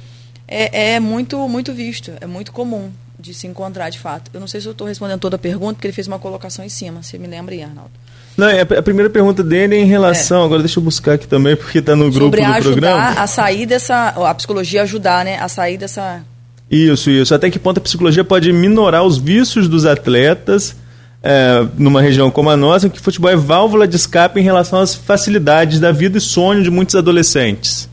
é, 0.46 0.94
é 0.94 1.00
muito, 1.00 1.46
muito 1.46 1.74
visto, 1.74 2.12
é 2.20 2.26
muito 2.26 2.52
comum 2.52 2.90
de 3.18 3.34
se 3.34 3.46
encontrar 3.46 3.90
de 3.90 3.98
fato. 3.98 4.30
Eu 4.32 4.40
não 4.40 4.46
sei 4.46 4.60
se 4.60 4.66
eu 4.66 4.72
estou 4.72 4.86
respondendo 4.86 5.20
toda 5.20 5.36
a 5.36 5.38
pergunta, 5.38 5.74
porque 5.74 5.88
ele 5.88 5.92
fez 5.92 6.06
uma 6.06 6.18
colocação 6.18 6.64
em 6.64 6.68
cima. 6.68 7.02
Você 7.02 7.18
me 7.18 7.26
lembra 7.26 7.54
aí, 7.54 7.62
Arnaldo? 7.62 7.90
Não, 8.38 8.48
é 8.48 8.60
a 8.60 8.82
primeira 8.82 9.10
pergunta 9.10 9.42
dele 9.42 9.74
é 9.74 9.80
em 9.80 9.84
relação, 9.84 10.42
é. 10.42 10.44
agora 10.44 10.60
deixa 10.60 10.78
eu 10.78 10.82
buscar 10.84 11.14
aqui 11.14 11.26
também, 11.26 11.56
porque 11.56 11.80
está 11.80 11.96
no 11.96 12.04
grupo 12.04 12.36
Sobre 12.36 12.60
do 12.60 12.62
programa. 12.62 13.20
a 13.20 13.26
sair 13.26 13.66
dessa, 13.66 14.10
a 14.10 14.32
psicologia 14.32 14.82
ajudar, 14.82 15.24
né, 15.24 15.40
a 15.40 15.48
sair 15.48 15.76
dessa... 15.76 16.22
Isso, 16.70 17.10
isso. 17.10 17.34
Até 17.34 17.50
que 17.50 17.58
ponto 17.58 17.78
a 17.78 17.80
psicologia 17.80 18.22
pode 18.22 18.52
minorar 18.52 19.02
os 19.02 19.18
vícios 19.18 19.66
dos 19.66 19.84
atletas 19.84 20.76
é, 21.20 21.66
numa 21.76 22.00
região 22.00 22.30
como 22.30 22.48
a 22.48 22.56
nossa, 22.56 22.86
em 22.86 22.90
que 22.90 23.00
o 23.00 23.02
futebol 23.02 23.28
é 23.28 23.34
válvula 23.34 23.88
de 23.88 23.96
escape 23.96 24.38
em 24.38 24.44
relação 24.44 24.78
às 24.78 24.94
facilidades 24.94 25.80
da 25.80 25.90
vida 25.90 26.18
e 26.18 26.20
sonho 26.20 26.62
de 26.62 26.70
muitos 26.70 26.94
adolescentes. 26.94 27.88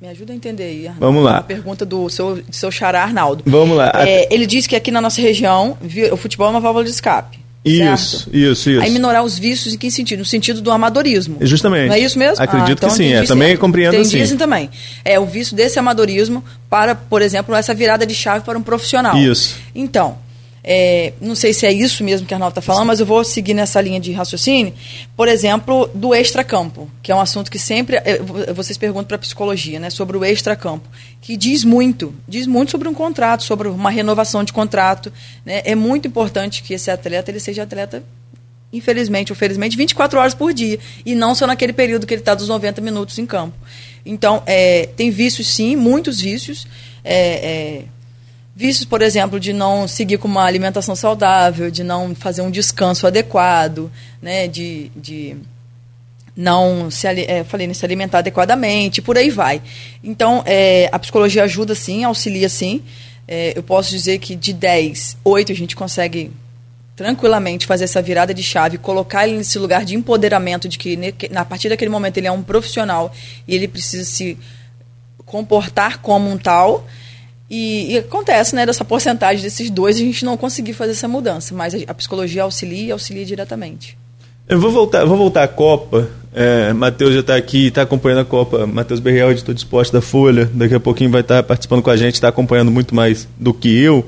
Me 0.00 0.06
ajuda 0.06 0.32
a 0.32 0.36
entender 0.36 0.62
aí, 0.62 0.86
Arnaldo. 0.86 1.00
Vamos 1.00 1.24
lá. 1.24 1.38
A 1.38 1.42
pergunta 1.42 1.84
do 1.84 2.08
seu, 2.08 2.36
do 2.36 2.54
seu 2.54 2.70
xará 2.70 3.02
Arnaldo. 3.02 3.42
Vamos 3.44 3.76
lá. 3.76 3.90
É, 3.96 4.32
ele 4.32 4.46
disse 4.46 4.68
que 4.68 4.76
aqui 4.76 4.92
na 4.92 5.00
nossa 5.00 5.20
região 5.20 5.76
o 6.12 6.16
futebol 6.16 6.46
é 6.46 6.50
uma 6.50 6.60
válvula 6.60 6.84
de 6.84 6.90
escape. 6.90 7.39
Isso, 7.64 8.20
certo? 8.20 8.36
isso, 8.36 8.70
isso. 8.70 8.80
Aí 8.80 8.90
minorar 8.90 9.22
os 9.22 9.38
vícios 9.38 9.74
em 9.74 9.78
que 9.78 9.90
sentido? 9.90 10.20
No 10.20 10.24
sentido 10.24 10.62
do 10.62 10.70
amadorismo. 10.70 11.36
Justamente. 11.42 11.88
Não 11.88 11.94
é 11.94 11.98
isso 11.98 12.18
mesmo? 12.18 12.42
Acredito 12.42 12.68
ah, 12.68 12.72
então 12.72 12.88
que 12.88 12.94
sim, 12.96 13.12
é. 13.12 13.22
também 13.24 13.56
compreendo 13.56 13.94
entendi 13.94 14.16
assim. 14.16 14.22
assim 14.22 14.36
também. 14.36 14.70
É 15.04 15.20
o 15.20 15.26
vício 15.26 15.54
desse 15.54 15.78
amadorismo 15.78 16.42
para, 16.70 16.94
por 16.94 17.20
exemplo, 17.20 17.54
essa 17.54 17.74
virada 17.74 18.06
de 18.06 18.14
chave 18.14 18.44
para 18.44 18.58
um 18.58 18.62
profissional. 18.62 19.16
Isso. 19.16 19.56
Então, 19.74 20.16
é, 20.62 21.14
não 21.20 21.34
sei 21.34 21.52
se 21.52 21.64
é 21.64 21.72
isso 21.72 22.04
mesmo 22.04 22.26
que 22.26 22.34
a 22.34 22.36
Arnaldo 22.36 22.52
está 22.52 22.60
falando, 22.60 22.86
mas 22.86 23.00
eu 23.00 23.06
vou 23.06 23.24
seguir 23.24 23.54
nessa 23.54 23.80
linha 23.80 23.98
de 23.98 24.12
raciocínio. 24.12 24.74
Por 25.16 25.28
exemplo, 25.28 25.90
do 25.94 26.14
extracampo, 26.14 26.90
que 27.02 27.10
é 27.10 27.14
um 27.14 27.20
assunto 27.20 27.50
que 27.50 27.58
sempre 27.58 27.96
é, 27.96 28.20
vocês 28.54 28.76
perguntam 28.76 29.06
para 29.06 29.16
a 29.16 29.20
psicologia, 29.20 29.80
né, 29.80 29.88
sobre 29.88 30.16
o 30.16 30.24
extracampo, 30.24 30.88
que 31.20 31.36
diz 31.36 31.64
muito, 31.64 32.14
diz 32.28 32.46
muito 32.46 32.70
sobre 32.70 32.88
um 32.88 32.94
contrato, 32.94 33.42
sobre 33.42 33.68
uma 33.68 33.90
renovação 33.90 34.44
de 34.44 34.52
contrato. 34.52 35.12
Né? 35.44 35.62
É 35.64 35.74
muito 35.74 36.06
importante 36.06 36.62
que 36.62 36.74
esse 36.74 36.90
atleta 36.90 37.30
ele 37.30 37.40
seja 37.40 37.62
atleta 37.62 38.02
infelizmente 38.72 39.32
ou 39.32 39.36
felizmente, 39.36 39.76
24 39.76 40.18
horas 40.18 40.32
por 40.32 40.52
dia. 40.52 40.78
E 41.04 41.14
não 41.14 41.34
só 41.34 41.46
naquele 41.46 41.72
período 41.72 42.06
que 42.06 42.14
ele 42.14 42.20
está 42.20 42.36
dos 42.36 42.48
90 42.48 42.80
minutos 42.80 43.18
em 43.18 43.26
campo. 43.26 43.56
Então, 44.06 44.42
é, 44.46 44.88
tem 44.96 45.10
vícios, 45.10 45.48
sim, 45.48 45.74
muitos 45.74 46.20
vícios. 46.20 46.68
É, 47.02 47.16
é, 47.16 47.84
vícios, 48.60 48.84
por 48.84 49.00
exemplo, 49.00 49.40
de 49.40 49.54
não 49.54 49.88
seguir 49.88 50.18
com 50.18 50.28
uma 50.28 50.44
alimentação 50.44 50.94
saudável, 50.94 51.70
de 51.70 51.82
não 51.82 52.14
fazer 52.14 52.42
um 52.42 52.50
descanso 52.50 53.06
adequado, 53.06 53.90
né, 54.20 54.46
de, 54.46 54.92
de 54.94 55.34
não 56.36 56.90
se, 56.90 57.06
é, 57.06 57.42
falei, 57.42 57.66
né, 57.66 57.72
se 57.72 57.82
alimentar 57.86 58.18
adequadamente, 58.18 59.00
por 59.00 59.16
aí 59.16 59.30
vai. 59.30 59.62
Então, 60.04 60.42
é, 60.44 60.90
a 60.92 60.98
psicologia 60.98 61.42
ajuda 61.44 61.74
sim, 61.74 62.04
auxilia 62.04 62.50
sim. 62.50 62.82
É, 63.26 63.54
eu 63.56 63.62
posso 63.62 63.88
dizer 63.88 64.18
que 64.18 64.36
de 64.36 64.52
10, 64.52 65.16
8 65.24 65.52
a 65.52 65.54
gente 65.54 65.74
consegue 65.74 66.30
tranquilamente 66.94 67.64
fazer 67.64 67.84
essa 67.84 68.02
virada 68.02 68.34
de 68.34 68.42
chave, 68.42 68.76
colocar 68.76 69.26
ele 69.26 69.38
nesse 69.38 69.58
lugar 69.58 69.86
de 69.86 69.96
empoderamento, 69.96 70.68
de 70.68 70.76
que 70.76 70.98
na 71.30 71.46
partir 71.46 71.70
daquele 71.70 71.90
momento 71.90 72.18
ele 72.18 72.26
é 72.26 72.32
um 72.32 72.42
profissional 72.42 73.10
e 73.48 73.54
ele 73.54 73.66
precisa 73.66 74.04
se 74.04 74.36
comportar 75.24 76.00
como 76.00 76.30
um 76.30 76.36
tal. 76.36 76.86
E, 77.50 77.94
e, 77.94 77.98
acontece, 77.98 78.54
né, 78.54 78.64
dessa 78.64 78.84
porcentagem 78.84 79.42
desses 79.42 79.68
dois, 79.70 79.96
a 79.96 79.98
gente 79.98 80.24
não 80.24 80.36
conseguir 80.36 80.72
fazer 80.72 80.92
essa 80.92 81.08
mudança, 81.08 81.52
mas 81.52 81.74
a, 81.74 81.78
a 81.88 81.94
psicologia 81.94 82.44
auxilia 82.44 82.84
e 82.84 82.92
auxilia 82.92 83.24
diretamente. 83.24 83.98
Eu 84.48 84.60
vou 84.60 84.70
voltar, 84.70 85.04
vou 85.04 85.16
voltar 85.16 85.42
à 85.42 85.48
Copa. 85.48 86.08
É, 86.32 86.72
Matheus 86.72 87.12
já 87.12 87.20
está 87.20 87.34
aqui, 87.34 87.66
está 87.66 87.82
acompanhando 87.82 88.20
a 88.20 88.24
Copa. 88.24 88.66
Matheus 88.66 89.00
Berreal, 89.00 89.32
editor 89.32 89.52
de 89.52 89.60
esporte 89.60 89.92
da 89.92 90.00
Folha, 90.00 90.48
daqui 90.54 90.74
a 90.74 90.80
pouquinho 90.80 91.10
vai 91.10 91.22
estar 91.22 91.36
tá 91.36 91.42
participando 91.42 91.82
com 91.82 91.90
a 91.90 91.96
gente, 91.96 92.14
está 92.14 92.28
acompanhando 92.28 92.70
muito 92.70 92.94
mais 92.94 93.28
do 93.38 93.52
que 93.52 93.68
eu. 93.68 94.06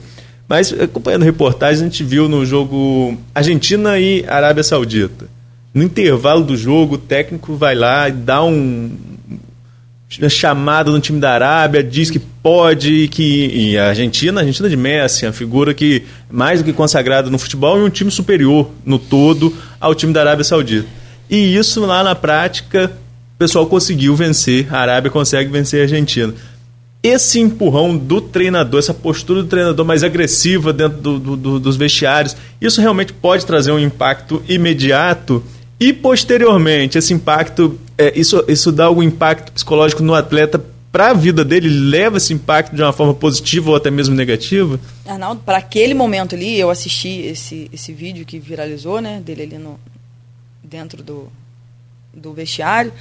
Mas 0.48 0.72
acompanhando 0.72 1.22
reportagens, 1.24 1.80
a 1.80 1.84
gente 1.84 2.04
viu 2.04 2.28
no 2.28 2.46
jogo 2.46 3.16
Argentina 3.34 3.98
e 3.98 4.24
Arábia 4.28 4.62
Saudita. 4.62 5.26
No 5.74 5.82
intervalo 5.82 6.44
do 6.44 6.56
jogo, 6.56 6.94
o 6.94 6.98
técnico 6.98 7.54
vai 7.54 7.74
lá 7.74 8.08
e 8.08 8.12
dá 8.12 8.44
um 8.44 8.90
uma 10.18 10.28
chamada 10.28 10.90
no 10.90 11.00
time 11.00 11.20
da 11.20 11.32
Arábia, 11.32 11.82
diz 11.82 12.10
que 12.10 12.18
pode, 12.18 13.08
que 13.08 13.46
e 13.46 13.78
a 13.78 13.88
Argentina, 13.88 14.40
a 14.40 14.42
Argentina 14.42 14.68
de 14.68 14.76
Messi, 14.76 15.26
a 15.26 15.32
figura 15.32 15.72
que 15.72 16.02
mais 16.30 16.60
do 16.60 16.64
que 16.64 16.72
consagrada 16.72 17.30
no 17.30 17.38
futebol 17.38 17.78
e 17.78 17.82
um 17.82 17.90
time 17.90 18.10
superior 18.10 18.70
no 18.84 18.98
todo 18.98 19.54
ao 19.80 19.94
time 19.94 20.12
da 20.12 20.20
Arábia 20.20 20.44
Saudita. 20.44 20.88
E 21.30 21.56
isso 21.56 21.80
lá 21.80 22.02
na 22.02 22.14
prática, 22.14 22.92
o 23.34 23.38
pessoal 23.38 23.66
conseguiu 23.66 24.14
vencer, 24.14 24.66
a 24.74 24.78
Arábia 24.78 25.10
consegue 25.10 25.50
vencer 25.50 25.80
a 25.80 25.82
Argentina 25.84 26.34
esse 27.02 27.40
empurrão 27.40 27.96
do 27.96 28.20
treinador, 28.20 28.78
essa 28.78 28.94
postura 28.94 29.42
do 29.42 29.48
treinador 29.48 29.84
mais 29.84 30.04
agressiva 30.04 30.72
dentro 30.72 30.98
do, 30.98 31.18
do, 31.18 31.36
do, 31.36 31.60
dos 31.60 31.76
vestiários, 31.76 32.36
isso 32.60 32.80
realmente 32.80 33.12
pode 33.12 33.44
trazer 33.44 33.72
um 33.72 33.78
impacto 33.78 34.40
imediato 34.48 35.42
e 35.80 35.92
posteriormente 35.92 36.96
esse 36.96 37.12
impacto, 37.12 37.76
é, 38.02 38.18
isso, 38.18 38.44
isso 38.48 38.72
dá 38.72 38.86
algum 38.86 39.02
impacto 39.02 39.52
psicológico 39.52 40.02
no 40.02 40.14
atleta 40.14 40.62
para 40.90 41.10
a 41.10 41.14
vida 41.14 41.42
dele, 41.42 41.68
leva 41.68 42.18
esse 42.18 42.34
impacto 42.34 42.76
de 42.76 42.82
uma 42.82 42.92
forma 42.92 43.14
positiva 43.14 43.70
ou 43.70 43.76
até 43.76 43.90
mesmo 43.90 44.14
negativa? 44.14 44.78
Arnaldo, 45.06 45.40
para 45.42 45.56
aquele 45.56 45.94
momento 45.94 46.34
ali, 46.34 46.60
eu 46.60 46.68
assisti 46.68 47.22
esse, 47.22 47.70
esse 47.72 47.92
vídeo 47.94 48.26
que 48.26 48.38
viralizou, 48.38 49.00
né, 49.00 49.18
dele 49.24 49.42
ali 49.42 49.58
no, 49.58 49.80
dentro 50.62 51.02
do, 51.02 51.32
do 52.12 52.34
vestiário. 52.34 52.92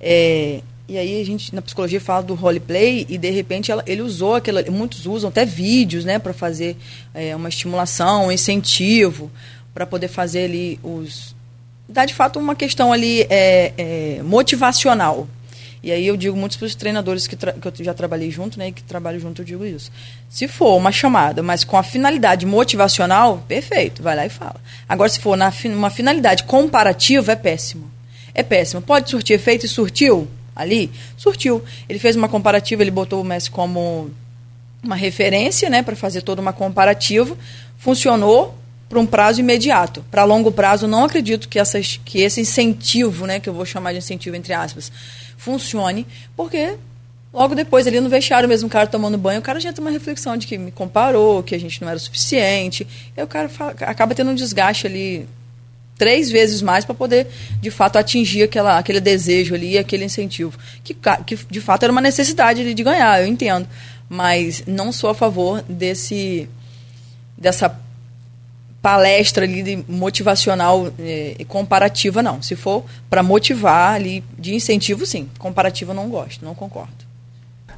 É, 0.00 0.60
e 0.88 0.96
aí 0.96 1.20
a 1.20 1.24
gente 1.24 1.52
na 1.52 1.60
psicologia 1.60 2.00
fala 2.00 2.22
do 2.22 2.34
roleplay 2.34 3.04
e 3.08 3.18
de 3.18 3.30
repente 3.30 3.72
ela, 3.72 3.82
ele 3.84 4.02
usou 4.02 4.36
aquela, 4.36 4.62
muitos 4.70 5.06
usam 5.06 5.28
até 5.28 5.44
vídeos, 5.44 6.04
né, 6.04 6.20
para 6.20 6.32
fazer 6.32 6.76
é, 7.12 7.34
uma 7.34 7.48
estimulação, 7.48 8.26
um 8.26 8.32
incentivo 8.32 9.28
para 9.74 9.86
poder 9.86 10.08
fazer 10.08 10.44
ali 10.44 10.78
os 10.84 11.34
dá 11.90 12.04
de 12.04 12.14
fato 12.14 12.38
uma 12.38 12.54
questão 12.54 12.92
ali 12.92 13.26
é, 13.28 13.72
é, 13.76 14.22
motivacional. 14.22 15.28
E 15.82 15.90
aí 15.90 16.06
eu 16.06 16.16
digo 16.16 16.36
muitos 16.36 16.58
para 16.58 16.66
os 16.66 16.74
treinadores 16.74 17.26
que, 17.26 17.34
que 17.36 17.66
eu 17.66 17.72
já 17.84 17.94
trabalhei 17.94 18.30
junto, 18.30 18.58
né, 18.58 18.68
e 18.68 18.72
que 18.72 18.82
trabalho 18.82 19.18
junto, 19.18 19.40
eu 19.40 19.46
digo 19.46 19.64
isso. 19.64 19.90
Se 20.28 20.46
for 20.46 20.76
uma 20.76 20.92
chamada, 20.92 21.42
mas 21.42 21.64
com 21.64 21.76
a 21.76 21.82
finalidade 21.82 22.44
motivacional, 22.44 23.42
perfeito, 23.48 24.02
vai 24.02 24.14
lá 24.14 24.26
e 24.26 24.28
fala. 24.28 24.56
Agora, 24.86 25.08
se 25.08 25.18
for 25.18 25.36
na 25.36 25.50
uma 25.64 25.88
finalidade 25.88 26.44
comparativa, 26.44 27.32
é 27.32 27.36
péssimo. 27.36 27.90
É 28.34 28.42
péssimo. 28.42 28.82
Pode 28.82 29.08
surtir 29.10 29.34
efeito 29.34 29.64
e 29.64 29.68
surtiu? 29.68 30.28
ali, 30.60 30.90
surtiu. 31.16 31.62
Ele 31.88 31.98
fez 31.98 32.16
uma 32.16 32.28
comparativa, 32.28 32.82
ele 32.82 32.90
botou 32.90 33.20
o 33.20 33.24
Messi 33.24 33.50
como 33.50 34.10
uma 34.82 34.96
referência, 34.96 35.68
né, 35.68 35.82
para 35.82 35.96
fazer 35.96 36.22
toda 36.22 36.40
uma 36.40 36.52
comparativa. 36.52 37.36
Funcionou 37.78 38.54
para 38.90 38.98
um 38.98 39.06
prazo 39.06 39.38
imediato. 39.38 40.04
Para 40.10 40.24
longo 40.24 40.50
prazo, 40.50 40.88
não 40.88 41.04
acredito 41.04 41.48
que, 41.48 41.60
essas, 41.60 42.00
que 42.04 42.20
esse 42.20 42.40
incentivo, 42.40 43.24
né, 43.24 43.38
que 43.38 43.48
eu 43.48 43.54
vou 43.54 43.64
chamar 43.64 43.92
de 43.92 43.98
incentivo 43.98 44.34
entre 44.34 44.52
aspas, 44.52 44.90
funcione, 45.38 46.04
porque 46.36 46.74
logo 47.32 47.54
depois, 47.54 47.86
ali 47.86 48.00
no 48.00 48.08
vestiário 48.08 48.48
mesmo, 48.48 48.66
o 48.66 48.70
cara 48.70 48.88
tomando 48.88 49.16
banho, 49.16 49.38
o 49.38 49.42
cara 49.42 49.60
já 49.60 49.72
tem 49.72 49.80
uma 49.80 49.92
reflexão 49.92 50.36
de 50.36 50.44
que 50.44 50.58
me 50.58 50.72
comparou, 50.72 51.40
que 51.40 51.54
a 51.54 51.60
gente 51.60 51.80
não 51.80 51.88
era 51.88 51.96
o 51.96 52.00
suficiente. 52.00 52.84
E 53.16 53.22
o 53.22 53.28
cara 53.28 53.48
fala, 53.48 53.70
acaba 53.82 54.12
tendo 54.12 54.32
um 54.32 54.34
desgaste 54.34 54.88
ali 54.88 55.24
três 55.96 56.28
vezes 56.28 56.60
mais 56.60 56.84
para 56.84 56.94
poder, 56.94 57.28
de 57.60 57.70
fato, 57.70 57.96
atingir 57.96 58.42
aquela, 58.42 58.76
aquele 58.76 58.98
desejo 58.98 59.54
ali, 59.54 59.78
aquele 59.78 60.04
incentivo. 60.04 60.58
Que, 60.82 60.96
que 61.24 61.38
de 61.48 61.60
fato 61.60 61.84
era 61.84 61.92
uma 61.92 62.00
necessidade 62.00 62.64
de, 62.64 62.74
de 62.74 62.82
ganhar, 62.82 63.22
eu 63.22 63.28
entendo. 63.28 63.68
Mas 64.08 64.64
não 64.66 64.90
sou 64.90 65.10
a 65.10 65.14
favor 65.14 65.62
desse 65.68 66.48
dessa 67.38 67.70
palestra 68.82 69.44
ali 69.44 69.84
motivacional 69.88 70.90
eh, 70.98 71.36
e 71.38 71.44
comparativa, 71.44 72.22
não. 72.22 72.40
Se 72.40 72.56
for 72.56 72.84
para 73.08 73.22
motivar 73.22 73.94
ali, 73.94 74.24
de 74.38 74.54
incentivo, 74.54 75.04
sim. 75.04 75.28
Comparativa 75.38 75.92
não 75.92 76.08
gosto, 76.08 76.44
não 76.44 76.54
concordo. 76.54 77.10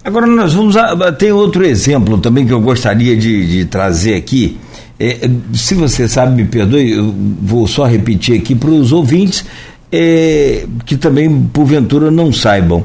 Agora 0.05 0.27
nós 0.27 0.53
vamos 0.55 0.77
a, 0.77 1.13
tem 1.13 1.31
outro 1.33 1.65
exemplo 1.65 2.19
também 2.19 2.47
que 2.47 2.53
eu 2.53 2.61
gostaria 2.61 3.17
de, 3.17 3.47
de 3.47 3.65
trazer 3.67 4.15
aqui 4.17 4.59
é, 5.03 5.29
se 5.53 5.75
você 5.75 6.09
sabe, 6.09 6.37
me 6.37 6.49
perdoe, 6.49 6.93
eu 6.93 7.13
vou 7.43 7.67
só 7.67 7.85
repetir 7.85 8.39
aqui 8.39 8.55
para 8.55 8.71
os 8.71 8.93
ouvintes 8.93 9.45
é, 9.91 10.65
que 10.87 10.97
também, 10.97 11.43
porventura, 11.53 12.09
não 12.09 12.33
saibam. 12.33 12.85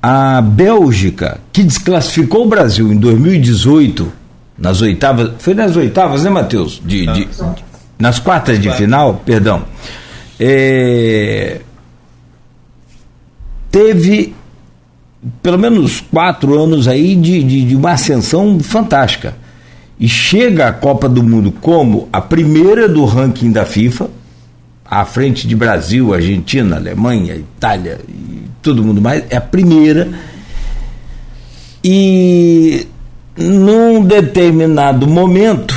A 0.00 0.40
Bélgica, 0.40 1.40
que 1.52 1.64
desclassificou 1.64 2.44
o 2.44 2.48
Brasil 2.48 2.92
em 2.92 2.96
2018, 2.96 4.12
nas 4.58 4.80
oitavas, 4.80 5.32
foi 5.38 5.54
nas 5.54 5.76
oitavas, 5.76 6.24
né, 6.24 6.30
Matheus? 6.30 6.80
De, 6.84 7.06
de, 7.06 7.28
nas 7.98 8.18
quartas 8.18 8.60
de 8.60 8.70
final, 8.72 9.22
perdão. 9.24 9.64
É, 10.38 11.60
teve 13.70 14.34
pelo 15.42 15.58
menos 15.58 16.00
quatro 16.00 16.62
anos 16.62 16.86
aí 16.86 17.14
de, 17.14 17.42
de, 17.42 17.62
de 17.64 17.76
uma 17.76 17.92
ascensão 17.92 18.60
fantástica 18.60 19.34
e 19.98 20.08
chega 20.08 20.68
à 20.68 20.72
Copa 20.72 21.08
do 21.08 21.22
Mundo 21.22 21.50
como 21.50 22.08
a 22.12 22.20
primeira 22.20 22.88
do 22.88 23.04
ranking 23.04 23.50
da 23.50 23.64
FIFA, 23.64 24.08
à 24.84 25.04
frente 25.04 25.48
de 25.48 25.56
Brasil, 25.56 26.14
Argentina, 26.14 26.76
Alemanha, 26.76 27.34
Itália 27.34 27.98
e 28.08 28.42
todo 28.62 28.84
mundo 28.84 29.00
mais, 29.00 29.24
é 29.30 29.36
a 29.36 29.40
primeira. 29.40 30.08
E 31.82 32.86
num 33.36 34.02
determinado 34.02 35.06
momento, 35.06 35.76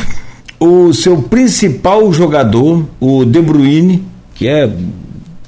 o 0.60 0.94
seu 0.94 1.22
principal 1.24 2.12
jogador, 2.14 2.86
o 3.00 3.26
De 3.26 3.42
Bruyne, 3.42 4.04
que 4.36 4.48
é 4.48 4.72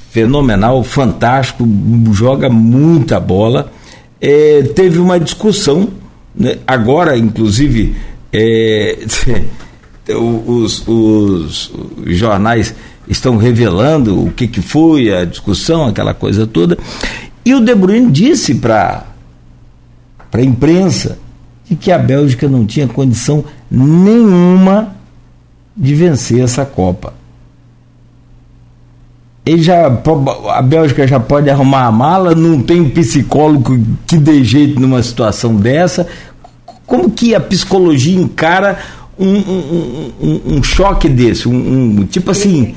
fenomenal, 0.10 0.84
fantástico, 0.84 1.68
joga 2.12 2.50
muita 2.50 3.20
bola, 3.20 3.72
é, 4.20 4.62
teve 4.76 5.00
uma 5.00 5.20
discussão, 5.20 5.90
né, 6.36 6.58
agora 6.68 7.18
inclusive 7.18 7.96
é, 8.32 8.98
os, 10.14 10.86
os, 10.88 11.72
jornais 12.08 12.76
estão 13.08 13.38
revelando 13.38 14.26
o 14.26 14.32
que, 14.32 14.48
que 14.48 14.62
foi 14.62 15.14
a 15.14 15.26
discussão, 15.26 15.86
aquela 15.86 16.14
coisa 16.14 16.46
toda. 16.46 16.78
E 17.44 17.54
o 17.54 17.62
De 17.62 17.74
Bruyne 17.74 18.12
disse 18.12 18.56
para 18.56 19.06
a 20.32 20.42
imprensa 20.42 21.18
que 21.76 21.92
a 21.92 21.98
Bélgica 21.98 22.48
não 22.48 22.66
tinha 22.66 22.88
condição 22.88 23.44
nenhuma 23.70 24.96
de 25.76 25.96
vencer 25.96 26.44
essa 26.44 26.66
Copa. 26.66 27.14
Ele 29.46 29.64
já, 29.64 29.88
a 29.88 30.62
Bélgica 30.62 31.08
já 31.08 31.20
pode 31.20 31.50
arrumar 31.50 31.86
a 31.86 31.92
mala, 31.92 32.36
não 32.36 32.62
tem 32.62 32.88
psicólogo 32.90 33.80
que 34.06 34.18
dê 34.18 34.44
jeito 34.44 34.80
numa 34.80 35.02
situação 35.02 35.56
dessa. 35.56 36.08
Como 36.86 37.10
que 37.10 37.34
a 37.34 37.40
psicologia 37.40 38.20
encara 38.20 38.78
um, 39.18 39.38
um, 39.38 40.12
um, 40.22 40.42
um 40.58 40.64
choque 40.64 41.10
desse? 41.10 41.48
Um, 41.48 42.06
tipo 42.06 42.30
assim, 42.30 42.76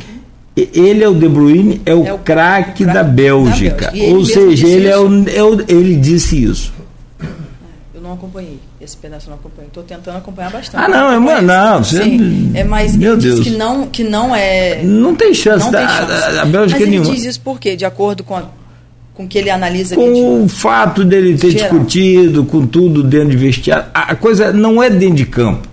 ele 0.57 1.03
é 1.03 1.09
o 1.09 1.15
De 1.15 1.29
Bruyne, 1.29 1.83
é 1.85 1.95
o, 1.95 2.07
é 2.07 2.13
o 2.15 2.19
craque 2.19 2.85
da 2.85 3.03
Bélgica. 3.03 3.87
Da 3.87 3.91
Bélgica. 3.91 4.15
Ou 4.15 4.25
seja, 4.25 4.67
ele, 4.67 4.87
é 4.87 4.99
o, 4.99 5.29
é 5.29 5.43
o, 5.43 5.61
ele 5.69 5.97
disse 5.97 6.43
isso. 6.45 6.73
Eu 8.15 8.17
não 8.17 8.17
acompanhei 8.17 8.61
esse 8.81 8.97
pedaço, 8.97 9.29
não 9.29 9.37
acompanhei. 9.37 9.69
Estou 9.69 9.83
tentando 9.83 10.19
acompanhar 10.19 10.51
bastante. 10.51 10.85
Ah, 10.85 10.89
não, 10.89 11.21
não, 11.21 11.43
não 11.43 11.83
você, 11.83 12.05
Sim, 12.05 12.53
é, 12.55 12.63
mas 12.63 12.95
meu 12.95 13.17
Deus. 13.17 13.41
que 13.41 13.51
não, 13.51 13.87
que 13.87 14.05
não 14.05 14.35
é. 14.35 14.83
Não 14.83 15.17
tem 15.17 15.35
chance, 15.35 15.65
não 15.65 15.73
da, 15.73 15.79
tem 15.81 15.89
chance. 15.89 16.39
A, 16.39 16.43
a 16.43 16.45
Bélgica 16.45 16.81
mas 16.81 16.89
nenhuma. 16.89 17.09
ele 17.09 17.17
diz 17.17 17.25
isso 17.25 17.41
por 17.41 17.59
quê? 17.59 17.75
De 17.75 17.85
acordo 17.85 18.23
com 18.23 18.37
a 18.37 18.45
com 19.15 19.29
que 19.29 19.39
ele 19.39 19.49
analisa 19.49 19.95
com 19.95 20.43
o 20.43 20.49
fato 20.49 21.05
dele 21.05 21.39
ter 21.39 21.53
geral. 21.53 21.71
discutido 21.71 22.45
com 22.45 22.67
tudo 22.67 23.01
dentro 23.01 23.31
de 23.31 23.37
vestiário 23.37 23.85
a 23.95 24.17
coisa 24.17 24.53
não 24.53 24.83
é 24.83 24.91
dentro 24.91 25.15
de 25.15 25.27
campo 25.27 25.69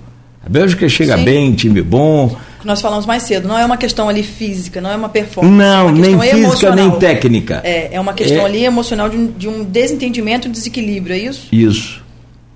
A 0.46 0.48
Bélgica 0.48 0.88
chega 0.88 1.18
Sim. 1.18 1.24
bem, 1.24 1.52
time 1.54 1.82
bom. 1.82 2.38
Nós 2.64 2.80
falamos 2.82 3.06
mais 3.06 3.24
cedo, 3.24 3.48
não 3.48 3.58
é 3.58 3.66
uma 3.66 3.78
questão 3.78 4.08
ali 4.08 4.22
física, 4.24 4.80
não 4.80 4.92
é 4.92 4.96
uma 4.96 5.10
performance. 5.10 5.56
Não, 5.56 5.89
é 5.89 5.92
nem 5.92 6.20
física, 6.20 6.38
emocional. 6.38 6.76
nem 6.76 7.00
técnica. 7.00 7.62
É, 7.64 7.89
é 7.94 8.00
uma 8.00 8.14
questão 8.14 8.42
é... 8.42 8.46
ali 8.46 8.64
emocional 8.64 9.10
de 9.10 9.18
um, 9.18 9.32
de 9.32 9.48
um 9.48 9.64
desentendimento 9.64 10.48
e 10.48 10.52
desequilíbrio, 10.52 11.16
é 11.16 11.20
isso? 11.20 11.48
Isso. 11.52 12.01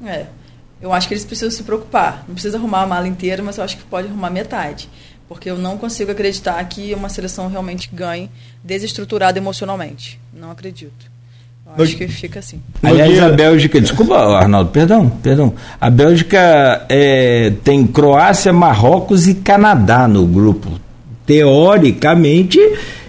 É. 0.03 0.25
Eu 0.81 0.91
acho 0.91 1.07
que 1.07 1.13
eles 1.13 1.25
precisam 1.25 1.51
se 1.51 1.63
preocupar. 1.63 2.23
Não 2.27 2.35
precisa 2.35 2.57
arrumar 2.57 2.81
a 2.81 2.87
mala 2.87 3.07
inteira, 3.07 3.41
mas 3.41 3.57
eu 3.57 3.63
acho 3.63 3.77
que 3.77 3.83
pode 3.83 4.07
arrumar 4.07 4.29
metade. 4.29 4.89
Porque 5.27 5.49
eu 5.49 5.57
não 5.57 5.77
consigo 5.77 6.11
acreditar 6.11 6.63
que 6.65 6.93
uma 6.93 7.09
seleção 7.09 7.47
realmente 7.47 7.89
ganhe 7.91 8.29
desestruturada 8.63 9.37
emocionalmente. 9.39 10.19
Não 10.33 10.51
acredito. 10.51 11.15
Eu 11.77 11.83
acho 11.83 11.97
que 11.97 12.07
fica 12.07 12.39
assim. 12.39 12.61
Aliás, 12.83 13.19
a 13.19 13.29
Bélgica, 13.29 13.81
desculpa, 13.81 14.15
Arnaldo, 14.15 14.69
perdão, 14.69 15.09
perdão. 15.09 15.53
A 15.81 15.89
Bélgica 15.89 16.85
é, 16.87 17.51
tem 17.63 17.87
Croácia, 17.87 18.53
Marrocos 18.53 19.27
e 19.27 19.33
Canadá 19.33 20.07
no 20.07 20.25
grupo. 20.27 20.79
Teoricamente, 21.25 22.59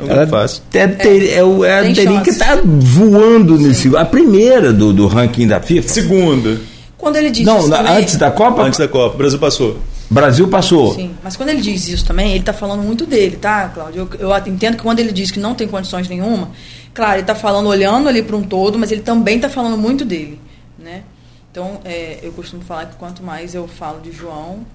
não 0.00 0.10
ela 0.10 0.26
fácil. 0.26 0.62
É, 0.72 0.86
ter, 0.88 1.22
é, 1.24 1.40
é, 1.40 1.90
é 1.90 1.92
teria 1.92 2.22
que 2.22 2.30
estar 2.30 2.56
tá 2.56 2.62
voando 2.64 3.58
Sim. 3.58 3.68
nesse. 3.68 3.96
A 3.96 4.06
primeira 4.06 4.72
do, 4.72 4.90
do 4.90 5.06
ranking 5.06 5.46
da 5.46 5.60
FIFA. 5.60 5.88
Segunda. 5.88 6.58
Quando 7.06 7.16
ele 7.18 7.30
diz 7.30 7.46
Não, 7.46 7.60
isso 7.60 7.70
também, 7.70 7.96
antes 7.98 8.16
da 8.16 8.32
Copa? 8.32 8.62
Antes 8.62 8.80
da 8.80 8.88
Copa, 8.88 9.14
o 9.14 9.18
Brasil 9.18 9.38
passou. 9.38 9.78
Brasil 10.10 10.48
passou. 10.48 10.92
Sim, 10.92 11.14
mas 11.22 11.36
quando 11.36 11.50
ele 11.50 11.60
diz 11.60 11.86
isso 11.86 12.04
também, 12.04 12.30
ele 12.30 12.40
está 12.40 12.52
falando 12.52 12.82
muito 12.82 13.06
dele, 13.06 13.36
tá, 13.36 13.68
Cláudio? 13.68 14.08
Eu, 14.18 14.28
eu, 14.28 14.36
entendo 14.48 14.76
que 14.76 14.82
quando 14.82 14.98
ele 14.98 15.12
diz 15.12 15.30
que 15.30 15.38
não 15.38 15.54
tem 15.54 15.68
condições 15.68 16.08
nenhuma, 16.08 16.50
claro, 16.92 17.12
ele 17.12 17.20
está 17.20 17.36
falando 17.36 17.68
olhando 17.68 18.08
ali 18.08 18.24
para 18.24 18.34
um 18.34 18.42
todo, 18.42 18.76
mas 18.76 18.90
ele 18.90 19.02
também 19.02 19.36
está 19.36 19.48
falando 19.48 19.78
muito 19.78 20.04
dele, 20.04 20.40
né? 20.76 21.04
Então, 21.48 21.78
é, 21.84 22.18
eu 22.24 22.32
costumo 22.32 22.64
falar 22.64 22.86
que 22.86 22.96
quanto 22.96 23.22
mais 23.22 23.54
eu 23.54 23.68
falo 23.68 24.00
de 24.00 24.10
João, 24.10 24.66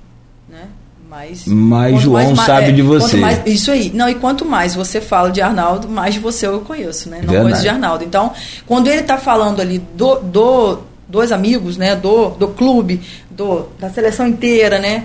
né, 0.47 0.69
mais, 1.09 1.45
mais 1.45 2.01
João 2.01 2.34
mais, 2.34 2.47
sabe 2.47 2.67
é, 2.67 2.71
de 2.71 2.82
você. 2.82 3.17
Mais, 3.17 3.41
isso 3.45 3.71
aí. 3.71 3.91
Não, 3.93 4.07
e 4.07 4.15
quanto 4.15 4.45
mais 4.45 4.73
você 4.73 5.01
fala 5.01 5.29
de 5.32 5.41
Arnaldo, 5.41 5.89
mais 5.89 6.13
de 6.13 6.21
você 6.21 6.47
eu 6.47 6.61
conheço, 6.61 7.09
né? 7.09 7.17
Não 7.17 7.23
Verdade. 7.27 7.43
conheço 7.43 7.61
de 7.61 7.67
Arnaldo. 7.67 8.05
Então, 8.05 8.32
quando 8.65 8.88
ele 8.88 9.01
está 9.01 9.17
falando 9.17 9.59
ali 9.59 9.79
do, 9.79 10.19
do 10.19 10.91
dois 11.12 11.32
amigos, 11.32 11.78
né, 11.78 11.95
do, 11.95 12.30
do 12.30 12.47
clube, 12.47 13.01
do, 13.30 13.68
da 13.78 13.89
seleção 13.89 14.26
inteira, 14.26 14.80
né, 14.80 15.03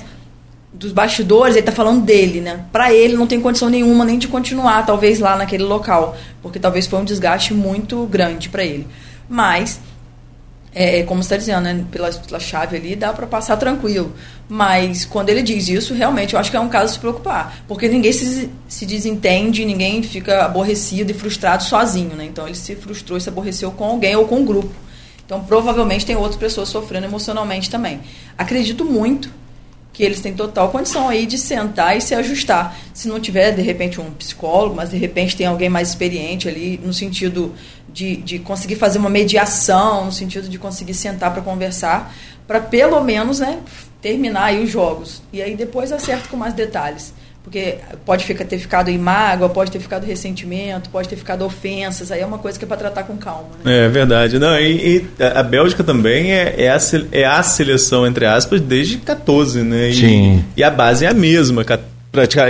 dos 0.72 0.92
bastidores, 0.92 1.56
ele 1.56 1.60
está 1.60 1.72
falando 1.72 2.04
dele, 2.04 2.40
né? 2.40 2.66
Para 2.70 2.92
ele 2.92 3.16
não 3.16 3.26
tem 3.26 3.40
condição 3.40 3.68
nenhuma 3.68 4.04
nem 4.04 4.18
de 4.18 4.28
continuar, 4.28 4.84
talvez 4.84 5.18
lá 5.18 5.36
naquele 5.36 5.64
local, 5.64 6.16
porque 6.42 6.58
talvez 6.58 6.86
foi 6.86 7.00
um 7.00 7.04
desgaste 7.04 7.54
muito 7.54 8.06
grande 8.06 8.48
para 8.48 8.62
ele. 8.62 8.86
Mas 9.28 9.80
é, 10.74 10.98
é 10.98 11.02
como 11.04 11.22
você 11.22 11.34
está 11.34 11.36
dizendo, 11.38 11.62
né? 11.62 11.84
pela, 11.90 12.12
pela 12.12 12.38
chave 12.38 12.76
ali 12.76 12.94
dá 12.94 13.10
para 13.10 13.26
passar 13.26 13.56
tranquilo. 13.56 14.12
Mas 14.46 15.06
quando 15.06 15.30
ele 15.30 15.42
diz 15.42 15.66
isso, 15.68 15.94
realmente 15.94 16.34
eu 16.34 16.38
acho 16.38 16.50
que 16.50 16.56
é 16.56 16.60
um 16.60 16.68
caso 16.68 16.88
de 16.88 16.92
se 16.92 16.98
preocupar, 16.98 17.64
porque 17.66 17.88
ninguém 17.88 18.12
se, 18.12 18.50
se 18.68 18.84
desentende, 18.84 19.64
ninguém 19.64 20.02
fica 20.02 20.44
aborrecido 20.44 21.10
e 21.10 21.14
frustrado 21.14 21.62
sozinho, 21.62 22.14
né? 22.14 22.26
Então 22.26 22.46
ele 22.46 22.54
se 22.54 22.76
frustrou 22.76 23.16
e 23.16 23.20
se 23.20 23.30
aborreceu 23.30 23.70
com 23.70 23.84
alguém 23.84 24.14
ou 24.14 24.26
com 24.26 24.40
um 24.40 24.44
grupo. 24.44 24.85
Então, 25.26 25.42
provavelmente 25.44 26.06
tem 26.06 26.16
outras 26.16 26.36
pessoas 26.36 26.68
sofrendo 26.68 27.06
emocionalmente 27.06 27.68
também. 27.68 28.00
Acredito 28.38 28.84
muito 28.84 29.28
que 29.92 30.04
eles 30.04 30.20
têm 30.20 30.34
total 30.34 30.68
condição 30.68 31.08
aí 31.08 31.24
de 31.24 31.38
sentar 31.38 31.96
e 31.96 32.02
se 32.02 32.14
ajustar. 32.14 32.76
Se 32.94 33.08
não 33.08 33.18
tiver, 33.18 33.52
de 33.52 33.62
repente, 33.62 34.00
um 34.00 34.10
psicólogo, 34.10 34.76
mas 34.76 34.90
de 34.90 34.96
repente 34.98 35.34
tem 35.34 35.46
alguém 35.46 35.70
mais 35.70 35.88
experiente 35.88 36.46
ali, 36.46 36.78
no 36.84 36.92
sentido 36.92 37.54
de, 37.88 38.16
de 38.16 38.38
conseguir 38.38 38.76
fazer 38.76 38.98
uma 38.98 39.08
mediação, 39.08 40.04
no 40.04 40.12
sentido 40.12 40.50
de 40.50 40.58
conseguir 40.58 40.92
sentar 40.92 41.32
para 41.32 41.40
conversar, 41.40 42.14
para 42.46 42.60
pelo 42.60 43.02
menos 43.02 43.40
né, 43.40 43.58
terminar 44.02 44.44
aí 44.44 44.62
os 44.62 44.70
jogos. 44.70 45.22
E 45.32 45.40
aí 45.40 45.56
depois 45.56 45.90
acerto 45.90 46.28
com 46.28 46.36
mais 46.36 46.52
detalhes. 46.52 47.14
Porque 47.46 47.76
pode 48.04 48.24
ficar, 48.24 48.44
ter 48.44 48.58
ficado 48.58 48.88
em 48.88 48.98
mágoa, 48.98 49.48
pode 49.48 49.70
ter 49.70 49.78
ficado 49.78 50.04
ressentimento, 50.04 50.90
pode 50.90 51.08
ter 51.08 51.14
ficado 51.14 51.44
ofensas, 51.44 52.10
aí 52.10 52.20
é 52.20 52.26
uma 52.26 52.38
coisa 52.38 52.58
que 52.58 52.64
é 52.64 52.68
para 52.68 52.76
tratar 52.76 53.04
com 53.04 53.16
calma. 53.16 53.50
Né? 53.64 53.86
É 53.86 53.88
verdade. 53.88 54.36
Não, 54.36 54.58
e, 54.58 54.96
e, 54.96 55.22
a 55.22 55.44
Bélgica 55.44 55.84
também 55.84 56.32
é, 56.32 56.64
é, 56.64 56.68
a, 56.68 56.78
é 57.12 57.24
a 57.24 57.40
seleção, 57.44 58.04
entre 58.04 58.26
aspas, 58.26 58.60
desde 58.60 58.96
14, 58.98 59.62
né? 59.62 59.90
E, 59.90 59.94
Sim. 59.94 60.44
E 60.56 60.64
a 60.64 60.70
base 60.70 61.04
é 61.04 61.08
a 61.08 61.14
mesma. 61.14 61.64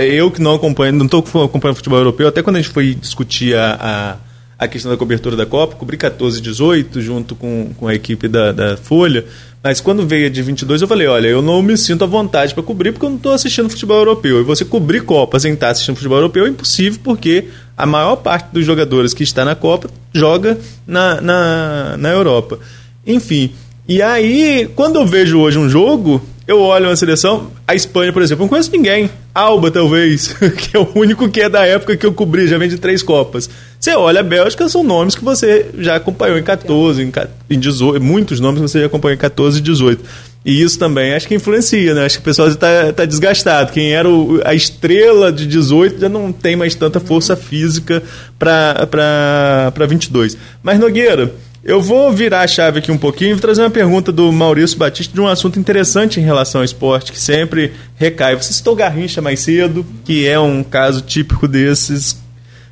Eu 0.01 0.31
que 0.31 0.41
não 0.41 0.55
acompanho, 0.55 0.93
não 0.93 1.05
estou 1.05 1.19
acompanhando 1.45 1.75
futebol 1.75 1.99
europeu, 1.99 2.27
até 2.27 2.41
quando 2.41 2.55
a 2.55 2.59
gente 2.59 2.73
foi 2.73 2.95
discutir 2.95 3.55
a, 3.55 3.77
a 3.79 4.27
a 4.59 4.67
questão 4.67 4.91
da 4.91 4.97
cobertura 4.97 5.35
da 5.35 5.45
Copa, 5.45 5.75
cobri 5.75 5.97
14 5.97 6.39
e 6.39 6.41
18 6.41 6.99
junto 6.99 7.35
com, 7.35 7.69
com 7.77 7.87
a 7.87 7.93
equipe 7.93 8.27
da, 8.27 8.51
da 8.51 8.75
Folha, 8.75 9.23
mas 9.67 9.81
quando 9.81 10.07
veio 10.07 10.29
de 10.29 10.41
22 10.41 10.81
eu 10.81 10.87
falei, 10.87 11.07
olha, 11.07 11.27
eu 11.27 11.41
não 11.41 11.61
me 11.61 11.77
sinto 11.77 12.05
à 12.05 12.07
vontade 12.07 12.53
para 12.53 12.63
cobrir 12.63 12.93
porque 12.93 13.05
eu 13.05 13.09
não 13.09 13.17
estou 13.17 13.33
assistindo 13.33 13.69
futebol 13.69 13.97
europeu. 13.97 14.39
E 14.39 14.43
você 14.43 14.63
cobrir 14.63 15.01
Copa 15.01 15.37
sem 15.41 15.51
estar 15.51 15.71
assistindo 15.71 15.97
futebol 15.97 16.19
europeu 16.19 16.45
é 16.45 16.47
impossível 16.47 16.97
porque 17.03 17.49
a 17.75 17.85
maior 17.85 18.15
parte 18.15 18.47
dos 18.53 18.65
jogadores 18.65 19.13
que 19.13 19.23
está 19.23 19.43
na 19.43 19.55
Copa 19.55 19.89
joga 20.13 20.57
na, 20.87 21.19
na, 21.19 21.97
na 21.97 22.09
Europa. 22.09 22.57
Enfim, 23.05 23.51
e 23.85 24.01
aí, 24.01 24.69
quando 24.73 25.01
eu 25.01 25.05
vejo 25.05 25.37
hoje 25.37 25.59
um 25.59 25.67
jogo, 25.67 26.21
eu 26.47 26.61
olho 26.61 26.85
uma 26.85 26.95
seleção, 26.95 27.51
a 27.67 27.75
Espanha, 27.75 28.13
por 28.13 28.21
exemplo, 28.21 28.45
não 28.45 28.49
conheço 28.49 28.71
ninguém. 28.71 29.09
Alba, 29.35 29.69
talvez, 29.69 30.29
que 30.57 30.77
é 30.77 30.79
o 30.79 30.87
único 30.95 31.27
que 31.27 31.41
é 31.41 31.49
da 31.49 31.65
época 31.65 31.97
que 31.97 32.05
eu 32.05 32.13
cobri, 32.13 32.47
já 32.47 32.57
vem 32.57 32.69
de 32.69 32.77
três 32.77 33.03
Copas. 33.03 33.49
Você 33.79 33.95
olha 33.95 34.21
a 34.21 34.23
Bélgica, 34.23 34.67
são 34.67 34.83
nomes 34.83 35.15
que 35.15 35.23
você 35.23 35.67
já 35.77 35.95
acompanhou 35.95 36.37
em 36.37 36.43
14, 36.43 37.01
em, 37.01 37.11
em 37.49 37.59
18, 37.59 38.03
muitos 38.03 38.39
nomes 38.39 38.59
que 38.59 38.67
você 38.67 38.79
já 38.81 38.87
acompanhou 38.87 39.15
em 39.15 39.19
14 39.19 39.59
e 39.59 39.61
18. 39.61 40.03
E 40.45 40.61
isso 40.61 40.79
também 40.79 41.13
acho 41.13 41.27
que 41.27 41.35
influencia, 41.35 41.93
né? 41.93 42.05
Acho 42.05 42.15
que 42.15 42.21
o 42.21 42.23
pessoal 42.23 42.47
está 42.47 42.93
tá 42.93 43.05
desgastado. 43.05 43.71
Quem 43.71 43.91
era 43.91 44.09
o, 44.09 44.41
a 44.45 44.55
estrela 44.55 45.31
de 45.31 45.45
18 45.45 45.99
já 45.99 46.07
não 46.07 46.31
tem 46.31 46.55
mais 46.55 46.73
tanta 46.73 46.99
força 46.99 47.35
física 47.35 48.01
para 48.39 49.85
22. 49.87 50.37
Mas, 50.63 50.79
Nogueira, 50.79 51.33
eu 51.67 51.81
vou 51.81 52.13
virar 52.13 52.43
a 52.43 52.47
chave 52.47 52.79
aqui 52.79 52.89
um 52.89 52.97
pouquinho 52.97 53.35
e 53.35 53.39
trazer 53.41 53.61
uma 53.61 53.69
pergunta 53.69 54.09
do 54.09 54.31
Maurício 54.31 54.77
Batista 54.77 55.13
de 55.13 55.19
um 55.19 55.27
assunto 55.27 55.59
interessante 55.59 56.17
em 56.17 56.23
relação 56.23 56.61
ao 56.61 56.65
esporte, 56.65 57.11
que 57.11 57.19
sempre 57.19 57.73
recai. 57.97 58.33
Você 58.37 58.53
citou 58.53 58.73
Garrincha 58.73 59.21
mais 59.21 59.41
cedo, 59.41 59.85
que 60.05 60.25
é 60.25 60.39
um 60.39 60.63
caso 60.63 61.01
típico 61.01 61.45
desses. 61.45 62.25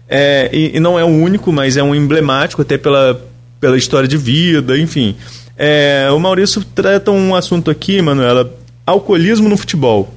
É, 0.08 0.50
e, 0.54 0.78
e, 0.78 0.80
não 0.80 1.00
é 1.00 1.04
o 1.04 1.08
único, 1.08 1.52
mas 1.52 1.78
é 1.78 1.84
um 1.84 1.96
emblemático, 1.96 2.62
até 2.62 2.78
pela, 2.78 3.20
pela 3.60 3.78
história 3.78 4.08
de 4.08 4.18
vida, 4.18 4.78
enfim. 4.78 5.16
É, 5.58 6.08
o 6.12 6.20
Maurício 6.20 6.64
trata 6.64 7.12
um 7.12 7.34
assunto 7.34 7.72
aqui, 7.72 8.02
Manuela, 8.02 8.54
alcoolismo 8.86 9.50
no 9.50 9.58
futebol. 9.58 10.14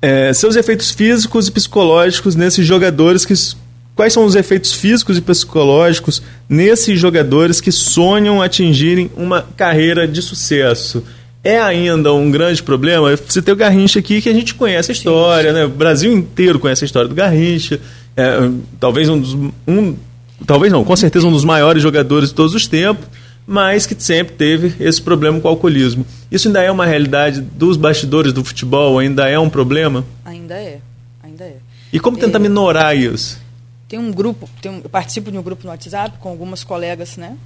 É, 0.00 0.32
seus 0.32 0.54
efeitos 0.54 0.90
físicos 0.90 1.48
e 1.48 1.50
psicológicos 1.50 2.36
nesses 2.36 2.66
jogadores 2.66 3.24
que 3.24 3.34
Quais 3.96 4.12
são 4.12 4.26
os 4.26 4.34
efeitos 4.34 4.74
físicos 4.74 5.16
e 5.16 5.22
psicológicos 5.22 6.22
nesses 6.46 7.00
jogadores 7.00 7.62
que 7.62 7.72
sonham 7.72 8.42
atingirem 8.42 9.10
uma 9.16 9.40
carreira 9.56 10.06
de 10.06 10.20
sucesso? 10.20 11.02
É 11.46 11.60
ainda 11.60 12.12
um 12.12 12.30
grande 12.30 12.62
problema? 12.62 13.14
Você 13.16 13.40
tem 13.40 13.54
o 13.54 13.56
Garrincha 13.56 13.98
aqui 13.98 14.20
que 14.20 14.28
a 14.28 14.34
gente 14.34 14.54
conhece 14.54 14.90
a 14.90 14.94
história, 14.94 15.52
né? 15.52 15.64
O 15.64 15.68
Brasil 15.68 16.12
inteiro 16.12 16.58
conhece 16.58 16.84
a 16.84 16.86
história 16.86 17.08
do 17.08 17.14
Garrincha. 17.14 17.80
É, 18.16 18.50
talvez 18.80 19.08
um 19.08 19.20
dos. 19.20 19.34
Um, 19.66 19.96
talvez 20.44 20.72
não, 20.72 20.84
com 20.84 20.96
certeza 20.96 21.26
um 21.26 21.32
dos 21.32 21.44
maiores 21.44 21.82
jogadores 21.82 22.30
de 22.30 22.34
todos 22.34 22.54
os 22.54 22.66
tempos, 22.66 23.06
mas 23.46 23.86
que 23.86 23.94
sempre 24.02 24.34
teve 24.34 24.74
esse 24.84 25.00
problema 25.00 25.38
com 25.40 25.46
o 25.46 25.50
alcoolismo. 25.50 26.04
Isso 26.30 26.48
ainda 26.48 26.62
é 26.62 26.70
uma 26.70 26.84
realidade 26.84 27.40
dos 27.40 27.76
bastidores 27.76 28.32
do 28.32 28.44
futebol? 28.44 28.98
Ainda 28.98 29.28
é 29.28 29.38
um 29.38 29.48
problema? 29.48 30.04
Ainda 30.24 30.54
é, 30.54 30.80
ainda 31.22 31.44
é. 31.44 31.56
E 31.92 32.00
como 32.00 32.16
tentar 32.16 32.38
é... 32.38 32.42
minorar 32.42 32.96
isso? 32.96 33.38
tem 33.88 33.98
um 33.98 34.10
grupo, 34.10 34.48
tem 34.60 34.70
um, 34.70 34.80
eu 34.82 34.90
participo 34.90 35.30
de 35.30 35.38
um 35.38 35.42
grupo 35.42 35.64
no 35.64 35.70
WhatsApp 35.70 36.18
com 36.18 36.28
algumas 36.28 36.64
colegas, 36.64 37.16
né? 37.16 37.36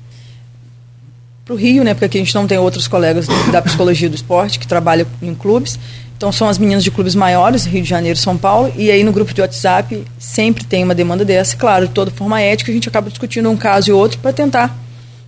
Para 1.51 1.57
o 1.57 1.59
Rio, 1.59 1.83
né? 1.83 1.95
Porque 1.95 2.05
aqui 2.05 2.19
a 2.19 2.21
gente 2.21 2.33
não 2.37 2.47
tem 2.47 2.59
outros 2.59 2.87
colegas 2.87 3.27
da 3.51 3.61
psicologia 3.61 4.09
do 4.09 4.15
esporte 4.15 4.57
que 4.57 4.69
trabalham 4.69 5.05
em 5.21 5.35
clubes. 5.35 5.81
Então 6.17 6.31
são 6.31 6.49
as 6.49 6.59
meninas 6.59 6.85
de 6.85 6.93
clubes 6.93 7.17
maiores, 7.17 7.65
Rio 7.65 7.83
de 7.83 7.89
Janeiro, 7.89 8.17
São 8.17 8.39
Paulo, 8.39 8.73
e 8.77 8.89
aí 8.89 9.03
no 9.03 9.11
grupo 9.11 9.35
de 9.35 9.41
WhatsApp 9.41 10.05
sempre 10.17 10.63
tem 10.63 10.85
uma 10.85 10.95
demanda 10.95 11.25
dessa, 11.25 11.57
claro, 11.57 11.89
de 11.89 11.93
toda 11.93 12.13
forma 12.13 12.41
ética, 12.41 12.71
a 12.71 12.75
gente 12.75 12.89
acaba 12.89 13.11
discutindo 13.11 13.51
um 13.51 13.57
caso 13.57 13.91
e 13.91 13.93
outro 13.93 14.21
para 14.21 14.33
tentar 14.33 14.79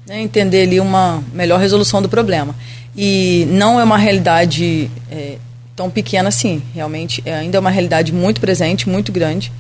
né, 0.06 0.20
entender 0.20 0.62
ali 0.62 0.78
uma 0.78 1.20
melhor 1.34 1.58
resolução 1.58 2.00
do 2.00 2.08
problema. 2.08 2.54
E 2.96 3.44
não 3.50 3.80
é 3.80 3.82
uma 3.82 3.98
realidade 3.98 4.88
é, 5.10 5.38
tão 5.74 5.90
pequena 5.90 6.28
assim, 6.28 6.62
realmente 6.72 7.20
é, 7.26 7.34
ainda 7.34 7.56
é 7.56 7.60
uma 7.60 7.70
realidade 7.70 8.12
muito 8.12 8.40
presente, 8.40 8.88
muito 8.88 9.10
grande. 9.10 9.50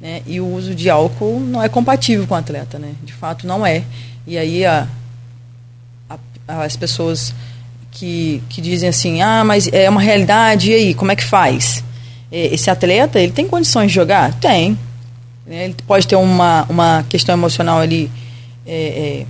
Né? 0.00 0.22
E 0.26 0.40
o 0.40 0.46
uso 0.46 0.74
de 0.74 0.88
álcool 0.88 1.40
não 1.40 1.62
é 1.62 1.68
compatível 1.68 2.26
com 2.26 2.32
o 2.32 2.38
atleta, 2.38 2.78
né? 2.78 2.92
De 3.04 3.12
fato, 3.12 3.46
não 3.46 3.66
é. 3.66 3.82
E 4.26 4.38
aí 4.38 4.64
a, 4.64 4.88
as 6.46 6.76
pessoas 6.76 7.34
que, 7.90 8.42
que 8.48 8.60
dizem 8.60 8.88
assim, 8.88 9.22
ah, 9.22 9.42
mas 9.44 9.68
é 9.72 9.88
uma 9.88 10.00
realidade, 10.00 10.70
e 10.70 10.74
aí, 10.74 10.94
como 10.94 11.12
é 11.12 11.16
que 11.16 11.24
faz? 11.24 11.82
Esse 12.30 12.68
atleta, 12.70 13.20
ele 13.20 13.32
tem 13.32 13.46
condições 13.46 13.88
de 13.88 13.94
jogar? 13.94 14.34
Tem. 14.34 14.78
Né? 15.46 15.66
Ele 15.66 15.76
pode 15.86 16.06
ter 16.06 16.16
uma, 16.16 16.66
uma 16.68 17.04
questão 17.08 17.34
emocional 17.34 17.78
ali 17.78 18.10
é, 18.66 18.74
é, 18.74 19.26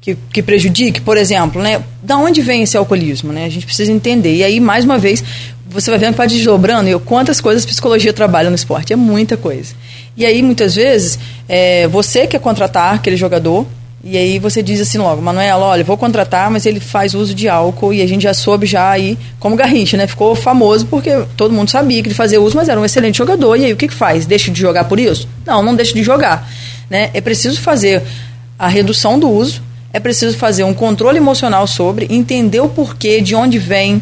que, 0.00 0.16
que 0.32 0.42
prejudique, 0.42 1.00
por 1.00 1.16
exemplo, 1.16 1.60
né? 1.60 1.82
Da 2.00 2.16
onde 2.16 2.40
vem 2.40 2.62
esse 2.62 2.76
alcoolismo, 2.76 3.32
né? 3.32 3.44
A 3.44 3.48
gente 3.48 3.66
precisa 3.66 3.90
entender. 3.90 4.36
E 4.36 4.44
aí, 4.44 4.60
mais 4.60 4.84
uma 4.84 4.98
vez, 4.98 5.22
você 5.68 5.90
vai 5.90 5.98
vendo 5.98 6.12
que 6.12 6.18
vai 6.18 6.28
desdobrando, 6.28 6.88
eu, 6.88 7.00
quantas 7.00 7.40
coisas 7.40 7.66
psicologia 7.66 8.12
trabalha 8.12 8.48
no 8.48 8.54
esporte, 8.54 8.92
é 8.92 8.96
muita 8.96 9.36
coisa. 9.36 9.74
E 10.16 10.24
aí, 10.24 10.42
muitas 10.42 10.76
vezes, 10.76 11.18
é, 11.48 11.88
você 11.88 12.26
quer 12.26 12.38
contratar 12.38 12.94
aquele 12.94 13.16
jogador, 13.16 13.66
e 14.08 14.16
aí 14.16 14.38
você 14.38 14.62
diz 14.62 14.80
assim 14.80 14.98
logo, 14.98 15.20
Manuela, 15.20 15.66
olha, 15.66 15.82
vou 15.82 15.96
contratar, 15.96 16.48
mas 16.48 16.64
ele 16.64 16.78
faz 16.78 17.12
uso 17.12 17.34
de 17.34 17.48
álcool, 17.48 17.92
e 17.92 18.00
a 18.00 18.06
gente 18.06 18.22
já 18.22 18.32
soube 18.32 18.64
já 18.64 18.88
aí, 18.88 19.18
como 19.40 19.56
Garrincha, 19.56 19.96
né? 19.96 20.06
Ficou 20.06 20.36
famoso 20.36 20.86
porque 20.86 21.10
todo 21.36 21.52
mundo 21.52 21.72
sabia 21.72 22.00
que 22.00 22.06
ele 22.06 22.14
fazia 22.14 22.40
uso, 22.40 22.54
mas 22.54 22.68
era 22.68 22.80
um 22.80 22.84
excelente 22.84 23.18
jogador, 23.18 23.56
e 23.56 23.64
aí 23.64 23.72
o 23.72 23.76
que, 23.76 23.88
que 23.88 23.94
faz? 23.94 24.24
Deixa 24.24 24.48
de 24.48 24.60
jogar 24.60 24.84
por 24.84 25.00
isso? 25.00 25.28
Não, 25.44 25.60
não 25.60 25.74
deixa 25.74 25.92
de 25.92 26.04
jogar. 26.04 26.48
Né? 26.88 27.10
É 27.12 27.20
preciso 27.20 27.60
fazer 27.60 28.00
a 28.56 28.68
redução 28.68 29.18
do 29.18 29.28
uso, 29.28 29.60
é 29.92 29.98
preciso 29.98 30.38
fazer 30.38 30.62
um 30.62 30.72
controle 30.72 31.18
emocional 31.18 31.66
sobre, 31.66 32.06
entender 32.08 32.60
o 32.60 32.68
porquê, 32.68 33.20
de 33.20 33.34
onde 33.34 33.58
vem, 33.58 34.00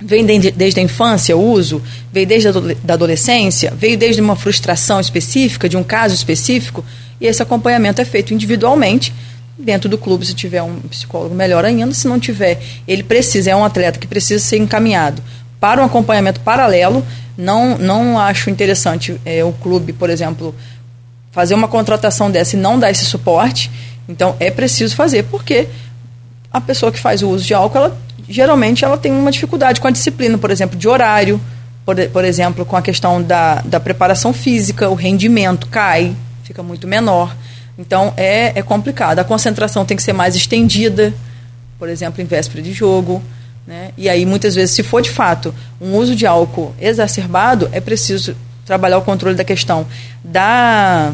vem 0.00 0.24
desde 0.24 0.78
a 0.78 0.82
infância 0.84 1.36
o 1.36 1.50
uso, 1.50 1.82
veio 2.12 2.28
desde 2.28 2.46
a 2.46 2.52
da 2.84 2.94
adolescência, 2.94 3.74
veio 3.76 3.98
desde 3.98 4.20
uma 4.20 4.36
frustração 4.36 5.00
específica, 5.00 5.68
de 5.68 5.76
um 5.76 5.82
caso 5.82 6.14
específico, 6.14 6.84
e 7.20 7.26
esse 7.26 7.42
acompanhamento 7.42 8.00
é 8.00 8.04
feito 8.04 8.34
individualmente, 8.34 9.12
dentro 9.58 9.88
do 9.88 9.96
clube, 9.96 10.26
se 10.26 10.34
tiver 10.34 10.62
um 10.62 10.80
psicólogo, 10.80 11.34
melhor 11.34 11.64
ainda, 11.64 11.92
se 11.94 12.06
não 12.06 12.20
tiver, 12.20 12.60
ele 12.86 13.02
precisa, 13.02 13.50
é 13.50 13.56
um 13.56 13.64
atleta 13.64 13.98
que 13.98 14.06
precisa 14.06 14.42
ser 14.42 14.58
encaminhado 14.58 15.22
para 15.58 15.80
um 15.80 15.84
acompanhamento 15.84 16.40
paralelo, 16.40 17.04
não, 17.36 17.78
não 17.78 18.18
acho 18.18 18.50
interessante 18.50 19.18
é, 19.24 19.42
o 19.42 19.52
clube, 19.52 19.92
por 19.92 20.10
exemplo, 20.10 20.54
fazer 21.32 21.54
uma 21.54 21.68
contratação 21.68 22.30
dessa 22.30 22.56
e 22.56 22.58
não 22.58 22.78
dar 22.78 22.90
esse 22.90 23.04
suporte, 23.04 23.70
então 24.08 24.36
é 24.38 24.50
preciso 24.50 24.94
fazer, 24.94 25.24
porque 25.24 25.68
a 26.52 26.60
pessoa 26.60 26.92
que 26.92 26.98
faz 26.98 27.22
o 27.22 27.28
uso 27.28 27.44
de 27.44 27.54
álcool, 27.54 27.78
ela, 27.78 27.98
geralmente 28.28 28.84
ela 28.84 28.96
tem 28.96 29.12
uma 29.12 29.30
dificuldade 29.30 29.80
com 29.80 29.88
a 29.88 29.90
disciplina, 29.90 30.38
por 30.38 30.50
exemplo, 30.50 30.78
de 30.78 30.88
horário, 30.88 31.40
por, 31.84 31.96
por 32.08 32.24
exemplo, 32.24 32.64
com 32.64 32.76
a 32.76 32.82
questão 32.82 33.22
da, 33.22 33.56
da 33.62 33.78
preparação 33.80 34.32
física, 34.32 34.88
o 34.88 34.94
rendimento 34.94 35.66
cai, 35.68 36.14
fica 36.46 36.62
muito 36.62 36.86
menor. 36.86 37.34
Então 37.78 38.14
é, 38.16 38.58
é 38.58 38.62
complicado. 38.62 39.18
A 39.18 39.24
concentração 39.24 39.84
tem 39.84 39.96
que 39.96 40.02
ser 40.02 40.12
mais 40.12 40.36
estendida, 40.36 41.12
por 41.78 41.88
exemplo, 41.88 42.22
em 42.22 42.24
véspera 42.24 42.62
de 42.62 42.72
jogo. 42.72 43.22
Né? 43.66 43.90
E 43.96 44.08
aí, 44.08 44.24
muitas 44.24 44.54
vezes, 44.54 44.74
se 44.74 44.82
for 44.82 45.02
de 45.02 45.10
fato 45.10 45.52
um 45.80 45.94
uso 45.96 46.14
de 46.14 46.24
álcool 46.26 46.74
exacerbado, 46.80 47.68
é 47.72 47.80
preciso 47.80 48.36
trabalhar 48.64 48.98
o 48.98 49.02
controle 49.02 49.34
da 49.34 49.44
questão 49.44 49.86
da, 50.22 51.12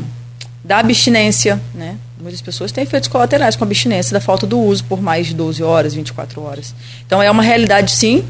da 0.63 0.79
abstinência. 0.79 1.61
Né? 1.75 1.97
Muitas 2.21 2.43
pessoas 2.43 2.71
têm 2.71 2.85
efeitos 2.85 3.09
colaterais 3.09 3.57
com 3.57 3.65
abstinência 3.65 4.13
da 4.13 4.21
falta 4.21 4.47
do 4.47 4.61
uso 4.61 4.85
por 4.85 5.01
mais 5.01 5.29
de 5.29 5.35
12 5.35 5.63
horas, 5.63 5.95
24 5.95 6.43
horas. 6.43 6.75
Então 7.07 7.23
é 7.23 7.31
uma 7.31 7.43
realidade, 7.43 7.91
sim, 7.91 8.23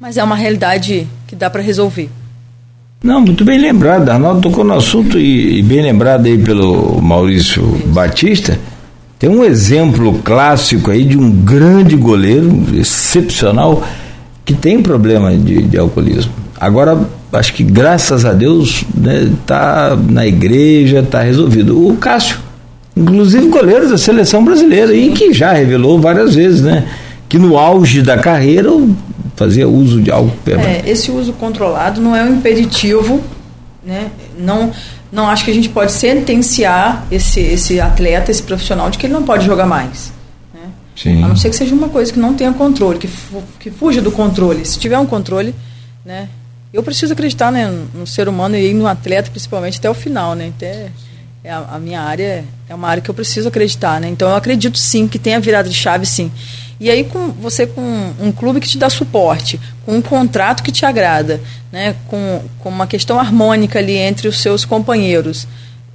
mas 0.00 0.16
é 0.16 0.24
uma 0.24 0.36
realidade 0.36 1.06
que 1.26 1.36
dá 1.36 1.48
para 1.48 1.62
resolver. 1.62 2.10
Não, 3.02 3.20
muito 3.20 3.44
bem 3.44 3.60
lembrado. 3.60 4.08
Arnaldo 4.08 4.40
tocou 4.40 4.64
no 4.64 4.74
assunto 4.74 5.18
e, 5.18 5.58
e, 5.58 5.62
bem 5.62 5.82
lembrado 5.82 6.26
aí 6.26 6.36
pelo 6.36 7.00
Maurício 7.00 7.62
Batista. 7.86 8.58
Tem 9.20 9.30
um 9.30 9.44
exemplo 9.44 10.20
clássico 10.24 10.90
aí 10.90 11.04
de 11.04 11.16
um 11.16 11.30
grande 11.30 11.94
goleiro, 11.94 12.64
excepcional, 12.74 13.84
que 14.44 14.52
tem 14.52 14.82
problema 14.82 15.32
de, 15.36 15.62
de 15.62 15.78
alcoolismo. 15.78 16.32
Agora, 16.60 16.98
acho 17.32 17.54
que 17.54 17.62
graças 17.62 18.24
a 18.24 18.32
Deus, 18.32 18.84
né, 18.92 19.30
tá 19.46 19.96
na 20.08 20.26
igreja, 20.26 21.06
tá 21.08 21.22
resolvido. 21.22 21.86
O 21.86 21.96
Cássio, 21.98 22.38
inclusive 22.96 23.46
goleiro 23.46 23.88
da 23.88 23.96
seleção 23.96 24.44
brasileira, 24.44 24.92
e 24.92 25.10
que 25.12 25.32
já 25.32 25.52
revelou 25.52 26.00
várias 26.00 26.34
vezes, 26.34 26.62
né? 26.62 26.84
Que 27.28 27.38
no 27.38 27.56
auge 27.56 28.02
da 28.02 28.18
carreira 28.18 28.70
fazia 29.38 29.68
uso 29.68 30.02
de 30.02 30.10
algo 30.10 30.30
permanente. 30.44 30.88
É, 30.88 30.90
esse 30.90 31.10
uso 31.10 31.32
controlado 31.32 32.00
não 32.00 32.14
é 32.14 32.24
um 32.24 32.34
impeditivo, 32.34 33.22
né? 33.84 34.10
Não, 34.36 34.72
não 35.12 35.28
acho 35.28 35.44
que 35.44 35.50
a 35.52 35.54
gente 35.54 35.68
pode 35.68 35.92
sentenciar 35.92 37.06
esse, 37.10 37.40
esse 37.40 37.80
atleta, 37.80 38.30
esse 38.30 38.42
profissional, 38.42 38.90
de 38.90 38.98
que 38.98 39.06
ele 39.06 39.12
não 39.12 39.22
pode 39.22 39.46
jogar 39.46 39.66
mais. 39.66 40.12
Né? 40.52 40.68
Sim. 40.96 41.22
A 41.22 41.28
não 41.28 41.36
ser 41.36 41.50
que 41.50 41.56
seja 41.56 41.72
uma 41.72 41.88
coisa 41.88 42.12
que 42.12 42.18
não 42.18 42.34
tenha 42.34 42.52
controle, 42.52 42.98
que, 42.98 43.06
fu 43.06 43.42
que 43.60 43.70
fuja 43.70 44.02
do 44.02 44.10
controle. 44.10 44.64
Se 44.64 44.78
tiver 44.78 44.98
um 44.98 45.06
controle, 45.06 45.54
né? 46.04 46.28
Eu 46.70 46.82
preciso 46.82 47.14
acreditar 47.14 47.50
né, 47.50 47.72
no 47.94 48.06
ser 48.06 48.28
humano 48.28 48.54
e 48.54 48.74
no 48.74 48.86
atleta, 48.86 49.30
principalmente, 49.30 49.78
até 49.78 49.88
o 49.88 49.94
final, 49.94 50.34
né? 50.34 50.52
Até, 50.54 50.90
é 51.42 51.50
a, 51.50 51.58
a 51.72 51.78
minha 51.78 52.02
área 52.02 52.44
é 52.68 52.74
uma 52.74 52.88
área 52.88 53.02
que 53.02 53.08
eu 53.08 53.14
preciso 53.14 53.48
acreditar, 53.48 54.00
né? 54.00 54.08
Então 54.08 54.28
eu 54.28 54.36
acredito 54.36 54.76
sim 54.76 55.08
que 55.08 55.18
tenha 55.18 55.40
virada 55.40 55.68
de 55.68 55.74
chave, 55.74 56.04
sim. 56.04 56.30
E 56.80 56.90
aí 56.90 57.04
com 57.04 57.30
você 57.32 57.66
com 57.66 58.12
um 58.20 58.30
clube 58.30 58.60
que 58.60 58.68
te 58.68 58.78
dá 58.78 58.88
suporte, 58.88 59.58
com 59.84 59.96
um 59.96 60.02
contrato 60.02 60.62
que 60.62 60.70
te 60.70 60.86
agrada, 60.86 61.40
né, 61.72 61.96
com, 62.06 62.42
com 62.60 62.68
uma 62.68 62.86
questão 62.86 63.18
harmônica 63.18 63.78
ali 63.78 63.96
entre 63.96 64.28
os 64.28 64.40
seus 64.40 64.64
companheiros, 64.64 65.48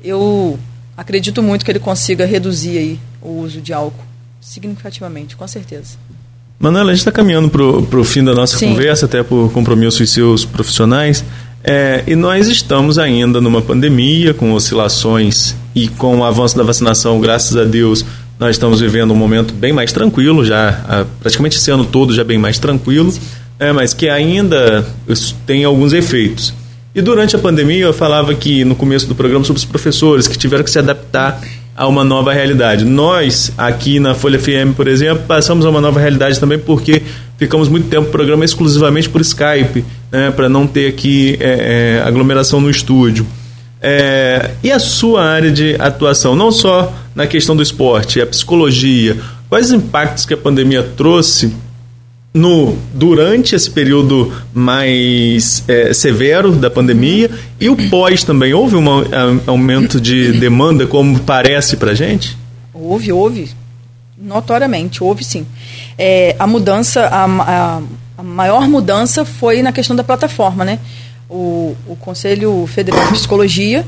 eu 0.04 0.60
acredito 0.98 1.42
muito 1.42 1.64
que 1.64 1.72
ele 1.72 1.80
consiga 1.80 2.26
reduzir 2.26 2.78
aí 2.78 3.00
o 3.22 3.40
uso 3.40 3.62
de 3.62 3.72
álcool 3.72 4.04
significativamente, 4.42 5.36
com 5.36 5.48
certeza. 5.48 5.98
Manuela, 6.60 6.92
a 6.92 6.94
gente 6.94 7.02
está 7.02 7.12
caminhando 7.12 7.50
para 7.50 8.00
o 8.00 8.04
fim 8.04 8.24
da 8.24 8.34
nossa 8.34 8.58
Sim. 8.58 8.70
conversa, 8.70 9.06
até 9.06 9.24
por 9.24 9.52
compromissos 9.52 10.10
seus 10.12 10.46
profissionais. 10.46 11.24
É, 11.64 12.04
e 12.06 12.16
nós 12.16 12.48
estamos 12.48 12.98
ainda 12.98 13.40
numa 13.40 13.62
pandemia, 13.62 14.34
com 14.34 14.52
oscilações 14.52 15.56
e 15.74 15.88
com 15.88 16.20
o 16.20 16.24
avanço 16.24 16.58
da 16.58 16.64
vacinação, 16.64 17.20
graças 17.22 17.56
a 17.56 17.64
Deus, 17.64 18.06
nós 18.44 18.58
estamos 18.58 18.82
vivendo 18.82 19.12
um 19.12 19.16
momento 19.16 19.54
bem 19.54 19.72
mais 19.72 19.94
tranquilo, 19.94 20.44
já 20.44 21.06
praticamente 21.22 21.58
esse 21.58 21.72
ano 21.72 21.86
todo 21.86 22.14
já 22.14 22.26
bem 22.26 22.38
mais 22.38 22.60
tranquilo, 22.60 23.14
é, 23.58 23.72
mas 23.72 23.94
que 23.94 24.10
ainda 24.10 24.86
tem 25.48 25.64
alguns 25.64 25.94
efeitos. 25.94 26.54
E 26.94 27.02
durante 27.02 27.38
a 27.38 27.40
pandemia 27.40 27.86
eu 27.86 27.94
falava 27.94 28.36
que 28.36 28.66
no 28.66 28.76
começo 28.76 29.08
do 29.08 29.16
programa 29.16 29.46
sobre 29.46 29.60
os 29.60 29.66
professores 29.66 30.28
que 30.28 30.38
tiveram 30.38 30.62
que 30.62 30.70
se 30.70 30.78
adaptar 30.78 31.42
a 31.74 31.88
uma 31.88 32.04
nova 32.04 32.34
realidade. 32.34 32.84
Nós, 32.84 33.54
aqui 33.58 33.98
na 33.98 34.14
Folha 34.14 34.38
FM, 34.38 34.76
por 34.76 34.90
exemplo, 34.90 35.24
passamos 35.26 35.66
a 35.66 35.70
uma 35.70 35.80
nova 35.80 36.02
realidade 36.02 36.38
também 36.38 36.60
porque 36.60 37.02
ficamos 37.38 37.70
muito 37.70 37.88
tempo 37.88 38.08
no 38.08 38.12
programa 38.12 38.44
exclusivamente 38.44 39.10
por 39.10 39.22
Skype, 39.22 39.86
né, 40.12 40.32
para 40.32 40.50
não 40.50 40.68
ter 40.68 40.90
aqui 40.90 41.38
é, 41.40 42.02
é, 42.02 42.04
aglomeração 42.06 42.60
no 42.60 42.70
estúdio. 42.70 43.26
É, 43.86 44.52
e 44.64 44.72
a 44.72 44.80
sua 44.80 45.26
área 45.26 45.52
de 45.52 45.76
atuação, 45.78 46.38
não 46.38 46.54
só 46.54 46.94
na 47.14 47.28
questão 47.28 47.54
do 47.54 47.62
esporte, 47.62 48.22
a 48.22 48.26
psicologia, 48.26 49.18
quais 49.50 49.68
os 49.68 49.74
impactos 49.74 50.26
que 50.26 50.34
a 50.34 50.38
pandemia 50.38 50.82
trouxe 50.82 51.54
no 52.34 52.78
durante 52.94 53.54
esse 53.54 53.70
período 53.70 54.34
mais 54.54 55.66
é, 55.68 55.94
severo 55.94 56.54
da 56.54 56.70
pandemia 56.70 57.30
e 57.60 57.70
o 57.70 57.76
pós 57.90 58.24
também? 58.24 58.54
Houve 58.54 58.78
um 58.78 58.86
aumento 59.46 60.00
de 60.00 60.32
demanda 60.32 60.88
como 60.88 61.20
parece 61.20 61.76
para 61.76 61.94
gente? 61.94 62.38
Houve 62.74 63.12
houve. 63.12 63.50
Notoriamente 64.18 65.04
houve 65.04 65.26
sim. 65.26 65.46
É, 65.98 66.38
a 66.40 66.48
mudança 66.48 67.02
a, 67.02 67.26
a, 67.26 67.82
a, 68.18 68.24
maior 68.24 68.66
mudança 68.70 69.26
foi 69.26 69.62
na 69.62 69.74
questão 69.74 69.94
da 69.94 70.06
plataforma 70.06 70.64
né 70.64 70.80
o, 71.34 71.76
o 71.88 71.96
Conselho 71.96 72.66
Federal 72.68 73.04
de 73.08 73.14
Psicologia 73.14 73.84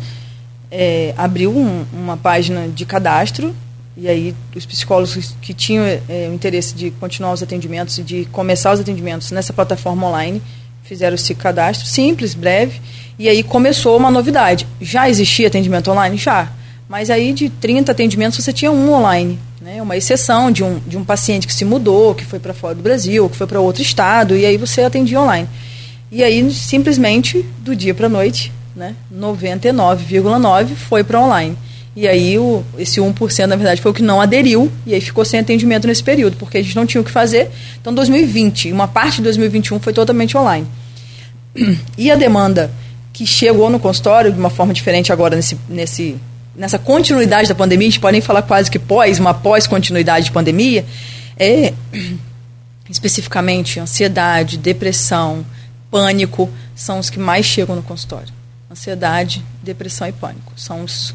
é, 0.72 1.14
abriu 1.16 1.56
um, 1.56 1.86
uma 1.94 2.18
página 2.18 2.68
de 2.68 2.86
cadastro 2.86 3.56
e 3.96 4.10
aí 4.10 4.36
os 4.56 4.66
psicólogos 4.66 5.36
que 5.42 5.54
tinham 5.54 5.86
é, 5.86 6.28
o 6.30 6.34
interesse 6.34 6.74
de 6.74 6.90
continuar 6.92 7.34
os 7.34 7.44
atendimentos 7.44 8.00
e 8.00 8.04
de 8.04 8.26
começar 8.26 8.74
os 8.74 8.80
atendimentos 8.80 9.32
nessa 9.32 9.54
plataforma 9.54 10.08
online 10.08 10.42
fizeram 10.84 11.16
esse 11.16 11.34
cadastro 11.34 11.88
simples, 11.88 12.34
breve, 12.34 12.80
e 13.18 13.28
aí 13.30 13.42
começou 13.42 13.98
uma 13.98 14.12
novidade. 14.12 14.68
Já 14.80 15.10
existia 15.10 15.48
atendimento 15.48 15.90
online? 15.90 16.18
Já. 16.18 16.52
Mas 16.88 17.10
aí 17.10 17.34
de 17.34 17.50
30 17.50 17.92
atendimentos 17.92 18.44
você 18.44 18.54
tinha 18.54 18.72
um 18.72 18.94
online. 18.94 19.40
Né? 19.62 19.82
Uma 19.82 19.98
exceção 19.98 20.52
de 20.52 20.64
um, 20.64 20.80
de 20.86 20.96
um 20.96 21.04
paciente 21.04 21.48
que 21.48 21.54
se 21.54 21.66
mudou, 21.66 22.14
que 22.14 22.24
foi 22.24 22.38
para 22.38 22.54
fora 22.54 22.76
do 22.76 22.84
Brasil, 22.84 23.28
que 23.30 23.36
foi 23.36 23.48
para 23.48 23.60
outro 23.60 23.82
estado, 23.82 24.36
e 24.36 24.46
aí 24.46 24.58
você 24.58 24.84
atendia 24.84 25.20
online. 25.20 25.48
E 26.16 26.24
aí, 26.24 26.50
simplesmente, 26.50 27.46
do 27.60 27.76
dia 27.76 27.94
para 27.94 28.06
a 28.06 28.10
noite, 28.10 28.50
né, 28.74 28.96
99,9% 29.14 30.74
foi 30.74 31.04
para 31.04 31.20
online. 31.20 31.58
E 31.94 32.08
aí, 32.08 32.40
o, 32.40 32.64
esse 32.78 33.02
1%, 33.02 33.46
na 33.48 33.58
verdade, 33.58 33.82
foi 33.82 33.92
o 33.92 33.94
que 33.94 34.02
não 34.02 34.22
aderiu, 34.22 34.72
e 34.86 34.94
aí 34.94 35.02
ficou 35.02 35.26
sem 35.26 35.42
atendimento 35.42 35.86
nesse 35.86 36.02
período, 36.02 36.38
porque 36.38 36.58
a 36.58 36.64
gente 36.64 36.74
não 36.74 36.86
tinha 36.86 37.02
o 37.02 37.04
que 37.04 37.12
fazer. 37.12 37.52
Então, 37.82 37.94
2020, 37.94 38.72
uma 38.72 38.88
parte 38.88 39.18
de 39.18 39.24
2021 39.24 39.78
foi 39.82 39.92
totalmente 39.92 40.38
online. 40.38 40.66
E 41.98 42.10
a 42.10 42.16
demanda 42.16 42.72
que 43.12 43.28
chegou 43.28 43.70
no 43.70 43.78
consultório 43.78 44.32
de 44.32 44.40
uma 44.40 44.50
forma 44.50 44.74
diferente 44.74 45.12
agora, 45.12 45.36
nesse, 45.36 45.58
nesse, 45.68 46.16
nessa 46.56 46.80
continuidade 46.80 47.50
da 47.50 47.56
pandemia, 47.56 47.90
a 47.90 47.92
gente 47.92 48.00
pode 48.00 48.14
nem 48.14 48.22
falar 48.22 48.42
quase 48.44 48.72
que 48.72 48.80
pós, 48.80 49.20
uma 49.20 49.34
pós-continuidade 49.34 50.28
de 50.28 50.32
pandemia, 50.32 50.86
é 51.38 51.74
especificamente 52.90 53.82
ansiedade, 53.82 54.58
depressão, 54.58 55.46
pânico 55.90 56.50
são 56.76 57.00
os 57.00 57.10
que 57.10 57.20
mais 57.20 57.46
chegam 57.46 57.76
no 57.76 57.84
consultório. 57.84 58.34
Ansiedade, 58.72 59.44
depressão 59.64 60.08
e 60.08 60.12
pânico 60.12 60.54
são 60.58 60.84
os, 60.84 61.14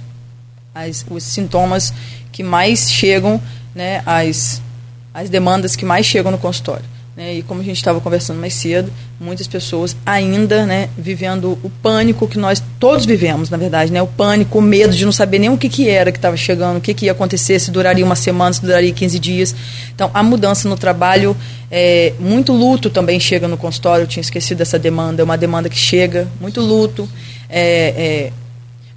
as, 0.75 1.05
os 1.09 1.23
sintomas 1.25 1.93
que 2.33 2.43
mais 2.43 2.91
chegam 2.91 3.41
né, 3.75 4.03
as, 4.07 4.63
as 5.13 5.29
demandas 5.29 5.77
que 5.77 5.85
mais 5.85 6.07
chegam 6.07 6.31
no 6.33 6.39
consultório. 6.39 6.85
Né? 7.21 7.35
E 7.35 7.43
como 7.43 7.61
a 7.61 7.65
gente 7.65 7.77
estava 7.77 8.01
conversando 8.01 8.41
mais 8.41 8.55
cedo, 8.55 8.91
muitas 9.21 9.47
pessoas 9.47 9.95
ainda 10.07 10.65
né, 10.65 10.89
vivendo 10.97 11.59
o 11.63 11.69
pânico 11.69 12.27
que 12.27 12.39
nós 12.39 12.63
todos 12.79 13.05
vivemos, 13.05 13.51
na 13.51 13.59
verdade, 13.59 13.93
né? 13.93 14.01
o 14.01 14.07
pânico, 14.07 14.59
o 14.59 14.63
medo 14.63 14.97
de 14.97 15.05
não 15.05 15.13
saber 15.13 15.39
nem 15.39 15.51
o 15.51 15.59
que, 15.59 15.69
que 15.69 15.87
era 15.87 16.11
que 16.11 16.17
estava 16.17 16.35
chegando, 16.35 16.79
o 16.79 16.81
que, 16.81 16.95
que 16.95 17.05
ia 17.05 17.13
acontecer, 17.13 17.59
se 17.59 17.71
duraria 17.71 18.07
uma 18.07 18.17
semana, 18.17 18.55
se 18.55 18.63
duraria 18.63 18.91
15 18.91 19.19
dias. 19.19 19.55
Então, 19.95 20.11
a 20.15 20.23
mudança 20.23 20.67
no 20.67 20.79
trabalho, 20.79 21.37
é, 21.71 22.15
muito 22.19 22.55
luto 22.55 22.89
também 22.89 23.21
chega 23.21 23.47
no 23.47 23.59
consultório, 23.59 24.05
eu 24.05 24.09
tinha 24.09 24.23
esquecido 24.23 24.57
dessa 24.57 24.79
demanda, 24.79 25.21
é 25.21 25.25
uma 25.25 25.37
demanda 25.37 25.69
que 25.69 25.79
chega, 25.79 26.27
muito 26.41 26.63
luto, 26.63 27.07
é, 27.51 28.31
é, 28.31 28.33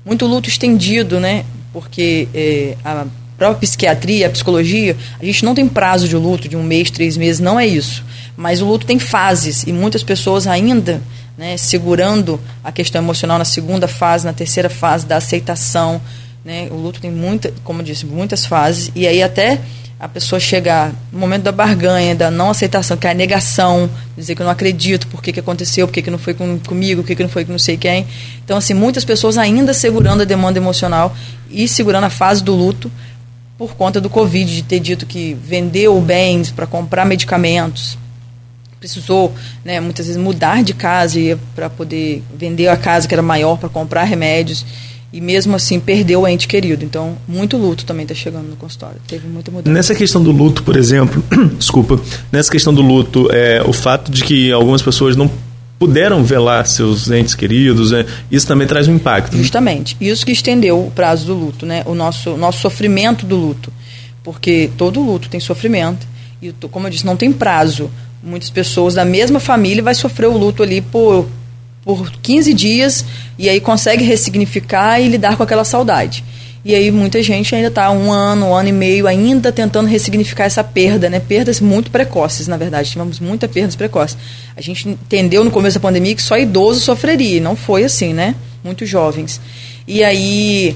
muito 0.06 0.26
luto 0.26 0.48
estendido, 0.48 1.20
né? 1.20 1.44
porque 1.74 2.30
é, 2.34 2.78
a 2.86 3.06
própria 3.38 3.60
psiquiatria, 3.60 4.28
a 4.28 4.30
psicologia, 4.30 4.96
a 5.20 5.26
gente 5.26 5.44
não 5.44 5.56
tem 5.56 5.68
prazo 5.68 6.08
de 6.08 6.16
luto 6.16 6.48
de 6.48 6.56
um 6.56 6.64
mês, 6.64 6.90
três 6.92 7.18
meses, 7.18 7.40
não 7.40 7.60
é 7.60 7.66
isso. 7.66 8.04
Mas 8.36 8.62
o 8.62 8.66
luto 8.66 8.86
tem 8.86 9.00
fases 9.00 9.64
e 9.64 9.74
muitas 9.74 10.04
pessoas 10.04 10.48
ainda 10.48 11.02
né, 11.38 11.58
segurando 11.58 12.40
a 12.64 12.72
questão 12.72 13.02
emocional 13.02 13.38
na 13.38 13.46
segunda 13.46 13.88
fase, 13.88 14.26
na 14.26 14.34
terceira 14.34 14.70
fase 14.70 15.06
da 15.06 15.18
aceitação. 15.18 16.02
Né? 16.44 16.68
O 16.72 16.76
luto 16.76 17.00
tem 17.00 17.12
muita, 17.12 17.54
como 17.64 17.82
eu 17.82 17.86
disse, 17.86 18.06
muitas 18.06 18.46
fases 18.46 18.92
e 18.96 19.08
aí 19.08 19.22
até 19.22 19.60
a 20.00 20.08
pessoa 20.10 20.38
chegar 20.38 20.92
no 21.14 21.20
momento 21.20 21.44
da 21.44 21.52
barganha, 21.52 22.14
da 22.14 22.30
não 22.30 22.50
aceitação, 22.50 22.98
que 22.98 23.08
é 23.08 23.12
a 23.12 23.14
negação, 23.14 23.90
dizer 24.18 24.36
que 24.36 24.42
eu 24.42 24.44
não 24.44 24.52
acredito, 24.52 25.08
por 25.08 25.22
que, 25.22 25.32
que 25.32 25.40
aconteceu, 25.40 25.88
por 25.88 25.94
que, 25.94 26.02
que 26.02 26.12
não 26.12 26.18
foi 26.18 26.34
com, 26.34 26.60
comigo, 26.60 27.02
por 27.02 27.08
que, 27.08 27.16
que 27.16 27.24
não 27.24 27.30
foi 27.30 27.46
com 27.46 27.54
não 27.54 27.60
sei 27.60 27.78
quem. 27.78 28.06
Então, 28.44 28.58
assim, 28.58 28.74
muitas 28.74 29.06
pessoas 29.06 29.38
ainda 29.38 29.74
segurando 29.74 30.22
a 30.22 30.26
demanda 30.26 30.60
emocional 30.60 31.16
e 31.50 31.70
segurando 31.70 32.04
a 32.04 32.10
fase 32.10 32.44
do 32.44 32.54
luto 32.54 32.92
por 33.68 33.76
conta 33.76 34.02
do 34.02 34.10
Covid, 34.10 34.54
de 34.54 34.64
ter 34.64 34.80
dito 34.80 35.06
que 35.06 35.34
vendeu 35.34 36.00
bens 36.02 36.52
para 36.52 36.68
comprar 36.68 37.06
medicamentos, 37.06 37.98
precisou 38.80 39.34
né, 39.64 39.80
muitas 39.80 40.08
vezes 40.08 40.22
mudar 40.22 40.62
de 40.62 40.74
casa 40.74 41.40
para 41.56 41.70
poder 41.70 42.22
vender 42.38 42.68
a 42.68 42.76
casa 42.76 43.08
que 43.08 43.16
era 43.16 43.22
maior 43.22 43.58
para 43.58 43.70
comprar 43.70 44.04
remédios 44.04 44.66
e 45.14 45.22
mesmo 45.22 45.56
assim 45.56 45.80
perdeu 45.80 46.22
o 46.22 46.28
ente 46.28 46.48
querido. 46.48 46.84
Então, 46.84 47.16
muito 47.28 47.56
luto 47.56 47.86
também 47.86 48.04
está 48.04 48.16
chegando 48.16 48.50
no 48.50 48.56
consultório. 48.56 48.98
Teve 49.08 49.28
muita 49.28 49.52
mudança. 49.52 49.72
Nessa 49.72 49.96
questão 49.96 50.22
do 50.22 50.32
luto, 50.32 50.64
por 50.64 50.76
exemplo, 50.76 51.24
desculpa, 51.58 52.02
nessa 52.32 52.52
questão 52.52 52.74
do 52.74 52.82
luto, 52.82 53.30
é, 53.32 53.64
o 53.66 53.72
fato 53.72 54.12
de 54.12 54.24
que 54.24 54.52
algumas 54.52 54.82
pessoas 54.82 55.16
não 55.16 55.30
puderam 55.84 56.24
velar 56.24 56.66
seus 56.66 57.12
entes 57.12 57.36
queridos, 57.36 57.92
né? 57.92 58.06
isso 58.32 58.48
também 58.48 58.66
traz 58.66 58.88
um 58.88 58.96
impacto. 58.96 59.36
Justamente. 59.36 59.98
Isso 60.00 60.26
que 60.26 60.32
estendeu 60.32 60.80
o 60.80 60.90
prazo 60.90 61.26
do 61.26 61.34
luto, 61.34 61.66
né? 61.66 61.84
o 61.86 61.94
nosso, 61.94 62.38
nosso 62.38 62.60
sofrimento 62.60 63.26
do 63.26 63.36
luto. 63.36 63.72
Porque 64.24 64.70
todo 64.78 65.02
luto 65.02 65.28
tem 65.28 65.42
sofrimento. 65.42 66.08
E, 66.42 66.54
como 66.72 66.88
eu 66.88 66.90
disse, 66.90 67.06
não 67.06 67.18
tem 67.18 67.34
prazo. 67.34 67.92
Muitas 68.24 68.50
pessoas 68.50 68.94
da 68.94 69.04
mesma 69.04 69.42
família 69.42 69.84
vai 69.84 69.94
sofrer 69.94 70.28
o 70.28 70.38
luto 70.38 70.64
ali 70.64 70.80
por, 70.80 71.28
por 71.84 72.10
15 72.10 72.54
dias 72.54 73.04
e 73.38 73.50
aí 73.50 73.60
consegue 73.60 74.06
ressignificar 74.06 75.02
e 75.02 75.10
lidar 75.10 75.36
com 75.36 75.44
aquela 75.44 75.66
saudade. 75.66 76.24
E 76.66 76.74
aí 76.74 76.90
muita 76.92 77.22
gente 77.22 77.54
ainda 77.54 77.68
está 77.68 77.92
um 77.92 78.12
ano, 78.12 78.48
um 78.48 78.56
ano 78.56 78.70
e 78.70 78.72
meio 78.72 79.06
ainda 79.06 79.52
tentando 79.52 79.88
ressignificar 79.88 80.46
essa 80.46 80.64
perda, 80.64 81.10
né? 81.10 81.20
Perdas 81.20 81.60
muito 81.60 81.92
precoces, 81.92 82.48
na 82.48 82.56
verdade. 82.56 82.90
Tivemos 82.90 83.20
muitas 83.20 83.52
perdas 83.52 83.76
precoces. 83.76 84.18
A 84.56 84.62
gente 84.62 84.88
entendeu 84.88 85.44
no 85.44 85.52
começo 85.52 85.78
da 85.78 85.82
pandemia 85.82 86.16
que 86.16 86.22
só 86.22 86.38
idoso 86.38 86.80
sofreria, 86.80 87.42
não 87.42 87.56
foi 87.56 87.84
assim, 87.84 88.14
né? 88.14 88.34
Muito 88.64 88.86
jovens. 88.86 89.42
E 89.86 90.06
aí 90.06 90.76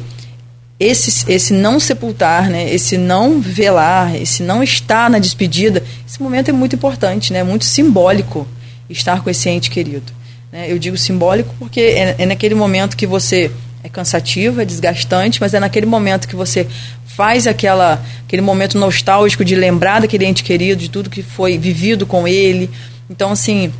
esse, 0.77 1.31
esse 1.31 1.53
não 1.53 1.79
sepultar, 1.79 2.49
né? 2.49 2.71
Esse 2.73 2.97
não 2.97 3.39
velar, 3.39 4.13
esse 4.15 4.43
não 4.43 4.61
estar 4.61 5.09
na 5.09 5.19
despedida, 5.19 5.81
esse 6.05 6.21
momento 6.21 6.49
é 6.49 6.51
muito 6.51 6.75
importante, 6.75 7.31
né? 7.31 7.43
Muito 7.43 7.63
simbólico 7.63 8.45
estar 8.89 9.23
com 9.23 9.29
esse 9.29 9.49
ente 9.49 9.69
querido. 9.69 10.11
Né? 10.51 10.69
Eu 10.69 10.77
digo 10.77 10.97
simbólico 10.97 11.55
porque 11.57 11.79
é, 11.79 12.15
é 12.19 12.25
naquele 12.25 12.55
momento 12.55 12.95
que 12.95 13.07
você 13.07 13.51
é 13.88 13.89
cansativo, 13.89 14.61
é 14.61 14.65
desgastante, 14.65 15.41
mas 15.41 15.53
é 15.53 15.59
naquele 15.59 15.85
momento 15.85 16.27
que 16.27 16.35
você 16.35 16.67
faz 17.05 17.47
aquela, 17.47 18.03
aquele 18.25 18.41
momento 18.41 18.77
nostálgico 18.77 19.43
de 19.43 19.55
lembrar 19.55 20.01
daquele 20.01 20.25
ente 20.25 20.43
querido, 20.43 20.79
de 20.79 20.89
tudo 20.89 21.09
que 21.09 21.23
foi 21.23 21.57
vivido 21.57 22.05
com 22.05 22.27
ele. 22.27 22.69
Então, 23.09 23.31
assim, 23.31 23.73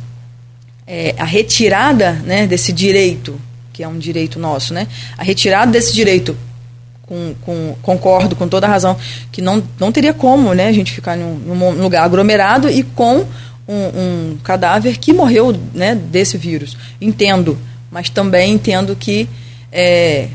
é, 0.86 1.14
a 1.18 1.24
retirada 1.24 2.12
né, 2.24 2.46
desse 2.46 2.72
direito, 2.72 3.38
que 3.72 3.82
é 3.82 3.88
um 3.88 3.98
direito 3.98 4.40
nosso, 4.40 4.74
né? 4.74 4.88
A 5.16 5.22
retirada 5.22 5.70
desse 5.70 5.94
direito, 5.94 6.36
com, 7.02 7.34
com, 7.42 7.76
concordo 7.80 8.34
com 8.34 8.48
toda 8.48 8.66
a 8.66 8.70
razão, 8.70 8.96
que 9.30 9.40
não, 9.40 9.62
não 9.78 9.92
teria 9.92 10.12
como 10.12 10.52
né, 10.54 10.66
a 10.66 10.72
gente 10.72 10.90
ficar 10.90 11.16
num, 11.16 11.36
num 11.36 11.82
lugar 11.82 12.02
aglomerado 12.02 12.68
e 12.68 12.82
com 12.82 13.24
um, 13.68 13.74
um 13.74 14.38
cadáver 14.42 14.98
que 14.98 15.12
morreu 15.12 15.54
né, 15.74 15.94
desse 15.94 16.36
vírus. 16.36 16.76
Entendo, 17.00 17.58
mas 17.90 18.08
também 18.08 18.52
entendo 18.52 18.96
que 18.96 19.28
é, 19.72 20.28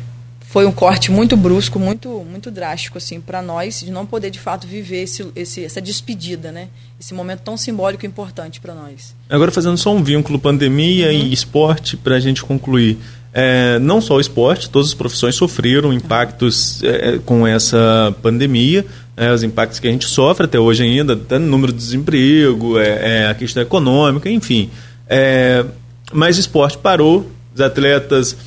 foi 0.53 0.67
um 0.67 0.71
corte 0.71 1.11
muito 1.11 1.35
brusco, 1.35 1.79
muito 1.79 2.23
muito 2.29 2.51
drástico 2.51 2.99
assim 2.99 3.19
para 3.19 3.41
nós 3.41 3.79
de 3.79 3.91
não 3.91 4.05
poder 4.05 4.29
de 4.29 4.39
fato 4.39 4.67
viver 4.67 5.01
esse, 5.01 5.25
esse, 5.35 5.65
essa 5.65 5.81
despedida, 5.81 6.51
né? 6.51 6.67
Esse 6.99 7.11
momento 7.11 7.39
tão 7.39 7.57
simbólico 7.57 8.05
e 8.05 8.07
importante 8.07 8.59
para 8.59 8.75
nós. 8.75 9.15
Agora 9.27 9.51
fazendo 9.51 9.77
só 9.77 9.91
um 9.91 10.03
vínculo 10.03 10.37
pandemia 10.37 11.07
uhum. 11.07 11.13
e 11.13 11.33
esporte 11.33 11.97
para 11.97 12.15
a 12.15 12.19
gente 12.19 12.43
concluir. 12.43 12.99
É, 13.33 13.79
não 13.79 13.99
só 13.99 14.17
o 14.17 14.19
esporte, 14.19 14.69
todas 14.69 14.89
as 14.89 14.93
profissões 14.93 15.33
sofreram 15.33 15.91
impactos 15.91 16.83
é, 16.83 17.17
com 17.25 17.47
essa 17.47 18.15
pandemia, 18.21 18.85
é, 19.17 19.33
os 19.33 19.41
impactos 19.41 19.79
que 19.79 19.87
a 19.87 19.91
gente 19.91 20.05
sofre 20.05 20.45
até 20.45 20.59
hoje 20.59 20.83
ainda, 20.83 21.13
até 21.13 21.39
no 21.39 21.47
número 21.47 21.71
de 21.71 21.79
desemprego, 21.79 22.77
é, 22.77 23.23
é 23.23 23.27
a 23.27 23.33
questão 23.33 23.63
econômica, 23.63 24.29
enfim. 24.29 24.69
É, 25.07 25.65
mas 26.11 26.37
o 26.37 26.41
esporte 26.41 26.77
parou, 26.77 27.27
os 27.55 27.59
atletas 27.59 28.37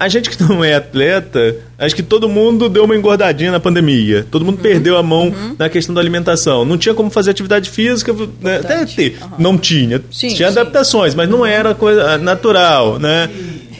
a 0.00 0.08
gente 0.08 0.30
que 0.30 0.42
não 0.42 0.64
é 0.64 0.74
atleta, 0.74 1.56
acho 1.78 1.94
que 1.94 2.02
todo 2.02 2.26
mundo 2.26 2.70
deu 2.70 2.84
uma 2.84 2.96
engordadinha 2.96 3.52
na 3.52 3.60
pandemia. 3.60 4.26
Todo 4.30 4.42
mundo 4.46 4.56
uhum. 4.56 4.62
perdeu 4.62 4.96
a 4.96 5.02
mão 5.02 5.24
uhum. 5.24 5.54
na 5.58 5.68
questão 5.68 5.94
da 5.94 6.00
alimentação. 6.00 6.64
Não 6.64 6.78
tinha 6.78 6.94
como 6.94 7.10
fazer 7.10 7.32
atividade 7.32 7.68
física, 7.68 8.10
né? 8.40 8.56
até 8.56 8.86
ter. 8.86 9.18
Uhum. 9.20 9.28
Não 9.38 9.58
tinha. 9.58 10.00
Sim, 10.10 10.28
tinha 10.28 10.50
sim. 10.50 10.58
adaptações, 10.58 11.14
mas 11.14 11.28
não 11.28 11.44
era 11.44 11.74
coisa 11.74 12.16
natural, 12.16 12.98
né? 12.98 13.28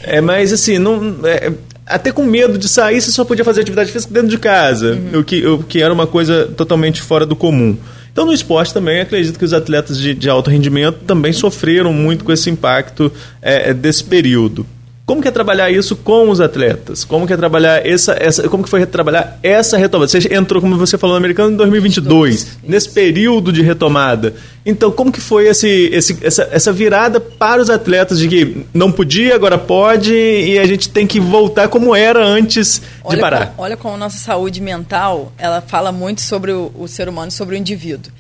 É, 0.03 0.21
mas 0.21 0.53
assim, 0.53 0.79
não, 0.79 1.17
é, 1.25 1.53
até 1.87 2.13
com 2.13 2.23
medo 2.23 2.59
de 2.59 2.69
sair, 2.69 3.01
você 3.01 3.11
só 3.11 3.25
podia 3.25 3.45
fazer 3.45 3.63
atividade 3.63 3.91
física 3.91 4.13
dentro 4.13 4.29
de 4.29 4.37
casa, 4.37 4.99
uhum. 5.15 5.21
o, 5.21 5.25
que, 5.25 5.47
o 5.47 5.63
que 5.63 5.81
era 5.81 5.93
uma 5.93 6.07
coisa 6.07 6.51
totalmente 6.55 7.01
fora 7.01 7.25
do 7.25 7.35
comum. 7.35 7.79
Então, 8.13 8.27
no 8.27 8.33
esporte 8.35 8.75
também, 8.75 9.01
acredito 9.01 9.39
que 9.39 9.45
os 9.47 9.55
atletas 9.55 9.99
de, 9.99 10.13
de 10.13 10.29
alto 10.29 10.51
rendimento 10.51 10.99
também 11.07 11.33
sofreram 11.33 11.95
muito 11.95 12.25
com 12.25 12.33
esse 12.33 12.51
impacto 12.51 13.11
é, 13.41 13.73
desse 13.73 14.05
período. 14.05 14.67
Como 15.11 15.21
que 15.21 15.27
é 15.27 15.33
trabalhar 15.33 15.69
isso 15.73 15.97
com 15.97 16.31
os 16.31 16.41
atletas? 16.41 17.03
Como 17.03 17.27
que 17.27 17.33
é 17.33 17.37
trabalhar 17.37 17.85
essa, 17.85 18.13
essa 18.13 18.49
como 18.49 18.63
que 18.63 18.71
foi 18.71 18.87
trabalhar 18.87 19.41
essa 19.43 19.77
retomada? 19.77 20.07
Você 20.07 20.33
entrou, 20.33 20.63
como 20.63 20.79
você 20.79 20.97
falou, 20.97 21.15
no 21.15 21.19
americano 21.19 21.51
em 21.51 21.57
2022, 21.57 22.59
nesse 22.63 22.89
período 22.91 23.53
de 23.53 23.61
retomada. 23.61 24.37
Então, 24.65 24.93
como 24.93 25.11
que 25.11 25.21
foi 25.21 25.49
esse, 25.49 25.67
esse, 25.93 26.17
essa, 26.23 26.49
essa 26.53 26.73
virada 26.73 27.19
para 27.19 27.61
os 27.61 27.69
atletas 27.69 28.21
de 28.21 28.29
que 28.29 28.65
não 28.73 28.93
podia, 28.93 29.35
agora 29.35 29.59
pode 29.59 30.15
e 30.15 30.57
a 30.61 30.65
gente 30.65 30.89
tem 30.89 31.09
que 31.09 31.19
voltar 31.19 31.67
como 31.67 31.93
era 31.93 32.25
antes 32.25 32.81
olha 33.03 33.17
de 33.17 33.21
parar? 33.21 33.47
Com, 33.49 33.65
olha 33.65 33.77
como 33.77 33.95
a 33.95 33.99
nossa 33.99 34.19
saúde 34.19 34.61
mental, 34.61 35.33
ela 35.37 35.61
fala 35.61 35.91
muito 35.91 36.21
sobre 36.21 36.53
o, 36.53 36.71
o 36.79 36.87
ser 36.87 37.09
humano, 37.09 37.33
sobre 37.33 37.57
o 37.57 37.59
indivíduo. 37.59 38.13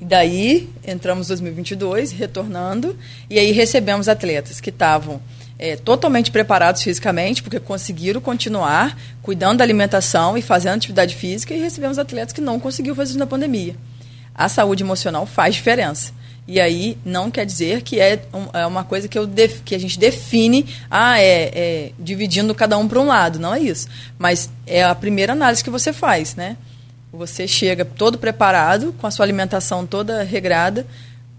E 0.00 0.04
daí, 0.06 0.66
entramos 0.82 1.26
em 1.26 1.28
2022, 1.28 2.12
retornando, 2.12 2.96
e 3.28 3.38
aí 3.38 3.52
recebemos 3.52 4.08
atletas 4.08 4.62
que 4.62 4.70
estavam 4.70 5.20
é, 5.58 5.76
totalmente 5.76 6.30
preparados 6.30 6.82
fisicamente, 6.82 7.42
porque 7.42 7.58
conseguiram 7.58 8.20
continuar 8.20 8.96
cuidando 9.22 9.58
da 9.58 9.64
alimentação 9.64 10.36
e 10.36 10.42
fazendo 10.42 10.76
atividade 10.76 11.14
física, 11.14 11.54
e 11.54 11.60
recebemos 11.60 11.98
atletas 11.98 12.32
que 12.32 12.40
não 12.40 12.60
conseguiram 12.60 12.94
fazer 12.94 13.10
isso 13.10 13.18
na 13.18 13.26
pandemia. 13.26 13.74
A 14.34 14.48
saúde 14.48 14.82
emocional 14.82 15.26
faz 15.26 15.54
diferença. 15.54 16.12
E 16.48 16.60
aí 16.60 16.96
não 17.04 17.30
quer 17.30 17.44
dizer 17.44 17.82
que 17.82 17.98
é, 17.98 18.22
um, 18.32 18.46
é 18.56 18.64
uma 18.66 18.84
coisa 18.84 19.08
que, 19.08 19.18
eu 19.18 19.26
def, 19.26 19.62
que 19.64 19.74
a 19.74 19.78
gente 19.78 19.98
define, 19.98 20.66
ah, 20.88 21.20
é, 21.20 21.50
é 21.52 21.92
dividindo 21.98 22.54
cada 22.54 22.78
um 22.78 22.86
para 22.86 23.00
um 23.00 23.06
lado. 23.06 23.40
Não 23.40 23.52
é 23.52 23.60
isso. 23.60 23.88
Mas 24.16 24.48
é 24.66 24.84
a 24.84 24.94
primeira 24.94 25.32
análise 25.32 25.64
que 25.64 25.70
você 25.70 25.92
faz, 25.92 26.36
né? 26.36 26.56
Você 27.12 27.48
chega 27.48 27.84
todo 27.84 28.18
preparado, 28.18 28.94
com 28.98 29.06
a 29.06 29.10
sua 29.10 29.24
alimentação 29.24 29.86
toda 29.86 30.22
regrada, 30.22 30.86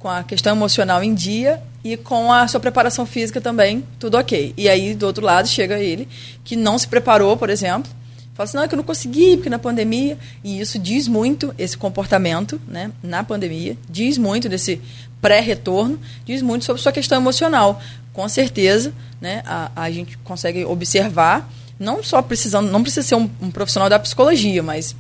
com 0.08 0.12
a 0.12 0.24
questão 0.24 0.56
emocional 0.56 1.04
em 1.04 1.14
dia 1.14 1.62
e 1.84 1.98
com 1.98 2.32
a 2.32 2.48
sua 2.48 2.62
preparação 2.62 3.06
física 3.06 3.42
também, 3.42 3.84
tudo 4.00 4.18
ok. 4.18 4.54
E 4.56 4.70
aí, 4.70 4.96
do 4.96 5.06
outro 5.06 5.26
lado, 5.26 5.50
chega 5.50 5.78
ele, 5.80 6.08
que 6.46 6.56
não 6.56 6.80
se 6.80 6.88
preparou, 6.88 7.36
por 7.36 7.50
exemplo, 7.50 7.92
fala 8.34 8.46
assim, 8.46 8.56
não, 8.56 8.64
é 8.64 8.68
que 8.70 8.74
eu 8.74 8.78
não 8.78 8.86
consegui, 8.86 9.36
porque 9.36 9.50
na 9.50 9.60
pandemia, 9.60 10.18
e 10.46 10.62
isso 10.62 10.80
diz 10.80 11.10
muito, 11.10 11.54
esse 11.58 11.78
comportamento, 11.78 12.58
né, 12.70 12.90
na 13.04 13.22
pandemia, 13.22 13.76
diz 13.90 14.18
muito 14.18 14.48
desse 14.48 14.82
pré-retorno, 15.22 16.00
diz 16.26 16.42
muito 16.42 16.64
sobre 16.64 16.82
sua 16.82 16.94
questão 16.94 17.18
emocional. 17.18 17.82
Com 18.14 18.30
certeza, 18.30 18.94
né, 19.20 19.44
a, 19.46 19.72
a 19.76 19.92
gente 19.92 20.18
consegue 20.20 20.64
observar, 20.64 21.52
não 21.78 22.02
só 22.02 22.22
precisando, 22.22 22.72
não 22.72 22.82
precisa 22.82 23.06
ser 23.06 23.16
um, 23.16 23.30
um 23.42 23.52
profissional 23.52 23.90
da 23.90 24.00
psicologia, 24.00 24.64
mas 24.64 24.96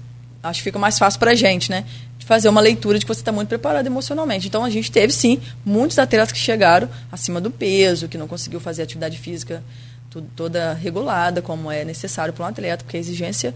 acho 0.47 0.59
que 0.59 0.63
fica 0.63 0.79
mais 0.79 0.97
fácil 0.97 1.19
para 1.19 1.31
a 1.31 1.35
gente, 1.35 1.69
né? 1.69 1.85
De 2.17 2.25
fazer 2.25 2.49
uma 2.49 2.61
leitura 2.61 2.97
de 2.99 3.05
que 3.05 3.13
você 3.13 3.21
está 3.21 3.31
muito 3.31 3.49
preparado 3.49 3.85
emocionalmente. 3.85 4.47
Então 4.47 4.63
a 4.63 4.69
gente 4.69 4.91
teve 4.91 5.13
sim 5.13 5.39
muitos 5.65 5.99
atletas 5.99 6.31
que 6.31 6.39
chegaram 6.39 6.89
acima 7.11 7.39
do 7.39 7.51
peso, 7.51 8.07
que 8.07 8.17
não 8.17 8.27
conseguiu 8.27 8.59
fazer 8.59 8.81
atividade 8.81 9.17
física 9.17 9.63
tudo, 10.09 10.27
toda 10.35 10.73
regulada, 10.73 11.41
como 11.41 11.71
é 11.71 11.83
necessário 11.83 12.33
para 12.33 12.45
um 12.45 12.47
atleta, 12.47 12.83
porque 12.83 12.97
a 12.97 12.99
exigência 12.99 13.53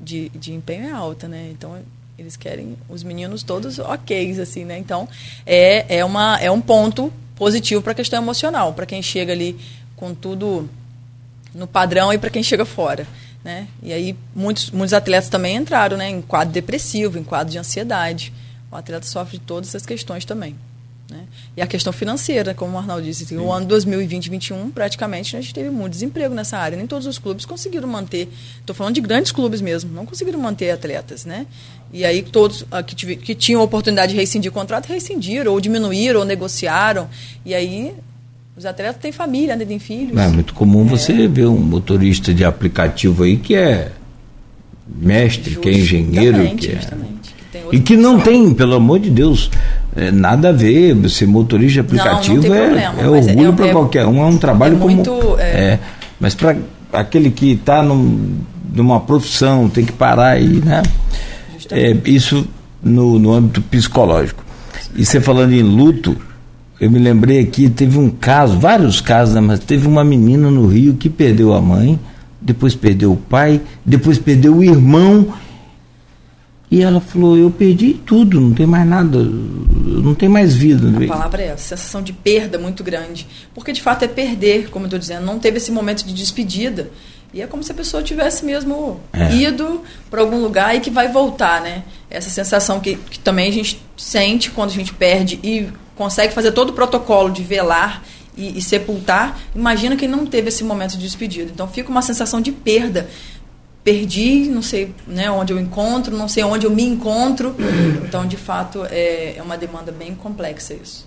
de, 0.00 0.28
de 0.30 0.52
empenho 0.52 0.88
é 0.88 0.92
alta, 0.92 1.26
né? 1.26 1.48
Então 1.50 1.78
eles 2.18 2.36
querem 2.36 2.76
os 2.88 3.02
meninos 3.02 3.42
todos 3.42 3.78
ok, 3.78 4.40
assim, 4.40 4.64
né? 4.64 4.78
Então 4.78 5.08
é, 5.44 5.98
é, 5.98 6.04
uma, 6.04 6.38
é 6.40 6.50
um 6.50 6.60
ponto 6.60 7.12
positivo 7.36 7.82
para 7.82 7.92
a 7.92 7.94
questão 7.94 8.22
emocional, 8.22 8.72
para 8.72 8.86
quem 8.86 9.02
chega 9.02 9.32
ali 9.32 9.58
com 9.96 10.14
tudo 10.14 10.68
no 11.54 11.66
padrão 11.66 12.12
e 12.12 12.18
para 12.18 12.30
quem 12.30 12.42
chega 12.42 12.64
fora. 12.64 13.06
Né? 13.44 13.68
E 13.82 13.92
aí 13.92 14.16
muitos, 14.34 14.70
muitos 14.70 14.94
atletas 14.94 15.28
também 15.28 15.56
entraram 15.56 15.98
né, 15.98 16.08
em 16.08 16.22
quadro 16.22 16.52
depressivo, 16.52 17.18
em 17.18 17.22
quadro 17.22 17.52
de 17.52 17.58
ansiedade. 17.58 18.32
O 18.72 18.76
atleta 18.76 19.06
sofre 19.06 19.38
de 19.38 19.44
todas 19.44 19.68
essas 19.68 19.84
questões 19.84 20.24
também. 20.24 20.56
Né? 21.10 21.26
E 21.54 21.60
a 21.60 21.66
questão 21.66 21.92
financeira, 21.92 22.54
como 22.54 22.74
o 22.74 22.78
Arnaldo 22.78 23.04
disse, 23.04 23.26
Sim. 23.26 23.36
o 23.36 23.52
ano 23.52 23.66
2020 23.66 24.30
2021 24.30 24.70
praticamente 24.70 25.36
a 25.36 25.40
gente 25.40 25.52
teve 25.52 25.68
muito 25.68 25.92
desemprego 25.92 26.34
nessa 26.34 26.56
área. 26.56 26.76
Nem 26.76 26.86
todos 26.86 27.06
os 27.06 27.18
clubes 27.18 27.44
conseguiram 27.44 27.86
manter, 27.86 28.28
estou 28.58 28.74
falando 28.74 28.94
de 28.94 29.02
grandes 29.02 29.30
clubes 29.30 29.60
mesmo, 29.60 29.92
não 29.92 30.06
conseguiram 30.06 30.40
manter 30.40 30.70
atletas. 30.70 31.26
Né? 31.26 31.46
E 31.92 32.04
aí 32.04 32.22
todos 32.22 32.64
ah, 32.70 32.82
que, 32.82 33.16
que 33.16 33.34
tinham 33.34 33.60
a 33.60 33.64
oportunidade 33.64 34.12
de 34.12 34.18
rescindir 34.18 34.50
o 34.50 34.54
contrato, 34.54 34.86
rescindiram, 34.86 35.52
ou 35.52 35.60
diminuíram, 35.60 36.20
ou 36.20 36.26
negociaram. 36.26 37.08
E 37.44 37.54
aí 37.54 37.94
os 38.56 38.64
atletas 38.64 38.96
têm 39.00 39.10
família, 39.10 39.56
né, 39.56 39.64
têm 39.64 39.78
filhos. 39.78 40.16
É 40.16 40.28
muito 40.28 40.54
comum 40.54 40.86
é. 40.86 40.88
você 40.90 41.26
ver 41.26 41.46
um 41.46 41.58
motorista 41.58 42.32
de 42.32 42.44
aplicativo 42.44 43.24
aí 43.24 43.36
que 43.36 43.54
é 43.54 43.90
mestre, 44.86 45.56
que 45.56 45.68
é 45.68 45.72
engenheiro, 45.72 46.38
que 46.56 46.70
é... 46.70 46.76
Que 46.76 47.14
e 47.72 47.78
que 47.80 47.96
não 47.96 48.20
tem, 48.20 48.52
pelo 48.52 48.74
amor 48.74 48.98
de 48.98 49.10
Deus, 49.10 49.50
é, 49.94 50.10
nada 50.10 50.48
a 50.48 50.52
ver. 50.52 50.96
Ser 51.08 51.26
motorista 51.26 51.74
de 51.74 51.80
aplicativo 51.80 52.42
não, 52.42 52.48
não 52.48 52.56
é, 52.56 52.66
problema, 52.66 53.00
é 53.00 53.08
orgulho 53.08 53.48
é, 53.48 53.52
para 53.52 53.66
é, 53.66 53.72
qualquer 53.72 54.06
um. 54.06 54.20
É 54.20 54.26
um 54.26 54.36
trabalho 54.36 54.76
como. 54.78 54.94
Muito, 54.94 55.36
é, 55.38 55.78
mas 56.18 56.34
para 56.34 56.56
aquele 56.92 57.30
que 57.30 57.52
está 57.52 57.82
num, 57.82 58.38
numa 58.74 59.00
profissão, 59.00 59.68
tem 59.68 59.84
que 59.84 59.92
parar 59.92 60.30
aí, 60.30 60.60
né? 60.64 60.82
isso 62.04 62.46
no, 62.82 63.18
no 63.18 63.32
âmbito 63.32 63.62
psicológico. 63.62 64.44
E 64.96 65.04
você 65.04 65.20
falando 65.20 65.52
em 65.52 65.62
luto, 65.62 66.16
eu 66.80 66.90
me 66.90 66.98
lembrei 66.98 67.40
aqui, 67.40 67.68
teve 67.70 67.98
um 67.98 68.10
caso, 68.10 68.58
vários 68.58 69.00
casos, 69.00 69.34
né, 69.34 69.40
mas 69.40 69.60
teve 69.60 69.86
uma 69.86 70.04
menina 70.04 70.50
no 70.50 70.66
Rio 70.66 70.94
que 70.94 71.08
perdeu 71.08 71.54
a 71.54 71.60
mãe, 71.60 71.98
depois 72.40 72.74
perdeu 72.74 73.12
o 73.12 73.16
pai, 73.16 73.60
depois 73.84 74.18
perdeu 74.18 74.56
o 74.56 74.62
irmão. 74.62 75.32
E 76.70 76.82
ela 76.82 77.00
falou: 77.00 77.38
Eu 77.38 77.50
perdi 77.50 77.94
tudo, 77.94 78.40
não 78.40 78.52
tem 78.52 78.66
mais 78.66 78.86
nada, 78.86 79.18
não 79.22 80.14
tem 80.14 80.28
mais 80.28 80.54
vida. 80.54 80.88
A 81.04 81.08
palavra 81.08 81.42
é 81.42 81.46
essa, 81.46 81.76
sensação 81.76 82.02
de 82.02 82.12
perda 82.12 82.58
muito 82.58 82.82
grande. 82.82 83.26
Porque 83.54 83.72
de 83.72 83.80
fato 83.80 84.04
é 84.04 84.08
perder, 84.08 84.68
como 84.70 84.84
eu 84.84 84.88
estou 84.88 84.98
dizendo, 84.98 85.24
não 85.24 85.38
teve 85.38 85.58
esse 85.58 85.70
momento 85.70 86.04
de 86.04 86.12
despedida. 86.12 86.90
E 87.32 87.40
é 87.40 87.46
como 87.46 87.62
se 87.62 87.72
a 87.72 87.74
pessoa 87.74 88.02
tivesse 88.02 88.44
mesmo 88.44 89.00
é. 89.12 89.32
ido 89.34 89.82
para 90.10 90.20
algum 90.20 90.40
lugar 90.40 90.76
e 90.76 90.80
que 90.80 90.90
vai 90.90 91.08
voltar, 91.08 91.60
né? 91.60 91.82
Essa 92.10 92.30
sensação 92.30 92.78
que, 92.78 92.96
que 92.96 93.18
também 93.18 93.48
a 93.48 93.52
gente 93.52 93.80
sente 93.96 94.50
quando 94.50 94.70
a 94.70 94.74
gente 94.74 94.92
perde 94.94 95.40
e 95.42 95.68
consegue 95.96 96.34
fazer 96.34 96.52
todo 96.52 96.70
o 96.70 96.72
protocolo 96.72 97.30
de 97.30 97.42
velar 97.42 98.02
e, 98.36 98.58
e, 98.58 98.62
sepultar, 98.62 99.38
imagina 99.54 99.96
quem 99.96 100.08
não 100.08 100.26
teve 100.26 100.48
esse 100.48 100.64
momento 100.64 100.92
de 100.92 101.02
despedida. 101.02 101.50
Então 101.52 101.68
fica 101.68 101.88
uma 101.90 102.02
sensação 102.02 102.40
de 102.40 102.50
perda. 102.50 103.08
Perdi, 103.84 104.48
não 104.48 104.62
sei 104.62 104.94
né, 105.06 105.30
onde 105.30 105.52
eu 105.52 105.58
encontro, 105.58 106.16
não 106.16 106.26
sei 106.26 106.42
onde 106.42 106.66
eu 106.66 106.70
me 106.70 106.82
encontro. 106.82 107.54
Então, 108.02 108.26
de 108.26 108.36
fato, 108.36 108.84
é, 108.90 109.34
é 109.36 109.42
uma 109.42 109.56
demanda 109.56 109.92
bem 109.92 110.14
complexa 110.14 110.74
isso. 110.74 111.06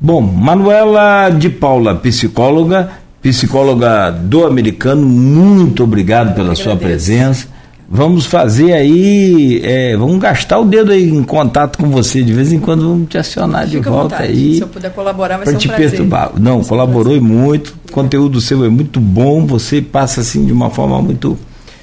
Bom, 0.00 0.20
Manuela 0.20 1.30
de 1.30 1.48
Paula, 1.48 1.94
psicóloga, 1.96 2.92
psicóloga 3.20 4.10
do 4.10 4.44
americano, 4.44 5.06
muito 5.06 5.82
obrigado 5.82 6.34
pela 6.34 6.54
sua 6.54 6.76
presença. 6.76 7.48
Vamos 7.88 8.24
fazer 8.24 8.72
aí, 8.72 9.60
é, 9.62 9.96
vamos 9.96 10.18
gastar 10.18 10.58
o 10.58 10.64
dedo 10.64 10.90
aí 10.90 11.08
em 11.08 11.22
contato 11.22 11.78
com 11.78 11.90
você. 11.90 12.22
De 12.22 12.32
vez 12.32 12.52
em 12.52 12.58
quando 12.58 12.88
vamos 12.88 13.08
te 13.08 13.18
acionar 13.18 13.68
Fica 13.68 13.82
de 13.82 13.88
volta 13.88 14.22
aí. 14.22 14.56
Se 14.56 14.62
eu 14.62 14.68
puder 14.68 14.90
colaborar, 14.92 15.36
vai 15.36 15.46
ser 15.46 15.54
um 15.54 15.58
te 15.58 15.68
prazer. 15.68 15.90
perturbar. 15.90 16.32
Não, 16.38 16.60
vai 16.60 16.68
colaborou 16.68 17.20
muito. 17.20 17.74
O 17.88 17.92
conteúdo 17.92 18.40
seu 18.40 18.64
é 18.64 18.68
muito 18.68 18.98
bom. 19.00 19.46
Você 19.46 19.82
passa 19.82 20.22
assim 20.22 20.46
de 20.46 20.52
uma 20.52 20.70
forma 20.70 21.00
muito 21.02 21.38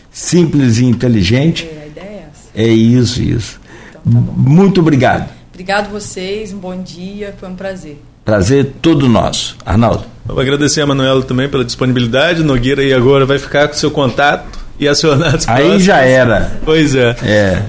simples 0.09 0.79
e 0.79 0.85
inteligente. 0.85 1.69
É, 1.71 1.83
a 1.83 1.87
ideia 1.87 2.05
é 2.05 2.25
essa. 2.31 2.49
É 2.55 2.67
isso, 2.67 3.21
isso. 3.21 3.61
Então, 3.89 4.01
tá 4.11 4.31
muito 4.35 4.81
obrigado. 4.81 5.29
Obrigado 5.53 5.91
vocês, 5.91 6.51
um 6.51 6.57
bom 6.57 6.81
dia, 6.81 7.35
foi 7.39 7.47
um 7.47 7.55
prazer. 7.55 8.01
Prazer 8.25 8.73
todo 8.81 9.07
nosso. 9.07 9.55
Arnaldo. 9.63 10.03
Eu 10.27 10.33
vou 10.33 10.41
agradecer 10.41 10.81
a 10.81 10.87
Manuela 10.87 11.21
também 11.21 11.47
pela 11.47 11.63
disponibilidade. 11.63 12.43
Nogueira 12.43 12.81
aí 12.81 12.93
agora 12.93 13.25
vai 13.25 13.37
ficar 13.37 13.67
com 13.67 13.75
seu 13.75 13.91
contato 13.91 14.60
e 14.81 14.87
acionados. 14.87 15.47
Aí 15.47 15.57
próximos. 15.57 15.83
já 15.83 15.97
era. 15.99 16.51
Pois 16.65 16.95
é. 16.95 17.15
É. 17.23 17.61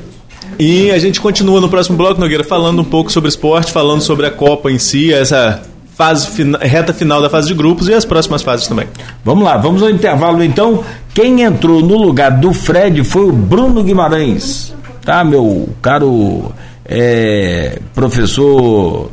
E 0.58 0.90
a 0.90 0.98
gente 0.98 1.20
continua 1.20 1.60
no 1.60 1.68
próximo 1.68 1.96
bloco, 1.96 2.18
Nogueira, 2.18 2.42
falando 2.42 2.80
um 2.80 2.84
pouco 2.84 3.12
sobre 3.12 3.28
esporte, 3.28 3.70
falando 3.70 4.00
sobre 4.00 4.26
a 4.26 4.30
Copa 4.30 4.70
em 4.70 4.78
si, 4.78 5.12
essa 5.12 5.62
fase 5.94 6.28
reta 6.60 6.92
final 6.94 7.20
da 7.20 7.28
fase 7.28 7.48
de 7.48 7.54
grupos 7.54 7.86
e 7.88 7.94
as 7.94 8.04
próximas 8.04 8.42
fases 8.42 8.66
também. 8.66 8.86
Vamos 9.24 9.44
lá, 9.44 9.56
vamos 9.58 9.82
ao 9.82 9.90
intervalo 9.90 10.42
então. 10.42 10.82
Quem 11.14 11.42
entrou 11.42 11.82
no 11.82 11.96
lugar 11.98 12.30
do 12.30 12.52
Fred 12.54 13.04
foi 13.04 13.26
o 13.26 13.32
Bruno 13.32 13.82
Guimarães, 13.82 14.74
tá, 15.04 15.22
meu 15.22 15.68
caro 15.82 16.52
é, 16.86 17.78
professor. 17.94 19.10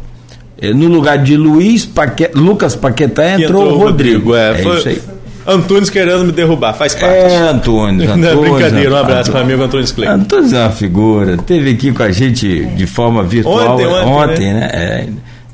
É, 0.62 0.74
no 0.74 0.88
lugar 0.88 1.20
de 1.20 1.38
Luiz 1.38 1.86
Paquet, 1.86 2.32
Lucas 2.36 2.76
Paquetá 2.76 3.39
entrou, 3.39 3.64
entrou 3.64 3.64
o 3.64 3.78
Rodrigo. 3.78 4.32
Rodrigo 4.32 4.36
é, 4.36 4.52
é 4.52 4.64
foi, 4.64 4.78
isso 4.78 4.89
aí. 4.89 5.02
Antunes 5.50 5.89
querendo 5.89 6.26
me 6.26 6.32
derrubar, 6.32 6.74
faz 6.74 6.95
parte. 6.95 7.10
É, 7.30 7.38
Antunes. 7.38 8.08
Antunes 8.08 8.34
Não, 8.34 8.41
brincadeira, 8.41 8.93
um 8.93 8.97
abraço 8.97 9.32
para 9.32 9.41
o 9.41 9.43
amigo 9.43 9.64
Antunes 9.64 9.91
Clay. 9.91 10.08
Antunes 10.10 10.54
é 10.54 10.62
uma 10.62 10.72
figura, 10.72 11.38
teve 11.38 11.72
aqui 11.72 11.91
com 11.91 12.04
a 12.04 12.12
gente 12.12 12.66
de 12.66 12.88
forma 12.88 13.24
virtual 13.24 13.76
ontem, 13.76 13.86
ontem, 13.86 14.08
ontem 14.08 14.54
né? 14.54 14.60
né? 14.60 14.70
É, 14.74 15.08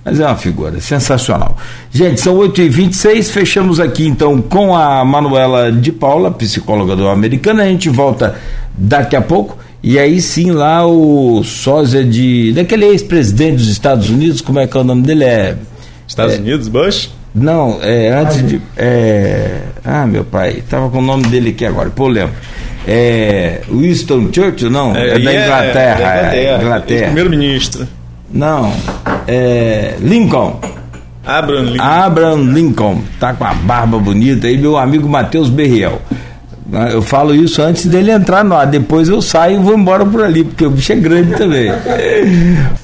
mas 0.05 0.19
é 0.19 0.25
uma 0.27 0.35
figura 0.35 0.79
sensacional. 0.79 1.57
Gente, 1.91 2.21
são 2.21 2.37
8h26, 2.37 3.31
fechamos 3.31 3.79
aqui 3.79 4.05
então 4.05 4.39
com 4.39 4.75
a 4.75 5.03
Manuela 5.03 5.71
de 5.71 5.91
Paula, 5.91 6.29
psicóloga 6.29 6.95
do 6.95 7.09
Americano. 7.09 7.61
A 7.61 7.65
gente 7.65 7.89
volta 7.89 8.35
daqui 8.77 9.15
a 9.15 9.21
pouco. 9.21 9.57
E 9.81 9.97
aí 9.97 10.21
sim 10.21 10.51
lá 10.51 10.85
o 10.85 11.43
sósia 11.43 12.03
de. 12.03 12.53
daquele 12.53 12.85
ex-presidente 12.85 13.57
dos 13.57 13.67
Estados 13.67 14.09
Unidos, 14.09 14.41
como 14.41 14.59
é 14.59 14.67
que 14.67 14.77
é 14.77 14.79
o 14.79 14.83
nome 14.83 15.01
dele? 15.01 15.23
É. 15.23 15.57
Estados 16.07 16.35
é, 16.35 16.37
Unidos, 16.37 16.67
Bush? 16.67 17.09
Não, 17.35 17.79
é, 17.81 18.09
antes 18.11 18.47
de. 18.47 18.61
É, 18.77 19.59
ah, 19.83 20.07
meu 20.07 20.23
pai, 20.23 20.59
estava 20.59 20.89
com 20.89 20.99
o 20.99 21.01
nome 21.01 21.27
dele 21.27 21.49
aqui 21.49 21.65
agora, 21.65 21.89
pô, 21.89 22.07
lembro. 22.07 22.33
É, 22.87 23.61
Winston 23.69 24.29
Churchill, 24.31 24.69
não, 24.69 24.95
é, 24.95 25.15
é 25.15 25.19
da 25.19 25.33
Inglaterra. 25.33 26.33
É, 26.33 26.45
é, 26.45 26.61
Inglaterra. 26.61 27.05
Primeiro-ministro. 27.07 27.85
Não, 28.31 28.71
é 29.27 29.95
Lincoln. 29.99 30.61
Abraham 31.25 31.63
Lincoln. 31.63 31.83
Abraham 31.83 32.53
Lincoln, 32.53 33.01
tá 33.19 33.33
com 33.33 33.43
a 33.43 33.53
barba 33.53 33.99
bonita 33.99 34.47
aí, 34.47 34.57
meu 34.57 34.77
amigo 34.77 35.09
Matheus 35.09 35.49
Berriel. 35.49 36.01
Eu 36.91 37.01
falo 37.01 37.35
isso 37.35 37.61
antes 37.61 37.85
dele 37.85 38.11
entrar 38.11 38.43
no 38.43 38.55
ar, 38.55 38.65
depois 38.65 39.09
eu 39.09 39.21
saio 39.21 39.59
e 39.59 39.63
vou 39.63 39.77
embora 39.77 40.05
por 40.05 40.23
ali, 40.23 40.43
porque 40.43 40.65
o 40.65 40.69
bicho 40.69 40.93
é 40.93 40.95
grande 40.95 41.35
também. 41.35 41.71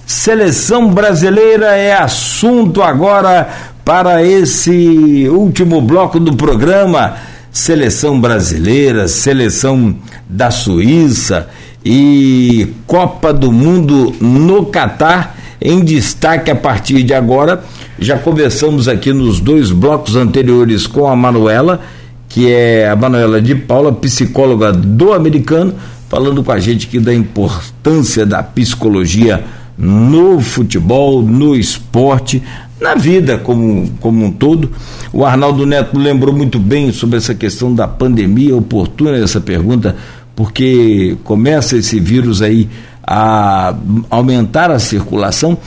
Seleção 0.06 0.90
brasileira 0.90 1.76
é 1.76 1.94
assunto 1.94 2.82
agora 2.82 3.50
para 3.92 4.24
esse 4.26 5.28
último 5.28 5.82
bloco 5.82 6.18
do 6.18 6.34
programa. 6.34 7.16
Seleção 7.52 8.22
brasileira, 8.22 9.06
seleção 9.10 9.94
da 10.30 10.50
Suíça 10.50 11.50
e 11.84 12.70
Copa 12.88 13.34
do 13.34 13.52
Mundo 13.52 14.16
no 14.22 14.68
Catar 14.68 15.36
em 15.62 15.84
destaque 15.84 16.50
a 16.50 16.56
partir 16.56 17.04
de 17.04 17.14
agora. 17.14 17.66
Já 18.00 18.18
conversamos 18.18 18.88
aqui 18.88 19.12
nos 19.12 19.42
dois 19.42 19.72
blocos 19.72 20.16
anteriores 20.16 20.88
com 20.88 21.06
a 21.06 21.14
Manuela, 21.14 21.82
que 22.30 22.50
é 22.50 22.90
a 22.90 22.96
Manuela 22.96 23.42
de 23.42 23.56
Paula, 23.56 23.92
psicóloga 23.92 24.72
do 24.72 25.12
americano, 25.12 25.74
falando 26.08 26.42
com 26.46 26.54
a 26.54 26.62
gente 26.62 26.88
aqui 26.88 26.98
da 26.98 27.14
importância 27.14 28.26
da 28.26 28.42
psicologia 28.42 29.44
no 29.78 30.40
futebol, 30.40 31.22
no 31.22 31.56
esporte, 31.56 32.42
na 32.82 32.96
vida 32.96 33.38
como, 33.38 33.88
como 34.00 34.26
um 34.26 34.32
todo. 34.32 34.72
O 35.14 35.24
Arnaldo 35.24 35.66
Neto 35.66 35.98
lembrou 35.98 36.36
muito 36.36 36.58
bem 36.58 36.92
sobre 36.92 37.18
essa 37.18 37.36
questão 37.36 37.74
da 37.74 37.88
pandemia, 37.88 38.56
oportuna 38.56 39.16
essa 39.18 39.40
pergunta, 39.40 39.96
porque 40.36 41.16
começa 41.24 41.78
esse 41.78 42.00
vírus 42.00 42.42
aí 42.42 42.68
a 43.06 43.76
aumentar 44.10 44.72
a 44.72 44.80
circulação 44.80 45.58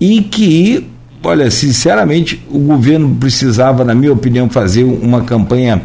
e 0.00 0.22
que, 0.22 0.86
olha, 1.22 1.50
sinceramente, 1.50 2.42
o 2.50 2.58
governo 2.58 3.14
precisava, 3.20 3.84
na 3.84 3.94
minha 3.94 4.12
opinião, 4.12 4.48
fazer 4.48 4.84
uma 4.84 5.22
campanha 5.22 5.82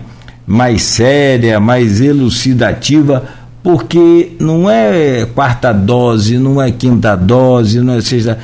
mais 0.47 0.81
séria, 0.83 1.59
mais 1.59 1.99
elucidativa 1.99 3.37
porque 3.61 4.31
não 4.39 4.69
é 4.69 5.25
quarta 5.25 5.73
dose, 5.73 6.37
não 6.37 6.61
é 6.61 6.71
quinta 6.71 7.15
dose, 7.15 7.81
não 7.81 7.93
é 7.93 8.01
sexta. 8.01 8.39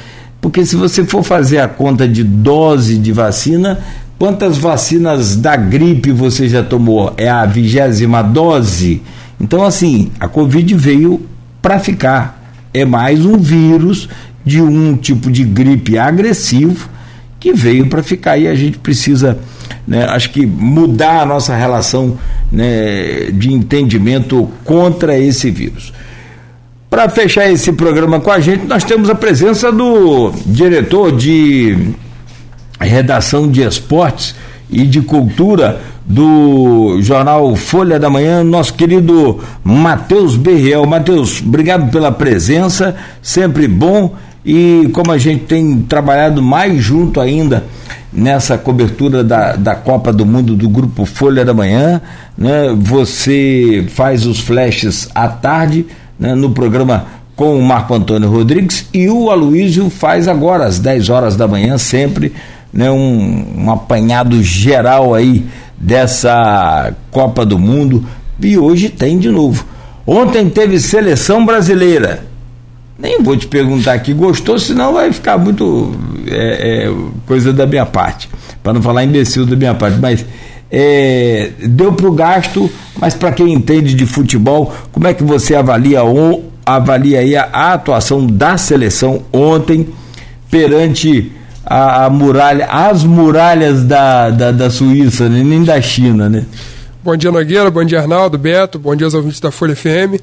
Porque 0.46 0.64
se 0.64 0.76
você 0.76 1.04
for 1.04 1.24
fazer 1.24 1.58
a 1.58 1.68
conta 1.68 2.08
de 2.08 2.24
dose 2.24 3.00
de 3.00 3.12
vacina, 3.12 3.80
quantas 4.20 4.60
vacinas 4.60 5.36
da 5.36 5.56
gripe 5.56 6.12
você 6.12 6.48
já 6.48 6.62
tomou? 6.62 7.12
É 7.18 7.28
a 7.28 7.48
vigésima 7.48 8.22
dose? 8.22 9.02
Então, 9.42 9.64
assim, 9.64 10.12
a 10.20 10.28
Covid 10.28 10.76
veio 10.76 11.20
para 11.64 11.80
ficar. 11.80 12.54
É 12.72 12.86
mais 12.86 13.26
um 13.26 13.40
vírus 13.40 14.08
de 14.46 14.62
um 14.62 14.96
tipo 14.96 15.32
de 15.32 15.44
gripe 15.44 15.98
agressivo 15.98 16.90
que 17.40 17.52
veio 17.52 17.88
para 17.88 18.04
ficar 18.04 18.38
e 18.38 18.48
a 18.48 18.54
gente 18.54 18.78
precisa, 18.78 19.40
né, 19.88 20.06
acho 20.06 20.30
que 20.30 20.46
mudar 20.46 21.22
a 21.22 21.26
nossa 21.26 21.56
relação 21.56 22.20
né, 22.52 23.32
de 23.34 23.52
entendimento 23.52 24.48
contra 24.64 25.18
esse 25.18 25.50
vírus. 25.50 25.92
Para 26.96 27.10
fechar 27.10 27.52
esse 27.52 27.74
programa 27.74 28.22
com 28.22 28.32
a 28.32 28.40
gente, 28.40 28.66
nós 28.68 28.86
temos 28.86 29.10
a 29.10 29.16
presença 29.16 29.70
do 29.70 30.32
diretor 30.46 31.12
de 31.12 31.90
redação 32.80 33.52
de 33.52 33.64
esportes 33.64 34.34
e 34.70 34.86
de 34.86 35.02
cultura 35.02 35.82
do 36.06 36.98
jornal 37.02 37.54
Folha 37.58 38.00
da 38.00 38.10
Manhã, 38.10 38.46
nosso 38.46 38.76
querido 38.76 39.42
Matheus 39.62 40.38
Berriel. 40.38 40.86
Matheus, 40.86 41.42
obrigado 41.46 41.92
pela 41.92 42.14
presença, 42.14 42.96
sempre 43.22 43.68
bom 43.68 44.16
e 44.46 44.90
como 44.94 45.12
a 45.12 45.18
gente 45.18 45.44
tem 45.44 45.82
trabalhado 45.82 46.42
mais 46.42 46.82
junto 46.82 47.20
ainda 47.20 47.66
nessa 48.14 48.58
cobertura 48.58 49.22
da, 49.22 49.58
da 49.58 49.76
Copa 49.76 50.14
do 50.14 50.26
Mundo 50.26 50.56
do 50.56 50.70
grupo 50.70 51.04
Folha 51.04 51.44
da 51.44 51.54
Manhã, 51.54 52.02
né? 52.38 52.74
Você 52.78 53.86
faz 53.90 54.26
os 54.26 54.40
flashes 54.40 55.10
à 55.14 55.28
tarde 55.28 55.86
né? 56.20 56.36
no 56.36 56.52
programa 56.52 57.06
com 57.36 57.58
o 57.58 57.62
Marco 57.62 57.94
Antônio 57.94 58.30
Rodrigues 58.30 58.88
e 58.94 59.10
o 59.10 59.30
Aloísio 59.30 59.90
faz 59.90 60.28
agora 60.28 60.66
às 60.66 60.80
10 60.80 61.10
horas 61.10 61.36
da 61.36 61.48
manhã 61.48 61.78
sempre 61.78 62.34
né? 62.72 62.90
um, 62.90 63.64
um 63.64 63.72
apanhado 63.72 64.42
geral 64.42 65.14
aí 65.14 65.46
dessa 65.78 66.94
Copa 67.12 67.46
do 67.46 67.60
Mundo 67.60 68.06
e 68.42 68.58
hoje 68.58 68.90
tem 68.90 69.18
de 69.18 69.30
novo. 69.30 69.66
Ontem 70.08 70.50
teve 70.50 70.80
seleção 70.80 71.46
brasileira 71.46 72.36
nem 72.98 73.22
vou 73.22 73.36
te 73.36 73.48
perguntar 73.48 73.94
aqui, 73.94 74.14
gostou, 74.14 74.58
senão 74.58 74.94
vai 74.94 75.12
ficar 75.12 75.38
muito 75.38 75.94
é, 76.28 76.86
é, 76.86 76.94
coisa 77.28 77.52
da 77.52 77.68
minha 77.68 77.86
parte, 77.86 78.30
para 78.64 78.74
não 78.74 78.82
falar 78.82 79.04
imbecil 79.04 79.46
da 79.46 79.56
minha 79.56 79.74
parte, 79.74 80.00
mas 80.00 80.26
é, 80.72 81.52
deu 81.60 81.92
para 81.94 82.08
o 82.08 82.12
gasto, 82.12 82.72
mas 82.98 83.14
para 83.14 83.32
quem 83.32 83.54
entende 83.54 83.94
de 83.94 84.06
futebol, 84.06 84.74
como 84.92 85.08
é 85.08 85.14
que 85.14 85.24
você 85.24 85.56
avalia, 85.56 86.04
ou, 86.04 86.52
avalia 86.66 87.20
aí 87.20 87.36
a, 87.36 87.50
a 87.52 87.74
atuação 87.74 88.26
da 88.26 88.58
seleção 88.58 89.24
ontem 89.32 89.88
perante 90.50 91.32
a, 91.66 92.06
a, 92.06 92.10
muralha, 92.10 92.66
as 92.68 93.04
muralhas 93.04 93.84
da, 93.84 94.30
da, 94.30 94.52
da 94.52 94.70
Suíça, 94.70 95.28
né? 95.28 95.44
nem 95.44 95.64
da 95.64 95.82
China, 95.82 96.30
né? 96.30 96.46
Bom 97.04 97.16
dia, 97.16 97.32
Nogueira, 97.32 97.70
bom 97.70 97.84
dia, 97.84 98.00
Arnaldo, 98.00 98.38
Beto, 98.38 98.80
bom 98.80 98.96
dia 98.96 99.06
aos 99.06 99.14
ouvintes 99.14 99.40
da 99.40 99.52
Folha 99.52 99.76
FM. 99.76 100.20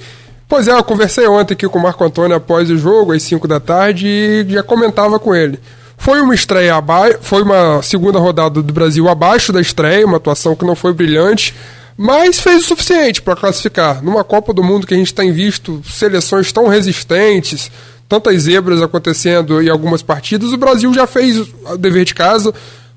Pois 0.48 0.68
é, 0.68 0.72
eu 0.72 0.84
conversei 0.84 1.26
ontem 1.26 1.54
aqui 1.54 1.68
com 1.68 1.78
o 1.78 1.82
Marco 1.82 2.04
Antônio 2.04 2.36
após 2.36 2.70
o 2.70 2.76
jogo, 2.76 3.12
às 3.12 3.22
5 3.22 3.46
da 3.46 3.60
tarde, 3.60 4.06
e 4.06 4.46
já 4.48 4.62
comentava 4.62 5.18
com 5.18 5.34
ele. 5.34 5.58
Foi 5.96 6.20
uma 6.20 6.34
estreia 6.34 6.74
abaixo, 6.74 7.18
foi 7.22 7.42
uma 7.42 7.80
segunda 7.82 8.18
rodada 8.18 8.60
do 8.60 8.72
Brasil 8.72 9.08
abaixo 9.08 9.52
da 9.52 9.60
estreia, 9.60 10.04
uma 10.04 10.16
atuação 10.16 10.56
que 10.56 10.64
não 10.64 10.74
foi 10.74 10.92
brilhante, 10.92 11.54
mas 12.02 12.40
fez 12.40 12.64
o 12.64 12.66
suficiente 12.66 13.22
para 13.22 13.36
classificar. 13.36 14.02
Numa 14.02 14.24
Copa 14.24 14.52
do 14.52 14.60
Mundo 14.60 14.88
que 14.88 14.92
a 14.92 14.96
gente 14.96 15.14
tem 15.14 15.30
visto 15.30 15.80
seleções 15.88 16.50
tão 16.50 16.66
resistentes, 16.66 17.70
tantas 18.08 18.42
zebras 18.42 18.82
acontecendo 18.82 19.62
em 19.62 19.68
algumas 19.68 20.02
partidas, 20.02 20.52
o 20.52 20.56
Brasil 20.56 20.92
já 20.92 21.06
fez 21.06 21.38
o 21.38 21.76
dever 21.78 22.04
de 22.04 22.12
casa, 22.12 22.52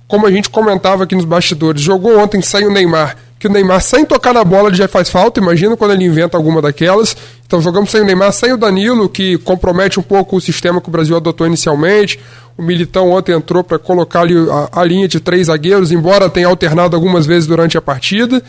como 0.08 0.26
a 0.26 0.32
gente 0.32 0.49
comentava 0.49 1.03
aqui 1.03 1.14
nos 1.14 1.24
bastidores. 1.24 1.84
Jogou 1.84 2.18
ontem 2.18 2.41
sem 2.41 2.66
o 2.66 2.72
Neymar 2.72 3.16
que 3.38 3.47
o 3.47 3.51
Neymar, 3.51 3.82
sem 3.82 4.06
tocar 4.06 4.34
na 4.34 4.43
bola, 4.43 4.70
ele 4.70 4.78
já 4.78 4.88
faz 4.88 5.10
falta. 5.10 5.39
Imagina 5.39 5.78
quando 5.78 5.91
ele 5.91 6.06
inventa 6.06 6.36
alguma 6.36 6.62
daquelas. 6.62 7.16
Então 7.45 7.62
jogamos 7.62 7.91
sem 7.91 8.01
o 8.01 8.06
Neymar, 8.06 8.32
sem 8.32 8.53
o 8.53 8.58
Danilo, 8.58 9.08
que 9.08 9.38
compromete 9.39 9.99
um 9.99 10.03
pouco 10.03 10.38
o 10.38 10.41
sistema 10.41 10.82
que 10.82 10.89
o 10.89 10.91
Brasil 10.91 11.16
adotou 11.16 11.45
inicialmente. 11.45 12.20
O 12.58 12.64
Militão 12.64 13.12
ontem 13.12 13.34
entrou 13.34 13.64
para 13.64 13.78
colocar 13.78 14.22
ali 14.22 14.36
a, 14.49 14.82
a, 14.82 14.84
linha 14.84 15.08
de 15.08 15.20
três 15.20 15.47
zagueiros, 15.47 15.91
embora 15.91 16.30
tenha 16.30 16.47
alternado 16.47 16.95
algumas 16.95 17.26
vezes 17.26 17.45
durante 17.45 17.78
a 17.78 17.82
partida. 17.82 18.41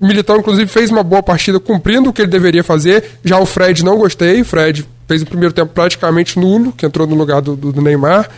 Militão, 0.00 0.38
inclusive, 0.38 0.66
fez 0.66 0.90
uma 0.90 1.02
boa 1.02 1.22
partida 1.22 1.60
cumprindo 1.60 2.08
o 2.08 2.12
que 2.12 2.22
ele 2.22 2.30
deveria 2.30 2.64
fazer. 2.64 3.18
Já 3.24 3.38
o 3.38 3.44
Fred 3.44 3.84
não 3.84 3.98
gostei. 3.98 4.42
Fred 4.42 4.88
fez 5.06 5.22
o 5.22 5.26
primeiro 5.26 5.52
tempo 5.52 5.72
praticamente 5.74 6.38
nulo, 6.38 6.72
que 6.72 6.86
entrou 6.86 7.06
no 7.06 7.14
lugar 7.14 7.42
do, 7.42 7.54
do, 7.54 7.72
do 7.72 7.82
Neymar. 7.82 8.30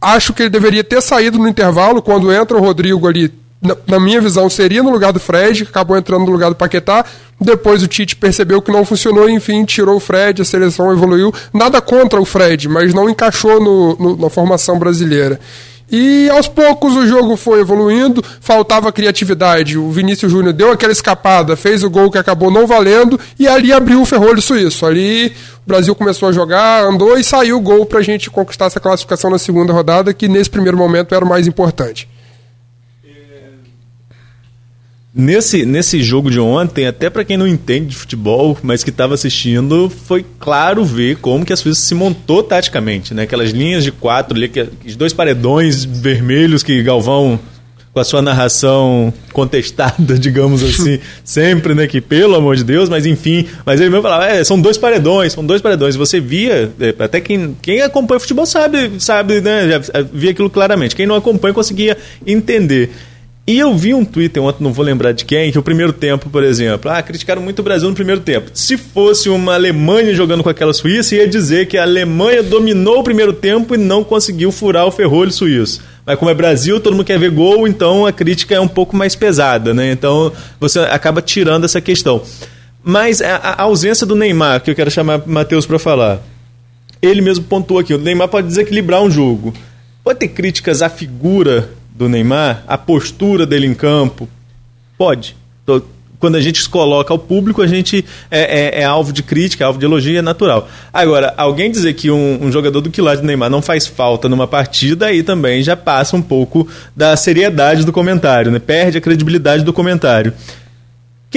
Acho 0.00 0.32
que 0.32 0.42
ele 0.42 0.50
deveria 0.50 0.82
ter 0.82 1.00
saído 1.00 1.38
no 1.38 1.46
intervalo, 1.46 2.02
quando 2.02 2.32
entra 2.32 2.56
o 2.56 2.60
Rodrigo 2.60 3.06
ali 3.06 3.32
na, 3.62 3.76
na, 3.86 4.00
minha 4.00 4.20
visão, 4.20 4.48
seria 4.50 4.82
no 4.82 4.90
lugar 4.90 5.12
do 5.12 5.20
Fred, 5.20 5.62
acabou 5.62 5.96
entrando 5.96 6.26
no 6.26 6.30
lugar 6.30 6.50
do 6.50 6.56
Paquetá. 6.56 7.04
Depois 7.40 7.82
o 7.82 7.86
Tite 7.86 8.16
percebeu 8.16 8.62
que 8.62 8.70
não 8.70 8.84
funcionou, 8.84 9.28
enfim, 9.28 9.64
tirou 9.64 9.96
o 9.96 10.00
Fred, 10.00 10.40
a 10.40 10.44
seleção 10.44 10.92
evoluiu. 10.92 11.32
Nada 11.52 11.80
contra 11.80 12.20
o 12.20 12.24
Fred, 12.24 12.68
mas 12.68 12.94
não 12.94 13.08
encaixou 13.08 13.60
no, 13.60 13.96
no, 13.96 14.16
na 14.16 14.30
formação 14.30 14.78
brasileira. 14.78 15.40
E 15.90 16.28
aos 16.30 16.48
poucos 16.48 16.96
o 16.96 17.06
jogo 17.06 17.36
foi 17.36 17.60
evoluindo, 17.60 18.22
faltava 18.40 18.90
criatividade. 18.90 19.78
O 19.78 19.90
Vinícius 19.90 20.32
Júnior 20.32 20.52
deu 20.52 20.72
aquela 20.72 20.92
escapada, 20.92 21.56
fez 21.56 21.84
o 21.84 21.90
gol 21.90 22.10
que 22.10 22.18
acabou 22.18 22.50
não 22.50 22.66
valendo, 22.66 23.18
e 23.38 23.46
ali 23.46 23.72
abriu 23.72 24.02
o 24.02 24.06
ferrolho 24.06 24.42
suíço. 24.42 24.84
Ali 24.84 25.28
o 25.28 25.32
Brasil 25.68 25.94
começou 25.94 26.28
a 26.28 26.32
jogar, 26.32 26.84
andou 26.84 27.16
e 27.16 27.22
saiu 27.22 27.58
o 27.58 27.60
gol 27.60 27.86
para 27.86 28.00
a 28.00 28.02
gente 28.02 28.30
conquistar 28.30 28.66
essa 28.66 28.80
classificação 28.80 29.30
na 29.30 29.38
segunda 29.38 29.72
rodada, 29.72 30.12
que 30.12 30.26
nesse 30.26 30.50
primeiro 30.50 30.76
momento 30.76 31.14
era 31.14 31.24
o 31.24 31.28
mais 31.28 31.46
importante. 31.46 32.08
Nesse, 35.18 35.64
nesse 35.64 36.02
jogo 36.02 36.30
de 36.30 36.38
ontem, 36.38 36.86
até 36.86 37.08
para 37.08 37.24
quem 37.24 37.38
não 37.38 37.46
entende 37.46 37.86
de 37.86 37.96
futebol, 37.96 38.58
mas 38.62 38.84
que 38.84 38.90
estava 38.90 39.14
assistindo, 39.14 39.90
foi 40.04 40.22
claro 40.38 40.84
ver 40.84 41.16
como 41.16 41.42
que 41.42 41.54
a 41.54 41.56
Suíça 41.56 41.80
se 41.80 41.94
montou 41.94 42.42
taticamente, 42.42 43.14
né? 43.14 43.22
Aquelas 43.22 43.50
linhas 43.50 43.82
de 43.82 43.90
quatro 43.90 44.36
ali, 44.36 44.52
os 44.84 44.94
dois 44.94 45.14
paredões 45.14 45.86
vermelhos 45.86 46.62
que 46.62 46.82
Galvão, 46.82 47.40
com 47.94 47.98
a 47.98 48.04
sua 48.04 48.20
narração 48.20 49.10
contestada, 49.32 50.16
digamos 50.20 50.62
assim, 50.62 51.00
sempre, 51.24 51.74
né? 51.74 51.86
Que 51.86 52.02
pelo 52.02 52.34
amor 52.34 52.54
de 52.54 52.64
Deus, 52.64 52.90
mas 52.90 53.06
enfim, 53.06 53.46
mas 53.64 53.80
ele 53.80 53.88
mesmo 53.88 54.02
falava, 54.02 54.26
é, 54.26 54.44
são 54.44 54.60
dois 54.60 54.76
paredões, 54.76 55.32
são 55.32 55.46
dois 55.46 55.62
paredões. 55.62 55.96
Você 55.96 56.20
via, 56.20 56.70
é, 56.78 56.94
até 56.98 57.22
quem, 57.22 57.56
quem 57.62 57.80
acompanha 57.80 58.20
futebol 58.20 58.44
sabe, 58.44 59.00
sabe, 59.00 59.40
né? 59.40 59.66
Já 59.66 60.02
via 60.12 60.32
aquilo 60.32 60.50
claramente. 60.50 60.94
Quem 60.94 61.06
não 61.06 61.16
acompanha 61.16 61.54
conseguia 61.54 61.96
entender. 62.26 62.90
E 63.48 63.60
eu 63.60 63.76
vi 63.76 63.94
um 63.94 64.04
Twitter 64.04 64.42
ontem, 64.42 64.64
não 64.64 64.72
vou 64.72 64.84
lembrar 64.84 65.12
de 65.12 65.24
quem, 65.24 65.52
que 65.52 65.58
o 65.58 65.62
primeiro 65.62 65.92
tempo, 65.92 66.28
por 66.28 66.42
exemplo, 66.42 66.90
ah, 66.90 67.00
criticaram 67.00 67.40
muito 67.40 67.60
o 67.60 67.62
Brasil 67.62 67.88
no 67.88 67.94
primeiro 67.94 68.20
tempo. 68.20 68.50
Se 68.52 68.76
fosse 68.76 69.28
uma 69.28 69.54
Alemanha 69.54 70.12
jogando 70.12 70.42
com 70.42 70.48
aquela 70.48 70.72
Suíça, 70.72 71.14
ia 71.14 71.28
dizer 71.28 71.66
que 71.66 71.78
a 71.78 71.82
Alemanha 71.82 72.42
dominou 72.42 72.98
o 72.98 73.04
primeiro 73.04 73.32
tempo 73.32 73.72
e 73.76 73.78
não 73.78 74.02
conseguiu 74.02 74.50
furar 74.50 74.84
o 74.84 74.90
ferrolho 74.90 75.30
suíço. 75.30 75.80
Mas 76.04 76.18
como 76.18 76.28
é 76.28 76.34
Brasil, 76.34 76.80
todo 76.80 76.94
mundo 76.94 77.04
quer 77.04 77.20
ver 77.20 77.30
gol, 77.30 77.68
então 77.68 78.04
a 78.04 78.12
crítica 78.12 78.56
é 78.56 78.60
um 78.60 78.66
pouco 78.66 78.96
mais 78.96 79.14
pesada, 79.14 79.72
né? 79.72 79.92
Então 79.92 80.32
você 80.58 80.80
acaba 80.80 81.22
tirando 81.22 81.64
essa 81.64 81.80
questão. 81.80 82.22
Mas 82.82 83.22
a, 83.22 83.62
ausência 83.62 84.04
do 84.04 84.16
Neymar, 84.16 84.60
que 84.60 84.72
eu 84.72 84.74
quero 84.74 84.90
chamar 84.90 85.22
Matheus 85.24 85.66
para 85.66 85.78
falar, 85.78 86.20
ele 87.00 87.20
mesmo 87.20 87.44
pontuou 87.44 87.78
aqui, 87.78 87.94
o 87.94 87.98
Neymar 87.98 88.26
pode 88.26 88.48
desequilibrar 88.48 89.02
um 89.02 89.10
jogo. 89.10 89.54
Pode 90.02 90.18
ter 90.18 90.28
críticas 90.28 90.82
à 90.82 90.88
figura 90.88 91.68
do 91.96 92.08
Neymar, 92.08 92.62
a 92.68 92.76
postura 92.76 93.46
dele 93.46 93.66
em 93.66 93.74
campo? 93.74 94.28
Pode. 94.98 95.36
Quando 96.18 96.36
a 96.36 96.40
gente 96.40 96.62
se 96.62 96.68
coloca 96.68 97.12
ao 97.12 97.18
público, 97.18 97.60
a 97.60 97.66
gente 97.66 98.04
é, 98.30 98.78
é, 98.78 98.82
é 98.82 98.84
alvo 98.84 99.12
de 99.12 99.22
crítica, 99.22 99.64
é 99.64 99.66
alvo 99.66 99.78
de 99.78 99.84
elogio, 99.84 100.18
é 100.18 100.22
natural. 100.22 100.68
Agora, 100.92 101.34
alguém 101.36 101.70
dizer 101.70 101.92
que 101.94 102.10
um, 102.10 102.44
um 102.44 102.52
jogador 102.52 102.80
do 102.80 102.90
quilate 102.90 103.20
do 103.20 103.26
Neymar 103.26 103.50
não 103.50 103.60
faz 103.60 103.86
falta 103.86 104.28
numa 104.28 104.46
partida, 104.46 105.06
aí 105.06 105.22
também 105.22 105.62
já 105.62 105.76
passa 105.76 106.16
um 106.16 106.22
pouco 106.22 106.66
da 106.94 107.16
seriedade 107.16 107.84
do 107.84 107.92
comentário, 107.92 108.50
né? 108.50 108.58
perde 108.58 108.98
a 108.98 109.00
credibilidade 109.00 109.62
do 109.62 109.72
comentário 109.72 110.32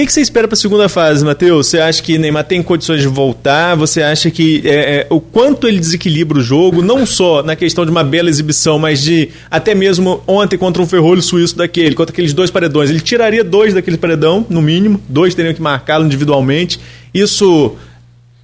que, 0.00 0.06
que 0.06 0.12
você 0.12 0.20
espera 0.20 0.48
para 0.48 0.54
a 0.54 0.58
segunda 0.58 0.88
fase, 0.88 1.24
Matheus? 1.24 1.66
Você 1.66 1.78
acha 1.78 2.02
que 2.02 2.16
Neymar 2.16 2.44
tem 2.44 2.62
condições 2.62 3.02
de 3.02 3.08
voltar? 3.08 3.76
Você 3.76 4.02
acha 4.02 4.30
que 4.30 4.62
é, 4.64 5.00
é, 5.00 5.06
o 5.10 5.20
quanto 5.20 5.68
ele 5.68 5.78
desequilibra 5.78 6.38
o 6.38 6.40
jogo, 6.40 6.80
não 6.80 7.04
só 7.04 7.42
na 7.42 7.54
questão 7.54 7.84
de 7.84 7.90
uma 7.90 8.02
bela 8.02 8.30
exibição, 8.30 8.78
mas 8.78 9.02
de 9.02 9.28
até 9.50 9.74
mesmo 9.74 10.22
ontem 10.26 10.56
contra 10.56 10.82
um 10.82 10.86
ferrolho 10.86 11.20
suíço 11.20 11.56
daquele, 11.56 11.94
contra 11.94 12.12
aqueles 12.12 12.32
dois 12.32 12.50
paredões. 12.50 12.88
Ele 12.88 13.00
tiraria 13.00 13.44
dois 13.44 13.74
daquele 13.74 13.98
paredão, 13.98 14.46
no 14.48 14.62
mínimo, 14.62 15.00
dois 15.08 15.34
teriam 15.34 15.52
que 15.52 15.60
marcá-lo 15.60 16.06
individualmente. 16.06 16.80
Isso 17.12 17.76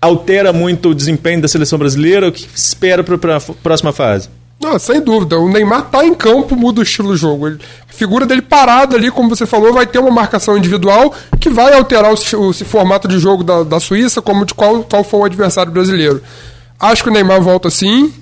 altera 0.01 0.53
muito 0.53 0.91
o 0.91 0.95
desempenho 0.95 1.41
da 1.41 1.49
seleção 1.49 1.79
brasileira? 1.79 2.29
O 2.29 2.33
que 2.33 2.47
espera 2.55 3.03
para 3.03 3.37
a 3.37 3.41
próxima 3.41 3.93
fase? 3.93 4.29
Não, 4.61 4.79
sem 4.79 5.01
dúvida. 5.01 5.39
O 5.39 5.49
Neymar 5.49 5.91
tá 5.91 6.05
em 6.05 6.15
campo, 6.15 6.57
muda 6.57 6.81
o 6.81 6.83
estilo 6.83 7.09
do 7.09 7.17
jogo. 7.17 7.47
Ele, 7.47 7.59
a 7.89 7.93
figura 7.93 8.25
dele 8.25 8.43
parada 8.43 8.97
ali, 8.97 9.11
como 9.11 9.29
você 9.29 9.45
falou, 9.45 9.73
vai 9.73 9.87
ter 9.87 9.99
uma 9.99 10.11
marcação 10.11 10.57
individual 10.57 11.15
que 11.39 11.51
vai 11.51 11.75
alterar 11.75 12.13
o, 12.13 12.17
o, 12.37 12.49
o 12.49 12.55
formato 12.55 13.07
de 13.07 13.19
jogo 13.19 13.45
da, 13.45 13.63
da 13.63 13.79
Suíça, 13.79 14.23
como 14.23 14.47
de 14.47 14.55
qual, 14.55 14.83
qual 14.83 15.05
for 15.05 15.19
o 15.19 15.25
adversário 15.25 15.71
brasileiro. 15.71 16.23
Acho 16.81 17.03
que 17.03 17.11
o 17.11 17.13
Neymar 17.13 17.41
volta 17.43 17.69
sim. 17.69 18.13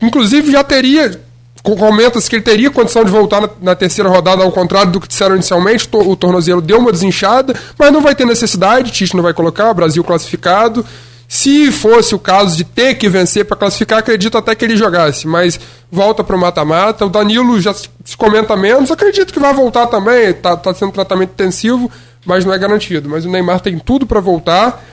Inclusive 0.00 0.52
já 0.52 0.62
teria. 0.62 1.20
Comenta-se 1.62 2.30
que 2.30 2.36
ele 2.36 2.42
teria 2.44 2.70
condição 2.70 3.02
de 3.02 3.10
voltar 3.10 3.40
na, 3.40 3.50
na, 3.60 3.74
terceira 3.74 4.08
rodada, 4.08 4.44
ao 4.44 4.52
contrário 4.52 4.92
do 4.92 5.00
que 5.00 5.08
disseram 5.08 5.34
inicialmente. 5.34 5.88
O, 5.90 6.10
o 6.10 6.16
tornozelo 6.16 6.60
deu 6.60 6.78
uma 6.78 6.92
desinchada, 6.92 7.58
mas 7.78 7.92
não 7.92 8.02
vai 8.02 8.14
ter 8.14 8.24
necessidade. 8.24 8.92
Tite 8.92 9.16
não 9.16 9.22
vai 9.22 9.34
colocar, 9.34 9.72
Brasil 9.74 10.04
classificado. 10.04 10.84
Se 11.28 11.72
fosse 11.72 12.14
o 12.14 12.18
caso 12.18 12.56
de 12.56 12.64
ter 12.64 12.94
que 12.94 13.08
vencer 13.08 13.44
para 13.44 13.56
classificar, 13.56 13.98
acredito 13.98 14.38
até 14.38 14.54
que 14.54 14.64
ele 14.64 14.76
jogasse, 14.76 15.26
mas 15.26 15.58
volta 15.90 16.22
para 16.22 16.36
o 16.36 16.38
mata-mata. 16.38 17.04
O 17.04 17.08
Danilo 17.08 17.60
já 17.60 17.74
se 17.74 18.16
comenta 18.16 18.56
menos, 18.56 18.90
acredito 18.90 19.32
que 19.32 19.40
vai 19.40 19.52
voltar 19.52 19.86
também, 19.88 20.30
está 20.30 20.56
tá 20.56 20.72
sendo 20.72 20.92
tratamento 20.92 21.30
intensivo, 21.30 21.90
mas 22.24 22.44
não 22.44 22.54
é 22.54 22.58
garantido. 22.58 23.08
Mas 23.08 23.24
o 23.24 23.30
Neymar 23.30 23.60
tem 23.60 23.78
tudo 23.78 24.06
para 24.06 24.20
voltar. 24.20 24.84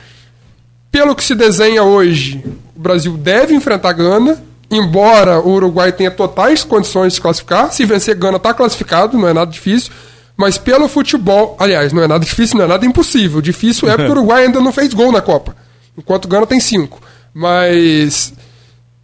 Pelo 0.92 1.16
que 1.16 1.24
se 1.24 1.36
desenha 1.36 1.84
hoje, 1.84 2.44
o 2.76 2.80
Brasil 2.80 3.16
deve 3.16 3.54
enfrentar 3.54 3.94
Gana, 3.94 4.42
embora 4.72 5.40
o 5.40 5.52
Uruguai 5.52 5.92
tenha 5.92 6.10
totais 6.10 6.64
condições 6.64 7.14
de 7.14 7.22
classificar. 7.22 7.72
Se 7.72 7.86
vencer 7.86 8.16
Gana, 8.16 8.38
está 8.38 8.56
classificado, 8.56 9.18
não 9.18 9.28
é 9.28 9.34
nada 9.34 9.52
difícil. 9.52 9.92
Mas 10.36 10.58
pelo 10.58 10.88
futebol, 10.88 11.56
aliás, 11.60 11.94
não 11.94 12.02
é 12.02 12.08
nada 12.08 12.26
difícil, 12.26 12.58
não 12.58 12.66
é 12.66 12.68
nada 12.68 12.86
impossível. 12.88 13.40
Difícil 13.40 13.88
é 13.88 13.96
porque 13.96 14.10
o 14.10 14.12
Uruguai 14.18 14.46
ainda 14.46 14.60
não 14.60 14.72
fez 14.72 14.96
gol 14.96 15.12
na 15.12 15.22
Copa 15.22 15.56
enquanto 15.98 16.28
Gana 16.28 16.46
tem 16.46 16.60
cinco. 16.60 17.02
Mas 17.34 18.34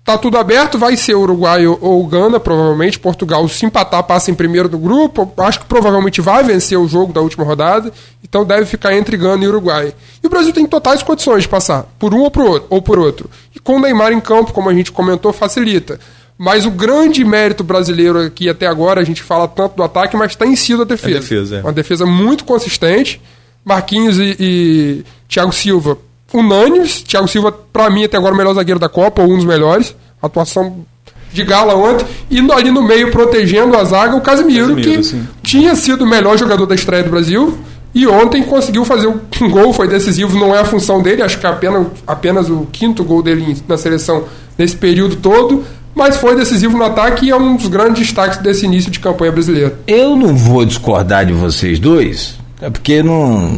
tá 0.03 0.17
tudo 0.17 0.37
aberto, 0.37 0.77
vai 0.77 0.97
ser 0.97 1.15
Uruguai 1.15 1.67
ou 1.67 2.05
Gana, 2.07 2.39
provavelmente. 2.39 2.99
Portugal, 2.99 3.47
se 3.47 3.65
empatar, 3.65 4.03
passa 4.03 4.31
em 4.31 4.33
primeiro 4.33 4.67
do 4.67 4.77
grupo. 4.77 5.31
Acho 5.37 5.59
que 5.59 5.65
provavelmente 5.65 6.21
vai 6.21 6.43
vencer 6.43 6.77
o 6.77 6.87
jogo 6.87 7.13
da 7.13 7.21
última 7.21 7.43
rodada. 7.43 7.91
Então 8.23 8.45
deve 8.45 8.65
ficar 8.65 8.95
entre 8.95 9.17
Gana 9.17 9.43
e 9.43 9.47
Uruguai. 9.47 9.93
E 10.23 10.27
o 10.27 10.29
Brasil 10.29 10.53
tem 10.53 10.65
totais 10.65 11.03
condições 11.03 11.43
de 11.43 11.49
passar, 11.49 11.83
por 11.99 12.13
um 12.13 12.21
ou 12.21 12.31
por 12.31 12.43
outro. 12.43 12.67
Ou 12.69 12.81
por 12.81 12.99
outro. 12.99 13.29
E 13.55 13.59
com 13.59 13.77
o 13.77 13.79
Neymar 13.79 14.11
em 14.11 14.19
campo, 14.19 14.53
como 14.53 14.69
a 14.69 14.73
gente 14.73 14.91
comentou, 14.91 15.31
facilita. 15.31 15.99
Mas 16.37 16.65
o 16.65 16.71
grande 16.71 17.23
mérito 17.25 17.63
brasileiro 17.63 18.19
aqui 18.19 18.47
até 18.47 18.65
agora, 18.65 19.01
a 19.01 19.03
gente 19.03 19.21
fala 19.21 19.47
tanto 19.47 19.75
do 19.75 19.83
ataque, 19.83 20.15
mas 20.15 20.35
tem 20.35 20.55
sido 20.55 20.83
a 20.83 20.85
defesa. 20.85 21.17
A 21.17 21.19
defesa 21.19 21.57
é. 21.57 21.61
Uma 21.61 21.73
defesa 21.73 22.05
muito 22.05 22.45
consistente. 22.45 23.21
Marquinhos 23.63 24.17
e, 24.17 24.37
e 24.39 25.05
Thiago 25.27 25.51
Silva 25.51 25.97
unânimes. 26.33 27.01
Thiago 27.03 27.27
Silva, 27.27 27.51
para 27.51 27.89
mim, 27.89 28.03
até 28.03 28.17
agora 28.17 28.33
o 28.33 28.37
melhor 28.37 28.53
zagueiro 28.53 28.79
da 28.79 28.89
Copa, 28.89 29.21
ou 29.21 29.31
um 29.31 29.35
dos 29.35 29.45
melhores. 29.45 29.95
Atuação 30.21 30.85
de 31.31 31.43
gala 31.43 31.75
ontem. 31.75 32.05
E 32.29 32.39
ali 32.51 32.71
no 32.71 32.81
meio, 32.81 33.11
protegendo 33.11 33.77
a 33.77 33.83
zaga, 33.83 34.15
o 34.15 34.21
Casimiro, 34.21 34.75
Casimiro 34.75 34.97
que 34.97 35.03
sim. 35.03 35.27
tinha 35.43 35.75
sido 35.75 36.03
o 36.03 36.07
melhor 36.07 36.37
jogador 36.37 36.65
da 36.65 36.75
estreia 36.75 37.03
do 37.03 37.09
Brasil. 37.09 37.57
E 37.93 38.05
ontem 38.05 38.43
conseguiu 38.43 38.85
fazer 38.85 39.07
um 39.07 39.19
gol, 39.49 39.73
foi 39.73 39.87
decisivo, 39.87 40.37
não 40.37 40.55
é 40.55 40.59
a 40.59 40.65
função 40.65 41.01
dele, 41.01 41.21
acho 41.21 41.39
que 41.39 41.45
é 41.45 41.49
apenas, 41.49 41.87
apenas 42.05 42.49
o 42.49 42.67
quinto 42.71 43.03
gol 43.03 43.23
dele 43.23 43.57
na 43.67 43.77
seleção 43.77 44.25
nesse 44.57 44.75
período 44.75 45.15
todo, 45.15 45.63
mas 45.95 46.17
foi 46.17 46.35
decisivo 46.35 46.77
no 46.77 46.83
ataque 46.83 47.25
e 47.25 47.29
é 47.31 47.35
um 47.35 47.55
dos 47.55 47.67
grandes 47.67 48.05
destaques 48.07 48.37
desse 48.37 48.65
início 48.65 48.91
de 48.91 48.99
campanha 48.99 49.31
brasileira. 49.31 49.79
Eu 49.87 50.15
não 50.15 50.35
vou 50.35 50.63
discordar 50.65 51.25
de 51.25 51.33
vocês 51.33 51.79
dois, 51.79 52.35
é 52.61 52.69
porque 52.69 53.01
não, 53.01 53.57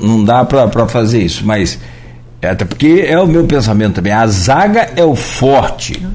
não 0.00 0.24
dá 0.24 0.44
para 0.44 0.88
fazer 0.88 1.22
isso, 1.22 1.44
mas 1.44 1.78
até 2.42 2.64
porque 2.64 3.04
é 3.06 3.18
o 3.18 3.26
meu 3.26 3.44
pensamento 3.44 3.94
também. 3.94 4.12
A 4.12 4.26
zaga 4.26 4.90
é 4.96 5.04
o 5.04 5.14
forte 5.14 6.06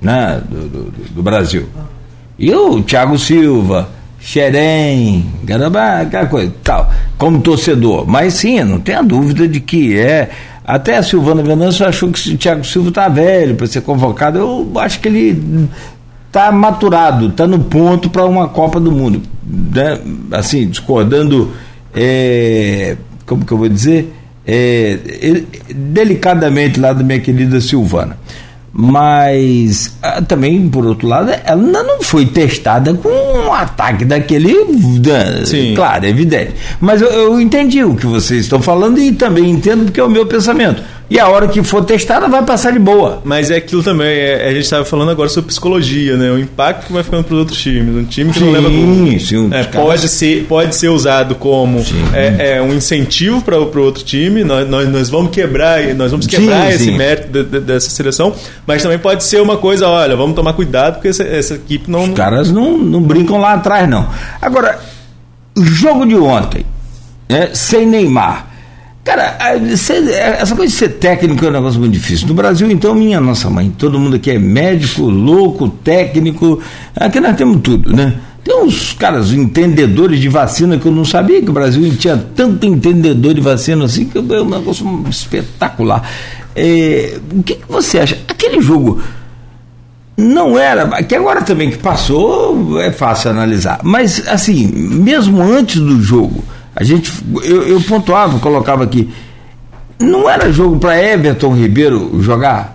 né, 0.00 0.40
do, 0.48 0.68
do, 0.68 0.92
do 1.14 1.22
Brasil. 1.22 1.68
E 2.38 2.52
o 2.52 2.82
Thiago 2.82 3.18
Silva, 3.18 3.88
Xerém, 4.20 5.24
aquela 5.42 6.26
coisa 6.26 6.52
tal, 6.62 6.90
como 7.16 7.40
torcedor. 7.40 8.06
Mas 8.06 8.34
sim, 8.34 8.62
não 8.64 8.80
tenha 8.80 9.02
dúvida 9.02 9.46
de 9.46 9.60
que 9.60 9.98
é. 9.98 10.30
Até 10.66 10.96
a 10.96 11.02
Silvana 11.02 11.42
Venâncio 11.42 11.86
achou 11.86 12.10
que 12.10 12.32
o 12.32 12.38
Thiago 12.38 12.64
Silva 12.64 12.88
está 12.88 13.08
velho 13.08 13.54
para 13.54 13.66
ser 13.66 13.82
convocado. 13.82 14.38
Eu 14.38 14.72
acho 14.80 14.98
que 14.98 15.08
ele 15.08 15.68
está 16.26 16.50
maturado, 16.50 17.28
está 17.28 17.46
no 17.46 17.60
ponto 17.60 18.10
para 18.10 18.24
uma 18.24 18.48
Copa 18.48 18.80
do 18.80 18.90
Mundo. 18.90 19.22
Né? 19.44 20.00
Assim, 20.32 20.66
discordando, 20.66 21.52
é, 21.94 22.96
como 23.26 23.44
que 23.44 23.52
eu 23.52 23.58
vou 23.58 23.68
dizer? 23.68 24.12
É, 24.46 24.98
delicadamente 25.74 26.78
lá 26.78 26.92
da 26.92 27.02
minha 27.02 27.20
querida 27.20 27.60
Silvana. 27.60 28.18
Mas 28.76 29.96
ah, 30.02 30.20
também, 30.20 30.68
por 30.68 30.84
outro 30.84 31.06
lado, 31.06 31.30
ela 31.44 31.84
não 31.84 32.02
foi 32.02 32.26
testada 32.26 32.92
com 32.92 33.08
um 33.08 33.52
ataque 33.52 34.04
daquele. 34.04 34.52
Sim. 35.46 35.74
Claro, 35.76 36.04
é 36.04 36.08
evidente. 36.08 36.54
Mas 36.80 37.00
eu, 37.00 37.08
eu 37.08 37.40
entendi 37.40 37.84
o 37.84 37.94
que 37.94 38.04
vocês 38.04 38.40
estão 38.40 38.60
falando 38.60 38.98
e 38.98 39.12
também 39.12 39.48
entendo 39.48 39.84
porque 39.84 40.00
é 40.00 40.02
o 40.02 40.10
meu 40.10 40.26
pensamento 40.26 40.82
e 41.08 41.20
a 41.20 41.28
hora 41.28 41.46
que 41.46 41.62
for 41.62 41.84
testada 41.84 42.28
vai 42.28 42.42
passar 42.42 42.72
de 42.72 42.78
boa. 42.78 43.20
Mas 43.24 43.50
é 43.50 43.56
aquilo 43.56 43.82
também, 43.82 44.08
é, 44.08 44.48
a 44.48 44.52
gente 44.52 44.64
estava 44.64 44.84
falando 44.84 45.10
agora 45.10 45.28
sobre 45.28 45.48
psicologia, 45.48 46.16
né? 46.16 46.30
O 46.30 46.38
impacto 46.38 46.86
que 46.86 46.92
vai 46.92 47.02
ficando 47.02 47.24
para 47.24 47.34
os 47.34 47.40
outros 47.40 47.60
times. 47.60 47.94
Um 47.94 48.04
time 48.04 48.32
que 48.32 48.38
sim, 48.38 48.44
não 48.46 48.52
leva 48.52 48.70
pro, 48.70 49.20
sim, 49.20 49.50
é, 49.52 49.64
pode, 49.64 50.08
ser, 50.08 50.46
pode 50.46 50.74
ser 50.74 50.88
usado 50.88 51.34
como 51.34 51.84
é, 52.14 52.56
é, 52.56 52.62
um 52.62 52.72
incentivo 52.72 53.42
para 53.42 53.60
o 53.60 53.84
outro 53.84 54.02
time. 54.02 54.44
Nós, 54.44 54.68
nós, 54.68 54.88
nós, 54.88 55.10
vamos 55.10 55.30
quebrar, 55.30 55.82
nós 55.94 56.10
vamos 56.10 56.26
quebrar 56.26 56.70
sim, 56.70 56.74
esse 56.74 56.90
mérito 56.92 57.28
de, 57.28 57.44
de, 57.44 57.60
dessa 57.60 57.90
seleção, 57.90 58.34
mas 58.66 58.82
também 58.82 58.98
pode 58.98 59.24
ser 59.24 59.42
uma 59.42 59.58
coisa, 59.58 59.86
olha, 59.86 60.16
vamos 60.16 60.34
tomar 60.34 60.54
cuidado, 60.54 60.94
porque 60.94 61.08
essa, 61.08 61.22
essa 61.22 61.54
equipe 61.54 61.90
não. 61.90 62.04
Os 62.04 62.14
caras 62.14 62.50
não, 62.50 62.78
não 62.78 63.02
brincam 63.02 63.38
lá 63.38 63.52
atrás, 63.52 63.88
não. 63.88 64.08
Agora, 64.40 64.78
o 65.56 65.62
jogo 65.62 66.06
de 66.06 66.16
ontem, 66.16 66.64
né, 67.28 67.50
sem 67.52 67.86
Neymar 67.86 68.53
Cara, 69.04 69.36
essa 69.70 70.56
coisa 70.56 70.72
de 70.72 70.78
ser 70.78 70.88
técnico 70.94 71.44
é 71.44 71.48
um 71.48 71.52
negócio 71.52 71.78
muito 71.78 71.92
difícil. 71.92 72.26
No 72.26 72.32
Brasil, 72.32 72.70
então, 72.70 72.94
minha 72.94 73.20
nossa 73.20 73.50
mãe, 73.50 73.70
todo 73.76 74.00
mundo 74.00 74.16
aqui 74.16 74.30
é 74.30 74.38
médico, 74.38 75.02
louco, 75.02 75.68
técnico. 75.68 76.58
Aqui 76.96 77.20
nós 77.20 77.36
temos 77.36 77.60
tudo, 77.60 77.94
né? 77.94 78.14
Tem 78.42 78.62
uns 78.62 78.94
caras 78.94 79.32
entendedores 79.32 80.18
de 80.18 80.28
vacina 80.28 80.78
que 80.78 80.86
eu 80.86 80.92
não 80.92 81.04
sabia 81.04 81.42
que 81.42 81.50
o 81.50 81.52
Brasil 81.52 81.94
tinha 81.96 82.16
tanto 82.16 82.64
entendedor 82.64 83.34
de 83.34 83.42
vacina 83.42 83.84
assim, 83.84 84.06
que 84.06 84.16
é 84.16 84.20
um 84.20 84.48
negócio 84.48 85.04
espetacular. 85.08 86.08
É, 86.56 87.18
o 87.30 87.42
que, 87.42 87.56
que 87.56 87.70
você 87.70 87.98
acha? 87.98 88.18
Aquele 88.26 88.60
jogo 88.62 89.02
não 90.16 90.58
era, 90.58 91.02
que 91.02 91.14
agora 91.14 91.42
também 91.42 91.70
que 91.70 91.78
passou 91.78 92.80
é 92.80 92.92
fácil 92.92 93.30
analisar, 93.30 93.80
mas 93.82 94.26
assim, 94.28 94.66
mesmo 94.66 95.42
antes 95.42 95.80
do 95.80 96.00
jogo, 96.00 96.44
a 96.74 96.82
gente, 96.82 97.12
eu, 97.42 97.62
eu 97.62 97.80
pontuava, 97.82 98.38
colocava 98.38 98.84
aqui, 98.84 99.10
não 100.00 100.28
era 100.28 100.52
jogo 100.52 100.78
para 100.78 101.00
Everton 101.00 101.54
Ribeiro 101.54 102.20
jogar? 102.20 102.74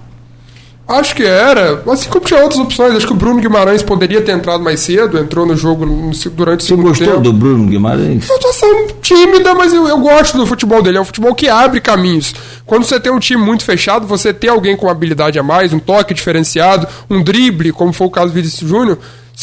Acho 0.90 1.16
que 1.16 1.22
era. 1.22 1.84
Assim 1.88 2.10
como 2.10 2.26
tinha 2.26 2.42
outras 2.42 2.60
opções. 2.60 2.96
Acho 2.96 3.06
que 3.06 3.14
o 3.14 3.16
Bruno 3.16 3.40
Guimarães 3.40 3.84
poderia 3.84 4.22
ter 4.22 4.32
entrado 4.32 4.64
mais 4.64 4.80
cedo, 4.80 5.20
entrou 5.20 5.46
no 5.46 5.56
jogo 5.56 5.86
durante 6.32 6.62
o 6.62 6.64
segundo 6.64 6.88
Você 6.88 7.06
gostou 7.06 7.08
tempo. 7.08 7.22
do 7.22 7.32
Bruno 7.32 7.68
Guimarães? 7.68 8.28
Uma 8.28 8.36
atuação 8.36 8.88
tímida, 9.00 9.54
mas 9.54 9.72
eu, 9.72 9.88
eu, 9.88 10.00
gosto 10.00 10.36
do 10.36 10.48
futebol 10.48 10.82
dele. 10.82 10.98
É 10.98 11.02
um 11.02 11.06
futebol 11.06 11.36
que 11.36 11.48
abre 11.48 11.80
caminhos. 11.80 12.34
Quando 12.66 12.86
você 12.86 13.00
tem 13.00 13.12
um 13.12 13.20
time 13.20 13.40
muito 13.40 13.64
fechado, 13.64 14.08
você 14.08 14.34
ter 14.34 14.48
alguém 14.48 14.76
com 14.76 14.90
habilidade 14.90 15.38
a 15.38 15.44
mais, 15.44 15.72
um 15.74 15.80
toque 15.80 16.12
diferenciado, 16.12 16.88
um 17.08 17.22
drible, 17.22 17.72
como 17.72 17.94
foi 17.94 18.08
o 18.08 18.12
caso 18.12 18.30
do 18.30 18.34
Vinícius 18.34 18.68
Júnior, 18.68 18.98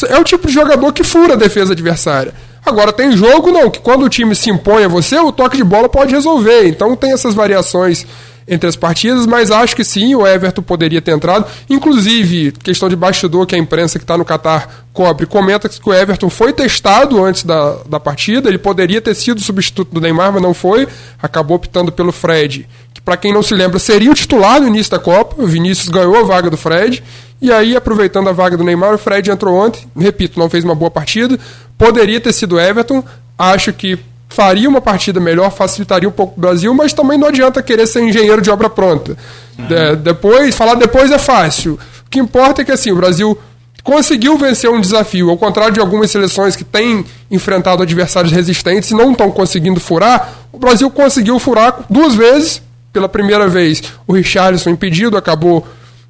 é 0.09 0.17
o 0.17 0.25
tipo 0.25 0.47
de 0.47 0.53
jogador 0.53 0.91
que 0.91 1.03
fura 1.03 1.35
a 1.35 1.37
defesa 1.37 1.71
adversária. 1.71 2.33
Agora, 2.67 2.91
tem 2.91 3.15
jogo 3.15 3.51
não, 3.51 3.69
que 3.69 3.79
quando 3.79 4.03
o 4.03 4.09
time 4.09 4.35
se 4.35 4.49
impõe 4.49 4.83
a 4.83 4.87
você, 4.87 5.17
o 5.17 5.31
toque 5.31 5.57
de 5.57 5.63
bola 5.63 5.87
pode 5.87 6.13
resolver. 6.13 6.67
Então 6.67 6.95
tem 6.95 7.13
essas 7.13 7.33
variações 7.33 8.05
entre 8.47 8.67
as 8.67 8.75
partidas, 8.75 9.25
mas 9.25 9.51
acho 9.51 9.75
que 9.75 9.83
sim, 9.83 10.15
o 10.15 10.25
Everton 10.25 10.61
poderia 10.61 11.01
ter 11.01 11.11
entrado. 11.11 11.45
Inclusive, 11.69 12.53
questão 12.63 12.87
de 12.87 12.95
bastidor 12.95 13.45
que 13.45 13.55
a 13.55 13.57
imprensa 13.57 13.99
que 13.99 14.03
está 14.03 14.17
no 14.17 14.23
Catar 14.23 14.85
cobre, 14.93 15.25
comenta 15.25 15.67
que 15.67 15.89
o 15.89 15.93
Everton 15.93 16.29
foi 16.29 16.53
testado 16.53 17.23
antes 17.23 17.43
da, 17.43 17.77
da 17.87 17.99
partida, 17.99 18.47
ele 18.47 18.57
poderia 18.57 19.01
ter 19.01 19.13
sido 19.15 19.41
substituto 19.41 19.93
do 19.93 19.99
Neymar, 19.99 20.31
mas 20.31 20.41
não 20.41 20.53
foi, 20.53 20.87
acabou 21.21 21.57
optando 21.57 21.91
pelo 21.91 22.11
Fred, 22.11 22.67
que 22.93 23.01
para 23.01 23.17
quem 23.17 23.33
não 23.33 23.43
se 23.43 23.53
lembra, 23.53 23.79
seria 23.79 24.11
o 24.11 24.15
titular 24.15 24.61
no 24.61 24.67
início 24.67 24.91
da 24.91 24.99
Copa, 24.99 25.41
o 25.41 25.45
Vinícius 25.45 25.89
ganhou 25.89 26.17
a 26.17 26.23
vaga 26.23 26.49
do 26.49 26.57
Fred, 26.57 27.03
e 27.41 27.51
aí, 27.51 27.75
aproveitando 27.75 28.29
a 28.29 28.31
vaga 28.31 28.57
do 28.57 28.63
Neymar, 28.63 28.95
o 28.95 28.97
Fred 28.97 29.29
entrou 29.29 29.55
ontem, 29.55 29.87
repito, 29.95 30.39
não 30.39 30.49
fez 30.49 30.63
uma 30.63 30.75
boa 30.75 30.89
partida, 30.89 31.37
Poderia 31.77 32.19
ter 32.19 32.33
sido 32.33 32.59
Everton, 32.59 33.03
acho 33.37 33.71
que 33.71 33.99
faria 34.29 34.67
uma 34.67 34.81
partida 34.81 35.19
melhor, 35.19 35.51
facilitaria 35.51 36.09
um 36.09 36.11
pouco 36.11 36.33
o 36.35 36.41
Brasil, 36.41 36.73
mas 36.73 36.91
também 36.91 37.17
não 37.17 37.27
adianta 37.27 37.61
querer 37.61 37.85
ser 37.85 38.01
engenheiro 38.01 38.41
de 38.41 38.49
obra 38.49 38.69
pronta. 38.69 39.15
Uhum. 39.57 39.67
De, 39.67 39.95
depois, 39.97 40.55
falar 40.55 40.73
depois 40.73 41.11
é 41.11 41.19
fácil. 41.19 41.79
O 42.05 42.09
que 42.09 42.19
importa 42.19 42.63
é 42.63 42.65
que 42.65 42.71
assim, 42.71 42.91
o 42.91 42.95
Brasil 42.95 43.37
conseguiu 43.83 44.37
vencer 44.37 44.69
um 44.69 44.81
desafio, 44.81 45.29
ao 45.29 45.37
contrário 45.37 45.73
de 45.73 45.79
algumas 45.79 46.09
seleções 46.09 46.55
que 46.55 46.63
têm 46.63 47.05
enfrentado 47.29 47.83
adversários 47.83 48.33
resistentes 48.33 48.89
e 48.89 48.95
não 48.95 49.11
estão 49.11 49.29
conseguindo 49.29 49.79
furar, 49.79 50.33
o 50.51 50.57
Brasil 50.57 50.89
conseguiu 50.89 51.37
furar 51.37 51.85
duas 51.89 52.15
vezes. 52.15 52.61
Pela 52.91 53.07
primeira 53.07 53.47
vez, 53.47 53.83
o 54.07 54.13
Richarlison 54.13 54.71
impedido 54.71 55.17
acabou 55.17 55.67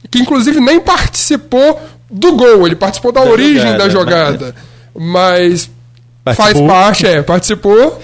que 0.09 0.19
inclusive 0.19 0.59
nem 0.59 0.79
participou 0.79 1.79
do 2.09 2.35
gol, 2.35 2.65
ele 2.65 2.75
participou 2.75 3.11
da, 3.11 3.23
Da 3.23 3.29
origem 3.29 3.55
jogada, 3.61 3.77
da 3.77 3.89
jogada. 3.89 4.55
Mas 4.95 5.69
faz 6.25 6.37
Participou. 6.37 6.67
parte, 6.67 7.05
é, 7.07 7.21
participou. 7.21 8.01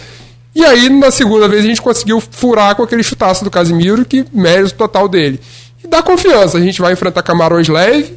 E 0.55 0.63
aí, 0.63 0.87
na 0.89 1.09
segunda 1.09 1.47
vez, 1.47 1.63
a 1.63 1.67
gente 1.67 1.81
conseguiu 1.81 2.21
furar 2.21 2.75
com 2.75 2.83
aquele 2.83 3.01
chutaço 3.01 3.43
do 3.43 3.49
Casimiro, 3.49 4.05
que 4.05 4.23
mérito 4.31 4.75
total 4.75 5.07
dele. 5.07 5.39
E 5.83 5.87
dá 5.87 6.01
confiança, 6.03 6.57
a 6.57 6.61
gente 6.61 6.79
vai 6.79 6.93
enfrentar 6.93 7.23
Camarões 7.23 7.67
leve, 7.67 8.13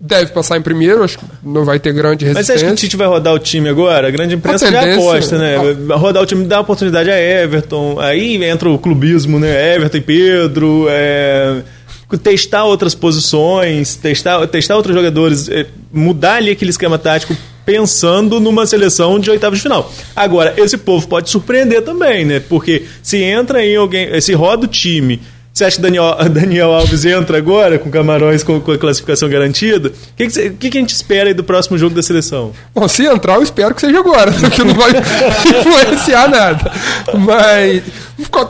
deve 0.00 0.32
passar 0.32 0.56
em 0.56 0.62
primeiro, 0.62 1.04
acho 1.04 1.18
que 1.18 1.24
não 1.42 1.64
vai 1.64 1.78
ter 1.78 1.92
grande 1.92 2.24
Mas 2.24 2.32
você 2.46 2.52
resistência. 2.52 2.54
acha 2.54 2.66
que 2.66 2.72
o 2.72 2.76
Tite 2.76 2.96
vai 2.96 3.06
rodar 3.06 3.34
o 3.34 3.38
time 3.38 3.68
agora? 3.68 4.08
A 4.08 4.10
grande 4.10 4.34
imprensa 4.34 4.68
A 4.68 4.70
já 4.70 4.94
aposta, 4.94 5.36
né? 5.38 5.58
Vai 5.86 5.98
rodar 5.98 6.22
o 6.22 6.26
time, 6.26 6.44
dá 6.46 6.60
oportunidade 6.60 7.10
a 7.10 7.20
Everton. 7.20 8.00
Aí 8.00 8.42
entra 8.42 8.70
o 8.70 8.78
clubismo, 8.78 9.38
né? 9.38 9.74
Everton 9.76 9.98
e 9.98 10.00
Pedro. 10.00 10.86
é, 10.88 11.62
Testar 12.22 12.64
outras 12.64 12.94
posições, 12.94 13.96
testar, 13.96 14.46
testar 14.46 14.76
outros 14.76 14.94
jogadores, 14.94 15.48
é, 15.48 15.66
mudar 15.92 16.34
ali 16.34 16.50
aquele 16.50 16.70
esquema 16.70 16.98
tático 16.98 17.36
pensando 17.64 18.38
numa 18.38 18.64
seleção 18.64 19.18
de 19.18 19.28
oitavas 19.28 19.58
de 19.58 19.64
final. 19.64 19.92
Agora, 20.14 20.54
esse 20.56 20.78
povo 20.78 21.08
pode 21.08 21.28
surpreender 21.28 21.82
também, 21.82 22.24
né? 22.24 22.38
Porque 22.38 22.84
se 23.02 23.18
entra 23.18 23.66
em 23.66 23.74
alguém, 23.74 24.20
se 24.20 24.32
roda 24.34 24.66
o 24.66 24.68
time, 24.68 25.20
você 25.56 25.64
acha 25.64 25.76
que 25.76 25.82
Daniel, 25.82 26.14
Daniel 26.30 26.72
Alves 26.72 27.04
entra 27.06 27.38
agora 27.38 27.78
com 27.78 27.90
Camarões 27.90 28.42
com, 28.42 28.60
com 28.60 28.72
a 28.72 28.78
classificação 28.78 29.28
garantida? 29.28 29.88
O 29.88 29.92
que, 30.16 30.26
que, 30.28 30.50
que 30.50 30.70
que 30.70 30.78
a 30.78 30.80
gente 30.82 30.90
espera 30.94 31.28
aí 31.30 31.34
do 31.34 31.42
próximo 31.42 31.78
jogo 31.78 31.94
da 31.94 32.02
seleção? 32.02 32.52
Bom, 32.74 32.86
se 32.86 33.04
entrar, 33.06 33.36
eu 33.36 33.42
espero 33.42 33.74
que 33.74 33.80
seja 33.80 33.98
agora, 33.98 34.30
porque 34.38 34.62
não 34.62 34.74
vai 34.74 34.90
influenciar 35.58 36.28
nada. 36.28 36.70
Mas 37.18 37.82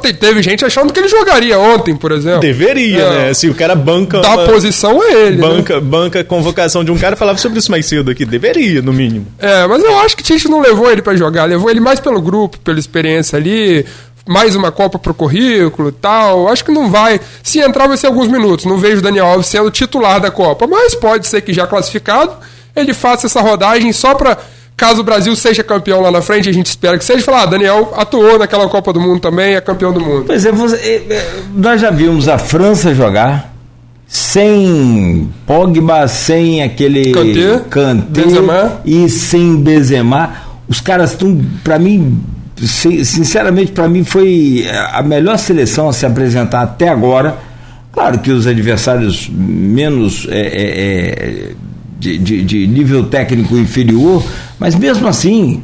te- 0.02 0.12
teve 0.14 0.42
gente 0.42 0.64
achando 0.64 0.92
que 0.92 0.98
ele 0.98 1.08
jogaria 1.08 1.58
ontem, 1.58 1.94
por 1.96 2.12
exemplo. 2.12 2.40
Deveria, 2.40 3.02
É. 3.02 3.10
né? 3.28 3.34
Se 3.34 3.48
o 3.48 3.54
cara 3.54 3.74
banca. 3.74 4.20
Da 4.20 4.34
uma- 4.34 4.44
posição 4.46 5.00
a 5.00 5.12
ele. 5.12 5.36
né? 5.36 5.46
Banca, 5.46 5.80
banca 5.80 6.20
a 6.20 6.24
convocação 6.24 6.82
de 6.84 6.90
um 6.90 6.98
cara, 6.98 7.14
falava 7.16 7.38
sobre 7.38 7.58
isso 7.58 7.70
mais 7.70 7.86
cedo 7.86 8.10
aqui. 8.10 8.24
Deveria, 8.24 8.82
no 8.82 8.92
mínimo. 8.92 9.26
É, 9.38 9.66
mas 9.66 9.82
eu 9.82 9.98
acho 10.00 10.16
que 10.16 10.22
o 10.22 10.24
Tite 10.24 10.48
não 10.48 10.60
levou 10.60 10.90
ele 10.90 11.02
pra 11.02 11.14
jogar, 11.16 11.44
levou 11.44 11.70
ele 11.70 11.80
mais 11.80 12.00
pelo 12.00 12.20
grupo, 12.20 12.58
pela 12.60 12.78
experiência 12.78 13.36
ali, 13.36 13.84
mais 14.26 14.54
uma 14.56 14.72
Copa 14.72 14.98
pro 14.98 15.14
currículo 15.14 15.88
e 15.90 15.92
tal. 15.92 16.48
Acho 16.48 16.64
que 16.64 16.72
não 16.72 16.90
vai. 16.90 17.20
Se 17.42 17.60
entrar, 17.60 17.86
vai 17.86 17.96
ser 17.96 18.08
alguns 18.08 18.28
minutos. 18.28 18.64
Não 18.64 18.78
vejo 18.78 18.98
o 18.98 19.02
Daniel 19.02 19.26
Alves 19.26 19.46
sendo 19.46 19.70
titular 19.70 20.20
da 20.20 20.30
Copa, 20.30 20.66
mas 20.66 20.94
pode 20.94 21.26
ser 21.26 21.40
que 21.42 21.52
já 21.52 21.66
classificado, 21.66 22.32
ele 22.74 22.92
faça 22.92 23.26
essa 23.26 23.40
rodagem 23.40 23.92
só 23.92 24.14
pra. 24.14 24.36
Caso 24.76 25.00
o 25.00 25.04
Brasil 25.04 25.34
seja 25.34 25.64
campeão 25.64 26.02
lá 26.02 26.10
na 26.10 26.20
frente, 26.20 26.50
a 26.50 26.52
gente 26.52 26.66
espera 26.66 26.98
que 26.98 27.04
seja, 27.04 27.24
falar, 27.24 27.44
ah, 27.44 27.46
Daniel 27.46 27.94
atuou 27.96 28.38
naquela 28.38 28.68
Copa 28.68 28.92
do 28.92 29.00
Mundo 29.00 29.20
também, 29.20 29.54
é 29.54 29.60
campeão 29.62 29.90
do 29.90 30.00
mundo. 30.00 30.24
Pois 30.26 30.44
é, 30.44 30.52
você- 30.52 30.76
é, 31.08 31.14
é, 31.14 31.30
nós 31.54 31.80
já 31.80 31.88
vimos 31.90 32.28
a 32.28 32.36
França 32.36 32.94
jogar 32.94 33.54
sem 34.06 35.30
Pogba, 35.46 36.06
sem 36.08 36.62
aquele 36.62 37.12
Kanté, 37.70 38.22
e 38.84 39.08
sem 39.08 39.56
Benzema. 39.56 40.34
Os 40.68 40.80
caras 40.80 41.12
estão, 41.12 41.40
para 41.64 41.78
mim, 41.78 42.20
sinceramente, 42.64 43.72
para 43.72 43.88
mim 43.88 44.02
foi 44.04 44.64
a 44.92 45.02
melhor 45.02 45.36
seleção 45.38 45.88
a 45.88 45.92
se 45.92 46.06
apresentar 46.06 46.62
até 46.62 46.88
agora. 46.88 47.36
Claro 47.92 48.18
que 48.18 48.30
os 48.30 48.46
adversários 48.46 49.28
menos 49.32 50.26
é, 50.30 50.40
é, 50.40 51.50
de, 51.98 52.18
de- 52.18 52.42
de 52.44 52.66
nível 52.66 53.04
técnico 53.04 53.56
inferior, 53.56 54.24
mas 54.58 54.74
mesmo 54.74 55.06
assim, 55.08 55.62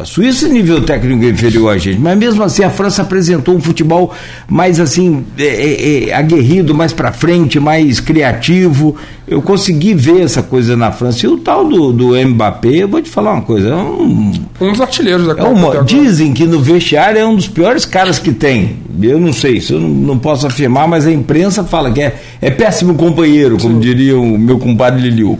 a 0.00 0.04
Suíça 0.04 0.46
é 0.46 0.48
nível 0.50 0.82
técnico 0.82 1.24
inferior 1.24 1.72
a 1.74 1.78
gente, 1.78 1.98
mas 1.98 2.16
mesmo 2.18 2.42
assim 2.42 2.62
a 2.64 2.70
França 2.70 3.02
apresentou 3.02 3.54
um 3.54 3.60
futebol 3.60 4.12
mais 4.48 4.78
assim 4.80 5.24
é, 5.38 5.44
é, 5.44 6.08
é, 6.08 6.14
aguerrido, 6.14 6.74
mais 6.74 6.92
para 6.92 7.12
frente, 7.12 7.58
mais 7.60 8.00
criativo. 8.00 8.96
Eu 9.28 9.42
consegui 9.42 9.92
ver 9.92 10.20
essa 10.22 10.40
coisa 10.42 10.76
na 10.76 10.92
França. 10.92 11.26
E 11.26 11.28
o 11.28 11.36
tal 11.38 11.66
do, 11.68 11.92
do 11.92 12.14
Mbappé, 12.28 12.82
eu 12.84 12.88
vou 12.88 13.02
te 13.02 13.10
falar 13.10 13.32
uma 13.32 13.42
coisa, 13.42 13.70
é 13.70 13.74
um, 13.74 14.32
Um 14.60 14.70
dos 14.72 14.80
artilheiros 14.80 15.26
da 15.26 15.32
é 15.32 15.34
Copa. 15.36 15.48
uma- 15.50 15.68
até 15.68 15.78
agora. 15.78 15.84
dizem 15.84 16.32
que 16.32 16.44
no 16.44 16.60
vestiário 16.60 17.18
é 17.18 17.26
um 17.26 17.34
dos 17.34 17.48
piores 17.48 17.84
caras 17.84 18.18
que 18.20 18.30
tem. 18.32 18.76
Eu 19.02 19.18
não 19.20 19.32
sei, 19.32 19.56
isso 19.58 19.74
eu 19.74 19.80
não, 19.80 19.88
não 19.88 20.18
posso 20.18 20.46
afirmar, 20.46 20.86
mas 20.88 21.06
a 21.06 21.12
imprensa 21.12 21.64
fala 21.64 21.90
que 21.90 22.00
é, 22.00 22.14
é 22.40 22.50
péssimo 22.50 22.94
companheiro, 22.94 23.58
como 23.58 23.80
diria 23.80 24.16
o 24.16 24.38
meu 24.38 24.58
compadre 24.58 25.02
Liliu. 25.02 25.38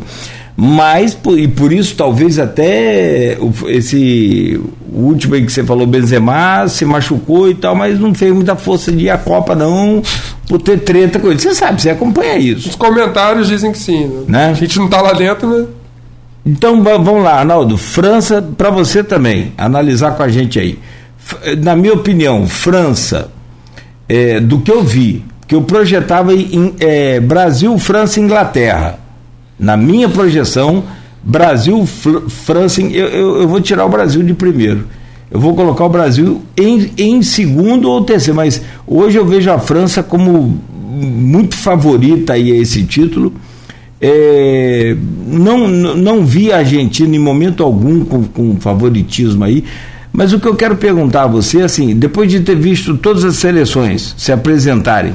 Mas, 0.57 1.17
e 1.37 1.47
por 1.49 1.71
isso, 1.71 1.95
talvez 1.97 2.39
até 2.39 3.37
esse 3.69 4.59
último 4.91 5.35
aí 5.35 5.45
que 5.45 5.53
você 5.53 5.63
falou, 5.63 5.87
Benzema, 5.87 6.67
se 6.67 6.83
machucou 6.87 7.51
e 7.51 7.55
tal, 7.55 7.75
mas 7.75 8.01
não 8.01 8.15
fez 8.15 8.33
muita 8.33 8.57
força 8.57 8.91
de 8.91 9.05
ir 9.05 9.11
à 9.11 9.19
Copa, 9.19 9.55
não, 9.55 10.03
por 10.49 10.59
ter 10.63 10.79
treta 10.81 11.19
com 11.19 11.27
ele. 11.29 11.39
Você 11.39 11.55
sabe, 11.55 11.83
você 11.83 11.91
acompanha 11.91 12.39
isso. 12.39 12.71
Os 12.71 12.75
comentários 12.75 13.49
dizem 13.49 13.71
que 13.71 13.79
sim. 13.79 14.07
Né? 14.07 14.25
Né? 14.29 14.47
A 14.47 14.55
gente 14.55 14.79
não 14.79 14.89
tá 14.89 15.03
lá 15.03 15.13
dentro, 15.13 15.47
né? 15.47 15.67
Então 16.47 16.83
va- 16.83 16.97
vamos 16.97 17.23
lá, 17.23 17.41
Arnaldo. 17.41 17.77
França, 17.77 18.41
para 18.57 18.71
você 18.71 19.05
também, 19.05 19.53
analisar 19.59 20.13
com 20.17 20.23
a 20.23 20.29
gente 20.29 20.59
aí. 20.59 20.79
Na 21.63 21.77
minha 21.77 21.93
opinião, 21.93 22.47
França, 22.47 23.31
é, 24.09 24.41
do 24.41 24.61
que 24.61 24.71
eu 24.71 24.83
vi, 24.83 25.23
que 25.47 25.55
eu 25.55 25.61
projetava 25.63 26.33
em 26.33 26.73
é, 26.81 27.21
Brasil, 27.21 27.77
França 27.79 28.21
e 28.21 28.23
Inglaterra. 28.23 29.01
Na 29.59 29.77
minha 29.77 30.09
projeção, 30.09 30.85
Brasil, 31.23 31.87
Fr- 31.87 32.29
França. 32.29 32.81
Eu, 32.83 33.07
eu, 33.09 33.37
eu 33.43 33.49
vou 33.49 33.61
tirar 33.61 33.85
o 33.85 33.89
Brasil 33.89 34.23
de 34.23 34.35
primeiro. 34.35 34.85
Eu 35.31 35.41
vou 35.41 35.55
colocar 35.57 35.85
o 35.85 35.89
Brasil 35.89 36.43
em, 36.57 36.91
em 36.97 37.23
segundo 37.23 37.91
ou 37.91 38.03
terceiro, 38.05 38.37
mas 38.37 38.63
hoje 38.87 39.19
eu 39.19 39.27
vejo 39.27 39.51
a 39.51 39.59
França 39.59 40.03
como 40.03 40.61
muito 40.79 41.57
favorita 41.57 42.35
aí 42.35 42.53
a 42.53 42.57
esse 42.57 42.85
título. 42.85 43.33
É, 44.01 44.95
não, 45.27 45.67
não 45.67 46.25
vi 46.25 46.53
a 46.53 46.59
Argentina 46.59 47.17
em 47.17 47.19
momento 47.19 47.63
algum 47.65 48.05
com, 48.05 48.25
com 48.25 48.57
favoritismo 48.61 49.43
aí, 49.43 49.65
mas 50.13 50.33
o 50.33 50.39
que 50.39 50.47
eu 50.47 50.55
quero 50.55 50.77
perguntar 50.77 51.23
a 51.25 51.27
você, 51.27 51.63
assim, 51.63 51.97
depois 51.97 52.31
de 52.31 52.41
ter 52.41 52.55
visto 52.57 52.97
todas 52.97 53.25
as 53.25 53.37
seleções 53.37 54.15
se 54.19 54.31
apresentarem, 54.33 55.15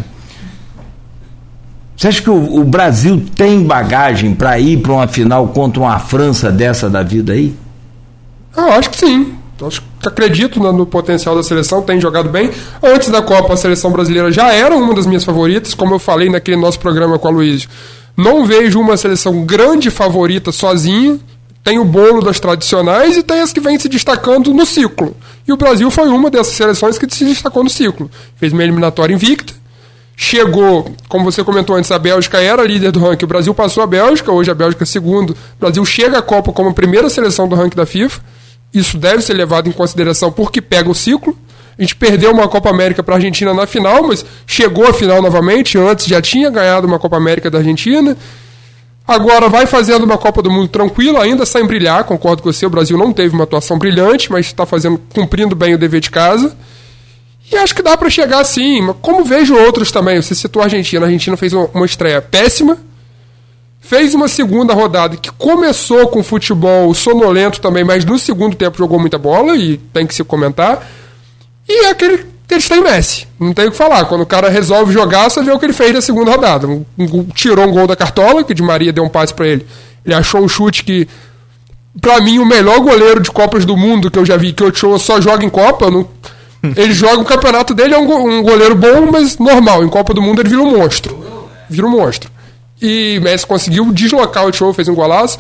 você 2.02 2.08
acha 2.08 2.22
que 2.24 2.32
o, 2.32 2.56
o 2.56 2.64
Brasil 2.64 3.24
tem 3.36 3.62
bagagem 3.62 4.34
para 4.34 4.58
ir 4.58 4.78
para 4.78 4.92
uma 4.92 5.08
final 5.08 5.50
contra 5.50 5.80
uma 5.80 6.00
França 6.00 6.52
dessa 6.52 6.90
da 6.90 7.04
vida 7.04 7.34
aí? 7.34 7.56
Eu 8.58 8.72
acho 8.72 8.90
que 8.90 8.98
sim. 8.98 9.36
Eu 9.60 9.68
Acho 9.68 9.84
que 10.00 10.08
acredito 10.08 10.60
no, 10.60 10.74
no 10.74 10.88
potencial 10.88 11.36
da 11.36 11.44
seleção, 11.44 11.84
tem 11.84 12.02
jogado 12.02 12.28
bem. 12.28 12.50
Antes 12.82 13.10
da 13.10 13.22
Copa, 13.22 13.54
a 13.54 13.56
seleção 13.56 13.92
brasileira 13.92 14.32
já 14.32 14.52
era 14.52 14.76
uma 14.76 14.96
das 14.96 15.06
minhas 15.06 15.24
favoritas, 15.24 15.76
como 15.76 15.94
eu 15.94 16.00
falei 16.00 16.28
naquele 16.28 16.58
nosso 16.58 16.80
programa 16.80 17.20
com 17.20 17.28
a 17.28 17.32
Luiz. 17.32 17.70
Não 18.18 18.48
vejo 18.48 18.80
uma 18.80 18.98
seleção 18.98 19.46
grande 19.46 19.92
favorita 19.92 20.52
sozinha. 20.52 21.20
Tem 21.64 21.78
o 21.78 21.86
bolo 21.86 22.24
das 22.24 22.40
tradicionais 22.40 23.16
e 23.16 23.22
tem 23.22 23.42
as 23.42 23.54
que 23.54 23.60
vêm 23.60 23.78
se 23.78 23.88
destacando 23.88 24.52
no 24.52 24.66
ciclo. 24.66 25.16
E 25.48 25.54
o 25.54 25.58
Brasil 25.58 25.92
foi 25.92 26.10
uma 26.10 26.32
dessas 26.32 26.56
seleções 26.56 26.98
que 26.98 27.06
se 27.14 27.26
destacou 27.26 27.64
no 27.64 27.70
ciclo. 27.70 28.10
Fez 28.38 28.52
uma 28.52 28.64
eliminatória 28.64 29.14
invicta, 29.14 29.61
chegou, 30.22 30.94
como 31.10 31.26
você 31.26 31.44
comentou 31.44 31.76
antes, 31.76 31.90
a 31.92 31.98
Bélgica 31.98 32.40
era 32.40 32.64
líder 32.64 32.92
do 32.92 33.00
ranking, 33.00 33.26
o 33.26 33.28
Brasil 33.28 33.56
passou 33.56 33.82
a 33.82 33.88
Bélgica, 33.88 34.32
hoje 34.32 34.52
a 34.52 34.54
Bélgica 34.54 34.84
é 34.84 34.86
segundo. 34.86 35.32
O 35.32 35.36
Brasil 35.60 35.84
chega 35.84 36.20
à 36.20 36.22
Copa 36.22 36.54
como 36.54 36.70
a 36.70 36.74
primeira 36.74 37.10
seleção 37.10 37.48
do 37.48 37.56
ranking 37.56 37.76
da 37.76 37.88
FIFA. 37.88 38.22
Isso 38.72 39.00
deve 39.00 39.24
ser 39.24 39.34
levado 39.34 39.68
em 39.68 39.72
consideração 39.72 40.32
porque 40.32 40.62
pega 40.62 40.92
o 40.92 40.94
ciclo. 40.94 41.36
A 41.76 41.82
gente 41.82 41.96
perdeu 41.96 42.32
uma 42.32 42.48
Copa 42.48 42.70
América 42.70 43.02
para 43.02 43.16
a 43.16 43.18
Argentina 43.18 43.52
na 43.52 43.66
final, 43.66 44.04
mas 44.04 44.24
chegou 44.46 44.86
à 44.86 44.94
final 44.94 45.24
novamente. 45.24 45.76
Antes 45.80 46.06
já 46.06 46.22
tinha 46.22 46.52
ganhado 46.52 46.86
uma 46.86 47.00
Copa 47.00 47.18
América 47.18 47.50
da 47.50 47.58
Argentina. 47.58 48.16
Agora 49.08 49.50
vai 49.50 49.66
fazendo 49.66 50.04
uma 50.04 50.20
Copa 50.20 50.44
do 50.44 50.52
Mundo 50.52 50.68
tranquila, 50.68 51.24
ainda 51.24 51.48
sem 51.48 51.66
brilhar, 51.66 52.04
concordo 52.04 52.44
com 52.44 52.54
você. 52.54 52.64
O 52.68 52.70
Brasil 52.70 52.96
não 52.96 53.12
teve 53.12 53.34
uma 53.34 53.46
atuação 53.46 53.80
brilhante, 53.80 54.32
mas 54.32 54.46
está 54.46 54.68
fazendo, 54.68 55.02
cumprindo 55.16 55.56
bem 55.56 55.74
o 55.74 55.80
dever 55.80 56.00
de 56.00 56.12
casa. 56.12 56.56
E 57.52 57.58
acho 57.58 57.76
que 57.76 57.82
dá 57.82 57.98
para 57.98 58.10
chegar 58.10 58.40
assim, 58.40 58.94
como 59.02 59.26
vejo 59.26 59.56
outros 59.56 59.92
também. 59.92 60.22
Você 60.22 60.34
citou 60.34 60.62
a 60.62 60.66
Argentina. 60.66 61.06
A 61.06 61.08
Argentina 61.08 61.36
fez 61.36 61.52
uma, 61.54 61.86
estreia 61.86 62.22
péssima. 62.22 62.78
Fez 63.82 64.14
uma 64.14 64.28
segunda 64.28 64.74
rodada 64.74 65.18
que 65.18 65.30
começou 65.32 66.08
com 66.08 66.24
futebol 66.24 66.94
sonolento 66.94 67.60
também, 67.60 67.84
mas 67.84 68.06
no 68.06 68.18
segundo 68.18 68.56
tempo 68.56 68.78
jogou 68.78 69.00
muita 69.00 69.18
bola 69.18 69.56
e 69.58 69.78
tem 69.78 70.06
que 70.08 70.16
se 70.16 70.24
comentar. 70.24 70.88
E 71.68 71.86
é 71.86 71.90
aquele 71.90 72.20
que 72.48 72.54
eles 72.54 72.70
têm 72.70 72.82
Messi. 72.82 73.28
Não 73.40 73.54
tem 73.54 73.68
o 73.68 73.72
que 73.72 73.78
falar. 73.78 74.06
Quando 74.06 74.22
o 74.22 74.26
cara 74.26 74.50
resolve 74.50 74.94
jogar, 74.94 75.30
você 75.30 75.42
vê 75.42 75.52
o 75.52 75.60
que 75.60 75.66
ele 75.66 75.74
fez 75.74 75.94
na 75.94 76.00
segunda 76.02 76.32
rodada. 76.32 76.68
Um- 76.68 76.86
um 76.98 77.24
tirou 77.26 77.66
um 77.68 77.72
gol 77.72 77.88
da 77.88 77.96
cartola, 77.96 78.44
que 78.44 78.52
o 78.52 78.56
Di 78.56 78.62
Maria 78.64 78.94
deu 78.94 79.04
um 79.04 79.10
passe 79.10 79.34
para 79.34 79.48
ele. 79.48 79.66
Ele 80.06 80.14
achou 80.16 80.42
um 80.42 80.48
chute 80.48 80.84
que 80.84 81.08
Pra 82.00 82.22
mim, 82.22 82.40
o 82.40 82.46
melhor 82.46 82.80
goleiro 82.80 83.20
de 83.20 83.30
Copas 83.30 83.66
do 83.66 83.76
Mundo 83.76 84.10
que 84.10 84.18
eu 84.18 84.26
já 84.26 84.38
vi, 84.38 84.54
que 84.54 84.64
o 84.64 84.68
Ochoa 84.70 84.98
só 84.98 85.20
joga 85.20 85.44
em 85.44 85.50
Copa. 85.50 85.92
não- 85.92 86.08
ele 86.64 86.94
joga 86.94 87.20
o 87.22 87.26
campeonato 87.26 87.74
dele, 87.74 87.94
é 87.94 87.98
um, 87.98 88.06
go- 88.06 88.44
goleiro 88.44 88.76
bom, 88.76 89.10
mas 89.12 89.38
normal. 89.38 89.84
Em 89.84 89.90
Copa 89.90 90.14
do 90.14 90.22
Mundo 90.22 90.42
ele 90.42 90.50
vira 90.50 90.62
um 90.62 90.78
monstro. 90.78 91.18
Vira 91.70 91.86
um 91.88 91.90
monstro. 91.90 92.30
E 92.82 93.20
Messi 93.22 93.46
conseguiu 93.46 93.92
deslocar 93.92 94.46
o 94.46 94.50
Ochoa, 94.50 94.74
fez 94.74 94.88
um 94.88 94.96
golaço. 94.96 95.38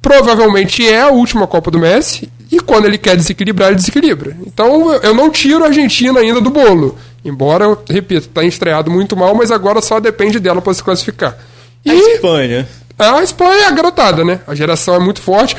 Provavelmente 0.00 0.86
é 0.86 1.00
a 1.02 1.08
última 1.08 1.46
Copa 1.46 1.70
do 1.70 1.78
Messi. 1.78 2.30
E 2.52 2.60
quando 2.60 2.84
ele 2.84 2.98
quer 2.98 3.16
desequilibrar, 3.16 3.68
ele 3.68 3.76
desequilibra. 3.76 4.36
Então 4.46 4.92
eu- 4.92 5.14
não 5.14 5.30
tiro 5.30 5.64
a 5.64 5.68
Argentina 5.68 6.20
ainda 6.20 6.40
do 6.40 6.50
bolo. 6.50 6.96
Embora, 7.24 7.64
eu 7.64 7.78
repito, 7.88 8.28
está 8.28 8.44
estreado 8.44 8.90
muito 8.90 9.16
mal, 9.16 9.34
mas 9.34 9.50
agora 9.50 9.80
só 9.80 9.98
depende 9.98 10.38
dela 10.38 10.60
para 10.60 10.74
se 10.74 10.84
classificar. 10.84 11.38
A 11.86 11.92
E 11.94 11.98
Espanha. 12.14 12.68
A 12.98 13.22
Espanha 13.22 13.62
é 13.62 13.66
a 13.66 13.70
garotada, 13.70 14.24
né? 14.24 14.40
A 14.46 14.54
geração 14.54 14.94
é 14.94 14.98
muito 14.98 15.22
forte. 15.22 15.56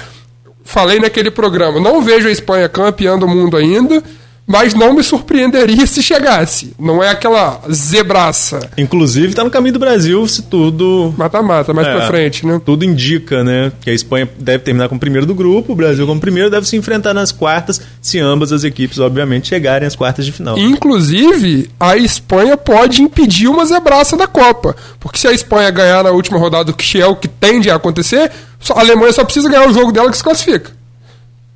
Falei 0.63 0.99
naquele 0.99 1.29
programa, 1.31 1.79
não 1.79 2.01
vejo 2.01 2.27
a 2.27 2.31
Espanha 2.31 2.69
campeã 2.69 3.17
do 3.17 3.27
mundo 3.27 3.57
ainda, 3.57 4.01
mas 4.47 4.75
não 4.75 4.93
me 4.93 5.03
surpreenderia 5.03 5.87
se 5.87 6.03
chegasse. 6.03 6.73
Não 6.79 7.03
é 7.03 7.09
aquela 7.09 7.61
zebraça. 7.71 8.69
Inclusive 8.77 9.29
está 9.29 9.43
no 9.43 9.49
caminho 9.49 9.73
do 9.73 9.79
Brasil 9.79 10.27
se 10.27 10.43
tudo. 10.43 11.13
Mata-mata, 11.17 11.73
mais 11.73 11.87
é, 11.87 11.95
pra 11.95 12.07
frente, 12.07 12.45
né? 12.45 12.61
Tudo 12.63 12.85
indica, 12.85 13.43
né? 13.43 13.71
Que 13.81 13.89
a 13.89 13.93
Espanha 13.93 14.29
deve 14.39 14.63
terminar 14.63 14.87
como 14.87 14.99
primeiro 14.99 15.25
do 15.25 15.33
grupo, 15.33 15.73
o 15.73 15.75
Brasil 15.75 16.05
como 16.05 16.19
primeiro 16.19 16.49
deve 16.49 16.67
se 16.67 16.77
enfrentar 16.77 17.13
nas 17.13 17.31
quartas, 17.31 17.81
se 17.99 18.19
ambas 18.19 18.51
as 18.51 18.63
equipes, 18.63 18.99
obviamente, 18.99 19.47
chegarem 19.47 19.87
às 19.87 19.95
quartas 19.95 20.25
de 20.25 20.31
final. 20.31 20.57
Inclusive, 20.59 21.69
a 21.79 21.97
Espanha 21.97 22.55
pode 22.55 23.01
impedir 23.01 23.47
uma 23.47 23.65
zebraça 23.65 24.15
da 24.15 24.27
Copa. 24.27 24.75
Porque 24.99 25.17
se 25.17 25.27
a 25.27 25.31
Espanha 25.31 25.71
ganhar 25.71 26.03
na 26.03 26.11
última 26.11 26.37
rodada, 26.37 26.71
que 26.71 27.01
é 27.01 27.07
o 27.07 27.15
que 27.15 27.27
tende 27.27 27.71
a 27.71 27.75
acontecer, 27.75 28.31
a 28.69 28.79
Alemanha 28.79 29.11
só 29.11 29.23
precisa 29.23 29.49
ganhar 29.49 29.67
o 29.67 29.73
jogo 29.73 29.91
dela 29.91 30.11
que 30.11 30.17
se 30.17 30.23
classifica. 30.23 30.71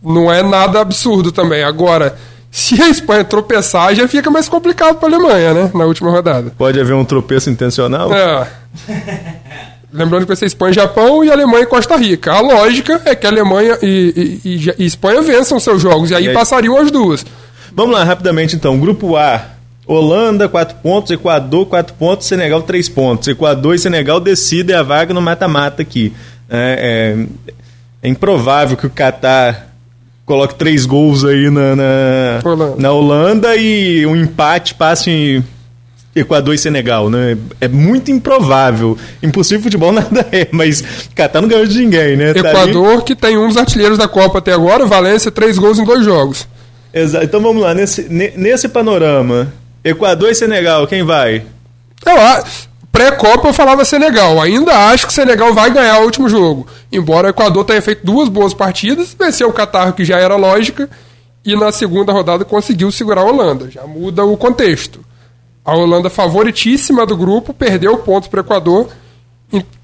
Não 0.03 0.32
é 0.32 0.41
nada 0.41 0.80
absurdo 0.80 1.32
também. 1.32 1.64
Agora 1.64 2.16
se 2.51 2.81
a 2.81 2.89
Espanha 2.89 3.23
tropeçar, 3.23 3.93
já 3.93 4.07
fica 4.07 4.30
mais 4.31 4.49
complicado 4.49 4.97
para 4.97 5.09
a 5.09 5.15
Alemanha, 5.15 5.53
né? 5.53 5.71
Na 5.73 5.85
última 5.85 6.09
rodada. 6.09 6.51
Pode 6.57 6.80
haver 6.80 6.93
um 6.93 7.05
tropeço 7.05 7.49
intencional? 7.49 8.11
É. 8.13 8.47
Lembrando 9.91 10.21
que 10.23 10.27
vai 10.27 10.35
ser 10.35 10.45
Espanha 10.45 10.71
e 10.71 10.76
Japão 10.76 11.23
e 11.23 11.31
Alemanha 11.31 11.63
e 11.63 11.67
Costa 11.67 11.95
Rica. 11.95 12.31
A 12.31 12.39
lógica 12.41 13.01
é 13.05 13.15
que 13.15 13.26
a 13.26 13.30
Alemanha 13.30 13.77
e, 13.81 14.39
e, 14.43 14.55
e, 14.55 14.76
e 14.80 14.85
Espanha 14.85 15.21
vençam 15.21 15.59
seus 15.59 15.81
jogos, 15.81 16.11
e 16.11 16.15
aí, 16.15 16.26
e 16.26 16.27
aí 16.30 16.34
passariam 16.34 16.77
as 16.77 16.91
duas. 16.91 17.26
Vamos 17.73 17.95
lá, 17.95 18.03
rapidamente 18.03 18.55
então. 18.55 18.80
Grupo 18.80 19.15
A. 19.15 19.41
Holanda, 19.85 20.47
4 20.47 20.77
pontos, 20.84 21.09
Equador, 21.11 21.65
4 21.65 21.95
pontos, 21.95 22.27
Senegal, 22.27 22.61
3 22.61 22.89
pontos. 22.89 23.27
Equador 23.27 23.73
e 23.73 23.80
Senegal 23.80 24.19
decidem 24.19 24.76
a 24.76 24.84
vaga 24.84 25.15
no 25.15 25.21
mata-mata 25.21 25.81
aqui. 25.81 26.13
É, 26.47 27.17
é, 28.03 28.07
é 28.07 28.09
improvável 28.09 28.77
que 28.77 28.85
o 28.85 28.89
Catar 28.89 29.69
coloque 30.30 30.53
três 30.53 30.85
gols 30.85 31.26
aí 31.26 31.49
na, 31.49 31.76
na 31.76 32.39
Holanda. 32.45 32.76
na 32.77 32.91
Holanda 32.91 33.56
e 33.56 34.06
um 34.06 34.15
empate 34.15 34.76
passe 34.76 35.10
em 35.10 35.43
Equador 36.15 36.53
e 36.53 36.57
Senegal, 36.57 37.10
né? 37.10 37.35
É 37.60 37.68
muito 37.68 38.11
improvável. 38.11 38.95
Impossível 39.23 39.64
futebol 39.64 39.89
nada 39.91 40.27
é, 40.31 40.47
mas 40.51 40.84
Catar 41.15 41.41
não 41.41 41.49
ganhou 41.49 41.65
de 41.65 41.80
ninguém, 41.80 42.15
né? 42.15 42.31
Tá 42.35 42.41
Equador, 42.41 42.97
tá 42.97 43.06
que 43.06 43.15
tem 43.15 43.39
um 43.39 43.47
dos 43.47 43.57
artilheiros 43.57 43.97
da 43.97 44.07
Copa 44.07 44.38
até 44.38 44.53
agora, 44.53 44.85
Valência, 44.85 45.31
três 45.31 45.57
gols 45.57 45.80
em 45.80 45.84
dois 45.84 46.06
jogos. 46.06 46.47
Exato. 46.93 47.26
Então 47.26 47.41
vamos 47.41 47.64
lá, 47.64 47.73
nesse, 47.73 48.03
nesse 48.07 48.69
panorama, 48.69 49.51
Equador 49.84 50.30
e 50.30 50.35
Senegal, 50.35 50.85
quem 50.85 51.01
vai? 51.01 51.41
Eu. 52.06 52.69
Pré-Copa 52.99 53.47
eu 53.47 53.53
falava 53.53 53.85
Senegal. 53.85 54.41
Ainda 54.41 54.89
acho 54.89 55.07
que 55.07 55.13
Senegal 55.13 55.53
vai 55.53 55.71
ganhar 55.71 56.01
o 56.01 56.03
último 56.03 56.27
jogo. 56.27 56.67
Embora 56.91 57.27
o 57.27 57.30
Equador 57.30 57.63
tenha 57.63 57.81
feito 57.81 58.05
duas 58.05 58.27
boas 58.27 58.53
partidas, 58.53 59.15
venceu 59.17 59.47
o 59.47 59.53
Catar, 59.53 59.93
que 59.93 60.03
já 60.03 60.19
era 60.19 60.35
lógica, 60.35 60.89
e 61.45 61.55
na 61.55 61.71
segunda 61.71 62.11
rodada 62.11 62.43
conseguiu 62.43 62.91
segurar 62.91 63.21
a 63.21 63.23
Holanda. 63.23 63.71
Já 63.71 63.88
muda 63.88 64.26
o 64.26 64.35
contexto. 64.35 64.99
A 65.63 65.73
Holanda, 65.73 66.09
favoritíssima 66.09 67.05
do 67.05 67.15
grupo, 67.15 67.53
perdeu 67.53 67.97
pontos 67.99 68.27
para 68.27 68.41
o 68.41 68.43
Equador, 68.43 68.89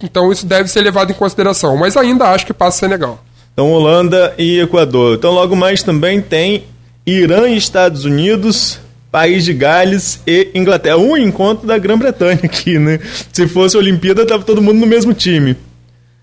então 0.03 0.29
isso 0.29 0.45
deve 0.45 0.67
ser 0.67 0.81
levado 0.81 1.11
em 1.11 1.15
consideração. 1.15 1.77
Mas 1.77 1.95
ainda 1.95 2.25
acho 2.31 2.45
que 2.45 2.53
passa 2.53 2.79
Senegal. 2.79 3.23
Então, 3.53 3.71
Holanda 3.71 4.33
e 4.37 4.59
Equador. 4.59 5.15
Então, 5.15 5.31
logo 5.31 5.55
mais 5.55 5.81
também 5.81 6.21
tem 6.21 6.65
Irã 7.05 7.47
e 7.47 7.55
Estados 7.55 8.03
Unidos, 8.03 8.77
País 9.15 9.45
de 9.45 9.53
Gales 9.53 10.19
e 10.27 10.49
Inglaterra. 10.53 10.97
Um 10.97 11.15
encontro 11.15 11.65
da 11.65 11.77
Grã-Bretanha 11.77 12.41
aqui, 12.43 12.77
né? 12.77 12.99
Se 13.31 13.47
fosse 13.47 13.77
a 13.77 13.79
Olimpíada, 13.79 14.25
tava 14.25 14.43
todo 14.43 14.61
mundo 14.61 14.77
no 14.77 14.85
mesmo 14.85 15.13
time. 15.13 15.55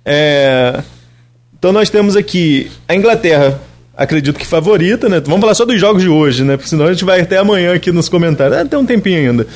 É... 0.04 0.78
Então 1.58 1.72
nós 1.72 1.88
temos 1.88 2.16
aqui 2.16 2.70
a 2.86 2.94
Inglaterra, 2.94 3.58
acredito 3.96 4.38
que 4.38 4.46
favorita, 4.46 5.08
né? 5.08 5.22
Vamos 5.24 5.40
falar 5.40 5.54
só 5.54 5.64
dos 5.64 5.80
jogos 5.80 6.02
de 6.02 6.08
hoje, 6.10 6.44
né? 6.44 6.58
Porque 6.58 6.68
senão 6.68 6.84
a 6.84 6.92
gente 6.92 7.02
vai 7.02 7.22
até 7.22 7.38
amanhã 7.38 7.72
aqui 7.72 7.90
nos 7.90 8.10
comentários. 8.10 8.58
Ah, 8.58 8.64
tem 8.66 8.78
um 8.78 8.84
tempinho 8.84 9.30
ainda. 9.30 9.46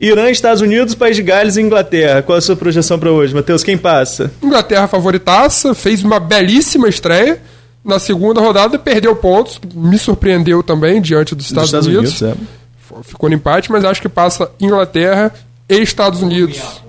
Irã, 0.00 0.28
Estados 0.28 0.60
Unidos, 0.60 0.96
País 0.96 1.14
de 1.14 1.22
Gales 1.22 1.56
e 1.56 1.60
Inglaterra. 1.60 2.22
Qual 2.22 2.36
a 2.36 2.40
sua 2.40 2.56
projeção 2.56 2.98
para 2.98 3.12
hoje, 3.12 3.32
Matheus? 3.32 3.62
Quem 3.62 3.78
passa? 3.78 4.32
Inglaterra 4.42 4.88
favoritaça, 4.88 5.76
fez 5.76 6.02
uma 6.02 6.18
belíssima 6.18 6.88
estreia. 6.88 7.40
Na 7.84 8.00
segunda 8.00 8.40
rodada 8.40 8.80
perdeu 8.80 9.14
pontos, 9.14 9.60
me 9.72 9.96
surpreendeu 9.96 10.60
também 10.60 11.00
diante 11.00 11.36
dos 11.36 11.46
Estados, 11.46 11.70
dos 11.70 11.86
Estados 11.86 11.86
Unidos. 11.86 12.20
Unidos 12.20 12.40
é 12.50 12.63
ficou 13.02 13.28
no 13.28 13.34
empate, 13.34 13.70
mas 13.70 13.84
acho 13.84 14.00
que 14.00 14.08
passa 14.08 14.50
Inglaterra 14.60 15.32
e 15.68 15.76
Estados 15.80 16.22
Unidos. 16.22 16.83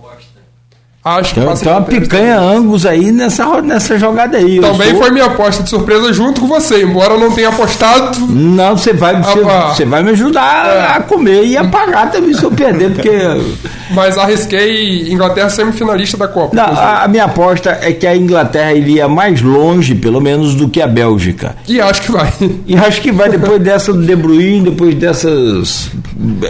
Acho 1.05 1.35
que 1.35 1.39
então, 1.39 1.51
passa 1.51 1.63
tem 1.63 1.71
uma 1.71 1.81
picanha 1.83 2.39
Angus 2.39 2.83
aí 2.83 3.11
nessa, 3.11 3.61
nessa 3.61 3.95
jogada 3.99 4.37
aí. 4.37 4.59
Também 4.59 4.89
sou... 4.89 5.01
foi 5.01 5.11
minha 5.11 5.25
aposta 5.25 5.61
de 5.61 5.69
surpresa 5.69 6.11
junto 6.11 6.41
com 6.41 6.47
você, 6.47 6.81
embora 6.81 7.13
eu 7.13 7.19
não 7.19 7.31
tenha 7.31 7.49
apostado. 7.49 8.25
Não, 8.27 8.75
você 8.75 8.91
vai, 8.91 9.21
você, 9.21 9.39
você 9.39 9.85
vai 9.85 10.01
me 10.01 10.09
ajudar 10.09 10.65
é. 10.65 10.97
a 10.97 11.01
comer 11.01 11.45
e 11.45 11.55
a 11.55 11.65
pagar 11.65 12.09
também 12.09 12.33
se 12.33 12.43
eu 12.43 12.49
perder, 12.49 12.93
porque. 12.93 13.11
Mas 13.93 14.17
arrisquei 14.17 15.13
Inglaterra 15.13 15.47
semifinalista 15.47 16.17
da 16.17 16.27
Copa. 16.27 16.55
Não, 16.55 16.63
a, 16.63 17.03
a, 17.03 17.07
minha 17.07 17.25
aposta 17.25 17.77
é 17.83 17.93
que 17.93 18.07
a 18.07 18.17
Inglaterra 18.17 18.73
iria 18.73 19.07
mais 19.07 19.43
longe, 19.43 19.93
pelo 19.93 20.19
menos, 20.19 20.55
do 20.55 20.67
que 20.67 20.81
a 20.81 20.87
Bélgica. 20.87 21.55
E 21.67 21.79
acho 21.79 22.01
que 22.01 22.11
vai. 22.11 22.33
E 22.65 22.75
acho 22.75 22.99
que 22.99 23.11
vai 23.11 23.29
depois 23.29 23.61
dessa 23.61 23.93
do 23.93 24.03
De 24.03 24.15
Bruyne, 24.15 24.71
depois 24.71 24.95
dessas 24.95 25.91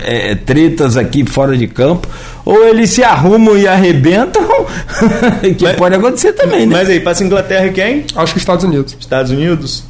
é, 0.01 0.33
tretas 0.33 0.95
aqui 0.95 1.25
fora 1.25 1.57
de 1.57 1.67
campo 1.67 2.07
ou 2.45 2.63
eles 2.67 2.91
se 2.91 3.03
arrumam 3.03 3.57
e 3.57 3.67
arrebentam, 3.67 4.43
que 5.57 5.63
mas, 5.63 5.75
pode 5.75 5.95
acontecer 5.95 6.33
também, 6.33 6.67
né? 6.67 6.77
Mas 6.77 6.89
aí, 6.89 6.99
passa 6.99 7.23
Inglaterra 7.23 7.65
e 7.65 7.71
quem? 7.71 8.05
Acho 8.15 8.33
que 8.33 8.39
Estados 8.39 8.63
Unidos. 8.63 8.95
Estados 8.99 9.31
Unidos? 9.31 9.83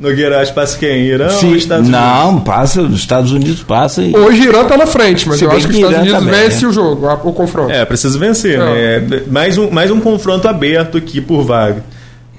Nogueira, 0.00 0.40
acho 0.40 0.50
que 0.52 0.58
passa 0.58 0.78
quem? 0.78 1.02
Irã 1.02 1.28
Sim, 1.28 1.50
ou 1.50 1.56
Estados 1.56 1.86
Unidos? 1.86 2.04
Não, 2.04 2.40
passa, 2.40 2.80
os 2.80 2.98
Estados 2.98 3.32
Unidos 3.32 3.62
passa. 3.62 4.02
E... 4.02 4.16
Hoje 4.16 4.48
Irã 4.48 4.64
tá 4.64 4.76
na 4.76 4.86
frente, 4.86 5.28
mas 5.28 5.38
Se 5.38 5.44
eu 5.44 5.50
acho 5.50 5.68
que 5.68 5.72
os 5.72 5.76
Estados 5.76 5.98
Unidos 5.98 6.18
também, 6.18 6.40
vence 6.40 6.62
né? 6.62 6.68
o 6.68 6.72
jogo, 6.72 7.06
o 7.06 7.32
confronto. 7.34 7.70
É, 7.70 7.84
precisa 7.84 8.18
vencer, 8.18 8.58
é. 8.58 9.00
né? 9.00 9.22
Mais 9.30 9.58
um, 9.58 9.70
mais 9.70 9.90
um 9.90 10.00
confronto 10.00 10.48
aberto 10.48 10.96
aqui 10.96 11.20
por 11.20 11.44
vaga. 11.44 11.84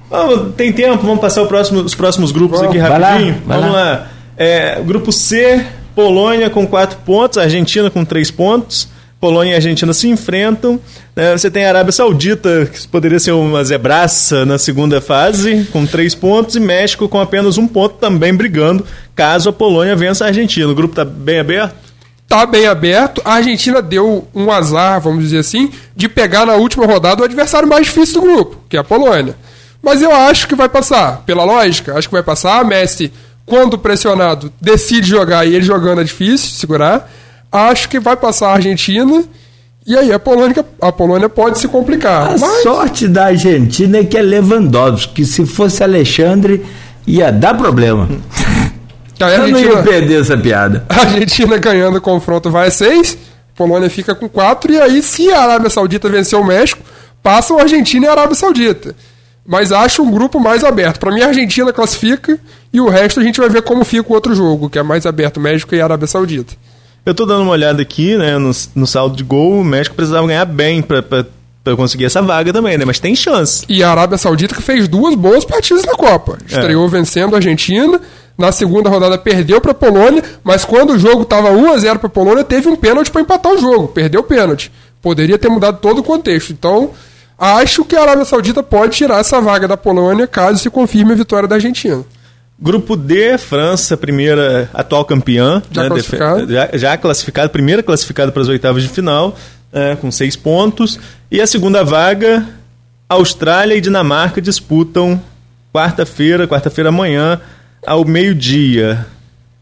Vamos, 0.10 0.56
tem 0.56 0.74
tempo, 0.74 1.06
vamos 1.06 1.22
passar 1.22 1.46
próximo, 1.46 1.82
os 1.82 1.96
próximos 1.96 2.32
grupos 2.32 2.62
aqui 2.62 2.80
rapidinho. 2.80 3.42
Vai 3.46 3.58
lá, 3.58 3.60
vai 3.60 3.60
vamos 3.60 3.74
lá. 3.74 3.84
lá. 3.84 4.08
É, 4.36 4.82
grupo 4.82 5.12
C, 5.12 5.64
Polônia 5.96 6.50
com 6.50 6.66
4 6.66 6.98
pontos, 7.06 7.38
Argentina 7.38 7.92
com 7.92 8.04
3 8.04 8.32
pontos. 8.32 8.90
Polônia 9.22 9.52
e 9.52 9.56
Argentina 9.56 9.94
se 9.94 10.10
enfrentam. 10.10 10.80
Né? 11.16 11.38
Você 11.38 11.52
tem 11.52 11.64
a 11.64 11.70
Arábia 11.70 11.92
Saudita, 11.92 12.66
que 12.66 12.88
poderia 12.88 13.20
ser 13.20 13.34
uma 13.34 13.64
zebraça 13.64 14.44
na 14.48 14.58
segunda 14.58 15.00
fase, 15.00 15.68
com 15.72 15.86
três 15.86 16.16
pontos, 16.16 16.56
e 16.56 16.60
México 16.60 17.08
com 17.08 17.20
apenas 17.20 17.60
um 17.60 17.68
ponto, 17.68 17.98
também 17.98 18.34
brigando, 18.34 18.84
caso 19.16 19.50
a 19.50 19.54
Polônia 19.54 19.96
vença 19.96 20.26
a 20.26 20.30
Argentina. 20.30 20.68
O 20.68 20.74
grupo 20.74 20.94
está 20.94 21.06
bem 21.06 21.40
aberto? 21.40 21.76
Está 22.24 22.48
bem 22.48 22.66
aberto. 22.66 23.22
A 23.24 23.36
Argentina 23.36 23.80
deu 23.80 24.28
um 24.34 24.52
azar, 24.52 25.00
vamos 25.00 25.24
dizer 25.26 25.38
assim, 25.38 25.72
de 25.96 26.10
pegar 26.10 26.48
na 26.48 26.56
última 26.56 26.88
rodada 26.88 27.22
o 27.22 27.26
adversário 27.26 27.70
mais 27.70 27.86
difícil 27.86 28.20
do 28.20 28.28
grupo, 28.28 28.58
que 28.68 28.76
é 28.76 28.80
a 28.80 28.84
Polônia. 28.84 29.36
Mas 29.84 30.02
eu 30.02 30.12
acho 30.12 30.48
que 30.48 30.56
vai 30.56 30.68
passar, 30.68 31.22
pela 31.28 31.44
lógica, 31.44 31.96
acho 31.96 32.08
que 32.08 32.14
vai 32.14 32.24
passar. 32.24 32.66
Messi, 32.66 33.14
quando 33.46 33.78
pressionado, 33.78 34.52
decide 34.60 35.08
jogar 35.08 35.46
e 35.46 35.54
ele 35.54 35.64
jogando 35.64 36.02
é 36.02 36.04
difícil 36.04 36.50
segurar 36.52 37.08
acho 37.52 37.90
que 37.90 38.00
vai 38.00 38.16
passar 38.16 38.50
a 38.50 38.54
Argentina. 38.54 39.24
E 39.86 39.98
aí 39.98 40.14
a 40.14 40.20
Polônia, 40.20 40.64
a 40.80 40.92
Polônia 40.92 41.28
pode 41.28 41.58
se 41.60 41.68
complicar. 41.68 42.28
A 42.34 42.38
mas... 42.38 42.64
sorte 42.64 43.08
da 43.08 43.26
Argentina 43.26 43.98
é 43.98 44.04
que 44.04 44.18
é 44.18 44.22
Lewandowski, 44.22 45.14
que 45.14 45.26
se 45.26 45.46
fosse 45.46 45.84
Alexandre 45.84 46.64
ia 47.06 47.32
dar 47.32 47.56
problema. 47.56 48.08
A 49.20 49.30
Eu 49.30 49.50
não 49.50 49.60
ia 49.60 49.84
perder 49.84 50.22
essa 50.22 50.36
piada. 50.36 50.84
A 50.90 51.02
Argentina 51.02 51.56
ganhando 51.58 51.98
o 51.98 52.02
confronto 52.02 52.50
vai 52.50 52.70
a 52.70 52.72
seis, 52.72 53.16
Polônia 53.56 53.88
fica 53.88 54.16
com 54.16 54.28
quatro, 54.28 54.74
e 54.74 54.82
aí 54.82 55.04
se 55.04 55.32
a 55.32 55.42
Arábia 55.42 55.70
Saudita 55.70 56.10
vencer 56.10 56.40
o 56.40 56.44
México, 56.44 56.82
passam 57.22 57.60
a 57.60 57.62
Argentina 57.62 58.08
e 58.08 58.10
a 58.10 58.14
Arábia 58.14 58.34
Saudita. 58.34 58.96
Mas 59.46 59.72
acho 59.72 60.02
um 60.02 60.10
grupo 60.10 60.40
mais 60.40 60.64
aberto. 60.64 61.00
Para 61.00 61.12
mim, 61.12 61.22
a 61.22 61.28
Argentina 61.28 61.72
classifica 61.72 62.40
e 62.74 62.82
o 62.82 62.90
resto 62.90 63.20
a 63.20 63.24
gente 63.24 63.40
vai 63.40 63.50
ver 63.50 63.62
como 63.62 63.84
fica 63.84 64.10
o 64.10 64.16
outro 64.16 64.34
jogo, 64.34 64.70
que 64.70 64.80
é 64.80 64.84
mais 64.84 65.06
aberto, 65.06 65.40
México 65.40 65.76
e 65.76 65.82
Arábia 65.82 66.08
Saudita. 66.08 66.56
Eu 67.06 67.16
tô 67.16 67.26
dando 67.26 67.42
uma 67.44 67.52
olhada 67.52 67.82
aqui, 67.82 68.16
né, 68.16 68.38
no, 68.38 68.52
no 68.76 68.86
saldo 68.86 69.16
de 69.16 69.24
gol, 69.24 69.60
o 69.60 69.64
México 69.64 69.96
precisava 69.96 70.28
ganhar 70.28 70.46
bem 70.46 70.82
para 70.82 71.02
para 71.64 71.76
conseguir 71.76 72.06
essa 72.06 72.22
vaga 72.22 72.52
também, 72.52 72.78
né? 72.78 72.86
Mas 72.86 73.00
tem 73.00 73.16
chance. 73.16 73.64
E 73.70 73.84
a 73.84 73.92
Arábia 73.92 74.18
Saudita 74.18 74.56
que 74.56 74.62
fez 74.62 74.88
duas 74.88 75.14
boas 75.16 75.46
partidas 75.46 75.86
na 75.86 75.94
Copa. 75.94 76.38
É. 76.50 76.56
Estreou 76.56 76.86
é. 76.86 76.90
vencendo 76.90 77.36
a 77.36 77.38
Argentina, 77.38 78.02
na 78.38 78.52
segunda 78.52 78.90
rodada 78.90 79.18
perdeu 79.18 79.62
para 79.62 79.72
a 79.72 79.76
Polônia, 79.76 80.24
mas 80.44 80.66
quando 80.66 80.94
o 80.94 81.00
jogo 81.00 81.22
estava 81.22 81.52
1 81.52 81.72
a 81.72 81.78
0 81.78 82.00
para 82.00 82.08
a 82.08 82.12
Polônia, 82.12 82.44
teve 82.44 82.68
um 82.68 82.76
pênalti 82.76 83.12
para 83.12 83.22
empatar 83.22 83.54
o 83.54 83.60
jogo, 83.60 83.90
perdeu 83.90 84.22
o 84.22 84.24
pênalti. 84.24 84.72
Poderia 85.02 85.38
ter 85.38 85.50
mudado 85.50 85.80
todo 85.80 86.00
o 86.00 86.04
contexto. 86.04 86.52
Então, 86.52 86.92
acho 87.38 87.86
que 87.86 87.96
a 87.96 88.02
Arábia 88.02 88.26
Saudita 88.26 88.64
pode 88.64 88.96
tirar 88.96 89.20
essa 89.20 89.40
vaga 89.40 89.68
da 89.68 89.78
Polônia 89.78 90.26
caso 90.28 90.58
se 90.58 90.70
confirme 90.70 91.14
a 91.14 91.16
vitória 91.16 91.48
da 91.48 91.56
Argentina. 91.56 92.04
Grupo 92.62 92.96
D, 92.96 93.40
França, 93.40 93.98
primeira 93.98 94.70
atual 94.72 95.04
campeã. 95.04 95.64
Já 95.72 95.84
né, 95.84 95.90
classificado. 95.90 96.54
Já, 96.54 96.70
já 96.74 96.98
classificado, 96.98 97.50
primeira 97.50 97.82
classificada 97.82 98.32
para 98.32 98.44
as 98.44 98.48
oitavas 98.48 98.84
de 98.84 98.90
final, 98.90 99.36
é, 99.74 99.96
com 99.96 100.12
seis 100.12 100.36
pontos. 100.36 101.00
E 101.32 101.42
a 101.42 101.48
segunda 101.48 101.84
vaga, 101.84 102.48
Austrália 103.10 103.74
e 103.74 103.82
Dinamarca 103.82 104.40
disputam 104.40 105.20
quarta-feira, 105.74 106.48
quarta-feira 106.48 106.90
amanhã, 106.90 107.42
ao 107.86 108.06
meio-dia. 108.06 109.08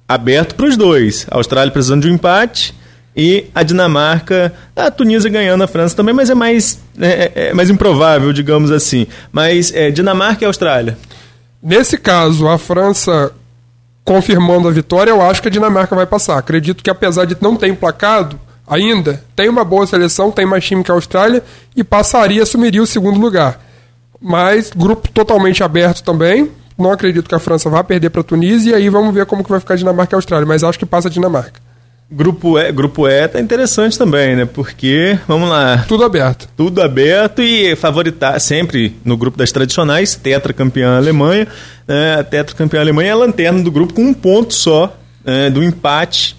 Aberto 0.06 0.56
para 0.56 0.66
os 0.66 0.76
dois. 0.76 1.26
A 1.32 1.38
Austrália 1.38 1.72
precisando 1.72 2.02
de 2.02 2.10
um 2.10 2.16
empate 2.16 2.76
e 3.16 3.46
a 3.56 3.64
Dinamarca, 3.64 4.54
a 4.76 4.92
Tunísia 4.92 5.30
ganhando 5.30 5.64
a 5.64 5.68
França 5.68 5.96
também, 5.96 6.14
mas 6.14 6.30
é 6.30 6.36
mais, 6.36 6.80
é, 7.00 7.08
é, 7.08 7.48
é 7.48 7.54
mais 7.54 7.70
improvável, 7.70 8.34
digamos 8.34 8.72
assim. 8.72 9.08
Mas 9.32 9.74
é, 9.74 9.90
Dinamarca 9.90 10.44
e 10.44 10.48
Austrália. 10.48 10.98
Nesse 11.62 11.98
caso, 11.98 12.48
a 12.48 12.58
França 12.58 13.34
confirmando 14.04 14.68
a 14.68 14.72
vitória, 14.72 15.12
eu 15.12 15.22
acho 15.22 15.42
que 15.42 15.50
a 15.50 15.52
Dinamarca 15.52 15.96
vai 15.96 16.06
passar. 16.06 16.38
Acredito 16.38 16.84
que 16.84 16.90
apesar 16.90 17.26
de 17.26 17.38
não 17.42 17.56
ter 17.56 17.68
emplacado 17.68 18.40
ainda, 18.68 19.24
tem 19.36 19.50
uma 19.50 19.64
boa 19.64 19.86
seleção, 19.86 20.32
tem 20.32 20.46
mais 20.46 20.66
time 20.66 20.84
que 20.84 20.92
a 20.92 20.94
Austrália 20.96 21.44
e 21.76 21.84
passaria, 21.84 22.42
assumiria 22.42 22.82
o 22.82 22.88
segundo 22.88 23.20
lugar. 23.20 23.60
Mas 24.22 24.72
grupo 24.72 25.10
totalmente 25.12 25.64
aberto 25.64 26.04
também. 26.04 26.52
Não 26.78 26.92
acredito 26.92 27.28
que 27.28 27.36
a 27.36 27.40
França 27.40 27.70
vá 27.70 27.84
perder 27.84 28.10
para 28.10 28.22
a 28.22 28.24
Tunísia 28.24 28.72
e 28.72 28.76
aí 28.76 28.90
vamos 28.90 29.14
ver 29.14 29.26
como 29.26 29.44
que 29.44 29.50
vai 29.50 29.60
ficar 29.60 29.74
a 29.74 29.78
Dinamarca 29.78 30.14
e 30.14 30.16
a 30.16 30.18
Austrália, 30.18 30.46
mas 30.46 30.64
acho 30.64 30.80
que 30.80 30.86
passa 30.86 31.08
a 31.08 31.12
Dinamarca. 31.12 31.60
Grupo 32.12 32.58
E, 32.58 32.72
grupo 32.72 33.08
E 33.08 33.28
tá 33.28 33.40
interessante 33.40 33.96
também, 33.96 34.36
né? 34.36 34.46
Porque, 34.46 35.20
vamos 35.28 35.48
lá. 35.48 35.86
Tudo 35.88 36.04
aberto. 36.04 36.50
Tudo 36.58 36.82
aberto 36.82 37.40
e 37.40 37.76
favoritar 37.76 38.40
sempre 38.42 38.96
no 39.06 39.16
grupo 39.16 39.38
das 39.38 39.52
tradicionais, 39.52 40.16
tetracampeã 40.16 40.98
Alemanha. 40.98 41.48
Né? 41.88 42.16
A 42.16 42.24
tetracampeã 42.24 42.82
Alemanha 42.82 43.10
é 43.10 43.12
a 43.12 43.16
lanterna 43.16 43.62
do 43.62 43.72
grupo 43.72 43.94
com 43.94 44.02
um 44.02 44.14
ponto 44.14 44.56
só 44.56 44.98
né? 45.24 45.52
do 45.52 45.64
empate. 45.64 46.36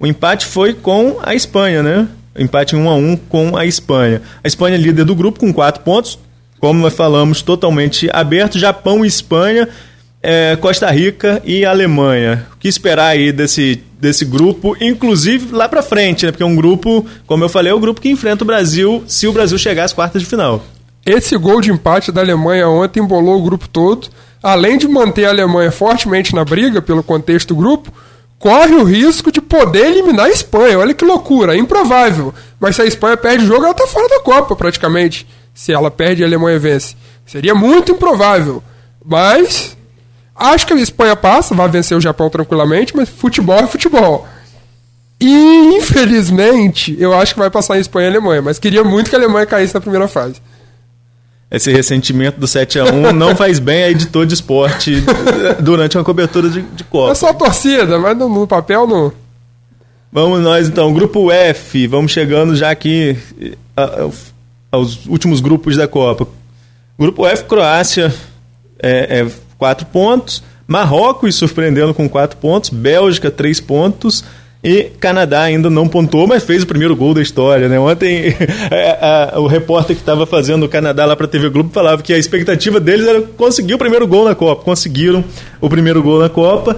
O 0.00 0.06
empate 0.06 0.46
foi 0.46 0.72
com 0.72 1.18
a 1.22 1.34
Espanha, 1.34 1.82
né? 1.82 2.08
Empate 2.36 2.74
1 2.74 2.88
a 2.88 2.94
1 2.94 3.16
com 3.28 3.54
a 3.54 3.66
Espanha. 3.66 4.22
A 4.42 4.48
Espanha 4.48 4.76
é 4.76 4.78
líder 4.78 5.04
do 5.04 5.14
grupo 5.14 5.38
com 5.38 5.52
quatro 5.52 5.82
pontos, 5.82 6.18
como 6.58 6.80
nós 6.80 6.94
falamos, 6.94 7.42
totalmente 7.42 8.08
aberto. 8.10 8.58
Japão 8.58 9.04
e 9.04 9.08
Espanha 9.08 9.68
é, 10.22 10.56
Costa 10.56 10.88
Rica 10.90 11.42
e 11.44 11.64
Alemanha. 11.64 12.46
O 12.54 12.58
que 12.58 12.68
esperar 12.68 13.08
aí 13.08 13.32
desse, 13.32 13.82
desse 13.98 14.24
grupo, 14.24 14.76
inclusive 14.80 15.52
lá 15.52 15.68
para 15.68 15.82
frente, 15.82 16.24
né? 16.24 16.30
Porque 16.30 16.44
é 16.44 16.46
um 16.46 16.54
grupo, 16.54 17.04
como 17.26 17.42
eu 17.42 17.48
falei, 17.48 17.72
é 17.72 17.74
o 17.74 17.80
grupo 17.80 18.00
que 18.00 18.08
enfrenta 18.08 18.44
o 18.44 18.46
Brasil 18.46 19.02
se 19.06 19.26
o 19.26 19.32
Brasil 19.32 19.58
chegar 19.58 19.84
às 19.84 19.92
quartas 19.92 20.22
de 20.22 20.28
final. 20.28 20.62
Esse 21.04 21.36
gol 21.36 21.60
de 21.60 21.72
empate 21.72 22.12
da 22.12 22.20
Alemanha 22.20 22.68
ontem 22.68 23.00
embolou 23.00 23.40
o 23.40 23.42
grupo 23.42 23.68
todo. 23.68 24.08
Além 24.40 24.78
de 24.78 24.86
manter 24.86 25.24
a 25.24 25.30
Alemanha 25.30 25.70
fortemente 25.72 26.34
na 26.34 26.44
briga 26.44 26.80
pelo 26.80 27.02
contexto 27.02 27.48
do 27.48 27.56
grupo, 27.56 27.92
corre 28.38 28.74
o 28.74 28.84
risco 28.84 29.30
de 29.30 29.40
poder 29.40 29.86
eliminar 29.86 30.26
a 30.26 30.30
Espanha. 30.30 30.78
Olha 30.78 30.94
que 30.94 31.04
loucura, 31.04 31.56
improvável. 31.56 32.32
Mas 32.60 32.76
se 32.76 32.82
a 32.82 32.84
Espanha 32.84 33.16
perde 33.16 33.44
o 33.44 33.46
jogo, 33.46 33.64
ela 33.64 33.74
tá 33.74 33.86
fora 33.86 34.08
da 34.08 34.20
Copa 34.20 34.54
praticamente. 34.54 35.26
Se 35.54 35.72
ela 35.72 35.90
perde, 35.90 36.22
a 36.22 36.26
Alemanha 36.26 36.58
vence. 36.58 36.96
Seria 37.26 37.54
muito 37.54 37.92
improvável. 37.92 38.62
Mas 39.04 39.76
Acho 40.42 40.66
que 40.66 40.72
a 40.72 40.76
Espanha 40.76 41.14
passa, 41.14 41.54
vai 41.54 41.68
vencer 41.68 41.96
o 41.96 42.00
Japão 42.00 42.28
tranquilamente, 42.28 42.96
mas 42.96 43.08
futebol 43.08 43.58
é 43.58 43.66
futebol. 43.68 44.26
E, 45.20 45.76
infelizmente, 45.76 46.96
eu 46.98 47.14
acho 47.14 47.34
que 47.34 47.38
vai 47.38 47.48
passar 47.48 47.76
em 47.76 47.80
Espanha 47.80 48.08
e 48.08 48.10
Alemanha, 48.10 48.42
mas 48.42 48.58
queria 48.58 48.82
muito 48.82 49.08
que 49.08 49.14
a 49.14 49.18
Alemanha 49.20 49.46
caísse 49.46 49.72
na 49.72 49.80
primeira 49.80 50.08
fase. 50.08 50.42
Esse 51.48 51.70
ressentimento 51.70 52.40
do 52.40 52.48
7 52.48 52.80
a 52.80 52.84
1 52.86 53.12
não 53.12 53.36
faz 53.36 53.60
bem 53.60 53.84
a 53.84 53.90
editor 53.90 54.26
de 54.26 54.34
esporte 54.34 55.04
durante 55.62 55.96
uma 55.96 56.02
cobertura 56.02 56.48
de, 56.48 56.62
de 56.62 56.82
Copa. 56.82 57.12
É 57.12 57.14
só 57.14 57.28
a 57.28 57.34
torcida, 57.34 57.98
mas 58.00 58.18
no, 58.18 58.28
no 58.28 58.46
papel 58.46 58.84
não. 58.84 59.12
Vamos 60.10 60.40
nós 60.40 60.66
então, 60.66 60.92
grupo 60.92 61.30
F, 61.30 61.86
vamos 61.86 62.10
chegando 62.10 62.56
já 62.56 62.70
aqui 62.70 63.16
aos 64.72 65.06
últimos 65.06 65.40
grupos 65.40 65.76
da 65.76 65.86
Copa. 65.86 66.26
Grupo 66.98 67.24
F, 67.26 67.44
Croácia, 67.44 68.12
é, 68.82 69.20
é 69.20 69.26
quatro 69.62 69.86
pontos. 69.86 70.42
Marrocos 70.66 71.36
surpreendendo 71.36 71.94
com 71.94 72.08
quatro 72.08 72.36
pontos. 72.36 72.68
Bélgica, 72.68 73.30
três 73.30 73.60
pontos. 73.60 74.24
E 74.64 74.90
Canadá 74.98 75.42
ainda 75.42 75.70
não 75.70 75.86
pontuou, 75.86 76.26
mas 76.26 76.42
fez 76.42 76.64
o 76.64 76.66
primeiro 76.66 76.96
gol 76.96 77.14
da 77.14 77.22
história, 77.22 77.68
né? 77.68 77.78
Ontem 77.78 78.34
é, 78.72 79.32
o 79.36 79.46
repórter 79.46 79.94
que 79.94 80.02
estava 80.02 80.26
fazendo 80.26 80.66
o 80.66 80.68
Canadá 80.68 81.04
lá 81.04 81.14
para 81.14 81.26
a 81.26 81.28
TV 81.28 81.48
Globo 81.48 81.70
falava 81.72 82.02
que 82.02 82.12
a 82.12 82.18
expectativa 82.18 82.80
deles 82.80 83.06
era 83.06 83.22
conseguir 83.22 83.74
o 83.74 83.78
primeiro 83.78 84.04
gol 84.04 84.24
na 84.24 84.34
Copa. 84.34 84.64
Conseguiram 84.64 85.24
o 85.60 85.68
primeiro 85.68 86.02
gol 86.02 86.18
na 86.18 86.28
Copa. 86.28 86.76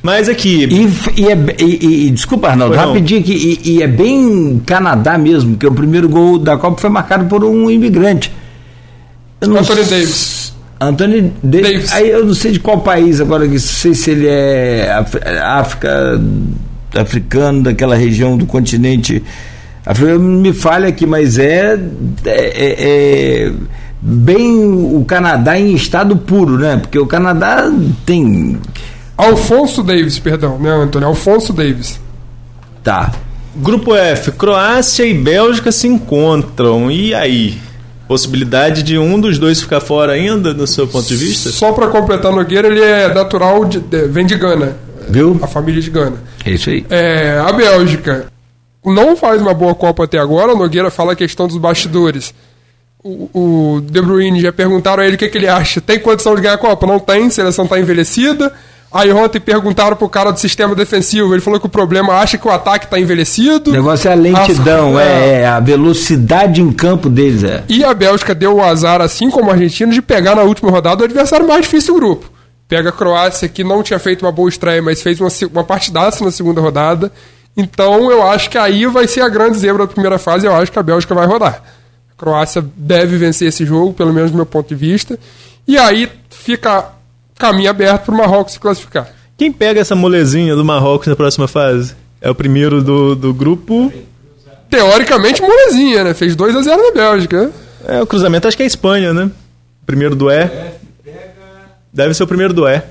Mas 0.00 0.28
aqui. 0.28 0.68
E, 0.70 1.20
e, 1.20 1.28
é, 1.28 1.36
e, 1.58 2.06
e 2.06 2.10
desculpa, 2.10 2.48
Arnaldo, 2.48 2.76
rapidinho 2.76 3.20
aqui. 3.20 3.60
E, 3.64 3.82
é 3.82 3.88
bem 3.88 4.62
Canadá 4.64 5.18
mesmo, 5.18 5.56
que 5.56 5.66
o 5.66 5.74
primeiro 5.74 6.08
gol 6.08 6.38
da 6.38 6.56
Copa 6.56 6.80
foi 6.80 6.90
marcado 6.90 7.24
por 7.24 7.44
um 7.44 7.68
imigrante. 7.68 8.32
Anthony 9.42 9.84
Davis. 9.84 10.39
Antônio 10.80 11.32
Davis. 11.42 11.92
Aí 11.92 12.10
eu 12.10 12.24
não 12.24 12.34
sei 12.34 12.52
de 12.52 12.60
qual 12.60 12.80
país 12.80 13.20
agora, 13.20 13.46
não 13.46 13.58
sei 13.58 13.94
se 13.94 14.10
ele 14.10 14.26
é 14.26 14.90
África, 15.44 16.20
africano, 16.94 17.62
daquela 17.62 17.94
região 17.94 18.36
do 18.36 18.46
continente. 18.46 19.22
Me 20.18 20.52
falha 20.52 20.88
aqui, 20.88 21.06
mas 21.06 21.38
é, 21.38 21.78
é, 22.24 22.30
é, 22.30 23.46
é 23.48 23.52
bem 24.00 24.56
o 24.56 25.04
Canadá 25.06 25.58
em 25.58 25.74
estado 25.74 26.16
puro, 26.16 26.58
né? 26.58 26.78
Porque 26.78 26.98
o 26.98 27.06
Canadá 27.06 27.70
tem. 28.06 28.58
Alfonso 29.16 29.82
Davis, 29.82 30.18
perdão, 30.18 30.58
né, 30.58 30.70
Antônio? 30.70 31.08
Alfonso 31.08 31.52
Davis. 31.52 32.00
Tá. 32.82 33.12
Grupo 33.56 33.94
F, 33.94 34.32
Croácia 34.32 35.04
e 35.04 35.12
Bélgica 35.12 35.70
se 35.70 35.86
encontram. 35.86 36.90
E 36.90 37.14
aí? 37.14 37.58
Possibilidade 38.10 38.82
de 38.82 38.98
um 38.98 39.20
dos 39.20 39.38
dois 39.38 39.60
ficar 39.60 39.80
fora 39.80 40.14
ainda, 40.14 40.52
no 40.52 40.66
seu 40.66 40.84
ponto 40.88 41.06
de 41.06 41.14
vista? 41.14 41.48
Só 41.50 41.70
para 41.70 41.86
completar 41.86 42.32
Nogueira, 42.32 42.66
ele 42.66 42.82
é 42.82 43.14
natural, 43.14 43.64
de, 43.64 43.78
de, 43.78 44.08
vem 44.08 44.26
de 44.26 44.34
Gana. 44.34 44.76
Viu? 45.08 45.38
A 45.40 45.46
família 45.46 45.80
de 45.80 45.90
Gana. 45.90 46.16
É 46.44 46.50
isso 46.50 46.70
aí. 46.70 46.84
É, 46.90 47.38
a 47.38 47.52
Bélgica 47.52 48.26
não 48.84 49.16
faz 49.16 49.40
uma 49.40 49.54
boa 49.54 49.76
Copa 49.76 50.02
até 50.02 50.18
agora. 50.18 50.56
Nogueira 50.56 50.90
fala 50.90 51.12
a 51.12 51.16
questão 51.16 51.46
dos 51.46 51.56
bastidores. 51.56 52.34
O, 53.00 53.30
o 53.32 53.80
De 53.80 54.02
Bruyne 54.02 54.40
já 54.40 54.52
perguntaram 54.52 55.04
a 55.04 55.06
ele 55.06 55.14
o 55.14 55.18
que, 55.18 55.28
que 55.28 55.38
ele 55.38 55.46
acha. 55.46 55.80
Tem 55.80 56.00
condição 56.00 56.34
de 56.34 56.42
ganhar 56.42 56.54
a 56.54 56.58
Copa? 56.58 56.88
Não 56.88 56.98
tem, 56.98 57.26
a 57.26 57.30
seleção 57.30 57.64
está 57.64 57.78
envelhecida. 57.78 58.52
Aí 58.92 59.12
ontem 59.12 59.38
perguntaram 59.38 59.96
pro 59.96 60.08
cara 60.08 60.32
do 60.32 60.40
sistema 60.40 60.74
defensivo, 60.74 61.32
ele 61.32 61.40
falou 61.40 61.60
que 61.60 61.66
o 61.66 61.68
problema 61.68 62.14
acha 62.14 62.36
que 62.36 62.48
o 62.48 62.50
ataque 62.50 62.86
está 62.86 62.98
envelhecido. 62.98 63.70
O 63.70 63.72
negócio 63.72 64.08
é 64.08 64.12
a 64.12 64.16
lentidão, 64.16 64.96
As, 64.98 65.06
é, 65.06 65.42
é, 65.42 65.46
a 65.46 65.60
velocidade 65.60 66.60
em 66.60 66.72
campo 66.72 67.08
deles. 67.08 67.44
É. 67.44 67.62
E 67.68 67.84
a 67.84 67.94
Bélgica 67.94 68.34
deu 68.34 68.56
o 68.56 68.64
azar, 68.64 69.00
assim 69.00 69.30
como 69.30 69.48
a 69.48 69.52
Argentina, 69.52 69.92
de 69.92 70.02
pegar 70.02 70.34
na 70.34 70.42
última 70.42 70.72
rodada 70.72 71.02
o 71.02 71.04
adversário 71.04 71.46
mais 71.46 71.62
difícil 71.62 71.94
do 71.94 72.00
grupo. 72.00 72.32
Pega 72.66 72.88
a 72.88 72.92
Croácia, 72.92 73.48
que 73.48 73.62
não 73.62 73.80
tinha 73.80 73.98
feito 73.98 74.24
uma 74.24 74.32
boa 74.32 74.48
estreia, 74.48 74.82
mas 74.82 75.00
fez 75.00 75.20
uma, 75.20 75.30
uma 75.52 75.64
partidaça 75.64 76.24
na 76.24 76.32
segunda 76.32 76.60
rodada. 76.60 77.12
Então 77.56 78.10
eu 78.10 78.26
acho 78.26 78.50
que 78.50 78.58
aí 78.58 78.86
vai 78.86 79.06
ser 79.06 79.20
a 79.20 79.28
grande 79.28 79.58
zebra 79.58 79.86
da 79.86 79.92
primeira 79.92 80.18
fase, 80.18 80.46
eu 80.46 80.54
acho 80.54 80.72
que 80.72 80.78
a 80.78 80.82
Bélgica 80.82 81.14
vai 81.14 81.26
rodar. 81.26 81.62
A 82.10 82.14
Croácia 82.16 82.64
deve 82.76 83.16
vencer 83.16 83.48
esse 83.48 83.64
jogo, 83.64 83.92
pelo 83.92 84.12
menos 84.12 84.32
do 84.32 84.36
meu 84.36 84.46
ponto 84.46 84.68
de 84.68 84.74
vista. 84.74 85.16
E 85.66 85.78
aí 85.78 86.10
fica 86.28 86.99
caminho 87.40 87.70
aberto 87.70 88.04
para 88.04 88.14
o 88.14 88.18
Marrocos 88.18 88.52
se 88.52 88.60
classificar. 88.60 89.08
Quem 89.36 89.50
pega 89.50 89.80
essa 89.80 89.96
molezinha 89.96 90.54
do 90.54 90.62
Marrocos 90.62 91.08
na 91.08 91.16
próxima 91.16 91.48
fase? 91.48 91.96
É 92.20 92.28
o 92.28 92.34
primeiro 92.34 92.82
do, 92.82 93.16
do 93.16 93.32
grupo. 93.32 93.90
Teoricamente, 94.68 95.40
molezinha, 95.40 96.04
né? 96.04 96.14
Fez 96.14 96.36
2 96.36 96.54
a 96.54 96.62
0 96.62 96.82
na 96.82 96.92
Bélgica. 96.92 97.50
É, 97.86 98.02
o 98.02 98.06
cruzamento 98.06 98.46
acho 98.46 98.56
que 98.56 98.62
é 98.62 98.64
a 98.64 98.66
Espanha, 98.66 99.14
né? 99.14 99.30
Primeiro 99.86 100.14
do 100.14 100.30
E. 100.30 100.48
Deve 101.90 102.12
ser 102.12 102.22
o 102.22 102.26
primeiro 102.26 102.52
do 102.52 102.68
E. 102.68 102.82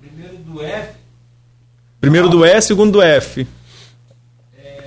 Primeiro 0.00 0.38
do 0.38 0.62
E. 0.62 0.84
Primeiro 2.00 2.28
do 2.28 2.46
E, 2.46 2.60
segundo 2.62 2.92
do 2.92 3.02
F. 3.02 3.46
É. 4.56 4.78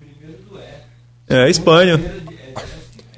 Primeiro 0.00 0.42
do 0.48 0.58
E. 0.58 0.62
É, 1.28 1.44
a 1.44 1.48
Espanha. 1.50 2.23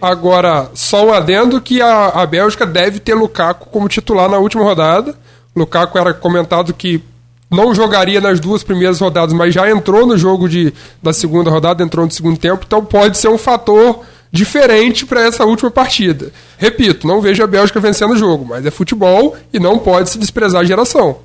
Agora, 0.01 0.70
só 0.74 1.06
um 1.06 1.12
adendo 1.12 1.60
que 1.60 1.81
a, 1.81 2.09
a 2.09 2.27
Bélgica 2.27 2.66
deve 2.66 3.01
ter 3.01 3.14
Lukaku 3.14 3.68
como 3.70 3.89
titular 3.89 4.28
na 4.28 4.39
última 4.39 4.62
rodada. 4.62 5.14
Lukaku 5.55 5.98
era 5.98 6.12
comentado 6.12 6.74
que 6.74 7.02
não 7.51 7.74
jogaria 7.74 8.20
nas 8.20 8.40
duas 8.40 8.62
primeiras 8.62 9.01
rodadas, 9.01 9.32
mas 9.32 9.55
já 9.55 9.70
entrou 9.70 10.06
no 10.06 10.18
jogo 10.18 10.48
de, 10.48 10.73
da 11.02 11.12
segunda 11.12 11.51
rodada, 11.51 11.82
entrou 11.82 12.05
no 12.05 12.12
segundo 12.12 12.39
tempo, 12.39 12.64
então 12.66 12.85
pode 12.85 13.16
ser 13.16 13.28
um 13.28 13.39
fator 13.39 14.01
diferente 14.31 15.06
para 15.06 15.23
essa 15.23 15.44
última 15.44 15.70
partida. 15.70 16.32
Repito, 16.59 17.06
não 17.06 17.20
vejo 17.20 17.43
a 17.43 17.47
Bélgica 17.47 17.81
vencendo 17.81 18.12
o 18.12 18.16
jogo, 18.16 18.44
mas 18.44 18.66
é 18.66 18.70
futebol 18.70 19.36
e 19.52 19.59
não 19.59 19.78
pode 19.78 20.10
se 20.10 20.18
desprezar 20.18 20.62
a 20.62 20.64
geração. 20.64 21.18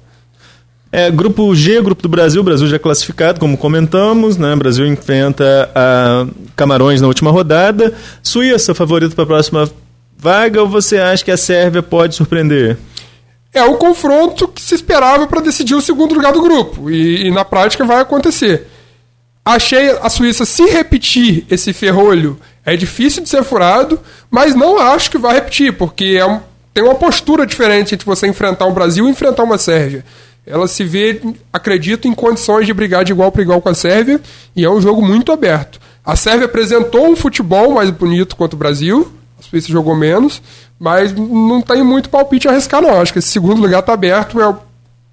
É, 0.91 1.09
grupo 1.09 1.55
G, 1.55 1.81
grupo 1.81 2.03
do 2.03 2.09
Brasil, 2.09 2.43
Brasil 2.43 2.67
já 2.67 2.77
classificado, 2.77 3.39
como 3.39 3.57
comentamos, 3.57 4.35
né? 4.35 4.53
Brasil 4.57 4.85
enfrenta 4.85 5.71
a 5.73 6.27
Camarões 6.55 6.99
na 6.99 7.07
última 7.07 7.31
rodada. 7.31 7.93
Suíça, 8.21 8.75
favorito 8.75 9.15
para 9.15 9.23
a 9.23 9.27
próxima 9.27 9.71
vaga, 10.17 10.61
ou 10.61 10.67
você 10.67 10.97
acha 10.97 11.23
que 11.23 11.31
a 11.31 11.37
Sérvia 11.37 11.81
pode 11.81 12.15
surpreender? 12.15 12.77
É 13.53 13.63
o 13.63 13.77
confronto 13.77 14.47
que 14.49 14.61
se 14.61 14.75
esperava 14.75 15.27
para 15.27 15.41
decidir 15.41 15.75
o 15.75 15.81
segundo 15.81 16.13
lugar 16.13 16.33
do 16.33 16.41
grupo, 16.41 16.91
e, 16.91 17.27
e 17.27 17.31
na 17.31 17.45
prática 17.45 17.85
vai 17.85 18.01
acontecer. 18.01 18.67
Achei 19.43 19.91
a 20.01 20.09
Suíça, 20.09 20.45
se 20.45 20.63
repetir 20.65 21.45
esse 21.49 21.73
ferrolho, 21.73 22.37
É 22.63 22.75
difícil 22.75 23.23
de 23.23 23.29
ser 23.29 23.43
furado, 23.43 23.99
mas 24.29 24.53
não 24.53 24.77
acho 24.77 25.09
que 25.09 25.17
vai 25.17 25.33
repetir, 25.33 25.73
porque 25.73 26.15
é 26.19 26.25
um, 26.25 26.39
tem 26.73 26.83
uma 26.83 26.95
postura 26.95 27.45
diferente 27.45 27.95
entre 27.95 28.05
você 28.05 28.27
enfrentar 28.27 28.67
um 28.67 28.73
Brasil 28.73 29.07
e 29.07 29.11
enfrentar 29.11 29.43
uma 29.43 29.57
Sérvia. 29.57 30.05
Ela 30.45 30.67
se 30.67 30.83
vê, 30.83 31.21
acredito, 31.53 32.07
em 32.07 32.13
condições 32.13 32.65
de 32.65 32.73
brigar 32.73 33.03
de 33.05 33.11
igual 33.11 33.31
para 33.31 33.41
igual 33.41 33.61
com 33.61 33.69
a 33.69 33.75
Sérvia, 33.75 34.19
e 34.55 34.65
é 34.65 34.69
um 34.69 34.81
jogo 34.81 35.01
muito 35.01 35.31
aberto. 35.31 35.79
A 36.03 36.15
Sérvia 36.15 36.45
apresentou 36.45 37.07
um 37.07 37.15
futebol 37.15 37.73
mais 37.73 37.89
bonito 37.91 38.35
quanto 38.35 38.53
o 38.53 38.57
Brasil, 38.57 39.11
a 39.39 39.43
Suíça 39.43 39.71
jogou 39.71 39.95
menos, 39.95 40.41
mas 40.79 41.13
não 41.13 41.61
tem 41.61 41.83
muito 41.83 42.09
palpite 42.09 42.47
a 42.47 42.51
arriscar, 42.51 42.81
não. 42.81 42.99
Acho 42.99 43.13
que 43.13 43.19
esse 43.19 43.27
segundo 43.27 43.61
lugar 43.61 43.81
está 43.81 43.93
aberto, 43.93 44.41
é 44.41 44.47
o 44.47 44.57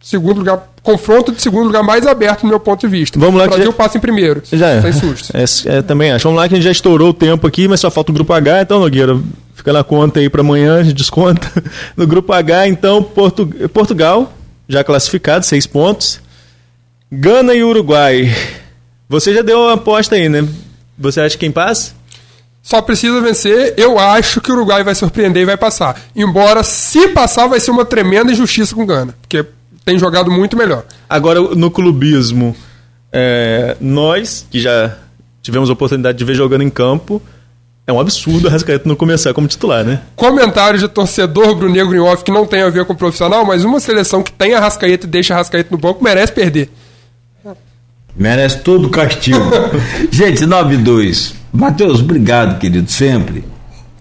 segundo 0.01 0.39
lugar, 0.39 0.67
confronto 0.83 1.31
de 1.31 1.43
segundo 1.43 1.67
lugar 1.67 1.83
mais 1.83 2.07
aberto 2.07 2.45
no 2.45 2.49
meu 2.49 2.61
ponto 2.61 2.81
de 2.81 2.87
vista. 2.87 3.19
Vamos 3.19 3.39
lá, 3.39 3.45
o 3.45 3.49
Brasil 3.49 3.67
já... 3.67 3.73
passa 3.73 3.99
em 3.99 4.01
primeiro, 4.01 4.43
já 4.51 4.69
é. 4.69 4.81
sem 4.81 4.93
susto. 4.93 5.33
É, 5.37 5.77
é, 5.77 5.83
também 5.83 6.11
acho. 6.11 6.25
Vamos 6.25 6.41
lá 6.41 6.49
que 6.49 6.55
a 6.55 6.57
gente 6.57 6.65
já 6.65 6.73
estourou 6.73 7.11
o 7.11 7.15
tempo 7.15 7.47
aqui, 7.47 7.69
mas 7.69 7.81
só 7.81 7.91
falta 7.91 8.11
o 8.11 8.15
grupo 8.15 8.33
H, 8.33 8.63
então, 8.63 8.81
Nogueira, 8.81 9.21
fica 9.55 9.75
na 9.75 9.85
conta 9.85 10.21
aí 10.21 10.31
para 10.31 10.41
amanhã, 10.41 10.79
a 10.79 10.83
gente 10.83 10.95
desconta. 10.95 11.51
No 11.95 12.07
grupo 12.07 12.33
H, 12.33 12.69
então, 12.69 13.03
Portu... 13.03 13.47
Portugal, 13.73 14.33
já 14.69 14.85
classificado, 14.85 15.47
seis 15.47 15.67
pontos. 15.67 16.21
Gana 17.11 17.55
e 17.55 17.65
Uruguai. 17.65 18.31
Você 19.09 19.33
já 19.33 19.41
deu 19.41 19.59
uma 19.61 19.75
aposta 19.75 20.15
aí, 20.15 20.29
né? 20.29 20.47
Você 20.99 21.21
acha 21.21 21.39
quem 21.39 21.51
passa? 21.51 21.93
Só 22.63 22.83
precisa 22.83 23.21
vencer. 23.21 23.73
Eu 23.79 23.99
acho 23.99 24.41
que 24.43 24.53
o 24.53 24.55
Uruguai 24.55 24.85
vai 24.85 24.95
surpreender 24.95 25.43
e 25.43 25.47
vai 25.47 25.57
passar. 25.57 25.99
Embora, 26.15 26.63
se 26.63 27.09
passar, 27.09 27.47
vai 27.47 27.61
ser 27.61 27.71
uma 27.71 27.85
tremenda 27.85 28.31
injustiça 28.31 28.75
com 28.75 28.83
o 28.83 28.87
Gana. 28.87 29.15
Porque 29.23 29.47
tem 29.85 29.99
jogado 29.99 30.31
muito 30.31 30.55
melhor. 30.55 30.85
Agora, 31.09 31.41
no 31.41 31.71
clubismo, 31.71 32.55
é, 33.11 33.75
nós, 33.81 34.47
que 34.51 34.61
já 34.61 34.99
tivemos 35.41 35.71
a 35.71 35.73
oportunidade 35.73 36.19
de 36.19 36.25
ver 36.27 36.35
jogando 36.35 36.63
em 36.63 36.69
campo, 36.69 37.23
é 37.89 37.93
um 37.93 37.99
absurdo 37.99 38.49
a 38.49 38.51
Rascaeta 38.51 38.87
não 38.87 38.95
começar 38.95 39.33
como 39.33 39.49
titular, 39.49 39.83
né? 39.83 40.03
Comentário 40.15 40.79
de 40.79 40.87
torcedor 40.87 41.55
brunegro 41.55 41.97
em 41.97 41.99
off 41.99 42.23
que 42.23 42.31
não 42.31 42.45
tem 42.45 42.61
a 42.61 42.69
ver 42.69 42.85
com 42.85 42.95
profissional, 42.95 43.47
mas 43.47 43.65
uma 43.65 43.81
seleção 43.81 44.23
que 44.23 44.31
tem 44.31 44.53
a 44.53 44.61
Rascaeta 44.61 45.07
e 45.07 45.09
deixa 45.09 45.33
a 45.33 45.39
Rascaeta 45.39 45.71
no 45.71 45.79
banco 45.79 46.05
merece 46.05 46.31
perder. 46.31 46.71
Merece 48.15 48.59
todo 48.59 48.89
o 48.89 48.91
castigo. 48.91 49.41
Gente, 50.13 50.45
9-2. 50.45 51.33
Matheus, 51.51 52.01
obrigado, 52.01 52.59
querido, 52.59 52.91
sempre. 52.91 53.43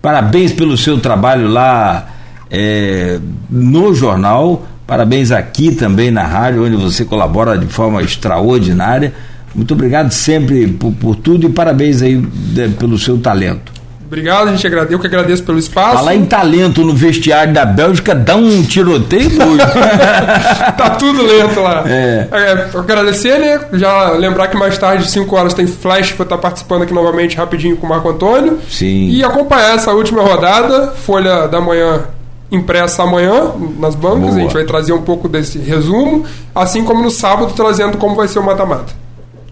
Parabéns 0.01 0.51
pelo 0.51 0.77
seu 0.77 0.99
trabalho 0.99 1.47
lá 1.47 2.09
é, 2.51 3.19
no 3.49 3.93
jornal. 3.93 4.67
Parabéns 4.85 5.31
aqui 5.31 5.73
também 5.73 6.11
na 6.11 6.23
rádio, 6.23 6.65
onde 6.65 6.75
você 6.75 7.05
colabora 7.05 7.57
de 7.57 7.67
forma 7.67 8.01
extraordinária. 8.01 9.13
Muito 9.55 9.73
obrigado 9.73 10.11
sempre 10.11 10.67
por, 10.67 10.91
por 10.91 11.15
tudo 11.15 11.47
e 11.47 11.49
parabéns 11.49 12.01
aí 12.01 12.17
de, 12.17 12.67
pelo 12.69 12.97
seu 12.97 13.17
talento. 13.17 13.76
Obrigado, 14.07 14.47
a 14.47 14.51
gente 14.51 14.65
agradece, 14.65 14.93
eu 14.93 14.99
que 14.99 15.07
agradeço 15.07 15.43
pelo 15.43 15.59
espaço. 15.59 15.97
Falar 15.97 16.15
em 16.15 16.23
talento 16.23 16.81
no 16.85 16.93
vestiário 16.93 17.53
da 17.53 17.65
Bélgica 17.65 18.15
dá 18.15 18.37
um 18.37 18.63
tiroteio 18.63 19.29
doido. 19.29 19.57
tá 20.77 20.91
tudo 20.91 21.21
lento 21.23 21.59
lá. 21.59 21.83
É. 21.85 22.27
é. 22.31 22.79
agradecer, 22.79 23.37
né? 23.37 23.59
Já 23.73 24.11
lembrar 24.11 24.47
que 24.47 24.55
mais 24.55 24.77
tarde, 24.77 25.11
5 25.11 25.35
horas, 25.35 25.53
tem 25.53 25.67
Flash, 25.67 26.11
vou 26.11 26.23
estar 26.23 26.37
participando 26.37 26.83
aqui 26.83 26.93
novamente 26.93 27.35
rapidinho 27.35 27.75
com 27.75 27.85
o 27.85 27.89
Marco 27.89 28.07
Antônio. 28.09 28.59
Sim. 28.69 29.09
E 29.09 29.21
acompanhar 29.25 29.75
essa 29.75 29.91
última 29.91 30.21
rodada, 30.21 30.93
Folha 30.93 31.45
da 31.49 31.59
Manhã 31.59 32.05
impressa 32.49 33.03
amanhã 33.03 33.51
nas 33.77 33.93
bancas, 33.93 34.29
Boa. 34.29 34.35
a 34.35 34.39
gente 34.39 34.53
vai 34.53 34.63
trazer 34.63 34.93
um 34.93 35.01
pouco 35.01 35.27
desse 35.27 35.59
resumo, 35.59 36.23
assim 36.55 36.81
como 36.85 37.03
no 37.03 37.11
sábado 37.11 37.51
trazendo 37.53 37.97
como 37.97 38.15
vai 38.15 38.29
ser 38.29 38.39
o 38.39 38.43
mata-mata. 38.43 38.93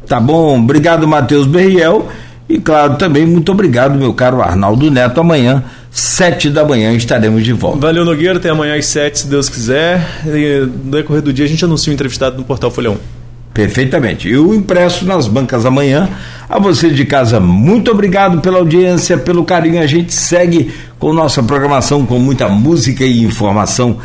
Tá 0.07 0.17
bom, 0.17 0.59
obrigado 0.59 1.05
Matheus 1.05 1.45
Berriel. 1.45 2.07
E 2.47 2.59
claro, 2.59 2.95
também 2.95 3.25
muito 3.25 3.51
obrigado, 3.51 3.97
meu 3.97 4.13
caro 4.13 4.41
Arnaldo 4.41 4.89
Neto. 4.91 5.19
Amanhã, 5.19 5.63
sete 5.89 6.49
da 6.49 6.63
manhã, 6.63 6.93
estaremos 6.93 7.43
de 7.43 7.53
volta. 7.53 7.79
Valeu, 7.79 8.05
Nogueira. 8.05 8.37
Até 8.37 8.49
amanhã 8.49 8.75
às 8.77 8.85
sete, 8.85 9.19
se 9.19 9.27
Deus 9.27 9.49
quiser. 9.49 10.05
E 10.27 10.59
no 10.83 10.91
decorrer 10.91 11.21
do 11.21 11.33
dia, 11.33 11.45
a 11.45 11.47
gente 11.47 11.65
anuncia 11.65 11.91
o 11.91 11.93
entrevistado 11.93 12.37
no 12.37 12.43
portal 12.43 12.69
Folha 12.69 12.91
1. 12.91 12.97
Perfeitamente. 13.55 14.27
E 14.27 14.37
o 14.37 14.53
impresso 14.53 15.05
nas 15.05 15.27
bancas 15.27 15.65
amanhã. 15.65 16.09
A 16.47 16.59
você 16.59 16.89
de 16.89 17.05
casa, 17.05 17.39
muito 17.39 17.89
obrigado 17.89 18.41
pela 18.41 18.59
audiência, 18.59 19.17
pelo 19.17 19.45
carinho. 19.45 19.81
A 19.81 19.87
gente 19.87 20.13
segue 20.13 20.71
com 20.99 21.13
nossa 21.13 21.41
programação 21.41 22.05
com 22.05 22.19
muita 22.19 22.49
música 22.49 23.03
e 23.03 23.23
informação 23.23 23.97